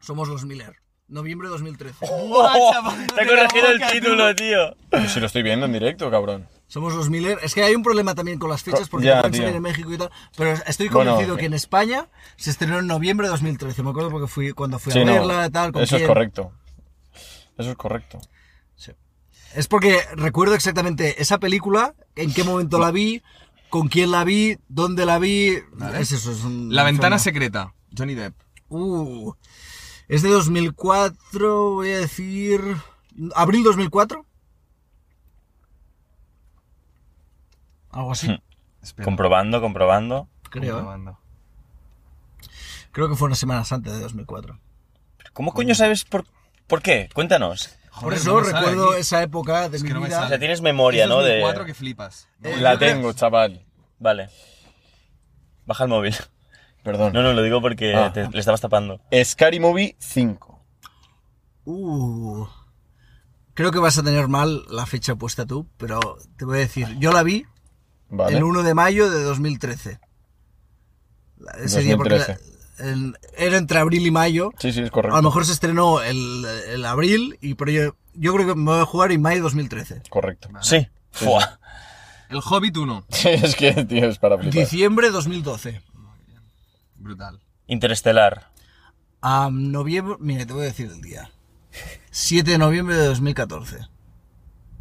Somos 0.00 0.28
los 0.28 0.44
Miller. 0.44 0.76
Noviembre 1.08 1.48
2013. 1.48 2.06
Buah, 2.06 2.54
chaval, 2.72 3.06
te 3.06 3.24
la 3.24 3.28
corregido 3.28 3.68
el 3.68 3.80
título, 3.92 4.34
tío. 4.34 4.76
Si 5.08 5.20
lo 5.20 5.26
estoy 5.26 5.42
viendo 5.42 5.66
en 5.66 5.72
directo, 5.72 6.10
cabrón. 6.10 6.48
Somos 6.72 6.94
los 6.94 7.10
Miller. 7.10 7.38
Es 7.42 7.54
que 7.54 7.62
hay 7.62 7.74
un 7.74 7.82
problema 7.82 8.14
también 8.14 8.38
con 8.38 8.48
las 8.48 8.62
fechas 8.62 8.88
porque 8.88 9.08
Ya, 9.08 9.16
no 9.16 9.20
pueden 9.24 9.36
salir 9.36 9.56
en 9.56 9.60
México 9.60 9.92
y 9.92 9.98
tal. 9.98 10.10
Pero 10.34 10.54
estoy 10.66 10.88
convencido 10.88 11.34
eh. 11.34 11.38
que 11.38 11.44
en 11.44 11.52
España 11.52 12.08
se 12.36 12.48
estrenó 12.48 12.78
en 12.78 12.86
noviembre 12.86 13.26
de 13.26 13.30
2013. 13.32 13.82
Me 13.82 13.90
acuerdo 13.90 14.08
porque 14.08 14.26
fui 14.26 14.52
cuando 14.52 14.78
fui 14.78 14.90
Sí, 14.90 15.00
a 15.00 15.04
no, 15.04 15.12
verla, 15.12 15.50
tal. 15.50 15.72
con 15.72 15.82
Eso 15.82 15.98
es 15.98 16.06
correcto. 16.06 16.50
Eso 17.58 17.72
es 17.72 17.76
correcto. 17.76 18.20
Es 19.54 19.68
porque 19.68 20.00
recuerdo 20.16 20.54
exactamente 20.54 21.20
esa 21.20 21.36
película, 21.36 21.94
en 22.16 22.32
qué 22.32 22.42
momento 22.42 22.78
la 22.78 22.90
vi, 22.90 23.20
con 23.68 23.88
quién 23.88 24.10
la 24.10 24.24
vi, 24.24 24.56
dónde 24.68 25.04
la 25.04 25.18
vi. 25.18 25.58
Es 25.98 26.12
eso, 26.12 26.32
es 26.32 26.42
un. 26.42 26.74
La 26.74 26.84
ventana 26.84 27.18
secreta. 27.18 27.74
Johnny 27.94 28.14
Depp. 28.14 28.34
Uh, 28.70 29.34
es 30.08 30.22
de 30.22 30.30
2004, 30.30 31.70
voy 31.72 31.90
a 31.90 31.98
decir. 31.98 32.62
¿Abril 33.34 33.62
2004? 33.62 34.24
Algo 37.92 38.12
así, 38.12 38.42
Espera. 38.82 39.04
Comprobando, 39.04 39.60
comprobando. 39.60 40.28
creo. 40.50 40.64
¿eh? 40.64 40.70
Comprobando. 40.72 41.18
Creo 42.90 43.08
que 43.08 43.16
fue 43.16 43.26
unas 43.26 43.38
semanas 43.38 43.70
antes 43.72 43.92
de 43.92 44.00
2004. 44.00 44.58
¿Cómo 45.32 45.52
coño 45.52 45.74
sabes 45.74 46.04
por, 46.04 46.24
por 46.66 46.82
qué? 46.82 47.08
Cuéntanos. 47.14 47.68
Por 48.00 48.02
Joder, 48.04 48.18
eso 48.18 48.30
no 48.34 48.40
me 48.40 48.44
sale 48.50 48.58
recuerdo 48.66 48.94
esa 48.96 49.22
época 49.22 49.68
de 49.68 49.76
Es 49.76 49.82
mi 49.82 49.88
que 49.88 49.94
no 49.94 50.00
me 50.00 50.06
vida. 50.08 50.24
O 50.24 50.28
sea, 50.28 50.38
tienes 50.38 50.60
memoria, 50.62 51.06
¿no? 51.06 51.16
2004 51.22 51.60
De... 51.62 51.66
que 51.66 51.74
flipas. 51.74 52.28
Eh, 52.42 52.56
La 52.58 52.78
tengo, 52.78 53.12
chaval. 53.12 53.64
Vale. 53.98 54.28
Baja 55.66 55.84
el 55.84 55.90
móvil. 55.90 56.14
Perdón. 56.82 57.12
No, 57.12 57.22
no, 57.22 57.32
lo 57.32 57.42
digo 57.42 57.60
porque 57.60 57.94
Ah. 57.94 58.12
te- 58.12 58.28
le 58.28 58.38
estabas 58.40 58.60
tapando. 58.60 59.00
Scary 59.24 59.60
Movie 59.60 59.96
5. 60.00 60.60
Uh, 61.64 62.46
creo 63.54 63.70
que 63.70 63.78
vas 63.78 63.96
a 63.98 64.02
tener 64.02 64.26
mal 64.28 64.64
la 64.68 64.84
fecha 64.86 65.14
puesta 65.14 65.46
tú, 65.46 65.68
pero 65.76 66.00
te 66.36 66.44
voy 66.44 66.56
a 66.56 66.60
decir, 66.60 66.98
yo 66.98 67.12
la 67.12 67.22
vi 67.22 67.46
Vale. 68.14 68.36
el 68.36 68.44
1 68.44 68.62
de 68.62 68.74
mayo 68.74 69.10
de 69.10 69.22
2013. 69.22 69.98
La- 71.38 71.52
Ese 71.64 71.80
día 71.80 71.96
porque 71.96 72.14
2013. 72.18 72.52
la- 72.78 72.90
el- 72.90 73.18
era 73.36 73.56
entre 73.56 73.78
abril 73.78 74.06
y 74.06 74.10
mayo. 74.10 74.50
Sí, 74.58 74.72
sí, 74.72 74.80
es 74.82 74.90
correcto. 74.90 75.16
A 75.16 75.20
lo 75.22 75.28
mejor 75.28 75.44
se 75.46 75.52
estrenó 75.52 76.02
el, 76.02 76.44
el 76.68 76.84
abril, 76.84 77.38
y 77.40 77.54
pero 77.54 77.70
yo, 77.70 77.96
yo 78.14 78.34
creo 78.34 78.46
que 78.46 78.54
me 78.54 78.64
voy 78.70 78.80
a 78.80 78.84
jugar 78.84 79.12
en 79.12 79.22
mayo 79.22 79.36
de 79.36 79.42
2013. 79.42 80.02
Correcto. 80.10 80.48
Sí. 80.60 80.86
Fua. 81.10 81.58
El 82.28 82.40
Hobbit 82.44 82.76
1. 82.76 83.04
Sí, 83.10 83.28
es 83.30 83.56
que, 83.56 83.72
tío, 83.84 84.08
es 84.08 84.18
para 84.18 84.36
flipar. 84.38 84.52
Diciembre 84.60 85.06
de 85.08 85.12
2012. 85.12 85.82
Brutal. 86.96 87.40
Interestelar. 87.66 88.50
A 89.20 89.48
noviembre, 89.52 90.16
mira, 90.20 90.44
te 90.46 90.52
voy 90.52 90.62
a 90.62 90.66
decir 90.66 90.90
el 90.90 91.00
día. 91.00 91.30
7 92.10 92.50
de 92.52 92.58
noviembre 92.58 92.96
de 92.96 93.06
2014. 93.06 93.78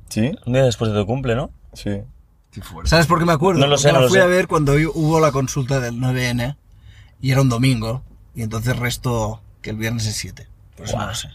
¿Sí? 0.10 0.32
Un 0.46 0.54
día 0.54 0.64
después 0.64 0.92
de 0.92 1.00
tu 1.00 1.06
cumple, 1.06 1.36
¿no? 1.36 1.52
Sí. 1.74 2.02
Qué. 2.52 2.62
¿Sabes 2.86 3.06
por 3.08 3.20
qué 3.20 3.26
me 3.26 3.34
acuerdo? 3.34 3.60
No 3.62 3.68
lo 3.68 3.78
sé, 3.78 3.90
Porque 3.90 3.94
no 3.94 4.00
la 4.00 4.04
lo 4.06 4.10
fui 4.10 4.18
sé. 4.20 4.24
a 4.24 4.28
ver 4.28 4.48
cuando 4.48 4.74
hubo 4.74 5.20
la 5.20 5.32
consulta 5.32 5.80
del 5.80 5.96
9N 5.96 6.58
y 7.22 7.32
era 7.32 7.42
un 7.42 7.50
domingo. 7.50 8.04
Y 8.36 8.44
entonces 8.44 8.76
resto 8.78 9.42
que 9.62 9.70
el 9.72 9.78
viernes 9.78 10.06
es 10.06 10.16
7. 10.16 10.48
Por 10.78 10.86
eso 10.86 10.98
no 10.98 11.08
lo 11.08 11.16
sé. 11.16 11.30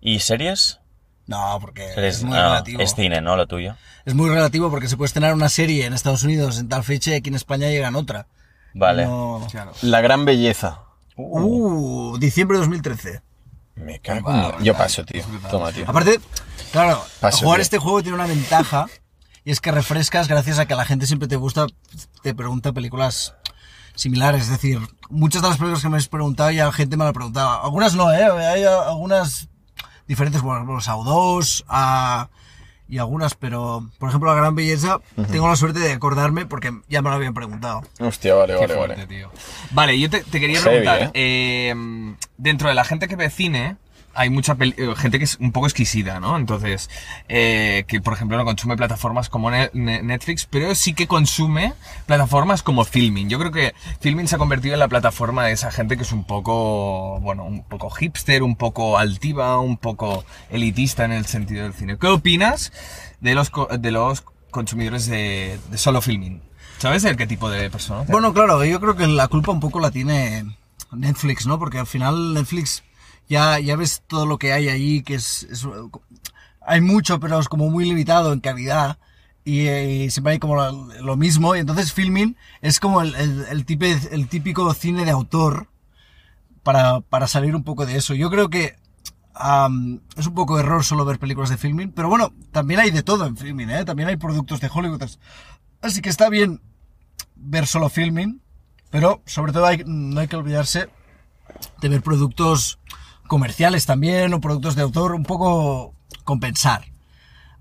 ¿Y 0.00 0.18
series? 0.20 0.80
No, 1.26 1.58
porque 1.60 1.88
Series- 1.94 2.16
es 2.18 2.22
muy 2.24 2.36
ah, 2.36 2.42
relativo. 2.48 2.80
es 2.82 2.94
cine, 2.94 3.20
¿no? 3.22 3.36
Lo 3.36 3.46
tuyo. 3.46 3.76
Es 4.04 4.14
muy 4.14 4.28
relativo 4.28 4.70
porque 4.70 4.88
se 4.88 4.96
puede 4.98 5.06
estrenar 5.06 5.32
una 5.32 5.48
serie 5.48 5.86
en 5.86 5.94
Estados 5.94 6.22
Unidos 6.24 6.58
en 6.58 6.68
tal 6.68 6.84
fecha 6.84 7.12
y 7.12 7.14
aquí 7.14 7.30
en 7.30 7.36
España 7.36 7.68
llega 7.68 7.88
en 7.88 7.96
otra. 7.96 8.26
Vale. 8.74 9.06
No- 9.06 9.46
Claro. 9.50 9.72
La 9.82 10.00
gran 10.02 10.24
belleza. 10.26 10.80
Uh, 11.16 12.18
diciembre 12.18 12.56
de 12.58 12.60
2013. 12.62 13.22
Me 13.76 13.98
cago 14.00 14.30
en 14.58 14.62
Yo 14.64 14.74
paso, 14.76 15.04
tío. 15.04 15.24
Toma, 15.50 15.72
tío. 15.72 15.84
Aparte, 15.88 16.20
claro, 16.72 17.02
Paso, 17.20 17.38
jugar 17.38 17.58
tío. 17.58 17.62
este 17.62 17.78
juego 17.78 18.02
tiene 18.02 18.14
una 18.16 18.26
ventaja 18.26 18.86
y 19.44 19.50
es 19.50 19.60
que 19.60 19.70
refrescas 19.72 20.28
gracias 20.28 20.58
a 20.58 20.66
que 20.66 20.74
la 20.74 20.84
gente 20.84 21.06
siempre 21.06 21.28
te 21.28 21.36
gusta, 21.36 21.66
te 22.22 22.34
pregunta 22.34 22.72
películas 22.72 23.34
similares. 23.94 24.42
Es 24.44 24.50
decir, 24.50 24.80
muchas 25.10 25.42
de 25.42 25.48
las 25.48 25.58
películas 25.58 25.82
que 25.82 25.88
me 25.88 25.96
has 25.98 26.08
preguntado 26.08 26.50
ya 26.50 26.66
la 26.66 26.72
gente 26.72 26.96
me 26.96 27.04
la 27.04 27.12
preguntaba. 27.12 27.62
Algunas 27.62 27.94
no, 27.94 28.12
¿eh? 28.12 28.24
Hay 28.24 28.64
algunas 28.64 29.48
diferentes, 30.06 30.42
bueno, 30.42 30.64
los 30.64 30.88
AU2 30.88 31.64
a- 31.68 32.28
y 32.86 32.98
algunas, 32.98 33.34
pero 33.34 33.88
por 33.98 34.10
ejemplo 34.10 34.28
La 34.30 34.36
Gran 34.36 34.54
Belleza, 34.54 34.98
tengo 35.32 35.48
la 35.48 35.56
suerte 35.56 35.78
de 35.80 35.92
acordarme 35.92 36.44
porque 36.44 36.70
ya 36.88 37.00
me 37.00 37.08
lo 37.08 37.16
habían 37.16 37.32
preguntado. 37.32 37.80
Hostia, 37.98 38.34
vale, 38.34 38.52
Qué 38.54 38.60
vale, 38.60 38.74
fuerte, 38.74 38.94
vale. 38.96 39.06
tío. 39.06 39.30
Vale, 39.70 39.98
yo 39.98 40.10
te, 40.10 40.22
te 40.22 40.38
quería 40.38 40.60
Heavy, 40.60 40.80
preguntar. 40.84 41.10
eh, 41.14 41.74
dentro 42.36 42.68
de 42.68 42.74
la 42.74 42.84
gente 42.84 43.08
que 43.08 43.16
ve 43.16 43.30
cine, 43.30 43.78
hay 44.14 44.30
mucha 44.30 44.56
eh, 44.60 44.94
gente 44.96 45.18
que 45.18 45.24
es 45.24 45.36
un 45.40 45.52
poco 45.52 45.66
exquisita, 45.66 46.20
¿no? 46.20 46.36
Entonces, 46.36 46.88
eh, 47.28 47.84
que 47.88 48.00
por 48.00 48.14
ejemplo 48.14 48.36
no 48.36 48.44
consume 48.44 48.76
plataformas 48.76 49.28
como 49.28 49.50
Ne- 49.50 49.70
Ne- 49.72 50.02
Netflix, 50.02 50.46
pero 50.46 50.74
sí 50.74 50.94
que 50.94 51.06
consume 51.06 51.72
plataformas 52.06 52.62
como 52.62 52.84
Filming. 52.84 53.28
Yo 53.28 53.38
creo 53.38 53.52
que 53.52 53.74
Filming 54.00 54.28
se 54.28 54.36
ha 54.36 54.38
convertido 54.38 54.74
en 54.74 54.80
la 54.80 54.88
plataforma 54.88 55.44
de 55.44 55.52
esa 55.52 55.70
gente 55.70 55.96
que 55.96 56.02
es 56.04 56.12
un 56.12 56.24
poco, 56.24 57.18
bueno, 57.20 57.44
un 57.44 57.62
poco 57.64 57.90
hipster, 57.90 58.42
un 58.42 58.56
poco 58.56 58.98
altiva, 58.98 59.58
un 59.60 59.76
poco 59.76 60.24
elitista 60.50 61.04
en 61.04 61.12
el 61.12 61.26
sentido 61.26 61.64
del 61.64 61.74
cine. 61.74 61.98
¿Qué 61.98 62.06
opinas 62.06 62.72
de 63.20 63.34
los, 63.34 63.50
co- 63.50 63.68
de 63.78 63.90
los 63.90 64.24
consumidores 64.50 65.06
de, 65.06 65.58
de 65.70 65.78
solo 65.78 66.00
Filming? 66.00 66.42
¿Sabes 66.78 67.02
de 67.02 67.16
qué 67.16 67.26
tipo 67.26 67.48
de 67.50 67.70
personas? 67.70 68.06
Bueno, 68.08 68.32
claro, 68.34 68.64
yo 68.64 68.80
creo 68.80 68.96
que 68.96 69.06
la 69.06 69.28
culpa 69.28 69.52
un 69.52 69.60
poco 69.60 69.80
la 69.80 69.90
tiene 69.90 70.44
Netflix, 70.92 71.46
¿no? 71.46 71.58
Porque 71.58 71.78
al 71.78 71.86
final 71.86 72.34
Netflix 72.34 72.82
ya, 73.28 73.58
ya 73.58 73.76
ves 73.76 74.02
todo 74.06 74.26
lo 74.26 74.38
que 74.38 74.52
hay 74.52 74.68
ahí, 74.68 75.02
que 75.02 75.14
es, 75.14 75.46
hay 76.60 76.80
mucho, 76.80 77.20
pero 77.20 77.38
es 77.38 77.48
como 77.48 77.70
muy 77.70 77.84
limitado 77.84 78.32
en 78.32 78.40
calidad. 78.40 78.98
Y, 79.44 80.10
siempre 80.10 80.34
hay 80.34 80.38
como 80.38 80.62
lo 80.62 81.16
mismo. 81.16 81.54
Y 81.54 81.58
entonces 81.58 81.92
Filming 81.92 82.36
es 82.62 82.80
como 82.80 83.02
el, 83.02 83.14
el, 83.14 83.44
el 83.50 83.82
el 84.10 84.28
típico 84.28 84.72
cine 84.72 85.04
de 85.04 85.10
autor 85.10 85.68
para, 86.62 87.00
para 87.00 87.26
salir 87.28 87.54
un 87.54 87.62
poco 87.62 87.84
de 87.84 87.96
eso. 87.96 88.14
Yo 88.14 88.30
creo 88.30 88.48
que 88.48 88.76
es 90.16 90.26
un 90.26 90.34
poco 90.34 90.58
error 90.58 90.84
solo 90.84 91.04
ver 91.04 91.18
películas 91.18 91.50
de 91.50 91.56
Filming, 91.56 91.90
pero 91.90 92.08
bueno, 92.08 92.32
también 92.52 92.80
hay 92.80 92.90
de 92.90 93.02
todo 93.02 93.26
en 93.26 93.36
Filming, 93.36 93.68
¿eh? 93.68 93.84
También 93.84 94.08
hay 94.08 94.16
productos 94.16 94.60
de 94.60 94.70
Hollywood. 94.72 95.02
Así 95.82 96.00
que 96.00 96.08
está 96.08 96.30
bien 96.30 96.62
ver 97.34 97.66
solo 97.66 97.88
filming, 97.88 98.40
pero 98.90 99.22
sobre 99.26 99.52
todo 99.52 99.68
no 99.86 100.20
hay 100.20 100.28
que 100.28 100.36
olvidarse 100.36 100.88
de 101.80 101.88
ver 101.88 102.00
productos 102.00 102.78
comerciales 103.34 103.84
también 103.84 104.32
o 104.32 104.40
productos 104.40 104.76
de 104.76 104.82
autor, 104.82 105.12
un 105.12 105.24
poco 105.24 105.92
compensar. 106.22 106.84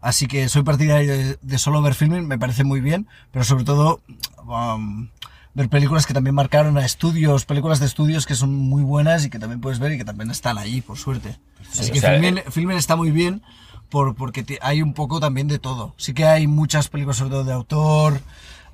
Así 0.01 0.28
que 0.28 0.47
soy 0.49 0.61
partidario 0.63 1.11
de, 1.17 1.39
de 1.41 1.57
solo 1.57 1.82
ver 1.82 1.95
filming, 1.95 2.28
me 2.28 2.38
parece 2.38 2.63
muy 2.63 2.80
bien, 2.80 3.07
pero 3.32 3.43
sobre 3.43 3.63
todo 3.63 4.01
um, 4.45 5.07
ver 5.55 5.69
películas 5.69 6.05
que 6.05 6.13
también 6.13 6.36
marcaron 6.36 6.78
a 6.78 6.86
estudios, 6.86 7.45
películas 7.45 7.80
de 7.80 7.88
estudios 7.88 8.26
que 8.28 8.36
son 8.36 8.53
muy 8.55 8.84
buenas 8.84 9.26
y 9.26 9.32
que 9.32 9.39
también 9.39 9.61
puedes 9.61 9.80
ver 9.80 9.93
y 9.93 9.97
que 9.97 10.05
también 10.05 10.30
están 10.30 10.59
allí, 10.59 10.82
por 10.82 10.97
suerte. 10.99 11.39
Así 11.71 11.89
que 11.91 11.99
sea, 12.01 12.11
filming, 12.11 12.38
eh, 12.38 12.43
filming 12.51 12.78
está 12.78 12.95
muy 12.95 13.09
bien 13.09 13.41
por, 13.89 14.13
porque 14.15 14.43
te- 14.43 14.59
hay 14.61 14.82
un 14.84 14.93
poco 14.93 15.19
también 15.19 15.47
de 15.47 15.57
todo. 15.57 15.95
Sí 15.97 16.13
que 16.13 16.26
hay 16.26 16.45
muchas 16.45 16.88
películas 16.89 17.17
sobre 17.17 17.32
todo 17.32 17.43
de 17.45 17.53
autor, 17.53 18.21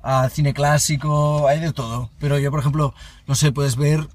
ah, 0.02 0.28
cine 0.30 0.52
clásico, 0.52 1.46
hay 1.48 1.60
de 1.60 1.72
todo. 1.72 2.10
Pero 2.18 2.38
yo, 2.38 2.50
por 2.50 2.60
ejemplo, 2.60 2.92
no 3.26 3.34
sé, 3.36 3.52
puedes 3.52 3.76
ver 3.76 4.06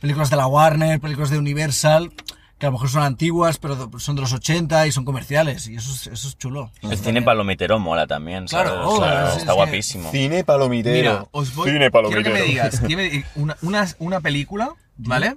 películas 0.00 0.30
de 0.30 0.36
la 0.36 0.46
Warner, 0.46 1.00
películas 1.00 1.30
de 1.30 1.38
Universal, 1.38 2.12
que 2.58 2.66
a 2.66 2.70
lo 2.70 2.72
mejor 2.72 2.88
son 2.88 3.02
antiguas, 3.04 3.58
pero 3.58 3.88
son 3.98 4.16
de 4.16 4.22
los 4.22 4.32
80 4.32 4.86
y 4.88 4.92
son 4.92 5.04
comerciales, 5.04 5.68
y 5.68 5.76
eso 5.76 5.92
es, 5.92 6.06
eso 6.08 6.28
es 6.28 6.36
chulo. 6.38 6.70
El 6.82 6.98
cine 6.98 7.22
palomitero 7.22 7.78
mola 7.78 8.06
también, 8.08 8.48
¿sabes? 8.48 8.72
Claro, 8.72 8.88
O 8.88 8.96
sea, 8.98 9.06
claro, 9.10 9.28
es- 9.28 9.36
está 9.36 9.38
es 9.38 9.46
que- 9.46 9.54
guapísimo. 9.54 10.10
Cine 10.10 10.44
palomitero. 10.44 10.96
Mira, 11.12 11.26
os 11.30 11.54
voy. 11.54 11.70
Cine 11.70 11.90
quiero 11.90 12.22
que 12.22 12.30
palomitero. 12.30 12.34
me 12.34 12.42
digas 12.42 12.82
una, 13.36 13.56
una, 13.62 13.86
una 14.00 14.20
película, 14.20 14.70
¿vale? 14.96 15.36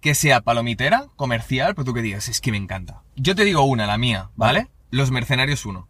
Que 0.00 0.14
sea 0.14 0.40
palomitera, 0.40 1.06
comercial, 1.16 1.74
pero 1.74 1.84
tú 1.84 1.92
que 1.94 2.00
digas, 2.02 2.28
es 2.28 2.40
que 2.40 2.50
me 2.52 2.56
encanta. 2.58 3.02
Yo 3.16 3.34
te 3.34 3.44
digo 3.44 3.62
una, 3.64 3.86
la 3.86 3.98
mía, 3.98 4.30
¿vale? 4.36 4.68
Los 4.90 5.10
Mercenarios 5.10 5.66
1. 5.66 5.88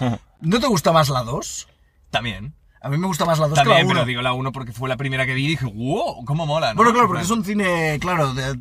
¿No 0.40 0.60
te 0.60 0.66
gusta 0.66 0.92
más 0.92 1.08
la 1.08 1.22
2? 1.22 1.68
También. 2.10 2.54
A 2.80 2.88
mí 2.88 2.98
me 2.98 3.06
gusta 3.06 3.24
más 3.24 3.38
la 3.38 3.48
2 3.48 3.58
que 3.58 3.68
la 3.68 3.76
1. 3.78 3.88
pero 3.88 4.04
digo 4.04 4.22
la 4.22 4.32
1 4.32 4.52
porque 4.52 4.72
fue 4.72 4.88
la 4.88 4.96
primera 4.96 5.26
que 5.26 5.34
vi 5.34 5.44
y 5.44 5.48
dije, 5.48 5.64
wow, 5.66 6.24
cómo 6.24 6.46
mola, 6.46 6.72
¿no? 6.72 6.76
Bueno, 6.76 6.92
claro, 6.92 7.08
porque 7.08 7.22
es 7.24 7.30
un 7.30 7.44
cine, 7.44 7.98
claro, 8.00 8.32
de- 8.34 8.58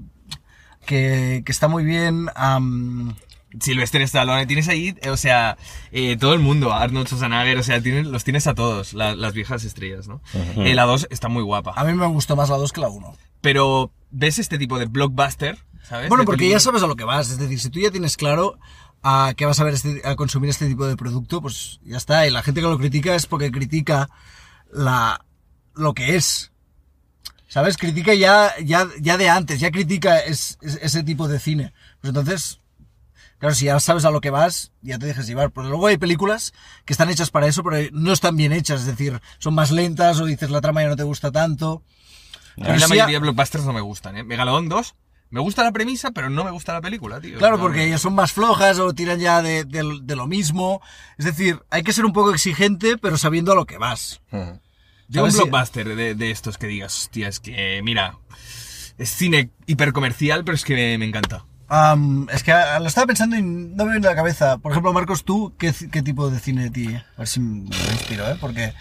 que, 0.86 1.43
que 1.45 1.51
está 1.51 1.68
muy 1.68 1.84
bien. 1.84 2.28
am, 2.36 3.16
Sylvester 3.59 4.01
Stallone, 4.01 4.45
tienes 4.47 4.68
ahí, 4.68 4.95
eh, 5.01 5.09
o 5.09 5.16
sea, 5.18 5.57
eh, 5.93 6.18
todo 6.20 6.34
el 6.34 6.41
mundo, 6.41 6.74
Arnold 6.74 7.07
Schwarzenegger, 7.07 7.57
o 7.57 7.63
sea, 7.63 7.82
tienes, 7.82 8.05
los 8.05 8.24
tienes 8.26 8.47
a 8.47 8.53
todos, 8.53 8.93
la- 8.93 9.16
las 9.16 9.34
viejas 9.34 9.63
estrellas, 9.63 10.07
¿no? 10.09 10.22
Eh, 10.57 10.76
la 10.76 10.84
2 10.84 11.07
está 11.09 11.30
muy 11.30 11.41
guapa. 11.43 11.74
a 11.76 11.84
mí 11.86 11.93
me 11.93 12.05
gustó 12.07 12.36
más 12.36 12.49
la 12.49 12.57
2 12.57 12.74
que 12.74 12.82
la 12.82 12.89
1. 12.89 13.16
Pero, 13.41 13.91
¿ves 14.11 14.39
este 14.39 14.57
tipo 14.57 14.78
de 14.78 14.86
blockbuster? 14.88 15.57
¿Sabes? 15.84 16.09
Bueno, 16.09 16.24
De 16.24 16.26
porque 16.26 16.45
ya 16.45 16.55
película? 16.55 16.59
sabes 16.61 16.84
a 16.84 16.88
lo 16.88 16.95
que 16.95 17.03
vas. 17.03 17.30
Es 17.30 17.38
decir, 17.38 17.59
si 17.59 17.70
tú 17.70 17.80
ya 17.80 17.91
tienes 17.91 18.18
claro 18.18 18.57
a 19.08 19.36
qué 19.38 19.45
vas 19.45 19.60
a 19.60 19.64
ver 19.64 19.76
este- 19.76 20.01
a 20.03 20.16
consumir 20.16 20.49
este 20.49 20.68
tipo 20.68 20.88
de 20.88 20.97
producto, 20.97 21.39
pues 21.39 21.80
ya 21.84 21.97
está. 21.97 22.26
Y 22.26 22.32
la 22.32 22.41
gente 22.41 22.60
que 22.62 22.68
lo 22.68 22.80
critica 22.80 23.14
es 23.14 23.28
porque 23.28 23.51
critica 23.51 24.10
la 24.72 25.24
lo 25.76 25.93
que 25.93 26.16
es. 26.16 26.51
¿Sabes? 27.47 27.78
Critica 27.78 28.16
ya, 28.16 28.51
ya, 28.64 28.88
ya 28.99 29.18
de 29.18 29.30
antes, 29.30 29.60
ya 29.60 29.70
critica 29.70 30.18
es- 30.20 30.58
es- 30.62 30.80
ese 30.82 31.03
tipo 31.03 31.28
de 31.28 31.38
cine. 31.39 31.72
Pues 32.01 32.10
entonces, 32.10 32.60
claro, 33.38 33.53
si 33.53 33.66
ya 33.66 33.80
sabes 33.80 34.06
a 34.06 34.10
lo 34.12 34.22
que 34.22 34.32
vas, 34.32 34.72
ya 34.82 34.97
te 34.97 35.06
dejas 35.06 35.28
llevar. 35.28 35.51
Pero 35.51 35.70
luego 35.70 35.86
hay 35.88 35.97
películas 35.97 36.51
que 36.84 36.93
están 36.93 37.10
hechas 37.12 37.30
para 37.30 37.45
eso, 37.47 37.64
pero 37.64 37.88
no 37.93 38.12
están 38.12 38.36
bien 38.36 38.53
hechas. 38.53 38.82
Es 38.82 38.88
decir, 38.88 39.22
son 39.38 39.53
más 39.53 39.70
lentas 39.70 40.20
o 40.20 40.26
dices 40.26 40.49
la 40.49 40.62
trama 40.62 40.82
ya 40.82 40.89
no 40.89 40.95
te 40.95 41.03
gusta 41.03 41.32
tanto. 41.32 41.84
A 42.58 42.74
mí 42.74 42.80
la 42.80 42.88
mayoría 42.88 43.20
de 43.20 43.20
blockbusters 43.20 43.66
no 43.66 43.74
me 43.74 43.82
gustan, 43.82 44.18
¿eh? 44.18 44.24
Megalodon 44.24 44.68
2, 44.68 44.95
me 45.30 45.39
gusta 45.41 45.63
la 45.63 45.71
premisa, 45.71 46.11
pero 46.11 46.30
no 46.30 46.43
me 46.43 46.51
gusta 46.51 46.73
la 46.73 46.82
película, 46.82 47.19
tío. 47.19 47.38
Claro, 47.38 47.59
porque 47.59 47.86
ellas 47.86 48.01
son 48.01 48.13
más 48.15 48.32
flojas 48.32 48.80
o 48.80 48.93
tiran 48.93 49.19
ya 49.19 49.41
de, 49.41 49.63
de- 49.65 49.99
de 50.01 50.15
lo 50.15 50.28
mismo. 50.28 50.82
Es 51.17 51.26
decir, 51.26 51.59
hay 51.69 51.84
que 51.84 51.93
ser 51.93 52.05
un 52.05 52.13
poco 52.13 52.34
exigente, 52.34 52.97
pero 52.97 53.17
sabiendo 53.17 53.51
a 53.51 53.55
lo 53.55 53.65
que 53.65 53.78
vas. 53.78 54.21
Ujú. 54.32 54.59
Yo 55.07 55.23
un 55.23 55.32
¿sabes 55.32 55.34
si- 55.36 55.49
blockbuster 55.49 55.95
de, 55.95 56.15
de 56.15 56.32
estos 56.32 56.57
que 56.57 56.67
digas, 56.67 56.95
hostia, 56.95 57.28
es 57.28 57.39
que, 57.39 57.82
mira, 57.84 58.17
es 58.97 59.09
cine 59.09 59.49
hipercomercial, 59.65 60.43
pero 60.45 60.55
es 60.55 60.63
que 60.63 60.73
me, 60.76 60.97
me 60.97 61.05
encanta. 61.05 61.45
Es 62.32 62.43
que 62.43 62.51
ah, 62.51 62.80
lo 62.80 62.88
estaba 62.88 63.07
pensando 63.07 63.36
y 63.36 63.41
no 63.41 63.86
me 63.86 63.91
viene 63.93 64.07
a 64.07 64.11
la 64.11 64.15
cabeza. 64.15 64.57
Por 64.59 64.71
ejemplo, 64.71 64.93
Marcos, 64.93 65.23
¿tú 65.26 65.53
qué 65.57 65.71
tipo 65.73 66.30
de 66.30 66.39
cine 66.39 66.63
de 66.63 66.69
ti? 66.69 66.95
A 66.95 67.03
ver 67.17 67.28
si 67.28 67.39
me 67.39 67.65
inspiro, 67.91 68.30
¿eh? 68.30 68.38
Porque... 68.39 68.73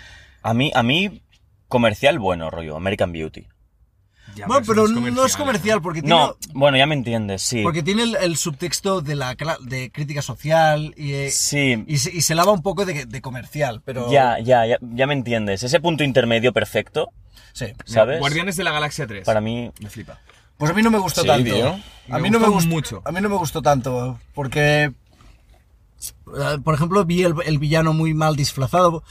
A 0.42 0.52
mí, 0.54 0.70
a 0.74 0.82
mí, 0.82 1.22
comercial 1.68 2.18
bueno, 2.18 2.50
rollo, 2.50 2.76
American 2.76 3.10
Beauty. 3.12 3.48
Ya, 4.36 4.46
bueno, 4.46 4.64
pero 4.66 4.88
no 4.88 5.24
es 5.26 5.36
comercial, 5.36 5.80
porque 5.80 6.02
tiene, 6.02 6.16
No, 6.16 6.36
bueno, 6.54 6.76
ya 6.76 6.86
me 6.86 6.94
entiendes, 6.94 7.42
sí. 7.42 7.62
porque 7.62 7.82
tiene 7.82 8.02
el, 8.02 8.16
el 8.16 8.36
subtexto 8.36 9.00
de 9.00 9.14
la 9.14 9.36
cla- 9.36 9.58
de 9.60 9.90
crítica 9.92 10.22
social 10.22 10.92
y, 10.96 11.12
eh, 11.12 11.30
Sí, 11.30 11.84
y, 11.86 11.98
se, 11.98 12.12
y 12.12 12.20
se 12.22 12.34
lava 12.34 12.50
un 12.52 12.62
poco 12.62 12.84
de, 12.84 13.06
de 13.06 13.20
comercial, 13.20 13.80
pero... 13.84 14.10
ya, 14.10 14.38
ya, 14.40 14.66
ya, 14.66 14.78
ya 14.80 15.06
me 15.06 15.14
entiendes. 15.14 15.62
Ese 15.62 15.78
punto 15.80 16.02
intermedio 16.04 16.52
perfecto, 16.52 17.10
Sí. 17.52 17.66
¿sabes? 17.84 18.18
Guardianes 18.18 18.56
de 18.56 18.64
la 18.64 18.72
Galaxia 18.72 19.06
3. 19.06 19.24
Para 19.24 19.40
mí, 19.40 19.70
Me 19.80 19.88
flipa. 19.88 20.18
Pues 20.58 20.70
a 20.70 20.74
mí 20.74 20.82
no 20.82 20.90
me 20.90 20.98
gustó 20.98 21.22
Sí, 21.22 21.26
tanto. 21.26 21.52
tío. 21.54 21.68
A 22.08 22.16
Me 22.18 22.22
mí 22.22 22.30
no 22.30 22.38
me 22.40 22.48
gustó 22.48 22.68
mucho. 22.70 23.02
A 23.04 23.12
mí 23.12 23.20
no 23.20 23.28
me 23.28 23.36
gustó 23.36 23.60
tanto 23.62 24.18
porque 24.34 24.92
eh, 26.36 26.58
por 26.62 26.74
ejemplo, 26.74 27.04
vi 27.04 27.22
el, 27.22 27.34
el 27.46 27.58
villano 27.58 27.92
muy 27.92 28.14
mal 28.14 28.36
disfrazado. 28.36 29.02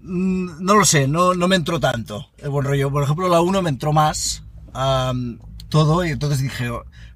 Mm, 0.00 0.64
No 0.64 0.74
lo 0.74 0.84
sé, 0.84 1.08
no, 1.08 1.34
no 1.34 1.48
me 1.48 1.56
entró 1.56 1.80
tanto 1.80 2.30
el 2.38 2.50
buen 2.50 2.66
rollo. 2.66 2.90
Por 2.90 3.02
ejemplo, 3.02 3.28
la 3.28 3.40
1 3.40 3.62
me 3.62 3.70
entró 3.70 3.92
más 3.92 4.44
am, 4.72 5.38
todo 5.68 6.04
y 6.04 6.10
entonces 6.10 6.40
dije, 6.40 6.70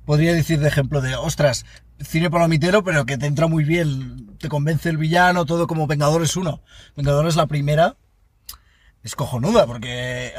podría 0.05 0.33
decir 0.33 0.61
de 0.61 0.68
ejemplo 0.68 1.01
de, 1.01 1.14
ostras, 1.16 1.64
cine 2.01 2.31
palomitero, 2.31 2.83
pero 2.83 3.07
que 3.07 3.18
te 3.18 3.26
entra 3.26 3.47
muy 3.47 3.64
bien, 3.64 4.37
te 4.39 4.49
convence 4.49 4.89
el 4.89 4.97
villano, 4.97 5.47
todo 5.47 5.66
como 5.66 5.87
Vengadores 5.87 6.37
1. 6.37 6.62
Vengadores 6.97 7.37
la 7.37 7.47
primera, 7.47 7.97
es 9.03 9.14
cojonuda, 9.16 9.66
porque 9.66 10.33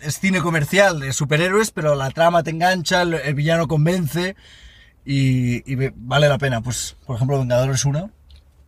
es 0.00 0.18
cine 0.20 0.40
comercial 0.40 1.00
de 1.00 1.12
superhéroes, 1.12 1.70
pero 1.70 1.94
la 1.94 2.10
trama 2.10 2.42
te 2.42 2.50
engancha, 2.50 3.02
el, 3.02 3.34
villano 3.34 3.66
convence 3.68 4.36
y, 5.04 5.62
vale 5.96 6.28
la 6.28 6.38
pena. 6.38 6.60
Pues, 6.60 6.96
por 7.06 7.16
ejemplo, 7.16 7.38
Vengadores 7.38 7.84
1, 7.84 8.10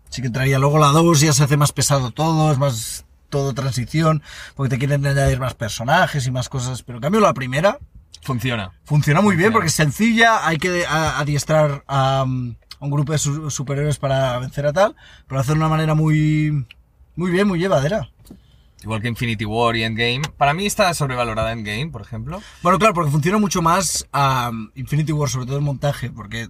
sí 0.09 0.23
que 0.23 0.29
entraría. 0.29 0.59
Luego 0.59 0.79
la 0.79 0.89
2 0.89 1.21
ya 1.21 1.33
se 1.33 1.45
hace 1.45 1.57
más 1.57 1.73
pesado 1.73 2.11
todo, 2.11 2.51
es 2.51 2.59
más 2.59 3.05
todo 3.29 3.53
transición, 3.55 4.22
porque 4.55 4.70
te 4.70 4.79
quieren 4.79 5.07
añadir 5.07 5.39
más 5.41 5.55
personajes 5.55 6.26
y 6.26 6.31
más 6.31 6.49
cosas, 6.49 6.83
pero 6.83 6.99
en 6.99 7.03
cambio 7.03 7.20
la 7.20 7.35
primera 7.35 7.79
Funciona. 8.22 8.72
funciona 8.85 9.20
muy 9.20 9.37
bien 9.37 9.53
porque 9.53 9.68
es 9.68 9.74
sencilla, 9.74 10.47
hay 10.47 10.59
que 10.59 10.85
adiestrar 10.87 11.85
a, 11.87 12.24
um, 12.26 12.55
a 12.81 12.85
un 12.85 12.91
grupo 12.91 13.12
de 13.12 13.18
su- 13.18 13.51
superhéroes 13.51 13.99
para 13.99 14.39
vencer 14.39 14.66
a 14.66 14.72
tal, 14.72 14.95
pero 15.26 15.37
lo 15.37 15.41
hace 15.41 15.53
de 15.53 15.59
una 15.59 15.68
manera 15.68 15.95
muy, 15.95 16.66
muy 17.16 17.31
bien, 17.31 17.47
muy 17.49 17.59
llevadera. 17.59 18.11
Igual 18.83 19.03
que 19.03 19.09
Infinity 19.09 19.45
War 19.45 19.74
y 19.76 19.83
Endgame. 19.83 20.22
Para 20.37 20.55
mí 20.55 20.64
está 20.64 20.93
sobrevalorada 20.95 21.51
Endgame, 21.53 21.89
por 21.89 22.01
ejemplo. 22.03 22.41
Bueno, 22.62 22.79
claro, 22.79 22.95
porque 22.95 23.11
funciona 23.11 23.39
mucho 23.39 23.61
más 23.61 24.07
a 24.12 24.53
Infinity 24.76 25.11
War, 25.12 25.29
sobre 25.29 25.47
todo 25.47 25.57
el 25.57 25.64
montaje, 25.64 26.11
porque 26.11 26.49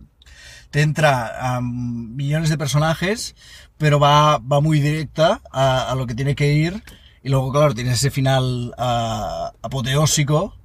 te 0.70 0.82
entra 0.82 1.56
a 1.56 1.60
millones 1.60 2.50
de 2.50 2.58
personajes, 2.58 3.34
pero 3.78 3.98
va, 4.00 4.38
va 4.38 4.60
muy 4.60 4.80
directa 4.80 5.40
a, 5.52 5.94
lo 5.96 6.06
que 6.06 6.14
tiene 6.14 6.34
que 6.34 6.52
ir. 6.52 6.82
Y 7.22 7.30
luego, 7.30 7.52
claro, 7.52 7.74
tienes 7.74 7.94
ese 7.94 8.10
final 8.10 8.74
ah, 8.78 9.52
apoteósico 9.62 10.56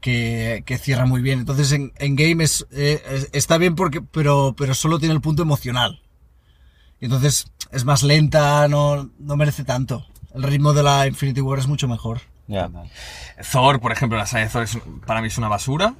que, 0.00 0.62
que 0.66 0.78
cierra 0.78 1.06
muy 1.06 1.22
bien. 1.22 1.40
Entonces, 1.40 1.72
en, 1.72 1.92
en 1.98 2.16
Game 2.16 2.42
es, 2.44 2.66
eh, 2.70 3.02
es- 3.10 3.28
está 3.32 3.58
bien, 3.58 3.74
porque, 3.74 4.00
pero, 4.02 4.54
pero 4.56 4.74
solo 4.74 4.98
tiene 4.98 5.14
el 5.14 5.20
punto 5.20 5.42
emocional. 5.42 6.00
Entonces 7.00 7.46
es 7.72 7.84
más 7.84 8.02
lenta, 8.02 8.66
no, 8.68 9.10
no 9.18 9.36
merece 9.36 9.64
tanto. 9.64 10.06
El 10.34 10.42
ritmo 10.42 10.72
de 10.72 10.82
la 10.82 11.06
Infinity 11.06 11.40
War 11.40 11.58
es 11.58 11.66
mucho 11.66 11.88
mejor. 11.88 12.20
Ya. 12.48 12.68
Thor, 13.52 13.80
por 13.80 13.92
ejemplo, 13.92 14.16
la 14.18 14.26
saga 14.26 14.44
de 14.44 14.50
Thor 14.50 14.62
es, 14.62 14.78
para 15.06 15.20
mí 15.20 15.28
es 15.28 15.36
una 15.38 15.48
basura. 15.48 15.94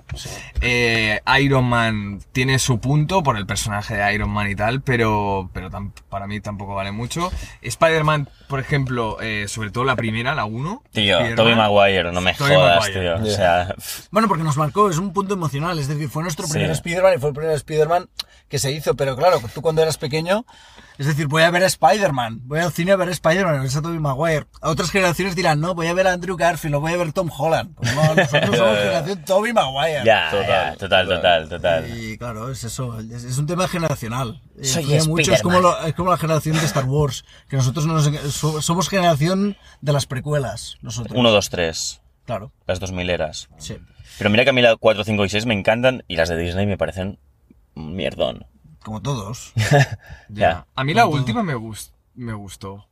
Eh, 0.61 1.21
Iron 1.41 1.65
Man 1.65 2.21
tiene 2.33 2.59
su 2.59 2.79
punto 2.81 3.23
por 3.23 3.37
el 3.37 3.47
personaje 3.47 3.97
de 3.97 4.15
Iron 4.15 4.31
Man 4.31 4.51
y 4.51 4.55
tal, 4.57 4.81
pero, 4.81 5.51
pero 5.53 5.71
tam- 5.71 5.93
para 6.09 6.27
mí 6.27 6.41
tampoco 6.41 6.75
vale 6.75 6.93
mucho. 6.93 7.31
Spider-Man, 7.63 8.29
por 8.49 8.61
ejemplo, 8.61 9.19
eh, 9.21 9.47
sobre 9.49 9.71
todo 9.71 9.85
la 9.85 9.97
primera, 9.97 10.35
la 10.35 10.45
1. 10.45 10.83
Tío. 10.93 11.19
Tobey 11.35 11.55
Maguire, 11.55 12.13
no 12.13 12.21
me 12.21 12.35
Tobey 12.35 12.55
jodas, 12.57 12.81
Maguire. 12.81 13.01
tío. 13.01 13.23
O 13.25 13.27
sea, 13.27 13.75
pff, 13.77 14.07
Bueno, 14.11 14.29
porque 14.29 14.45
nos 14.45 14.57
marcó, 14.57 14.89
es 14.89 14.99
un 14.99 15.13
punto 15.13 15.35
emocional, 15.35 15.79
es 15.79 15.89
decir, 15.89 16.09
fue 16.09 16.23
nuestro 16.23 16.47
Sí. 16.47 16.53
primer 16.53 16.71
Spider-Man 16.71 17.15
y 17.17 17.19
fue 17.19 17.29
el 17.31 17.35
primer 17.35 17.55
Spider-Man 17.57 18.09
que 18.49 18.59
se 18.59 18.71
hizo, 18.73 18.95
pero 18.95 19.17
claro, 19.17 19.41
tú 19.55 19.61
cuando 19.61 19.83
eras 19.83 19.99
pequeño, 19.99 20.47
es 20.99 21.07
decir, 21.07 21.27
voy 21.27 21.43
a 21.43 21.51
ver 21.51 21.63
a 21.63 21.67
Spider-Man, 21.67 22.41
voy 22.45 22.61
al 22.61 22.73
cine 22.73 22.93
a 22.93 22.97
ver 22.97 23.09
a 23.09 23.13
Spider-Man, 23.13 23.67
a 23.67 23.83
Tobey 23.83 23.99
Maguire. 23.99 24.47
A 24.61 24.71
otras 24.71 24.91
generaciones 24.91 25.37
dirán, 25.37 25.61
no, 25.61 25.75
voy 25.75 25.87
a 25.89 25.95
ver 25.95 26.07
a 26.07 26.13
Andrew 26.13 26.37
Garfield 26.37 26.77
o 26.77 26.81
voy 26.81 26.93
a 26.93 26.97
ver 26.97 27.13
Tom 27.13 27.31
Holland. 27.37 27.75
Pues 27.75 27.95
no, 27.95 28.15
nosotros 28.15 28.57
somos 28.57 28.79
generación 28.79 29.25
Tobey 29.25 29.53
Maguire. 29.53 30.03
ya, 30.05 30.31
Total, 30.31 30.47
ya, 30.73 30.77
total, 30.77 31.09
total, 31.09 31.49
total. 31.49 31.99
Y 31.99 32.17
claro, 32.19 32.51
es 32.51 32.65
eso, 32.65 32.99
es, 33.01 33.25
es 33.25 33.39
un 33.39 33.47
tema 33.47 33.69
generacional. 33.69 34.41
Eh, 34.59 34.65
Soy 34.65 34.85
mucho, 35.09 35.33
es 35.33 35.43
como, 35.43 35.57
Spiderman. 35.59 35.83
lo- 35.83 35.87
es 35.89 35.95
como 35.95 36.11
la 36.11 36.17
generación 36.17 36.57
de 36.59 36.65
Star 36.65 36.85
Wars, 36.85 37.25
que 37.49 37.57
nosotros 37.57 37.87
no 37.87 37.95
nos- 37.95 38.11
so- 38.35 38.63
somos 38.63 38.89
generación 38.89 39.57
de 39.81 39.93
las 39.93 40.07
precuelas, 40.07 40.77
nosotros. 40.83 41.17
1, 41.19 41.31
2, 41.31 41.51
3, 41.51 42.01
Claro, 42.25 42.53
las 42.67 42.81
2000 42.81 43.11
eras. 43.11 43.49
sí. 43.59 43.77
Pero 44.19 44.31
mira 44.31 44.45
que 44.45 44.51
a 44.51 44.53
mí 44.55 44.63
la 44.63 44.77
4, 44.77 45.05
5 45.05 45.27
y 45.27 45.29
6 45.29 45.45
me 45.45 45.53
encantan 45.53 46.03
y 46.09 46.17
las 46.17 46.31
de 46.31 46.39
Disney 46.39 46.65
me 46.67 46.79
parecen 46.79 47.19
mierdón. 47.75 48.47
Como 48.87 49.03
todos. 49.03 49.53
Ya. 50.29 50.65
A 50.77 50.85
mí 50.85 50.95
la 50.95 51.07
última 51.07 51.43
me, 51.43 51.55
me 52.15 52.35
gustó. 52.35 52.87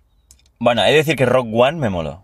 Bueno, 0.58 0.82
he 0.82 0.90
de 0.90 0.96
decir 0.96 1.14
que 1.14 1.24
Rock 1.24 1.46
One 1.52 1.78
me 1.78 1.88
moló. 1.88 2.23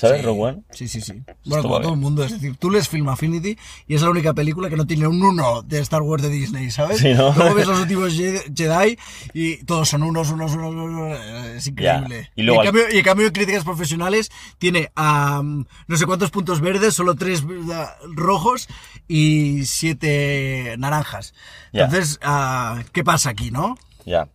¿Sabes? 0.00 0.20
Sí. 0.20 0.26
Rogue 0.26 0.40
One. 0.42 0.62
Sí, 0.70 0.88
sí, 0.88 1.00
sí. 1.02 1.22
Bueno, 1.44 1.62
como 1.62 1.80
todo 1.80 1.92
el 1.92 1.98
mundo. 2.00 2.24
Es 2.24 2.32
decir, 2.32 2.56
tú 2.56 2.70
lees 2.70 2.88
Film 2.88 3.08
Affinity 3.10 3.58
y 3.86 3.94
es 3.94 4.00
la 4.02 4.08
única 4.08 4.32
película 4.32 4.70
que 4.70 4.76
no 4.76 4.86
tiene 4.86 5.06
un 5.06 5.22
uno 5.22 5.60
de 5.62 5.78
Star 5.80 6.00
Wars 6.00 6.22
de 6.22 6.30
Disney, 6.30 6.70
¿sabes? 6.70 6.98
Sí, 7.00 7.12
¿no? 7.12 7.32
Luego 7.34 7.54
ves 7.54 7.66
los 7.66 7.80
últimos 7.82 8.14
Je- 8.18 8.44
Jedi 8.56 8.98
y 9.34 9.58
todos 9.64 9.88
son 9.90 10.02
unos, 10.02 10.30
unos, 10.30 10.52
unos, 10.54 10.72
unos. 10.74 11.18
Es 11.56 11.66
increíble. 11.66 12.30
Y 12.34 12.42
luego 12.44 12.62
en 12.62 12.68
al- 12.68 12.72
cambio, 12.74 12.94
y 12.94 12.98
en 12.98 13.04
cambio, 13.04 13.26
en 13.26 13.32
críticas 13.34 13.64
profesionales 13.64 14.30
tiene 14.58 14.90
no 14.96 15.96
sé 15.96 16.06
cuántos 16.06 16.30
puntos 16.30 16.60
verdes, 16.62 16.94
solo 16.94 17.14
tres 17.14 17.42
eh, 17.42 17.86
rojos 18.14 18.68
y 19.06 19.66
siete 19.66 20.76
naranjas. 20.78 21.34
Entonces, 21.72 22.18
ah, 22.22 22.82
¿qué 22.92 23.04
pasa 23.04 23.30
aquí, 23.30 23.50
no? 23.50 23.76
Ya. 24.06 24.28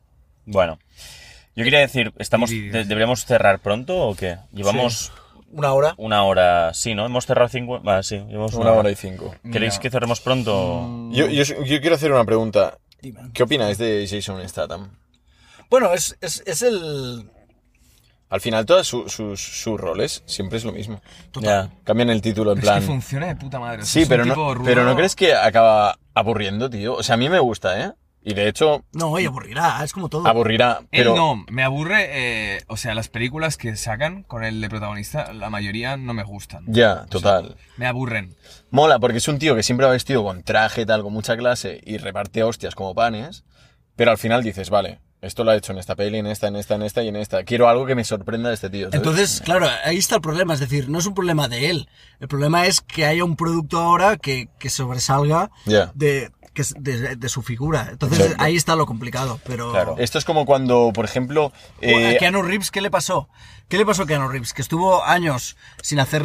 Bueno. 0.45 0.78
Yo 1.57 1.63
quería 1.63 1.80
decir, 1.80 2.13
estamos, 2.20 2.49
¿deberíamos 2.49 3.26
cerrar 3.26 3.59
pronto 3.59 3.95
o 3.97 4.13
qué? 4.16 4.38
Llevamos 4.51 5.13
Una 5.55 5.71
hora. 5.73 5.95
una 5.97 6.23
hora. 6.23 6.73
Sí, 6.73 6.93
¿no? 6.95 7.05
Hemos 7.05 7.25
cerrado 7.25 7.47
cinco. 7.47 7.81
Ah, 7.85 8.03
sí, 8.03 8.17
llevamos 8.27 8.53
Una 8.55 8.71
hora 8.73 8.91
y 8.91 8.95
cinco. 8.95 9.33
¿Queréis 9.41 9.73
Mira. 9.75 9.81
que 9.81 9.89
cerremos 9.89 10.19
pronto? 10.19 11.09
Yo, 11.11 11.27
yo, 11.27 11.43
yo 11.43 11.79
quiero 11.81 11.95
hacer 11.95 12.11
una 12.11 12.25
pregunta. 12.25 12.77
Dime. 13.01 13.21
¿Qué 13.33 13.43
opináis 13.43 13.77
de 13.77 14.05
Jason 14.09 14.47
Statham? 14.49 14.91
Bueno, 15.69 15.93
es, 15.93 16.17
es, 16.21 16.43
es 16.45 16.61
el. 16.61 17.29
Al 18.29 18.41
final, 18.41 18.65
todos 18.65 18.85
su- 18.87 19.07
sus, 19.07 19.39
sus 19.39 19.79
roles 19.79 20.23
siempre 20.25 20.57
es 20.57 20.65
lo 20.65 20.71
mismo. 20.73 21.01
Ya. 21.39 21.69
Cambian 21.83 22.09
el 22.09 22.21
título 22.21 22.51
en 22.51 22.59
Pero 22.59 22.67
es 22.67 22.71
plan. 22.71 22.81
que 22.81 22.87
funciona 22.87 23.27
de 23.27 23.35
puta 23.35 23.59
madre. 23.59 23.85
Sí, 23.85 24.01
es 24.01 24.09
pero 24.09 24.23
tipo 24.23 24.55
no, 24.55 24.63
pero 24.63 24.83
¿no 24.83 24.95
crees 24.95 25.15
que 25.15 25.33
acaba 25.35 25.97
aburriendo, 26.13 26.69
tío? 26.69 26.95
O 26.95 27.03
sea, 27.03 27.13
a 27.15 27.17
mí 27.17 27.29
me 27.29 27.39
gusta, 27.39 27.79
¿eh? 27.79 27.91
Y 28.28 28.34
de 28.34 28.47
hecho, 28.47 28.84
No, 28.91 29.11
oye, 29.11 29.28
aburrirá, 29.28 29.84
es 29.84 29.93
como 29.93 30.09
todo. 30.09 30.28
aburrirá. 30.28 30.80
Él 30.91 31.03
Pero 31.03 31.15
no, 31.15 31.45
me 31.49 31.63
aburre, 31.63 32.07
eh, 32.55 32.61
o 32.67 32.76
sea, 32.76 32.95
las 32.95 33.07
películas 33.07 33.55
que 33.55 33.76
sacan 33.76 34.23
con 34.23 34.43
el 34.43 34.59
de 34.61 34.67
protagonista, 34.69 35.32
la 35.32 35.51
mayoría 35.51 35.95
no 35.95 36.13
me 36.15 36.23
gustan. 36.23 36.63
ya, 36.67 37.05
total. 37.05 37.55
Me 37.78 37.86
aburren. 37.86 38.36
Mola, 38.71 38.97
porque 38.97 39.19
es 39.19 39.28
un 39.28 39.38
tío 39.38 39.55
que 39.55 39.61
siempre 39.63 39.86
va 39.86 39.91
vestido 39.91 40.23
con 40.23 40.41
traje, 40.41 40.86
tal, 40.88 41.03
con 41.03 41.13
mucha 41.13 41.38
clase, 41.38 41.80
y 41.86 41.97
reparte 41.97 42.41
hostias 42.43 42.73
como 42.73 42.95
panes. 42.95 43.43
Pero 43.95 44.09
al 44.11 44.17
final 44.17 44.43
dices, 44.43 44.69
vale, 44.71 44.99
esto 45.21 45.43
lo 45.43 45.51
ha 45.51 45.55
hecho 45.55 45.71
en 45.71 45.78
esta 45.78 45.95
peli, 45.95 46.17
en 46.17 46.28
esta, 46.28 46.47
en 46.47 46.55
esta, 46.55 46.76
en 46.76 46.82
esta 46.82 47.03
y 47.03 47.07
en 47.07 47.15
esta. 47.15 47.43
Quiero 47.43 47.69
algo 47.69 47.86
que 47.86 47.95
me 47.95 48.03
sorprenda 48.03 48.49
de 48.49 48.55
este 48.55 48.69
tío. 48.69 48.88
¿sabes? 48.88 48.95
Entonces, 48.95 49.41
claro, 49.45 49.67
ahí 49.86 49.97
está 49.97 50.15
el 50.15 50.21
problema. 50.21 50.53
Es 50.53 50.59
decir, 50.59 50.89
no 50.89 50.99
es 50.99 51.05
un 51.05 51.13
problema 51.13 51.47
de 51.47 51.69
él. 51.69 51.89
El 52.19 52.28
problema 52.28 52.65
es 52.65 52.82
que 52.82 53.05
haya 53.05 53.23
un 53.23 53.36
producto 53.36 53.80
ahora 53.80 54.17
que, 54.17 54.49
que 54.59 54.69
sobresalga 54.69 55.51
de, 55.93 56.32
que 56.55 56.63
es 56.63 56.73
de, 56.79 57.15
de 57.15 57.29
su 57.29 57.43
figura. 57.43 57.89
Entonces, 57.91 58.19
Exacto. 58.21 58.43
ahí 58.43 58.55
está 58.55 58.75
lo 58.75 58.87
complicado. 58.87 59.39
Pero. 59.45 59.71
Claro. 59.71 59.95
Esto 59.99 60.17
es 60.17 60.25
como 60.25 60.45
cuando, 60.47 60.91
por 60.93 61.05
ejemplo. 61.05 61.51
eh, 61.81 62.15
a 62.15 62.17
Keanu 62.17 62.41
Reeves, 62.41 62.71
¿qué 62.71 62.81
le 62.81 62.89
pasó? 62.89 63.29
¿Qué 63.69 63.77
le 63.77 63.85
pasó 63.85 64.03
a 64.03 64.07
Keanu 64.07 64.27
Reeves? 64.29 64.53
Que 64.53 64.61
estuvo 64.63 65.03
años 65.03 65.57
sin 65.83 65.99
hacer 65.99 66.23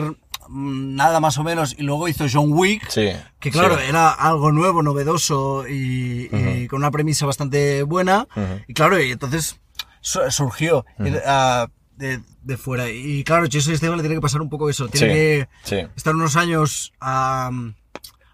mm, 0.48 0.94
nada 0.94 1.20
más 1.20 1.36
o 1.38 1.42
menos 1.42 1.74
y 1.78 1.82
luego 1.82 2.08
hizo 2.08 2.24
John 2.32 2.52
Wick. 2.52 2.88
Sí. 2.88 3.10
Que 3.40 3.50
claro, 3.50 3.76
sí. 3.76 3.84
era 3.88 4.10
algo 4.10 4.52
nuevo, 4.52 4.82
novedoso 4.82 5.66
y, 5.68 6.28
y 6.32 6.66
con 6.68 6.78
una 6.78 6.90
premisa 6.90 7.26
bastante 7.26 7.82
buena. 7.82 8.26
Y 8.68 8.72
claro, 8.74 8.98
y 9.02 9.10
entonces 9.10 9.58
su- 10.00 10.30
surgió 10.30 10.84
eh, 10.98 11.20
ah, 11.26 11.66
de, 11.96 12.20
de 12.42 12.56
fuera. 12.56 12.88
Y 12.88 13.24
claro, 13.24 13.46
Jason 13.50 13.76
Statham 13.76 13.96
le 13.96 14.02
tiene 14.02 14.14
que 14.16 14.20
pasar 14.22 14.40
un 14.42 14.48
poco 14.50 14.70
eso. 14.70 14.88
Tiene 14.88 15.48
Sí, 15.64 15.76
que 15.76 15.88
estar 15.96 16.14
unos 16.14 16.36
años 16.36 16.92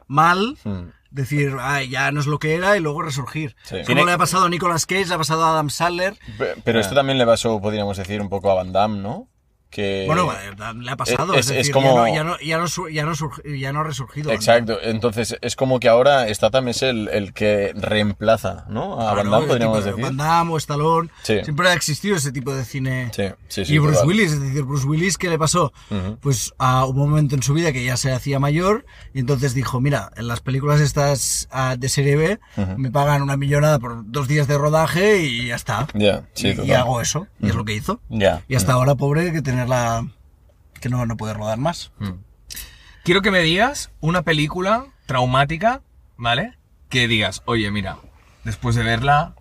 mal. 0.07 0.59
Decir, 1.17 1.57
"Ay, 1.61 1.89
ya 1.89 2.11
no 2.13 2.21
es 2.21 2.27
lo 2.27 2.39
que 2.39 2.55
era 2.55 2.77
y 2.77 2.81
luego 2.81 3.03
resurgir. 3.03 3.57
Sí. 3.65 3.75
Como 3.77 3.85
Tiene- 3.87 4.05
le 4.05 4.13
ha 4.13 4.19
pasado 4.19 4.45
a 4.45 4.49
Nicolas 4.49 4.87
Cage, 4.87 5.07
le 5.07 5.15
ha 5.15 5.19
pasado 5.19 5.45
a 5.45 5.51
Adam 5.51 5.71
Sandler. 5.71 6.15
Pe- 6.39 6.55
Pero 6.63 6.79
esto 6.79 6.95
también 6.95 7.19
le 7.19 7.27
pasó, 7.27 7.61
podríamos 7.61 7.97
decir, 7.97 8.21
un 8.21 8.29
poco 8.29 8.51
a 8.51 8.55
Van 8.55 8.73
Damme, 8.73 8.99
¿no? 9.01 9.29
Que... 9.71 10.05
Bueno, 10.07 10.33
le 10.81 10.91
ha 10.91 10.97
pasado. 10.97 11.35
es- 11.35 11.47
Es, 11.47 11.51
es 11.51 11.57
decir, 11.59 11.73
como- 11.73 12.07
ya, 12.09 12.25
no, 12.25 12.39
ya, 12.41 12.59
no, 12.59 12.89
ya, 12.89 13.05
no, 13.05 13.15
sur- 13.15 13.43
ya, 13.45 13.71
ha 13.71 13.83
resurgido. 13.83 14.31
Exacto, 14.31 14.79
entonces 14.83 15.37
es 15.41 15.57
como 15.57 15.81
que 15.81 15.89
ahora 15.89 16.33
Statham 16.33 16.69
es 16.69 16.83
el, 16.83 17.09
el 17.09 17.33
que 17.35 17.73
reemplaza, 17.75 18.65
¿no? 18.69 18.95
A 19.01 19.13
Claro, 19.13 19.17
Van 19.17 19.31
Damme, 19.31 19.47
podríamos 19.49 19.79
tipo 19.79 19.91
decir. 19.91 20.05
Van 20.05 20.17
Damme 20.17 20.53
o 20.53 20.57
Stallone. 20.57 21.11
Sí. 21.23 21.41
Siempre 21.43 21.69
ha 21.69 21.75
existido 21.75 22.17
ese 22.17 22.33
tipo 22.33 22.55
de 22.55 22.65
cine. 22.65 23.11
Sí, 23.15 23.25
sí, 23.49 23.65
sí. 23.65 23.75
y 23.75 23.79
Bruce 23.79 23.95
total. 23.95 24.09
Willis, 24.09 24.33
es 24.33 24.41
decir, 24.41 24.63
Bruce 24.63 24.87
Willis, 24.87 25.19
¿qué 25.19 25.29
le 25.29 25.39
pasó? 25.39 25.73
Ujú. 25.91 26.17
Pues 26.21 26.55
a 26.59 26.85
un 26.87 26.97
momento 26.97 27.35
en 27.35 27.43
su 27.43 27.53
vida 27.55 27.73
que 27.73 27.85
ya 27.85 27.97
se 27.97 28.13
hacía 28.13 28.39
mayor 28.39 28.87
y 29.15 29.21
entonces 29.21 29.53
dijo, 29.55 29.81
mira, 29.81 30.11
en 30.17 30.29
las 30.29 30.41
películas 30.41 30.81
estas 30.81 31.49
ah, 31.51 31.77
de 31.79 31.89
serie 31.89 32.17
B 32.17 32.41
me 32.77 32.91
pagan 32.91 33.23
una 33.23 33.37
millonada 33.37 33.79
por 33.79 34.11
dos 34.11 34.29
días 34.29 34.47
de 34.49 34.57
rodaje 34.59 35.19
y 35.23 35.49
ya 35.49 35.57
está. 35.57 35.87
Sí, 36.35 36.55
y, 36.57 36.69
y 36.69 36.73
hago 36.73 37.01
eso, 37.01 37.27
y 37.41 37.49
es 37.49 37.55
lo 37.55 37.65
que 37.65 37.75
hizo. 37.75 38.01
Ya. 38.09 38.43
Y 38.49 38.55
hasta 38.55 38.73
ahora, 38.73 38.95
pobre, 38.95 39.33
que 39.33 39.43
tenerla... 39.67 40.07
que 40.81 40.89
no, 40.89 41.07
no 41.07 41.17
puede 41.17 41.35
rodar 41.35 41.59
más. 41.59 41.91
Quiero 43.05 43.23
que 43.23 43.31
me 43.31 43.41
digas 43.41 43.91
una 44.01 44.23
película 44.23 44.87
traumática, 45.07 45.83
¿vale? 46.17 46.55
Que 46.89 47.09
digas, 47.09 47.43
oye, 47.47 47.71
mira, 47.71 47.99
después 48.45 48.75
de 48.77 48.83
verla, 48.83 49.35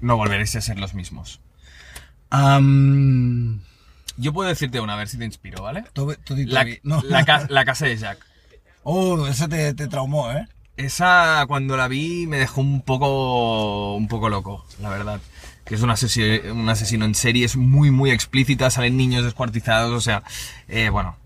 no 0.00 0.16
volveréis 0.16 0.54
a 0.56 0.60
ser 0.60 0.78
los 0.78 0.94
mismos. 0.94 1.40
Yo 4.16 4.32
puedo 4.32 4.48
decirte 4.48 4.80
una, 4.80 4.94
a 4.94 4.96
ver 4.96 5.08
si 5.08 5.16
te 5.18 5.24
inspiro, 5.24 5.62
¿vale? 5.62 5.84
La, 6.46 6.64
no. 6.82 7.00
la 7.02 7.24
ca- 7.24 7.46
la 7.48 7.64
casa 7.64 7.86
de 7.86 7.96
Jack. 7.96 8.18
Oh, 8.90 9.26
ese 9.26 9.48
te, 9.48 9.74
te 9.74 9.86
traumó, 9.86 10.32
¿eh? 10.32 10.48
Esa, 10.78 11.44
cuando 11.46 11.76
la 11.76 11.88
vi, 11.88 12.26
me 12.26 12.38
dejó 12.38 12.62
un 12.62 12.80
poco, 12.80 13.94
un 13.96 14.08
poco 14.08 14.30
loco, 14.30 14.64
la 14.80 14.88
verdad. 14.88 15.20
Que 15.68 15.74
es 15.74 15.82
un 15.82 15.90
asesino, 15.90 16.52
un 16.54 16.68
asesino 16.68 17.04
en 17.04 17.14
serie, 17.14 17.44
es 17.44 17.54
muy, 17.56 17.90
muy 17.90 18.10
explícita, 18.10 18.70
salen 18.70 18.96
niños 18.96 19.22
descuartizados, 19.24 19.92
o 19.92 20.00
sea, 20.00 20.22
eh, 20.66 20.88
bueno, 20.88 21.16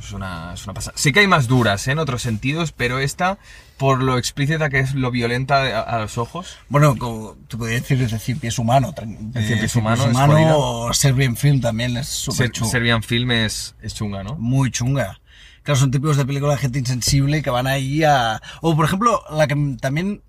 es 0.00 0.12
una, 0.12 0.54
es 0.54 0.64
una 0.64 0.72
pasada. 0.74 0.96
Sí 0.96 1.12
que 1.12 1.20
hay 1.20 1.26
más 1.26 1.48
duras, 1.48 1.86
¿eh? 1.88 1.92
en 1.92 1.98
otros 1.98 2.22
sentidos, 2.22 2.70
pero 2.70 3.00
esta, 3.00 3.38
por 3.76 4.00
lo 4.00 4.16
explícita 4.16 4.70
que 4.70 4.78
es, 4.78 4.94
lo 4.94 5.10
violenta 5.10 5.62
a, 5.62 5.80
a 5.80 5.98
los 5.98 6.16
ojos, 6.16 6.58
Bueno, 6.68 6.96
como 6.96 7.34
te 7.48 7.56
podría 7.56 7.80
decir 7.80 7.98
desde 7.98 8.20
cien 8.20 8.38
pies 8.38 8.58
humano. 8.60 8.94
tran- 8.94 9.18
De 9.32 9.40
eh, 9.40 9.46
Cien 9.48 9.58
pies 9.58 9.74
humano 9.74 10.04
es 10.08 10.16
jodida. 10.16 10.56
o 10.56 10.94
Serbian 10.94 11.36
Film 11.36 11.60
también 11.60 11.96
es 11.96 12.06
súper 12.06 12.52
Ser-. 12.54 12.66
Serbian 12.68 13.02
Film 13.02 13.32
es, 13.32 13.74
es 13.82 13.94
chunga, 13.94 14.22
¿no? 14.22 14.36
Muy 14.36 14.70
chunga. 14.70 15.20
Claro, 15.64 15.80
son 15.80 15.90
tipos 15.90 16.16
de 16.16 16.24
película 16.24 16.52
de 16.52 16.58
gente 16.60 16.78
insensible 16.78 17.42
que 17.42 17.50
van 17.50 17.66
ahí 17.66 18.04
a... 18.04 18.40
O, 18.62 18.74
por 18.76 18.84
ejemplo, 18.86 19.22
la 19.30 19.48
que 19.48 19.56
también 19.80 20.22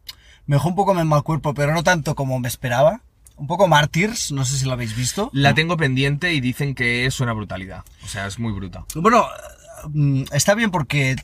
me 0.48 0.56
dejó 0.56 0.70
un 0.70 0.76
poco 0.76 1.00
en 1.00 1.08
mal 1.08 1.22
cuerpo, 1.24 1.54
pero 1.54 1.74
no 1.74 1.84
tanto 1.84 2.16
como 2.16 2.40
me 2.40 2.48
esperaba. 2.48 3.04
Un 3.40 3.48
poco 3.48 3.68
Martyrs, 3.68 4.32
no 4.32 4.44
sé 4.46 4.58
si 4.58 4.66
la 4.66 4.74
habéis 4.74 4.96
visto. 4.96 5.30
La 5.34 5.54
tengo 5.56 5.78
pendiente 5.78 6.34
y 6.34 6.42
dicen 6.42 6.76
que 6.76 7.06
es 7.06 7.20
una 7.22 7.34
brutalidad, 7.34 7.84
o 8.04 8.08
sea, 8.08 8.28
es 8.28 8.38
muy 8.38 8.52
bruta. 8.52 8.86
Bueno, 8.96 9.26
mm, 9.94 10.24
está 10.34 10.54
bien 10.56 10.72
porque 10.72 11.16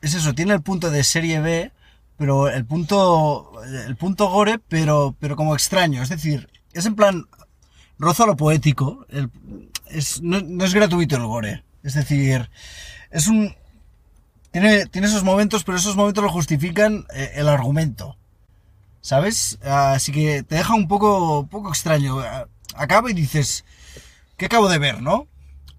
es 0.00 0.14
eso, 0.14 0.34
tiene 0.34 0.54
el 0.54 0.62
punto 0.62 0.90
de 0.90 1.04
serie 1.04 1.40
B, 1.40 1.70
pero 2.16 2.48
el 2.48 2.64
punto, 2.64 3.52
el 3.86 3.94
punto 3.96 4.28
gore, 4.30 4.58
pero, 4.68 5.14
pero 5.20 5.36
como 5.36 5.54
extraño. 5.54 6.02
Es 6.02 6.08
decir, 6.08 6.48
es 6.72 6.86
en 6.86 6.94
plan, 6.96 7.26
roza 7.98 8.26
lo 8.26 8.36
poético. 8.36 9.06
el- 9.10 9.30
es, 9.86 10.22
no, 10.22 10.40
no 10.40 10.64
es 10.64 10.72
gratuito 10.74 11.16
el 11.16 11.24
gore. 11.26 11.62
Es 11.82 11.94
decir, 11.94 12.48
es 13.10 13.26
un... 13.26 13.54
Tiene, 14.52 14.86
tiene 14.86 15.06
esos 15.08 15.24
momentos, 15.24 15.62
pero 15.64 15.78
esos 15.78 15.96
momentos 15.96 16.22
lo 16.24 16.30
justifican 16.30 17.06
eh, 17.14 17.32
el 17.36 17.48
argumento. 17.48 18.16
¿Sabes? 19.00 19.58
Así 19.62 20.12
que 20.12 20.42
te 20.42 20.56
deja 20.56 20.74
un 20.74 20.88
poco, 20.88 21.46
poco 21.46 21.70
extraño. 21.70 22.18
Acaba 22.74 23.10
y 23.10 23.14
dices, 23.14 23.64
¿qué 24.36 24.46
acabo 24.46 24.68
de 24.68 24.78
ver, 24.78 25.02
no? 25.02 25.26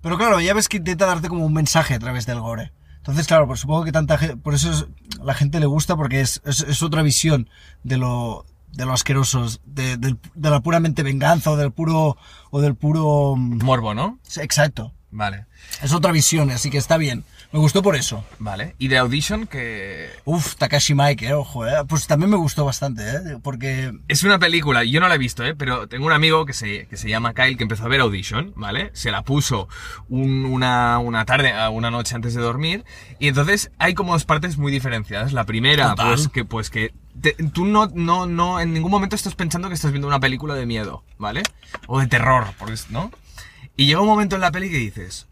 Pero 0.02 0.18
claro, 0.18 0.40
ya 0.42 0.54
ves 0.54 0.68
que 0.68 0.78
intenta 0.78 1.06
darte 1.06 1.30
como 1.30 1.46
un 1.46 1.54
mensaje 1.54 1.94
a 1.94 2.00
través 2.00 2.26
del 2.26 2.40
gore. 2.40 2.72
Entonces, 2.98 3.28
claro, 3.28 3.48
pues 3.48 3.60
supongo 3.60 3.84
que 3.84 3.92
tanta 3.92 4.18
gente, 4.18 4.38
por 4.38 4.54
eso 4.54 4.72
es- 4.72 4.86
la 5.24 5.34
gente 5.34 5.60
le 5.60 5.66
gusta 5.66 5.96
porque 5.96 6.22
es, 6.22 6.42
es, 6.46 6.62
es 6.62 6.84
otra 6.84 7.02
visión 7.04 7.50
de 7.84 7.98
lo, 7.98 8.46
de 8.74 8.86
lo 8.86 8.94
asqueroso, 8.94 9.46
de, 9.66 9.98
del- 9.98 10.20
de 10.36 10.50
la 10.50 10.62
puramente 10.62 11.04
venganza 11.04 11.52
o 11.52 11.58
del 11.58 11.72
puro, 11.72 12.18
o 12.52 12.62
del 12.62 12.76
puro, 12.76 13.36
mm, 13.38 13.64
Morbo, 13.64 13.94
¿no? 13.94 14.20
exacto. 14.38 14.94
Vale, 15.14 15.46
Es 15.84 15.92
otra 15.94 16.12
visión, 16.14 16.52
así 16.52 16.70
que 16.70 16.78
está 16.78 16.96
bien. 16.98 17.26
Me 17.54 17.60
gustó 17.60 17.82
por 17.82 17.98
eso. 17.98 18.24
vale. 18.40 18.76
Y 18.78 18.88
de 18.88 18.98
Audition, 18.98 19.46
que 19.46 20.10
Uf, 20.24 20.56
Takashi 20.56 20.94
Mike, 20.96 21.28
eh, 21.28 21.34
ojo, 21.34 21.68
eh. 21.68 21.74
Pues 21.88 22.08
también 22.08 22.30
me 22.30 22.38
gustó 22.38 22.64
bastante, 22.64 23.04
eh, 23.10 23.38
porque 23.44 23.92
Es 24.08 24.24
una 24.24 24.40
película, 24.40 24.86
yo 24.86 25.02
no 25.02 25.10
la 25.10 25.16
he 25.16 25.18
visto, 25.18 25.44
¿eh? 25.44 25.54
pero 25.54 25.88
tengo 25.88 26.06
un 26.06 26.14
amigo 26.14 26.46
que 26.46 26.54
se, 26.54 26.88
que 26.88 26.96
se 26.96 27.10
llama 27.10 27.34
Kyle 27.34 27.58
que 27.58 27.64
empezó 27.64 27.84
a 27.84 27.88
ver 27.90 28.00
Audition, 28.00 28.54
¿vale? 28.56 28.90
Se 28.94 29.12
la 29.12 29.24
puso 29.24 29.68
un- 30.08 30.46
una, 30.46 30.98
una 31.00 31.26
tarde, 31.26 31.52
una 31.70 31.92
noche 31.92 32.16
antes 32.16 32.34
de 32.36 32.42
dormir, 32.42 32.86
y 33.20 33.28
entonces 33.28 33.70
hay 33.80 33.94
como 33.96 34.14
dos 34.14 34.24
partes 34.24 34.58
muy 34.58 34.72
diferenciadas. 34.72 35.34
La 35.34 35.44
primera, 35.46 35.90
Total. 35.90 36.08
pues 36.14 36.28
que, 36.30 36.46
pues 36.46 36.70
que 36.70 36.94
te- 37.22 37.34
tú 37.54 37.66
no, 37.66 37.88
no, 37.94 38.28
no, 38.28 38.62
en 38.62 38.72
ningún 38.74 38.92
momento 38.92 39.16
estás 39.18 39.36
pensando 39.36 39.68
que 39.68 39.74
estás 39.76 39.92
viendo 39.92 40.08
una 40.08 40.22
película 40.22 40.56
de 40.56 40.66
miedo, 40.66 41.04
¿vale? 41.18 41.44
O 41.88 42.00
de 42.00 42.08
terror, 42.08 42.46
porque, 42.58 42.76
¿no? 42.90 43.12
Y 43.76 43.88
llega 43.88 44.00
un 44.00 44.08
momento 44.08 44.36
en 44.36 44.42
la 44.42 44.52
peli 44.52 44.70
que 44.70 44.78
dices, 44.78 45.28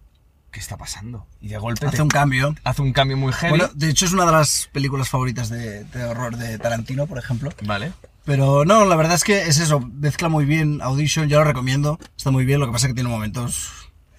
¿qué 0.60 0.62
está 0.64 0.76
pasando? 0.76 1.26
Y 1.40 1.48
de 1.48 1.58
golpe 1.58 1.86
hace 1.86 1.96
te- 1.96 2.04
un 2.04 2.10
cambio. 2.10 2.54
hace 2.66 2.82
un 2.82 2.92
cambio 2.92 3.16
muy 3.16 3.32
heavy, 3.32 3.52
Bueno, 3.58 3.70
de 3.76 3.90
hecho 3.90 4.04
es 4.06 4.12
una 4.12 4.26
de 4.26 4.34
las 4.34 4.68
películas 4.74 5.08
favoritas 5.08 5.48
de, 5.48 5.86
de 5.86 6.04
horror 6.04 6.36
de 6.36 6.60
Tarantino, 6.60 7.08
por 7.08 7.18
ejemplo. 7.18 7.50
¿vale? 7.64 7.94
Pero 8.26 8.66
no, 8.66 8.84
la 8.84 8.98
verdad 8.98 9.16
es 9.16 9.24
que 9.24 9.44
es 9.48 9.58
eso, 9.60 9.80
mezcla 9.80 10.28
muy 10.28 10.44
bien 10.44 10.82
Audition, 10.82 11.30
yo 11.30 11.38
lo 11.40 11.46
recomiendo, 11.46 11.98
está 12.18 12.30
muy 12.32 12.44
bien, 12.44 12.60
lo 12.60 12.66
que 12.66 12.74
pasa 12.74 12.88
es 12.88 12.92
que 12.92 12.96
tiene 12.96 13.10
momentos 13.10 13.70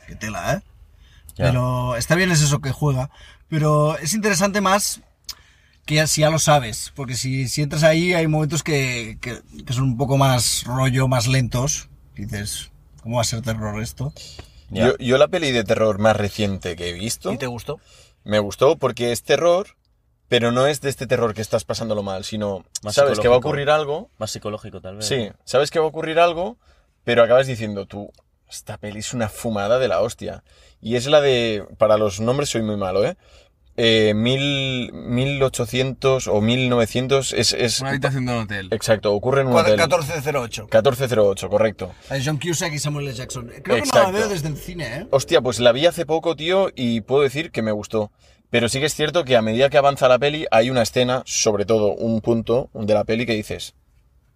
que 0.06 0.16
tela, 0.16 0.54
¿eh? 0.54 0.60
Ya. 1.36 1.44
Pero 1.44 1.94
está 1.96 2.14
bien 2.14 2.30
es 2.30 2.40
eso 2.40 2.62
que 2.62 2.72
juega. 2.72 3.10
Pero 3.48 3.98
es 3.98 4.14
interesante 4.14 4.62
más 4.62 5.02
que 5.84 5.96
ya, 5.96 6.06
si 6.06 6.22
ya 6.22 6.30
lo 6.30 6.38
sabes. 6.38 6.90
Porque 6.96 7.16
si, 7.16 7.48
si 7.48 7.60
entras 7.60 7.82
ahí 7.82 8.14
hay 8.14 8.26
momentos 8.28 8.62
que, 8.62 9.18
que, 9.20 9.40
que 9.66 9.72
son 9.74 9.84
un 9.84 9.96
poco 9.98 10.16
más 10.16 10.64
rollo, 10.64 11.06
más 11.06 11.26
lentos. 11.26 11.88
Dices, 12.16 12.70
¿cómo 13.02 13.16
va 13.16 13.22
a 13.22 13.24
ser 13.26 13.42
terror 13.42 13.80
esto? 13.82 14.14
Yo, 14.70 14.96
yo 14.98 15.18
la 15.18 15.28
peli 15.28 15.50
de 15.50 15.64
terror 15.64 15.98
más 15.98 16.16
reciente 16.16 16.76
que 16.76 16.90
he 16.90 16.92
visto 16.92 17.32
¿Y 17.32 17.38
te 17.38 17.46
gustó? 17.46 17.80
me 18.24 18.38
gustó 18.38 18.76
porque 18.76 19.12
es 19.12 19.22
terror, 19.22 19.66
pero 20.28 20.52
no 20.52 20.66
es 20.66 20.80
de 20.80 20.90
este 20.90 21.06
terror 21.06 21.34
que 21.34 21.42
estás 21.42 21.64
pasándolo 21.64 22.02
mal, 22.02 22.24
sino 22.24 22.64
Más 22.82 22.94
sabes 22.94 23.18
que 23.18 23.28
va 23.28 23.34
a 23.34 23.38
ocurrir 23.38 23.70
algo, 23.70 24.10
Más 24.18 24.30
psicológico, 24.30 24.80
tal 24.80 24.96
vez. 24.96 25.06
sí, 25.06 25.30
sabes 25.44 25.70
que 25.70 25.78
va 25.78 25.86
a 25.86 25.88
ocurrir 25.88 26.18
algo, 26.20 26.56
pero 27.04 27.22
acabas 27.22 27.46
diciendo 27.46 27.86
tú, 27.86 28.12
esta 28.48 28.78
peli 28.78 28.98
es 29.00 29.14
una 29.14 29.28
fumada 29.28 29.78
de 29.78 29.88
la 29.88 30.00
hostia. 30.00 30.44
Y 30.80 30.96
es 30.96 31.06
la 31.06 31.20
de, 31.20 31.64
para 31.78 31.96
los 31.98 32.20
nombres 32.20 32.50
soy 32.50 32.62
muy 32.62 32.76
malo, 32.76 33.04
¿eh? 33.04 33.16
Eh 33.82 34.12
mil, 34.14 34.92
1800 34.92 36.26
o 36.28 36.40
1900 36.42 37.32
es... 37.32 37.52
es 37.54 37.80
Una 37.80 37.90
habitación 37.90 38.26
de 38.26 38.32
un 38.32 38.38
hotel. 38.40 38.68
Exacto, 38.72 39.14
ocurre 39.14 39.40
en 39.40 39.46
un 39.48 39.54
hotel. 39.56 39.76
1408. 39.78 40.62
1408, 40.64 41.48
correcto. 41.48 41.92
De 42.10 42.22
John 42.22 42.38
Cusack 42.38 42.72
y 42.74 42.78
Samuel 42.78 43.06
L. 43.08 43.16
Jackson. 43.16 43.46
Creo 43.48 43.62
que 43.62 43.70
no 43.70 43.76
Exacto. 43.78 44.12
la 44.12 44.18
veo 44.18 44.28
desde 44.28 44.48
el 44.48 44.56
cine, 44.58 44.96
¿eh? 44.98 45.06
Hostia, 45.10 45.40
pues 45.40 45.60
la 45.60 45.72
vi 45.72 45.86
hace 45.86 46.04
poco, 46.04 46.36
tío, 46.36 46.68
y 46.76 47.00
puedo 47.00 47.22
decir 47.22 47.50
que 47.50 47.62
me 47.62 47.72
gustó. 47.72 48.10
Pero 48.50 48.68
sí 48.68 48.80
que 48.80 48.86
es 48.86 48.94
cierto 48.94 49.24
que 49.24 49.36
a 49.36 49.42
medida 49.42 49.70
que 49.70 49.78
avanza 49.78 50.08
la 50.08 50.18
peli, 50.18 50.46
hay 50.50 50.68
una 50.70 50.82
escena, 50.82 51.22
sobre 51.24 51.64
todo 51.64 51.94
un 51.94 52.20
punto 52.20 52.68
de 52.74 52.92
la 52.94 53.04
peli 53.04 53.24
que 53.24 53.34
dices, 53.34 53.74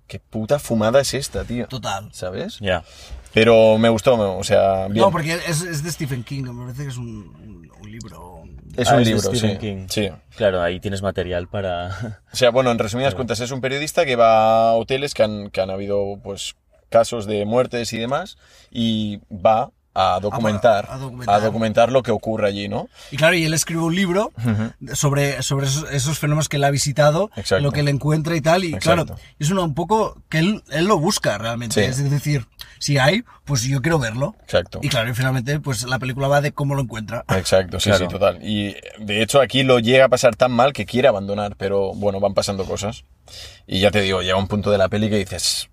¿qué 0.06 0.20
puta 0.20 0.58
fumada 0.58 1.00
es 1.00 1.12
esta, 1.14 1.44
tío? 1.44 1.66
Total. 1.66 2.08
¿Sabes? 2.12 2.58
Ya. 2.60 2.84
Pero 3.32 3.76
me 3.78 3.88
gustó, 3.88 4.14
o 4.38 4.44
sea, 4.44 4.86
bien. 4.86 5.02
No, 5.04 5.10
porque 5.10 5.34
es, 5.34 5.62
es 5.62 5.82
de 5.82 5.90
Stephen 5.90 6.22
King, 6.22 6.44
me 6.44 6.64
parece 6.66 6.84
que 6.84 6.90
es 6.90 6.96
un, 6.96 7.06
un- 7.08 7.70
un 7.80 7.90
libro. 7.90 8.33
Es 8.76 8.88
Ah, 8.88 8.94
un 8.96 9.00
es 9.02 9.06
libro, 9.08 9.22
Stephen 9.22 9.52
sí. 9.52 9.58
King. 9.58 9.86
Sí. 9.88 10.10
Claro, 10.36 10.60
ahí 10.62 10.80
tienes 10.80 11.02
material 11.02 11.48
para... 11.48 12.20
O 12.32 12.36
sea, 12.36 12.50
bueno, 12.50 12.70
en 12.70 12.78
resumidas 12.78 13.14
cuentas, 13.14 13.40
es 13.40 13.50
un 13.50 13.60
periodista 13.60 14.04
que 14.04 14.16
va 14.16 14.70
a 14.70 14.72
hoteles 14.74 15.14
que 15.14 15.22
han, 15.22 15.50
que 15.50 15.60
han 15.60 15.70
habido, 15.70 16.18
pues, 16.22 16.56
casos 16.88 17.26
de 17.26 17.44
muertes 17.44 17.92
y 17.92 17.98
demás, 17.98 18.36
y 18.70 19.20
va 19.30 19.70
a 19.94 20.18
documentar, 20.20 20.88
a 20.90 20.98
documentar. 20.98 21.34
a 21.34 21.40
documentar 21.40 21.92
lo 21.92 22.02
que 22.02 22.10
ocurre 22.10 22.48
allí, 22.48 22.68
¿no? 22.68 22.88
Y 23.12 23.16
claro, 23.16 23.36
y 23.36 23.44
él 23.44 23.54
escribe 23.54 23.80
un 23.82 23.94
libro 23.94 24.32
sobre, 24.92 25.40
sobre 25.42 25.66
esos, 25.66 25.88
esos 25.92 26.18
fenómenos 26.18 26.48
que 26.48 26.56
él 26.56 26.64
ha 26.64 26.70
visitado, 26.70 27.30
Exacto. 27.36 27.62
lo 27.62 27.70
que 27.70 27.80
él 27.80 27.88
encuentra 27.88 28.34
y 28.34 28.40
tal. 28.40 28.64
Y 28.64 28.74
Exacto. 28.74 29.06
claro, 29.06 29.20
es 29.38 29.50
una, 29.50 29.62
un 29.62 29.74
poco 29.74 30.20
que 30.28 30.38
él, 30.38 30.62
él 30.70 30.86
lo 30.86 30.98
busca 30.98 31.38
realmente. 31.38 31.74
Sí. 31.84 32.02
Es 32.02 32.10
decir, 32.10 32.46
si 32.80 32.98
hay, 32.98 33.22
pues 33.44 33.62
yo 33.62 33.80
quiero 33.82 33.98
verlo. 34.00 34.34
Exacto. 34.42 34.80
Y 34.82 34.88
claro, 34.88 35.10
y 35.10 35.14
finalmente, 35.14 35.60
pues 35.60 35.84
la 35.84 35.98
película 36.00 36.26
va 36.28 36.40
de 36.40 36.52
cómo 36.52 36.74
lo 36.74 36.82
encuentra. 36.82 37.24
Exacto, 37.28 37.78
sí, 37.78 37.90
Claro. 37.90 38.04
sí, 38.06 38.10
total. 38.10 38.38
Y 38.42 38.74
de 38.98 39.22
hecho 39.22 39.40
aquí 39.40 39.62
lo 39.62 39.78
llega 39.78 40.06
a 40.06 40.08
pasar 40.08 40.34
tan 40.34 40.50
mal 40.50 40.72
que 40.72 40.86
quiere 40.86 41.06
abandonar, 41.08 41.54
pero 41.56 41.94
bueno, 41.94 42.18
van 42.20 42.34
pasando 42.34 42.64
cosas. 42.64 43.04
Y 43.66 43.78
ya 43.80 43.90
te 43.92 44.00
digo, 44.00 44.22
llega 44.22 44.36
un 44.36 44.48
punto 44.48 44.70
de 44.72 44.78
la 44.78 44.88
peli 44.88 45.08
que 45.08 45.18
dices, 45.18 45.70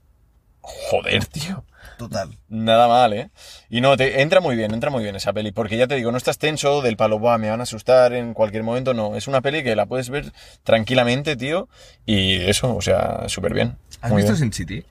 joder, 0.62 1.26
tío. 1.26 1.66
Total. 2.02 2.36
Nada 2.50 2.88
mal, 2.88 3.14
¿eh? 3.14 3.30
Y 3.70 3.80
no, 3.80 3.96
te, 3.96 4.24
entra 4.24 4.42
muy 4.42 4.56
bien, 4.56 4.74
entra 4.74 4.90
muy 4.90 5.04
bien 5.04 5.16
esa 5.16 5.34
peli, 5.34 5.52
porque 5.52 5.78
ya 5.78 5.86
te 5.86 5.94
digo, 5.94 6.12
no 6.12 6.18
estás 6.18 6.40
tenso 6.40 6.82
del 6.82 6.98
palo, 6.98 7.20
"Buah, 7.20 7.38
me 7.38 7.52
van 7.52 7.60
a 7.60 7.64
asustar 7.64 8.14
en 8.14 8.34
cualquier 8.34 8.64
momento, 8.64 8.96
no. 8.96 9.16
Es 9.16 9.28
una 9.28 9.42
peli 9.42 9.62
que 9.64 9.76
la 9.76 9.86
puedes 9.86 10.10
ver 10.10 10.34
tranquilamente, 10.64 11.36
tío, 11.36 11.70
y 12.08 12.38
eso, 12.38 12.76
o 12.76 12.82
sea, 12.82 13.30
súper 13.30 13.54
bien. 13.54 13.78
¿Has 14.02 14.16
visto 14.16 14.32
bien. 14.32 14.38
Sin 14.38 14.52
City? 14.52 14.84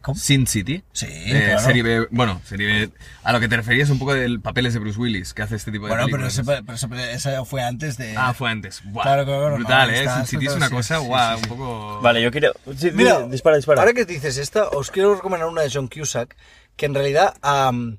¿Cómo? 0.00 0.18
Sin 0.18 0.46
City. 0.46 0.82
Sí, 0.92 1.06
Eh, 1.08 1.42
claro. 1.46 1.60
serie 1.60 1.82
B, 1.82 2.08
bueno, 2.10 2.40
serie 2.44 2.66
B. 2.66 2.90
A 3.22 3.32
lo 3.32 3.40
que 3.40 3.48
te 3.48 3.56
referías 3.56 3.90
un 3.90 3.98
poco 3.98 4.14
del 4.14 4.40
papeles 4.40 4.72
de 4.74 4.80
Bruce 4.80 4.98
Willis, 4.98 5.34
que 5.34 5.42
hace 5.42 5.56
este 5.56 5.70
tipo 5.70 5.86
de 5.86 5.90
Bueno, 5.90 6.06
pero, 6.06 6.26
películas. 6.26 6.38
ese, 6.38 6.86
pero 6.86 6.96
ese- 6.98 7.12
esa 7.30 7.44
fue 7.44 7.62
antes 7.62 7.96
de... 7.98 8.14
Ah, 8.16 8.32
fue 8.32 8.50
antes. 8.50 8.82
Buah, 8.84 9.02
Claro, 9.04 9.24
claro, 9.24 9.40
claro, 9.40 9.56
Brutal, 9.56 9.90
no, 9.90 9.94
¿eh? 9.96 10.08
Sin 10.16 10.26
City 10.26 10.46
es 10.46 10.54
una 10.56 10.68
sí, 10.68 10.74
cosa, 10.74 10.98
sí, 11.00 11.06
guau, 11.06 11.36
sí, 11.38 11.44
sí. 11.44 11.50
un 11.50 11.58
poco... 11.58 12.00
Vale, 12.00 12.22
yo 12.22 12.30
quiero... 12.30 12.52
sí, 12.76 12.90
Mira, 12.94 13.20
dispara, 13.28 13.56
dispara. 13.56 13.80
Ahora 13.82 13.92
que 13.92 14.04
dices 14.04 14.38
esta, 14.38 14.68
os 14.68 14.90
quiero 14.90 15.14
recomendar 15.14 15.48
una 15.48 15.62
de 15.62 15.70
John 15.72 15.88
Cusack, 15.88 16.34
que 16.76 16.86
en 16.86 16.94
realidad 16.94 17.34
am, 17.42 17.98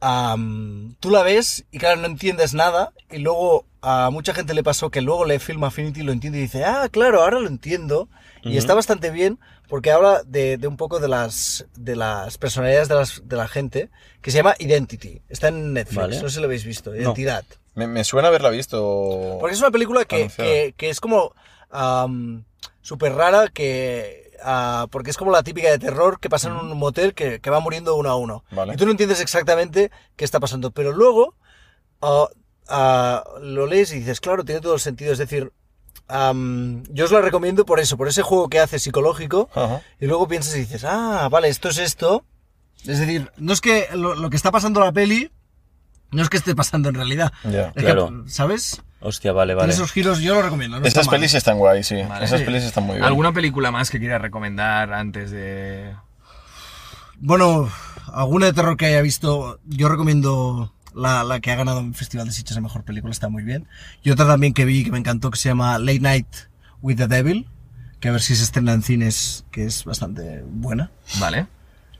am, 0.00 0.94
tú 1.00 1.10
la 1.10 1.22
ves 1.22 1.64
y 1.70 1.78
claro, 1.78 2.00
no 2.00 2.06
entiendes 2.06 2.54
nada, 2.54 2.92
y 3.10 3.18
luego 3.18 3.66
a 3.82 4.10
mucha 4.10 4.34
gente 4.34 4.54
le 4.54 4.62
pasó 4.62 4.90
que 4.90 5.00
luego 5.00 5.24
lee 5.24 5.38
Film 5.38 5.64
Affinity 5.64 6.00
y 6.00 6.04
lo 6.04 6.12
entiende 6.12 6.38
y 6.38 6.42
dice, 6.42 6.64
ah, 6.64 6.88
claro, 6.90 7.22
ahora 7.22 7.40
lo 7.40 7.48
entiendo, 7.48 8.08
y 8.42 8.56
está 8.56 8.74
bastante 8.74 9.10
bien 9.10 9.38
porque 9.68 9.90
habla 9.90 10.22
de, 10.24 10.56
de 10.56 10.66
un 10.66 10.76
poco 10.78 10.98
de 11.00 11.08
las, 11.08 11.66
de 11.76 11.94
las 11.96 12.38
personalidades 12.38 12.88
de, 12.88 12.94
las- 12.94 13.22
de 13.28 13.36
la 13.36 13.48
gente, 13.48 13.90
que 14.22 14.30
se 14.30 14.38
llama 14.38 14.54
Identity, 14.58 15.20
está 15.28 15.48
en 15.48 15.74
Netflix, 15.74 15.96
Vale. 15.96 16.16
no 16.22 16.28
sé 16.28 16.34
si 16.36 16.40
lo 16.40 16.46
habéis 16.46 16.64
visto, 16.64 16.94
Identidad. 16.94 17.44
Me, 17.74 17.86
me 17.86 18.02
suena 18.04 18.28
haberla 18.28 18.50
visto. 18.50 19.36
Porque 19.38 19.54
es 19.54 19.60
una 19.60 19.70
película 19.70 20.04
que, 20.04 20.28
que, 20.36 20.74
que 20.76 20.88
es 20.90 20.98
como 21.00 21.32
am, 21.70 22.44
súper 22.80 23.12
rara, 23.14 23.48
que 23.48 24.27
ah, 24.42 24.86
porque 24.90 25.10
es 25.10 25.16
como 25.16 25.30
la 25.30 25.42
típica 25.42 25.70
de 25.70 25.78
terror 25.78 26.20
que 26.20 26.28
pasa 26.30 26.48
en 26.48 26.54
un 26.56 26.76
motel 26.78 27.14
que, 27.14 27.40
que 27.40 27.50
va 27.50 27.60
muriendo 27.60 27.96
uno 27.96 28.10
a 28.10 28.16
uno. 28.16 28.44
Vale. 28.50 28.74
Y 28.74 28.76
tú 28.76 28.84
no 28.84 28.90
entiendes 28.92 29.20
exactamente 29.20 29.90
qué 30.16 30.24
está 30.24 30.40
pasando, 30.40 30.70
pero 30.70 30.92
luego 30.92 31.34
ah, 32.02 32.28
ah, 32.68 33.24
lo 33.40 33.66
lees 33.66 33.92
y 33.92 34.00
dices, 34.00 34.20
claro, 34.20 34.44
tiene 34.44 34.60
todo 34.60 34.74
el 34.74 34.80
sentido. 34.80 35.12
Es 35.12 35.18
decir, 35.18 35.52
am, 36.08 36.82
yo 36.90 37.04
os 37.04 37.12
la 37.12 37.20
recomiendo 37.20 37.64
por 37.66 37.80
eso, 37.80 37.96
por 37.96 38.08
ese 38.08 38.22
juego 38.22 38.48
que 38.48 38.60
hace 38.60 38.78
psicológico, 38.78 39.48
Ajá. 39.54 39.82
y 40.00 40.06
luego 40.06 40.28
piensas 40.28 40.54
y 40.56 40.60
dices, 40.60 40.84
ah, 40.84 41.28
vale, 41.30 41.48
esto 41.48 41.68
es 41.68 41.78
esto. 41.78 42.24
Es 42.86 42.98
decir, 42.98 43.30
no 43.36 43.52
es 43.52 43.60
que 43.60 43.88
lo, 43.94 44.14
lo 44.14 44.30
que 44.30 44.36
está 44.36 44.50
pasando 44.52 44.80
en 44.80 44.86
la 44.86 44.92
peli, 44.92 45.30
no 46.10 46.22
es 46.22 46.28
que 46.28 46.36
esté 46.36 46.54
pasando 46.54 46.88
en 46.88 46.94
realidad. 46.94 47.32
Es 47.44 47.72
que, 47.74 47.80
Claro. 47.82 48.24
¿Sabes? 48.28 48.82
Hostia, 49.00 49.32
vale, 49.32 49.52
Tiene 49.52 49.60
vale. 49.62 49.72
esos 49.72 49.92
giros, 49.92 50.18
yo 50.20 50.34
lo 50.34 50.42
recomiendo. 50.42 50.80
No 50.80 50.86
está 50.86 51.00
Esas 51.00 51.06
mal. 51.10 51.16
pelis 51.20 51.34
están 51.34 51.58
guay, 51.58 51.82
sí. 51.84 51.96
Vale. 52.08 52.24
Esas 52.24 52.42
pelis 52.42 52.64
están 52.64 52.84
muy 52.84 52.96
bien. 52.96 53.04
¿Alguna 53.04 53.32
película 53.32 53.70
más 53.70 53.90
que 53.90 53.98
quieras 54.00 54.20
recomendar 54.20 54.92
antes 54.92 55.30
de...? 55.30 55.94
Bueno, 57.20 57.68
alguna 58.12 58.46
de 58.46 58.52
terror 58.52 58.76
que 58.76 58.86
haya 58.86 59.00
visto, 59.02 59.60
yo 59.66 59.88
recomiendo 59.88 60.72
la, 60.94 61.24
la 61.24 61.40
que 61.40 61.50
ha 61.50 61.56
ganado 61.56 61.80
en 61.80 61.94
Festival 61.94 62.26
de 62.26 62.32
Sitges 62.32 62.54
de 62.56 62.60
Mejor 62.60 62.84
Película, 62.84 63.10
está 63.12 63.28
muy 63.28 63.42
bien. 63.42 63.66
Y 64.02 64.10
otra 64.10 64.26
también 64.26 64.54
que 64.54 64.64
vi 64.64 64.84
que 64.84 64.90
me 64.92 64.98
encantó, 64.98 65.30
que 65.30 65.38
se 65.38 65.48
llama 65.48 65.78
Late 65.78 66.00
Night 66.00 66.26
with 66.80 66.96
the 66.96 67.08
Devil, 67.08 67.48
que 68.00 68.08
a 68.08 68.12
ver 68.12 68.20
si 68.20 68.36
se 68.36 68.44
estrena 68.44 68.72
en 68.72 68.82
cines, 68.82 69.44
que 69.50 69.64
es 69.64 69.84
bastante 69.84 70.42
buena. 70.46 70.90
Vale. 71.18 71.46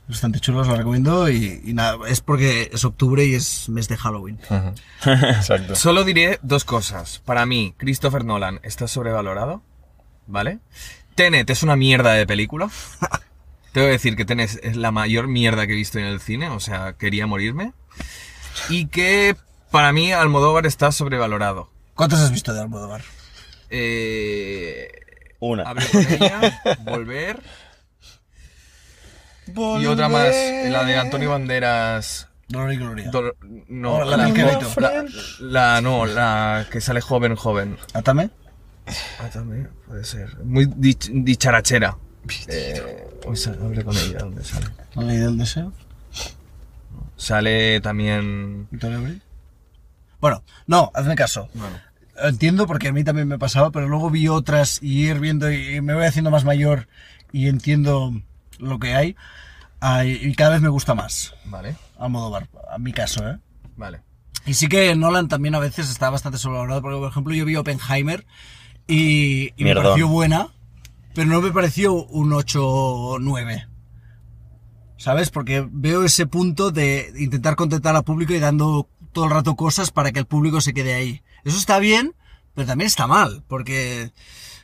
Bastante 0.09 0.39
chulo, 0.39 0.61
os 0.61 0.67
la 0.67 0.75
recomiendo. 0.75 1.29
Y, 1.29 1.61
y 1.63 1.73
nada, 1.73 1.97
es 2.07 2.19
porque 2.19 2.71
es 2.73 2.83
octubre 2.83 3.23
y 3.25 3.35
es 3.35 3.69
mes 3.69 3.87
de 3.87 3.95
Halloween. 3.95 4.39
Exacto. 5.05 5.75
Solo 5.75 6.03
diré 6.03 6.39
dos 6.41 6.65
cosas. 6.65 7.21
Para 7.23 7.45
mí, 7.45 7.75
Christopher 7.77 8.25
Nolan 8.25 8.59
está 8.63 8.87
sobrevalorado, 8.87 9.61
¿vale? 10.25 10.59
Tenet 11.13 11.47
es 11.51 11.61
una 11.61 11.75
mierda 11.75 12.13
de 12.13 12.25
película. 12.25 12.69
Tengo 13.71 13.85
que 13.85 13.91
decir 13.91 14.15
que 14.15 14.25
Tenet 14.25 14.59
es 14.63 14.75
la 14.75 14.89
mayor 14.91 15.27
mierda 15.27 15.67
que 15.67 15.73
he 15.73 15.75
visto 15.75 15.99
en 15.99 16.05
el 16.05 16.19
cine, 16.19 16.49
o 16.49 16.59
sea, 16.59 16.93
quería 16.93 17.27
morirme. 17.27 17.73
Y 18.67 18.87
que 18.87 19.35
para 19.69 19.93
mí 19.93 20.11
Almodóvar 20.11 20.65
está 20.65 20.91
sobrevalorado. 20.91 21.69
¿Cuántas 21.93 22.19
has 22.21 22.31
visto 22.31 22.51
de 22.51 22.61
Almodóvar? 22.61 23.03
Eh, 23.69 24.89
Una. 25.39 25.63
hablé 25.69 25.85
con 25.85 26.01
ella, 26.01 26.61
volver. 26.83 27.39
Y 29.81 29.85
otra 29.85 30.09
más, 30.09 30.27
la 30.67 30.83
de 30.85 30.97
Antonio 30.97 31.29
Banderas. 31.31 32.27
Dolor 32.47 32.73
y 32.73 32.77
Gloria. 32.77 33.11
Dol- 33.11 33.35
no, 33.67 33.95
Oh, 33.97 34.03
la 34.05 34.17
del 34.25 34.33
Quevedo. 34.33 34.59
la, 34.77 35.05
la- 35.39 35.81
no, 35.81 36.05
la 36.07 36.65
que 36.71 36.81
sale 36.81 36.99
joven, 37.01 37.35
joven. 37.35 37.77
¿Atame? 37.93 38.31
También 39.31 39.69
puede 39.87 40.03
ser. 40.03 40.35
Muy 40.43 40.65
dich- 40.65 41.11
dicharachera. 41.23 41.95
Eh, 42.47 43.03
sa- 43.35 43.51
hablé 43.51 43.83
con 43.83 43.95
ella, 43.95 44.19
¿dónde 44.19 44.43
sale? 44.43 44.65
¿La 44.95 45.03
ley 45.03 45.17
del 45.17 45.37
deseo? 45.37 45.71
Sale 47.17 47.81
también. 47.81 48.67
¿Victoria 48.71 48.97
Abril? 48.97 49.21
Bueno, 50.19 50.43
no, 50.67 50.91
hazme 50.93 51.15
caso. 51.15 51.49
Bueno, 51.53 51.77
Entiendo 52.21 52.67
porque 52.67 52.89
a 52.89 52.91
mí 52.91 53.05
también 53.05 53.29
me 53.29 53.39
pasaba, 53.39 53.71
pero 53.71 53.87
luego 53.87 54.09
vi 54.09 54.27
otras 54.27 54.79
y 54.83 55.05
ir 55.07 55.19
viendo 55.21 55.49
y 55.51 55.79
me 55.79 55.93
voy 55.93 56.03
haciendo 56.05 56.31
más 56.31 56.43
mayor 56.43 56.87
y 57.31 57.47
entiendo 57.47 58.11
lo 58.59 58.79
que 58.79 58.93
hay 58.93 59.15
ah, 59.81 60.05
y 60.05 60.33
cada 60.35 60.51
vez 60.51 60.61
me 60.61 60.69
gusta 60.69 60.93
más 60.93 61.33
vale, 61.45 61.75
Almodóvar, 61.97 62.47
a 62.71 62.77
mi 62.77 62.93
caso, 62.93 63.27
¿eh? 63.27 63.39
vale. 63.75 64.01
Y 64.45 64.53
sí 64.53 64.67
que 64.67 64.95
Nolan 64.95 65.27
también 65.27 65.55
a 65.55 65.59
veces 65.59 65.89
está 65.89 66.09
bastante 66.09 66.37
sobrevalorado, 66.37 66.81
porque 66.81 66.97
por 66.97 67.11
ejemplo 67.11 67.33
yo 67.33 67.45
vi 67.45 67.55
Oppenheimer 67.55 68.25
y, 68.87 69.51
y 69.55 69.63
me 69.63 69.75
pareció 69.75 70.07
buena, 70.07 70.47
pero 71.13 71.27
no 71.27 71.41
me 71.41 71.51
pareció 71.51 71.93
un 71.93 72.33
8 72.33 72.65
o 72.65 73.19
9. 73.19 73.67
¿Sabes? 74.97 75.29
Porque 75.29 75.67
veo 75.69 76.03
ese 76.03 76.25
punto 76.25 76.71
de 76.71 77.13
intentar 77.17 77.55
contentar 77.55 77.95
al 77.95 78.03
público 78.03 78.33
y 78.33 78.39
dando 78.39 78.89
todo 79.11 79.25
el 79.25 79.31
rato 79.31 79.55
cosas 79.55 79.91
para 79.91 80.11
que 80.11 80.19
el 80.19 80.25
público 80.25 80.61
se 80.61 80.73
quede 80.73 80.93
ahí. 80.93 81.21
Eso 81.43 81.57
está 81.57 81.79
bien, 81.79 82.15
pero 82.53 82.67
también 82.67 82.87
está 82.87 83.07
mal, 83.07 83.43
porque, 83.47 84.11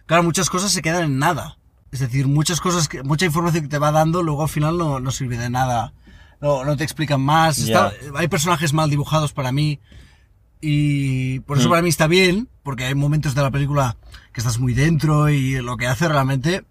claro, 0.05 0.23
muchas 0.23 0.49
cosas 0.49 0.71
se 0.71 0.81
quedan 0.81 1.03
en 1.03 1.19
nada. 1.19 1.57
Es 1.91 1.99
decir, 1.99 2.27
muchas 2.27 2.59
cosas, 2.59 2.87
que, 2.87 3.03
mucha 3.03 3.25
información 3.25 3.63
que 3.63 3.69
te 3.69 3.77
va 3.77 3.91
dando, 3.91 4.21
luego 4.23 4.41
al 4.43 4.49
final 4.49 4.77
no, 4.77 4.99
no 4.99 5.11
sirve 5.11 5.37
de 5.37 5.49
nada. 5.49 5.93
no, 6.41 6.65
no 6.65 6.75
te 6.77 6.83
explican 6.83 7.21
más. 7.21 7.57
Está- 7.59 7.93
hay 8.15 8.27
personajes 8.27 8.73
mal 8.73 8.89
dibujados 8.89 9.31
para 9.33 9.51
mí. 9.53 9.79
Y 10.61 11.39
por 11.41 11.57
eso 11.57 11.67
Mm. 11.67 11.71
para 11.71 11.81
mí 11.81 11.89
está 11.89 12.07
bien, 12.07 12.49
porque 12.61 12.83
hay 12.85 12.93
momentos 12.93 13.33
de 13.35 13.41
la 13.41 13.49
película 13.51 13.95
que 14.33 14.41
estás 14.41 14.59
muy 14.59 14.73
dentro 14.73 15.29
y 15.29 15.61
lo 15.61 15.77
que 15.77 15.87
hace 15.87 16.07
realmente 16.09 16.65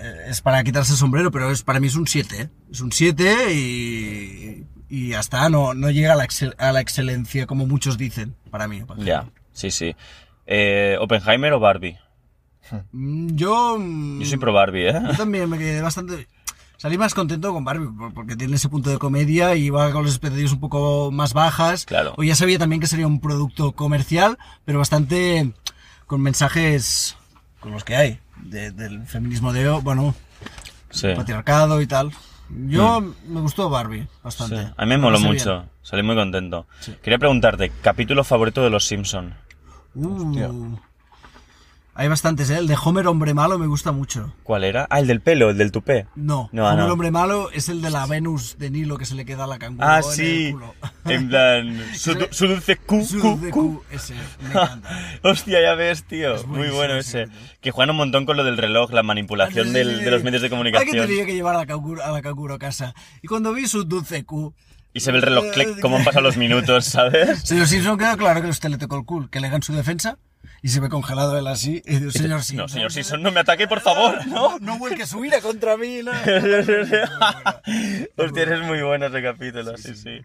eh, 0.00 0.16
es 0.28 0.40
para 0.40 0.62
quitarse 0.62 0.92
el 0.92 0.98
sombrero, 0.98 1.30
pero 1.32 1.50
es, 1.50 1.62
para 1.64 1.80
mí 1.80 1.88
es 1.88 1.96
un 1.96 2.06
7. 2.06 2.42
¿eh? 2.42 2.48
Es 2.70 2.80
un 2.80 2.92
7 2.92 3.52
y, 3.52 5.12
está, 5.14 5.48
no, 5.50 5.74
no 5.74 5.90
llega 5.90 6.12
a 6.12 6.16
la, 6.16 6.24
excel- 6.24 6.54
a 6.58 6.72
la 6.72 6.80
excelencia 6.80 7.46
como 7.46 7.66
muchos 7.66 7.98
dicen, 7.98 8.36
para 8.50 8.68
mí. 8.68 8.82
Ya, 8.98 9.28
sí, 9.52 9.70
sí. 9.70 9.94
Eh, 10.46 10.96
¿Oppenheimer 11.00 11.52
o 11.54 11.60
Barbie? 11.60 11.98
Mm, 12.92 13.34
Yo... 13.36 13.76
mm, 13.78 14.20
Yo 14.20 14.26
soy 14.26 14.38
pro 14.38 14.52
Barbie, 14.52 14.88
¿eh? 14.88 15.00
Yo 15.10 15.16
también 15.16 15.48
me 15.48 15.58
quedé 15.58 15.80
bastante... 15.82 16.28
Salí 16.76 16.98
más 16.98 17.14
contento 17.14 17.52
con 17.52 17.64
Barbie, 17.64 17.86
por- 17.96 18.12
porque 18.12 18.34
tiene 18.34 18.56
ese 18.56 18.68
punto 18.68 18.90
de 18.90 18.98
comedia 18.98 19.54
y 19.54 19.70
va 19.70 19.92
con 19.92 20.02
las 20.04 20.12
expectativas 20.14 20.52
un 20.52 20.58
poco 20.60 21.10
más 21.12 21.32
bajas. 21.32 21.84
Claro. 21.86 22.14
O 22.16 22.24
ya 22.24 22.34
sabía 22.34 22.58
también 22.58 22.80
que 22.80 22.88
sería 22.88 23.06
un 23.06 23.20
producto 23.20 23.70
comercial, 23.72 24.36
pero 24.64 24.78
bastante 24.80 25.52
con 26.06 26.20
mensajes 26.22 27.16
con 27.60 27.70
los 27.72 27.84
que 27.84 27.94
hay. 27.96 28.18
de- 28.42 28.72
del 28.72 29.06
feminismo 29.06 29.52
de, 29.52 29.68
bueno, 29.68 30.14
Sí. 30.90 31.06
Mm. 31.06 31.16
patriarcado 31.16 31.80
y 31.80 31.86
tal. 31.86 32.10
Yo 32.50 33.00
me 33.28 33.40
gustó 33.40 33.70
Barbie 33.70 34.02
sí. 34.02 34.08
bastante. 34.24 34.72
A 34.76 34.82
mí 34.84 34.88
me 34.90 34.98
moló 34.98 35.20
mucho. 35.20 35.66
Salí 35.82 36.02
muy 36.02 36.16
contento. 36.16 36.66
Quería 37.02 37.18
preguntarte, 37.18 37.70
capítulo 37.80 38.24
favorito 38.24 38.60
de 38.62 38.70
Los 38.70 38.86
Simpson. 38.86 39.34
Uh, 39.94 40.76
hay 41.94 42.08
bastantes, 42.08 42.48
¿eh? 42.50 42.56
El 42.56 42.66
de 42.68 42.76
Homer 42.82 43.06
Hombre 43.06 43.34
Malo 43.34 43.58
me 43.58 43.66
gusta 43.66 43.92
mucho. 43.92 44.34
¿Cuál 44.44 44.64
era? 44.64 44.86
Ah, 44.88 44.98
el 45.00 45.06
del 45.06 45.20
pelo, 45.20 45.50
el 45.50 45.58
del 45.58 45.72
tupé. 45.72 46.06
No, 46.16 46.48
No, 46.52 46.66
ah, 46.66 46.72
Homer 46.72 46.86
no. 46.86 46.92
Hombre 46.92 47.10
Malo 47.10 47.50
es 47.52 47.68
el 47.68 47.82
de 47.82 47.90
la 47.90 48.06
Venus 48.06 48.56
de 48.58 48.70
Nilo 48.70 48.96
que 48.96 49.04
se 49.04 49.14
le 49.14 49.24
queda 49.26 49.44
a 49.44 49.46
la 49.46 49.58
canguro 49.58 49.86
Ah, 49.86 50.00
en 50.00 50.04
el 50.08 50.12
sí. 50.14 50.52
culo. 50.52 50.74
En 51.04 51.28
plan, 51.28 51.84
su, 51.94 52.14
du- 52.14 52.28
su 52.30 52.46
dulce 52.48 52.76
Q, 52.76 53.04
Su 53.04 53.38
de 53.40 53.50
Q. 53.50 53.50
Q, 53.50 53.84
ese, 53.90 54.14
me 54.42 54.48
encanta. 54.50 54.88
Hostia, 55.22 55.60
ya 55.60 55.74
ves, 55.74 56.04
tío. 56.04 56.34
Es 56.36 56.46
Muy 56.46 56.68
bueno 56.70 56.94
ese 56.96 57.24
capítulo. 57.26 57.46
Que 57.60 57.70
juegan 57.70 57.90
un 57.90 57.96
montón 57.96 58.24
con 58.26 58.36
lo 58.36 58.44
del 58.44 58.56
reloj, 58.56 58.90
la 58.92 59.02
manipulación 59.02 59.66
Sí, 59.68 59.72
del- 59.74 59.98
sí, 59.98 60.04
de 60.04 60.10
los 60.10 60.20
sí. 60.20 60.24
medios 60.24 60.40
de 60.42 60.46
Hay 60.46 60.50
que 60.50 60.56
comunicación. 60.56 61.06
tenía 61.06 61.26
que 61.26 61.34
llevar 61.34 61.54
a 61.56 61.58
la 61.58 61.66
canguro 61.66 62.02
a, 62.02 62.10
la 62.10 62.22
canguro 62.22 62.54
a 62.54 62.58
casa. 62.58 62.94
Y 63.20 63.28
cuando 63.28 63.52
vi 63.52 63.66
su 63.66 63.84
dulce 63.84 64.24
Q... 64.24 64.54
Y 64.94 65.00
se 65.00 65.10
ve 65.10 65.18
el 65.18 65.22
reloj, 65.22 65.44
clic, 65.52 65.78
cómo 65.80 65.96
han 65.96 66.04
pasado 66.04 66.22
los 66.22 66.36
minutos, 66.36 66.84
¿sabes? 66.84 67.40
Señor 67.44 67.66
Simpson 67.66 67.96
queda 67.98 68.14
claro 68.16 68.42
que 68.42 68.48
usted 68.48 68.68
le 68.68 68.76
tocó 68.78 68.96
el 68.98 69.04
culo, 69.06 69.28
que 69.30 69.40
le 69.40 69.46
hagan 69.46 69.62
su 69.62 69.72
defensa 69.74 70.18
y 70.62 70.68
se 70.68 70.80
ve 70.80 70.88
congelado 70.88 71.36
él 71.38 71.46
así. 71.48 71.82
Y 71.84 71.94
señor 72.10 72.42
Simpson. 72.42 72.56
No, 72.56 72.68
señor 72.68 72.92
Simpson, 72.92 73.22
no 73.22 73.32
me 73.32 73.40
ataque, 73.40 73.66
por 73.66 73.80
favor, 73.80 74.24
¿no? 74.28 74.58
No 74.60 74.78
vuelque 74.78 75.06
su 75.06 75.24
ira 75.24 75.40
contra 75.40 75.76
mí, 75.76 76.00
¿no? 76.02 76.12
Hostia, 78.16 78.42
eres 78.42 78.66
muy 78.66 78.82
bueno 78.82 79.06
ese 79.06 79.22
capítulo, 79.22 79.76
sí, 79.76 79.94
sí. 79.94 80.20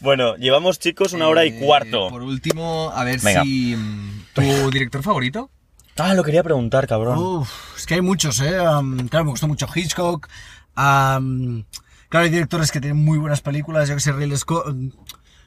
Bueno, 0.00 0.36
llevamos, 0.36 0.78
chicos, 0.78 1.12
una 1.12 1.28
hora 1.28 1.44
y 1.44 1.48
Eh, 1.50 1.60
cuarto. 1.60 2.08
Por 2.08 2.22
último, 2.22 2.90
a 2.94 3.04
ver 3.04 3.20
Venga. 3.20 3.42
si. 3.42 3.74
mm, 3.76 4.24
¿Tu 4.34 4.70
director 4.70 5.02
favorito? 5.02 5.50
Ah, 5.96 6.14
lo 6.14 6.24
quería 6.24 6.42
preguntar, 6.42 6.86
cabrón. 6.86 7.18
Uf, 7.18 7.50
es 7.76 7.86
que 7.86 7.94
hay 7.94 8.00
muchos, 8.00 8.40
¿eh? 8.40 8.56
Am, 8.58 9.08
claro, 9.08 9.24
me 9.26 9.30
gustó 9.30 9.46
mucho 9.48 9.66
Hitchcock. 9.72 10.28
am, 10.74 11.64
claro, 12.08 12.24
hay 12.24 12.30
directores 12.30 12.72
que 12.72 12.80
tienen 12.80 13.02
muy 13.04 13.18
buenas 13.18 13.40
películas. 13.40 13.88
Yo 13.88 13.94
que 13.94 14.00
sé, 14.00 14.12
Ridley 14.12 14.36
Scott. 14.36 14.74
mm, 14.74 14.88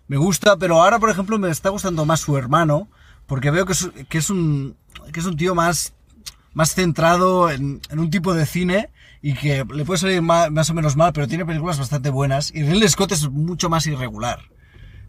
Me 0.08 0.18
gusta, 0.18 0.56
pero 0.58 0.82
ahora, 0.82 1.00
por 1.00 1.10
ejemplo, 1.10 1.38
me 1.38 1.50
está 1.50 1.70
gustando 1.70 2.06
más 2.06 2.22
su 2.22 2.38
hermano. 2.38 2.88
Porque 3.28 3.52
veo 3.52 3.66
que 3.66 3.74
es, 3.74 3.90
que 4.10 4.18
es, 4.18 4.30
un, 4.30 4.76
que 5.14 5.20
es 5.20 5.26
un 5.26 5.38
tío 5.38 5.54
más, 5.54 5.94
más 6.54 6.74
centrado 6.74 7.52
en, 7.52 7.82
en 7.90 8.00
un 8.00 8.10
tipo 8.10 8.34
de 8.34 8.46
cine 8.46 8.90
y 9.22 9.34
que 9.34 9.66
le 9.74 9.86
puede 9.86 10.00
salir 10.00 10.22
ma- 10.22 10.50
más, 10.50 10.70
o 10.70 10.74
menos 10.74 10.96
mal, 10.96 11.12
pero 11.14 11.28
tiene 11.28 11.46
películas 11.46 11.78
bastante 11.78 12.10
buenas. 12.10 12.52
Y 12.56 12.64
Ridley 12.64 12.88
Scott 12.90 13.12
es 13.12 13.30
mucho 13.30 13.70
más 13.70 13.86
irregular. 13.88 14.40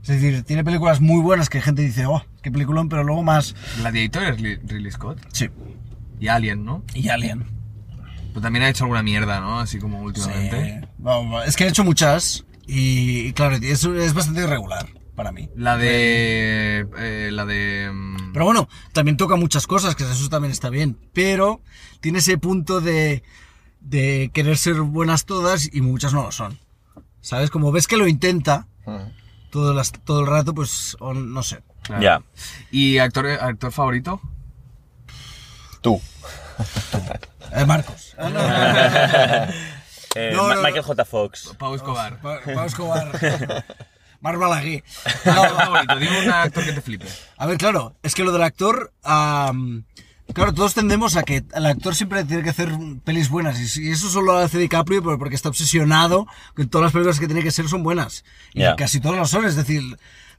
Es 0.02 0.08
decir, 0.08 0.42
tiene 0.44 0.64
películas 0.64 1.00
muy 1.00 1.20
buenas 1.22 1.48
que 1.48 1.60
gente 1.60 1.82
dice, 1.82 2.06
oh, 2.06 2.24
qué 2.42 2.50
peliculón, 2.50 2.88
pero 2.88 3.04
luego 3.04 3.22
más. 3.22 3.54
Gladiator 3.78 4.22
es 4.24 4.36
Ridley 4.40 4.90
Scott. 4.90 5.18
Sí. 5.32 5.48
Y 6.20 6.28
Alien, 6.28 6.64
¿no? 6.64 6.82
Y 6.94 7.08
Alien. 7.10 7.46
Pero 8.28 8.40
también 8.40 8.64
ha 8.64 8.68
hecho 8.68 8.84
alguna 8.84 9.02
mierda, 9.02 9.40
¿no? 9.40 9.60
Así 9.60 9.78
como 9.78 10.02
últimamente. 10.02 10.80
Sí. 10.82 10.88
Vamos, 10.98 11.46
es 11.46 11.56
que 11.56 11.64
he 11.64 11.68
hecho 11.68 11.84
muchas 11.84 12.44
y, 12.66 13.28
y 13.28 13.32
claro, 13.32 13.56
es, 13.56 13.84
es 13.84 14.14
bastante 14.14 14.42
irregular 14.42 14.88
para 15.18 15.32
mí. 15.32 15.50
La 15.56 15.76
de. 15.76 16.86
eh, 16.96 17.28
la 17.32 17.44
de. 17.44 17.90
mm, 17.92 18.32
Pero 18.32 18.44
bueno, 18.46 18.68
también 18.92 19.16
toca 19.18 19.36
muchas 19.36 19.66
cosas, 19.66 19.94
que 19.96 20.04
eso 20.04 20.28
también 20.30 20.52
está 20.52 20.70
bien. 20.70 20.96
Pero 21.12 21.60
tiene 22.00 22.20
ese 22.20 22.38
punto 22.38 22.80
de, 22.80 23.22
de 23.80 24.30
querer 24.32 24.56
ser 24.56 24.74
buenas 24.80 25.26
todas 25.26 25.68
y 25.74 25.80
muchas 25.82 26.14
no 26.14 26.22
lo 26.22 26.32
son. 26.32 26.58
¿Sabes? 27.20 27.50
Como 27.50 27.72
ves 27.72 27.86
que 27.88 27.96
lo 27.96 28.06
intenta 28.06 28.66
todo, 29.50 29.74
las, 29.74 29.90
todo 29.92 30.20
el 30.20 30.26
rato, 30.28 30.54
pues 30.54 30.96
o 31.00 31.12
no 31.12 31.42
sé. 31.42 31.62
claro. 31.82 32.00
Ya. 32.02 32.22
¿Y 32.70 32.98
actor, 32.98 33.26
actor 33.26 33.72
favorito? 33.72 34.20
Tú. 35.82 36.00
Eh, 37.52 37.64
Marcos. 37.66 38.14
Ah, 38.18 38.28
no. 38.30 39.52
Eh, 40.14 40.32
No, 40.34 40.48
Ma- 40.48 40.54
no, 40.54 40.62
Michael 40.62 40.82
J. 40.82 41.04
Fox. 41.04 41.54
Pau 41.58 41.74
Escobar. 41.74 42.20
Pa- 42.20 42.40
Pau 42.54 42.64
Escobar. 42.66 43.12
Mar 44.20 44.36
Balaguer. 44.36 44.82
Actor 45.24 45.56
favorito, 45.56 45.96
dime 45.98 46.20
un 46.24 46.30
actor 46.30 46.64
que 46.64 46.72
te 46.72 46.80
flipe. 46.82 47.06
A 47.36 47.46
ver, 47.46 47.58
claro, 47.58 47.94
es 48.02 48.14
que 48.14 48.24
lo 48.24 48.32
del 48.32 48.42
actor, 48.42 48.92
am, 49.02 49.84
claro, 50.34 50.52
todos 50.52 50.74
tendemos 50.74 51.16
a 51.16 51.22
que 51.22 51.44
el 51.54 51.66
actor 51.66 51.94
siempre 51.94 52.24
tiene 52.24 52.42
que 52.42 52.50
hacer 52.50 52.70
pelis 53.04 53.28
buenas 53.28 53.58
y 53.60 53.68
si- 53.68 53.90
eso 53.90 54.08
solo 54.10 54.32
lo 54.32 54.38
hace 54.38 54.58
DiCaprio 54.58 55.02
porque 55.18 55.34
está 55.34 55.48
obsesionado 55.48 56.26
que 56.56 56.66
todas 56.66 56.84
las 56.86 56.92
películas 56.92 57.18
que 57.20 57.26
tiene 57.26 57.42
que 57.42 57.50
ser 57.50 57.68
son 57.68 57.82
buenas 57.82 58.24
y 58.54 58.60
Ya. 58.60 58.76
casi 58.76 59.00
todas 59.00 59.18
lo 59.18 59.26
son, 59.26 59.44
es 59.46 59.56
decir, 59.56 59.82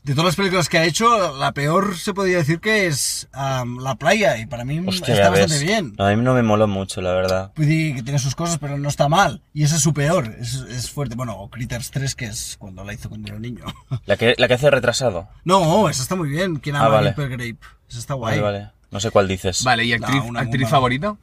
de 0.04 0.14
todas 0.14 0.28
las 0.28 0.36
películas 0.36 0.70
que 0.70 0.78
ha 0.78 0.86
hecho, 0.86 1.38
la 1.38 1.52
peor 1.52 1.96
se 1.98 2.14
podría 2.14 2.38
decir 2.38 2.60
que 2.60 2.88
es 2.88 3.28
La 3.34 3.96
Playa 4.00 4.38
y 4.38 4.46
para 4.48 4.64
mí 4.66 4.80
Hostia, 4.86 5.14
está 5.14 5.30
bastante 5.30 5.56
ves. 5.56 5.64
bien. 5.64 5.94
No, 5.98 6.06
a 6.06 6.16
mí 6.16 6.24
no 6.24 6.34
me 6.34 6.42
moló 6.42 6.68
mucho, 6.68 7.02
la 7.02 7.14
verdad. 7.14 7.52
Puede 7.54 7.96
que 7.96 8.04
tiene 8.04 8.18
sus 8.18 8.34
cosas, 8.34 8.58
pero 8.60 8.78
no 8.78 8.90
está 8.90 9.08
mal. 9.10 9.42
Y 9.54 9.64
esa 9.64 9.76
es 9.76 9.82
su 9.82 9.94
peor. 9.94 10.36
Es, 10.40 10.56
es 10.70 10.90
fuerte. 10.90 11.16
Bueno, 11.16 11.34
o 11.38 11.50
Critters 11.50 11.92
3, 11.92 12.16
que 12.16 12.26
es 12.26 12.56
cuando 12.58 12.84
la 12.84 12.94
hizo 12.94 13.10
cuando 13.10 13.28
era 13.30 13.40
niño. 13.40 13.66
La 14.06 14.18
que, 14.18 14.34
la 14.38 14.48
que 14.48 14.54
hace 14.56 14.70
retrasado. 14.72 15.28
No, 15.44 15.90
esa 15.90 16.02
está 16.02 16.16
muy 16.16 16.30
bien. 16.30 16.56
¿Quién 16.58 16.76
Ah, 16.76 16.86
ama 16.86 16.96
vale. 16.96 17.08
a 17.10 17.12
Ripper 17.12 17.30
Grape? 17.30 17.58
Esa 17.90 18.00
está 18.00 18.14
guay. 18.16 18.40
Vale, 18.40 18.60
vale. 18.60 18.72
No 18.92 19.00
sé 19.00 19.12
cuál 19.12 19.28
dices. 19.28 19.64
Vale, 19.64 19.84
¿y 19.86 19.94
actriz, 19.94 20.24
No, 20.32 20.40
actriz 20.40 20.68
favorita? 20.70 21.16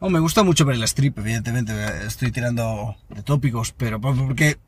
Oh, 0.00 0.10
me 0.10 0.18
gusta 0.20 0.42
mucho 0.44 0.64
Meryl 0.64 0.82
Streep, 0.84 1.18
evidentemente. 1.18 1.72
Estoy 2.06 2.30
tirando 2.32 2.96
de 3.08 3.22
tópicos, 3.22 3.72
pero 3.76 4.00
por- 4.00 4.16
porque 4.16 4.58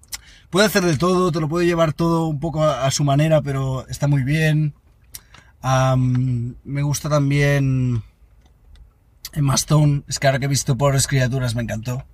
puede 0.51 0.67
hacer 0.67 0.85
de 0.85 0.97
todo, 0.97 1.33
te 1.33 1.41
lo 1.41 1.49
puede 1.49 1.67
llevar 1.67 1.93
todo 1.93 2.27
un 2.27 2.41
poco 2.41 2.63
a, 2.65 2.85
a 2.87 2.91
su 2.91 3.05
manera, 3.05 3.41
pero 3.43 3.87
está 3.89 4.07
muy 4.09 4.23
bien. 4.25 4.75
Am, 5.63 6.55
me 6.65 6.83
gusta 6.83 7.09
también 7.09 8.03
Emma 9.33 9.55
Stone. 9.55 10.03
Es 10.09 10.19
que 10.19 10.27
ahora 10.27 10.39
que 10.39 10.47
he 10.47 10.49
visto 10.49 10.77
Pobres 10.77 11.07
Criaturas 11.07 11.55
me 11.55 11.63
encantó. 11.63 12.05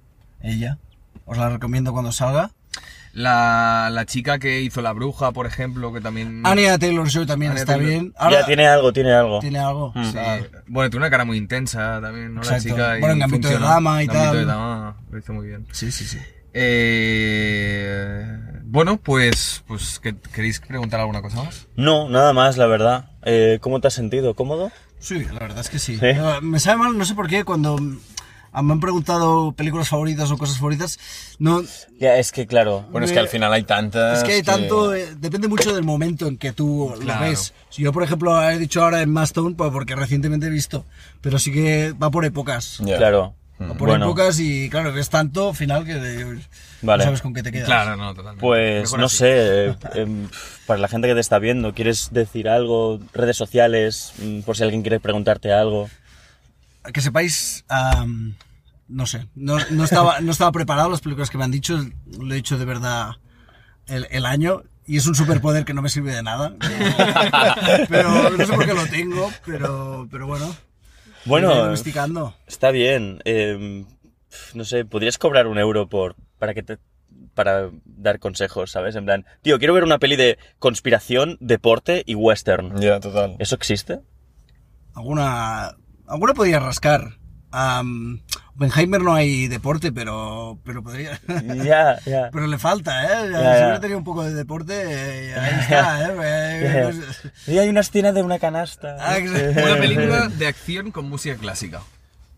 Ella. 0.41 0.79
Os 1.25 1.39
la 1.39 1.49
recomiendo 1.49 1.93
cuando 1.93 2.13
salga. 2.13 2.51
La, 3.13 3.89
la 3.91 4.05
chica 4.05 4.39
que 4.39 4.61
hizo 4.61 4.83
La 4.83 4.93
Bruja, 4.93 5.33
por 5.33 5.47
ejemplo, 5.47 5.91
que 5.91 6.03
también... 6.03 6.43
Anya 6.45 6.77
Taylor-Joy 6.77 7.25
también 7.25 7.53
Anya 7.53 7.61
está 7.63 7.73
Taylor. 7.75 7.89
bien. 7.91 8.13
Ahora 8.19 8.41
ya 8.41 8.47
tiene 8.47 8.67
algo, 8.67 8.93
tiene 8.93 9.13
algo. 9.15 9.39
tiene 9.41 9.59
algo. 9.59 9.93
Mm. 9.95 10.05
Sí. 10.05 10.19
Bueno, 10.67 10.91
tiene 10.91 11.05
una 11.07 11.11
cara 11.11 11.25
muy 11.25 11.39
intensa 11.39 11.99
también, 12.03 12.35
¿no? 12.35 12.43
Exacto. 12.43 12.69
La 12.69 12.75
chica. 12.75 12.89
Bueno, 13.01 13.13
en 13.15 13.19
Gambito 13.21 13.49
de. 13.49 13.59
Dama 13.59 14.03
y 14.03 14.07
Gambito 14.07 14.25
tal. 14.27 14.37
de 14.37 14.45
Dama, 14.45 14.97
lo 15.11 15.19
hizo 15.19 15.33
muy 15.33 15.47
bien. 15.47 15.67
sí, 15.73 15.91
sí, 15.91 16.05
sí. 16.05 16.19
Eh, 16.59 18.27
bueno, 18.65 18.97
pues, 18.99 19.63
pues 19.67 19.99
¿qué- 20.01 20.17
¿queréis 20.35 20.61
preguntar 20.61 21.01
alguna 21.01 21.23
cosa 21.23 21.43
más? 21.45 21.67
No, 21.77 22.09
nada 22.09 22.33
más, 22.33 22.57
la 22.57 22.67
verdad. 22.67 23.11
Eh, 23.25 23.59
¿Cómo 23.61 23.81
te 23.81 23.89
has 23.89 23.95
sentido? 23.95 24.35
¿Cómodo? 24.35 24.71
Sí, 24.99 25.25
la 25.33 25.39
verdad 25.41 25.61
es 25.61 25.69
que 25.71 25.79
sí. 25.79 25.97
¿Sí? 25.99 26.07
Eh, 26.07 26.19
Me 26.43 26.59
sabe 26.59 26.79
mal, 26.79 26.97
no 26.97 27.05
sé 27.05 27.15
por 27.15 27.29
qué, 27.29 27.45
cuando 27.45 27.77
ah, 28.53 28.63
me 28.63 28.73
han 28.73 28.81
preguntado 28.81 29.53
películas 29.53 29.89
favoritas 29.91 30.31
o 30.31 30.39
cosas 30.39 30.57
favoritas, 30.59 30.99
no, 31.39 31.63
Ya, 32.01 32.17
es 32.17 32.33
que 32.33 32.47
claro. 32.47 32.87
Bueno, 32.91 33.05
es 33.07 33.13
que 33.13 33.19
al 33.19 33.29
final 33.29 33.53
hay 33.53 33.65
tantas. 33.65 34.19
es 34.19 34.25
que 34.25 34.33
hay 34.33 34.43
tanto, 34.43 34.95
eh, 34.95 35.15
depende 35.19 35.49
mucho 35.49 35.75
del 35.75 35.85
momento 35.85 36.27
en 36.27 36.39
que 36.39 36.53
tú 36.53 36.95
Claro. 37.01 37.21
lo 37.25 37.27
ves. 37.29 37.53
Si 37.69 37.83
yo, 37.83 37.93
por 37.93 38.03
ejemplo, 38.03 38.43
he 38.51 38.59
dicho 38.59 38.83
ahora 38.83 39.03
en 39.03 39.11
Mastone, 39.13 39.55
pues 39.57 39.71
porque 39.73 39.95
recientemente 39.95 40.47
he 40.47 40.51
visto, 40.51 40.87
pero 41.21 41.39
sí 41.39 41.53
que 41.53 41.93
va 41.93 42.11
por 42.11 42.25
épocas. 42.25 42.81
Claro. 42.83 43.35
Va 43.61 43.75
por 43.75 43.89
Bueno, 43.89 44.05
épocas 44.07 44.39
y 44.39 44.69
claro, 44.69 44.93
ves 44.93 45.09
tanto 45.09 45.55
final 45.55 45.85
que 45.85 45.93
eh, 45.93 46.39
Vale. 46.83 46.99
no 46.99 47.05
sabes 47.05 47.23
con 47.23 47.33
qué 47.33 47.43
te 47.43 47.51
quedas. 47.53 47.67
Claro, 47.67 47.97
no, 47.97 48.15
totalmente. 48.15 48.41
pues 48.43 48.83
Mejor 48.83 48.99
no 49.01 49.07
así. 49.07 49.17
sé, 49.17 49.67
eh, 49.69 49.77
em, 49.95 50.29
para 50.67 50.79
la 50.81 50.89
gente 50.89 51.09
que 51.09 51.15
te 51.15 51.21
está 51.21 51.39
viendo, 51.39 51.73
¿quieres 51.73 52.09
decir 52.13 52.49
algo? 52.49 53.01
Redes 53.15 53.37
sociales, 53.37 54.13
mm, 54.19 54.41
por 54.41 54.57
si 54.57 54.63
alguien 54.65 54.83
quiere 54.83 55.01
preguntarte 55.01 55.53
algo. 55.53 55.89
que 56.93 57.01
sepáis, 57.01 57.65
am, 57.69 58.35
no 58.89 59.07
sé, 59.07 59.27
no, 59.35 59.57
no 59.71 59.85
estaba, 59.85 60.21
no 60.21 60.33
estaba 60.33 60.53
preparado 60.53 60.91
las 60.91 61.01
películas 61.01 61.31
que 61.31 61.39
me 61.39 61.45
han 61.45 61.51
dicho, 61.51 61.79
lo 62.21 62.33
he 62.33 62.37
dicho 62.37 62.59
de 62.59 62.65
verdad 62.67 63.13
el, 63.87 64.07
el 64.11 64.27
año 64.27 64.63
y 64.87 64.99
es 64.99 65.07
un 65.07 65.15
superpoder 65.17 65.65
que 65.65 65.75
no 65.75 65.83
me 65.83 65.89
sirve 65.89 66.15
de 66.15 66.23
nada. 66.23 66.55
pero 67.89 68.31
no 68.31 68.47
sé 68.47 68.53
por 68.53 68.67
qué 68.67 68.75
lo 68.75 68.87
tengo, 68.87 69.31
pero, 69.45 70.07
pero 70.11 70.27
bueno. 70.27 70.55
Bueno, 71.27 71.73
está 72.47 72.71
bien. 72.71 73.21
em, 73.25 73.87
no 74.55 74.65
sé, 74.65 74.85
¿podrías 74.85 75.19
cobrar 75.19 75.47
un 75.47 75.59
euro 75.59 75.89
por 75.89 76.17
para 76.39 76.55
que 76.55 76.63
te 76.63 76.79
para 77.35 77.71
dar 77.85 78.19
consejos, 78.19 78.71
¿sabes? 78.71 78.97
En 78.97 79.05
plan, 79.05 79.27
tío, 79.43 79.59
quiero 79.59 79.75
ver 79.75 79.85
una 79.85 79.99
peli 79.99 80.17
de 80.17 80.39
conspiración, 80.59 81.37
deporte 81.41 82.03
y 82.07 82.15
western. 82.15 82.81
Ya, 82.81 83.01
total. 83.01 83.37
¿Eso 83.39 83.55
existe? 83.55 84.01
Alguna. 84.95 85.77
Alguna 86.07 86.35
podría 86.35 86.61
rascar. 86.61 87.19
Am, 87.59 88.21
Oppenheimer 88.55 89.01
no 89.01 89.15
hay 89.15 89.49
deporte, 89.49 89.91
pero. 89.91 90.59
Pero 90.63 90.83
podría. 90.83 91.19
Ya, 91.65 91.99
ya. 92.05 92.29
Pero 92.33 92.47
le 92.47 92.59
falta, 92.59 93.05
¿eh? 93.05 93.31
Ya, 93.33 93.39
si 93.39 93.63
hubiera 93.63 93.81
tenido 93.81 93.99
un 93.99 94.05
poco 94.05 94.25
de 94.25 94.35
deporte, 94.35 94.75
eh, 94.77 95.35
ahí 95.39 95.61
está, 95.61 96.07
¿eh? 96.07 96.83
Pues- 96.85 97.33
Y 97.47 97.59
hay 97.59 97.71
una 97.71 97.81
escena 97.81 98.13
de 98.13 98.23
una 98.23 98.39
canasta. 98.39 98.97
Ah. 99.01 99.17
Una 99.19 99.77
película 99.81 100.29
de 100.29 100.47
acción 100.47 100.91
con 100.91 101.09
música 101.09 101.37
clásica. 101.37 101.81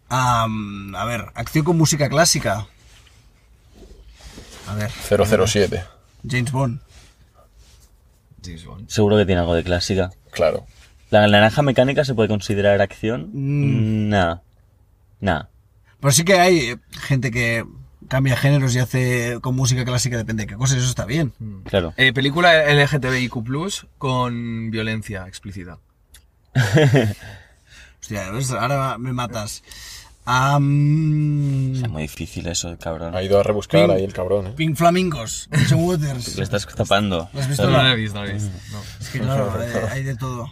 Am, 0.08 0.94
a 0.94 1.04
ver, 1.04 1.26
acción 1.34 1.64
con 1.64 1.76
música 1.76 2.08
clásica. 2.08 2.66
A 4.68 4.74
ver, 4.76 4.90
007. 4.90 5.82
James 6.28 6.52
Bond. 6.52 6.80
James 8.44 8.64
Bond. 8.64 8.88
Seguro 8.88 9.16
que 9.16 9.26
tiene 9.26 9.40
algo 9.40 9.54
de 9.54 9.64
clásica. 9.64 10.10
Claro. 10.30 10.64
¿La 11.10 11.26
naranja 11.26 11.62
mecánica 11.62 12.04
se 12.04 12.14
puede 12.14 12.28
considerar 12.28 12.80
acción? 12.80 13.30
Mm. 13.32 14.08
Nah. 14.10 14.36
Nah. 15.20 15.44
Pero 16.00 16.12
sí 16.12 16.24
que 16.24 16.34
hay 16.34 16.58
eh, 16.70 16.76
gente 16.92 17.30
que 17.30 17.64
cambia 18.08 18.36
géneros 18.36 18.74
y 18.74 18.78
hace 18.78 19.38
con 19.42 19.54
música 19.56 19.84
clásica, 19.84 20.16
depende 20.16 20.44
de 20.44 20.46
qué 20.48 20.54
cosas, 20.56 20.78
eso 20.78 20.88
está 20.88 21.04
bien. 21.04 21.32
Claro. 21.64 21.92
Eh, 21.96 22.12
película 22.12 22.64
LGTBIQ+, 22.72 23.32
con 23.98 24.70
violencia 24.70 25.26
explícita. 25.26 25.78
Hostia, 28.00 28.30
¿ves? 28.30 28.50
ahora 28.52 28.96
me 28.98 29.12
matas. 29.12 29.62
Am, 30.24 31.74
Es 31.74 31.88
muy 31.88 32.02
difícil 32.02 32.46
eso, 32.48 32.76
cabrón. 32.78 33.14
Ha 33.16 33.22
ido 33.22 33.40
a 33.40 33.42
rebuscar 33.42 33.86
Pink- 33.86 33.92
ahí 33.96 34.04
el 34.04 34.12
cabrón, 34.12 34.48
¿eh? 34.48 34.52
Pink 34.56 34.76
Flamingos, 34.76 35.48
John 35.70 35.84
Waters. 35.84 36.36
Le 36.36 36.42
estás 36.44 36.66
tapando. 36.66 37.30
¿Lo 37.32 37.40
has 37.40 37.48
visto? 37.48 37.64
No 37.64 37.76
No, 37.78 37.82
la 37.82 37.92
he 37.92 37.96
visto, 37.96 38.18
no 38.18 38.24
la 38.24 38.30
he 38.30 38.34
visto. 38.34 38.50
no. 38.72 38.82
Es 39.00 39.08
que 39.08 39.20
claro, 39.20 39.62
eh, 39.62 39.88
hay 39.90 40.02
de 40.02 40.16
todo. 40.16 40.50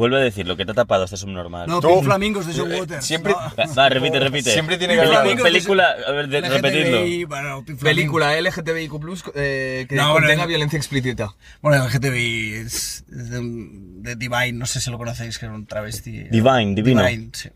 Vuelve 0.00 0.16
a 0.16 0.20
decir 0.20 0.46
lo 0.48 0.56
que 0.56 0.64
te 0.64 0.70
ha 0.70 0.74
tapado 0.74 1.04
este 1.04 1.18
subnormal. 1.18 1.68
No, 1.68 1.82
Pink 1.82 2.04
Flamingos 2.04 2.46
de 2.46 2.54
John 2.58 2.72
eh, 2.72 2.80
Waters. 2.80 3.04
siempre- 3.04 3.32
no. 3.34 3.38
Va, 3.38 3.66
va, 3.76 3.88
repite, 3.90 4.18
repite. 4.18 4.50
Siempre 4.50 4.78
tiene 4.78 4.94
que 4.94 5.00
haber 5.02 5.36
de- 5.36 5.42
Película, 5.42 5.94
a 6.06 6.10
ver, 6.12 6.26
de- 6.28 6.38
LGTBI, 6.40 6.56
repetidlo. 6.62 7.28
bueno. 7.28 7.64
Película 7.82 8.34
LGTBIQ+, 8.40 8.94
eh, 9.34 9.84
que 9.86 9.94
No, 9.96 10.12
contenga 10.14 10.34
bueno, 10.36 10.46
violencia 10.46 10.78
explícita. 10.78 11.34
Bueno, 11.60 11.84
el 11.84 11.90
GTBI 11.90 12.52
es, 12.54 13.04
es 13.12 13.28
de, 13.28 13.38
un- 13.40 14.02
de 14.02 14.16
Divine, 14.16 14.52
no 14.54 14.64
sé 14.64 14.80
si 14.80 14.90
lo 14.90 14.96
conocéis, 14.96 15.38
que 15.38 15.44
era 15.44 15.54
un 15.54 15.66
travesti. 15.66 16.24
Divine, 16.30 16.74
divino. 16.74 17.02
Divine, 17.04 17.28
sí. 17.34 17.50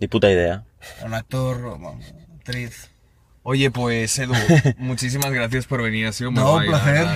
Ni 0.00 0.06
puta 0.08 0.30
idea. 0.30 0.64
Un 1.02 1.14
actor, 1.14 1.78
bueno, 1.78 1.98
actriz. 2.36 2.90
Oye, 3.42 3.70
pues 3.70 4.18
Edu, 4.18 4.34
muchísimas 4.76 5.32
gracias 5.32 5.64
por 5.64 5.82
venir, 5.82 6.08
ha 6.08 6.12
sido 6.12 6.30
muy 6.30 6.42
No, 6.42 6.50
un 6.50 6.66
guay, 6.66 6.68
la 6.68 6.82
placer. 6.82 7.06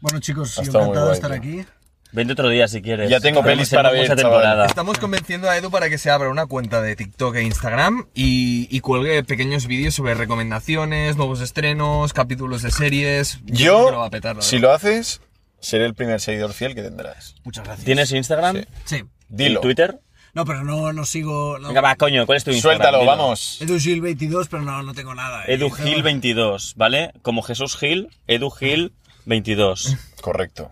Bueno, 0.00 0.18
chicos, 0.18 0.56
yo 0.56 0.62
encantado 0.62 1.06
de 1.08 1.14
estar 1.14 1.30
aquí. 1.30 1.64
Vente 2.12 2.32
otro 2.32 2.48
día 2.48 2.66
si 2.66 2.82
quieres. 2.82 3.08
Ya 3.08 3.20
tengo 3.20 3.42
pelis 3.42 3.70
para 3.70 3.90
mucha 3.90 4.14
ver, 4.14 4.16
temporada. 4.16 4.66
Estamos 4.66 4.98
convenciendo 4.98 5.48
a 5.48 5.56
Edu 5.56 5.70
para 5.70 5.88
que 5.88 5.96
se 5.98 6.10
abra 6.10 6.28
una 6.28 6.46
cuenta 6.46 6.82
de 6.82 6.96
TikTok 6.96 7.36
e 7.36 7.42
Instagram 7.42 8.06
y, 8.14 8.66
y 8.74 8.80
cuelgue 8.80 9.22
pequeños 9.22 9.66
vídeos 9.66 9.94
sobre 9.94 10.14
recomendaciones, 10.14 11.16
nuevos 11.16 11.40
estrenos, 11.40 12.12
capítulos 12.12 12.62
de 12.62 12.72
series. 12.72 13.38
creo 13.46 13.86
que 13.86 13.92
lo 13.92 13.98
va 13.98 14.04
Yo, 14.04 14.04
a 14.04 14.10
petar, 14.10 14.42
si 14.42 14.58
lo 14.58 14.72
haces, 14.72 15.20
seré 15.60 15.84
el 15.86 15.94
primer 15.94 16.20
seguidor 16.20 16.52
fiel 16.52 16.74
que 16.74 16.82
tendrás. 16.82 17.36
Muchas 17.44 17.64
gracias. 17.64 17.84
¿Tienes 17.84 18.10
Instagram? 18.12 18.56
Sí. 18.56 18.64
Sí. 18.96 19.04
Dilo. 19.28 19.60
¿Y 19.60 19.62
Twitter? 19.62 20.00
No, 20.34 20.44
pero 20.44 20.64
no, 20.64 20.92
no 20.92 21.04
sigo. 21.04 21.58
No. 21.60 21.68
Venga, 21.68 21.80
va, 21.80 21.94
coño, 21.96 22.26
¿cuál 22.26 22.38
es 22.38 22.44
tu 22.44 22.50
Instagram? 22.50 22.78
Suéltalo, 22.78 22.98
Dilo. 23.00 23.10
vamos. 23.10 23.58
EduGil22, 23.60 24.48
pero 24.50 24.62
no, 24.62 24.82
no 24.82 24.94
tengo 24.94 25.14
nada. 25.14 25.44
eh. 25.44 25.54
Edu 25.54 25.70
Gil 25.70 26.02
22, 26.02 26.74
¿vale? 26.76 27.12
Como 27.22 27.42
Jesús 27.42 27.76
Gil, 27.76 28.08
Edu 28.26 28.50
Gil 28.50 28.92
22. 29.26 29.96
Correcto. 30.20 30.70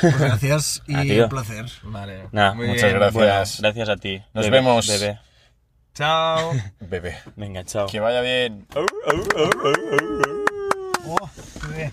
Pues 0.00 0.18
gracias 0.18 0.82
y 0.88 1.18
Ah, 1.18 1.24
un 1.24 1.28
placer. 1.28 1.66
Vale. 1.82 2.28
Muy 2.54 2.68
muchas 2.68 2.84
bien. 2.84 2.94
gracias. 2.98 3.60
Gracias 3.60 3.88
a 3.88 3.96
ti. 3.96 4.22
Nos 4.32 4.44
Bebé, 4.46 4.56
vemos. 4.58 4.88
Bebé. 4.88 5.18
Chao. 5.94 6.52
Bebé. 6.80 7.18
Venga, 7.36 7.64
chao. 7.64 7.86
Que 7.86 8.00
vaya 8.00 8.20
bien. 8.20 8.66
Oh. 11.06 11.30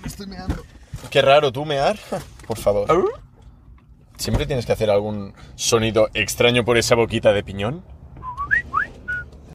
Estoy 0.06 0.28
meando. 0.28 0.64
Qué 1.10 1.22
raro, 1.22 1.52
tú 1.52 1.66
mear. 1.66 1.98
Por 2.48 2.58
favor. 2.58 3.12
Siempre 4.18 4.46
tienes 4.46 4.66
que 4.66 4.72
hacer 4.72 4.90
algún 4.90 5.34
sonido 5.56 6.10
extraño 6.14 6.64
por 6.64 6.78
esa 6.78 6.96
boquita 6.96 7.34
de 7.34 7.44
piñón. 7.44 7.84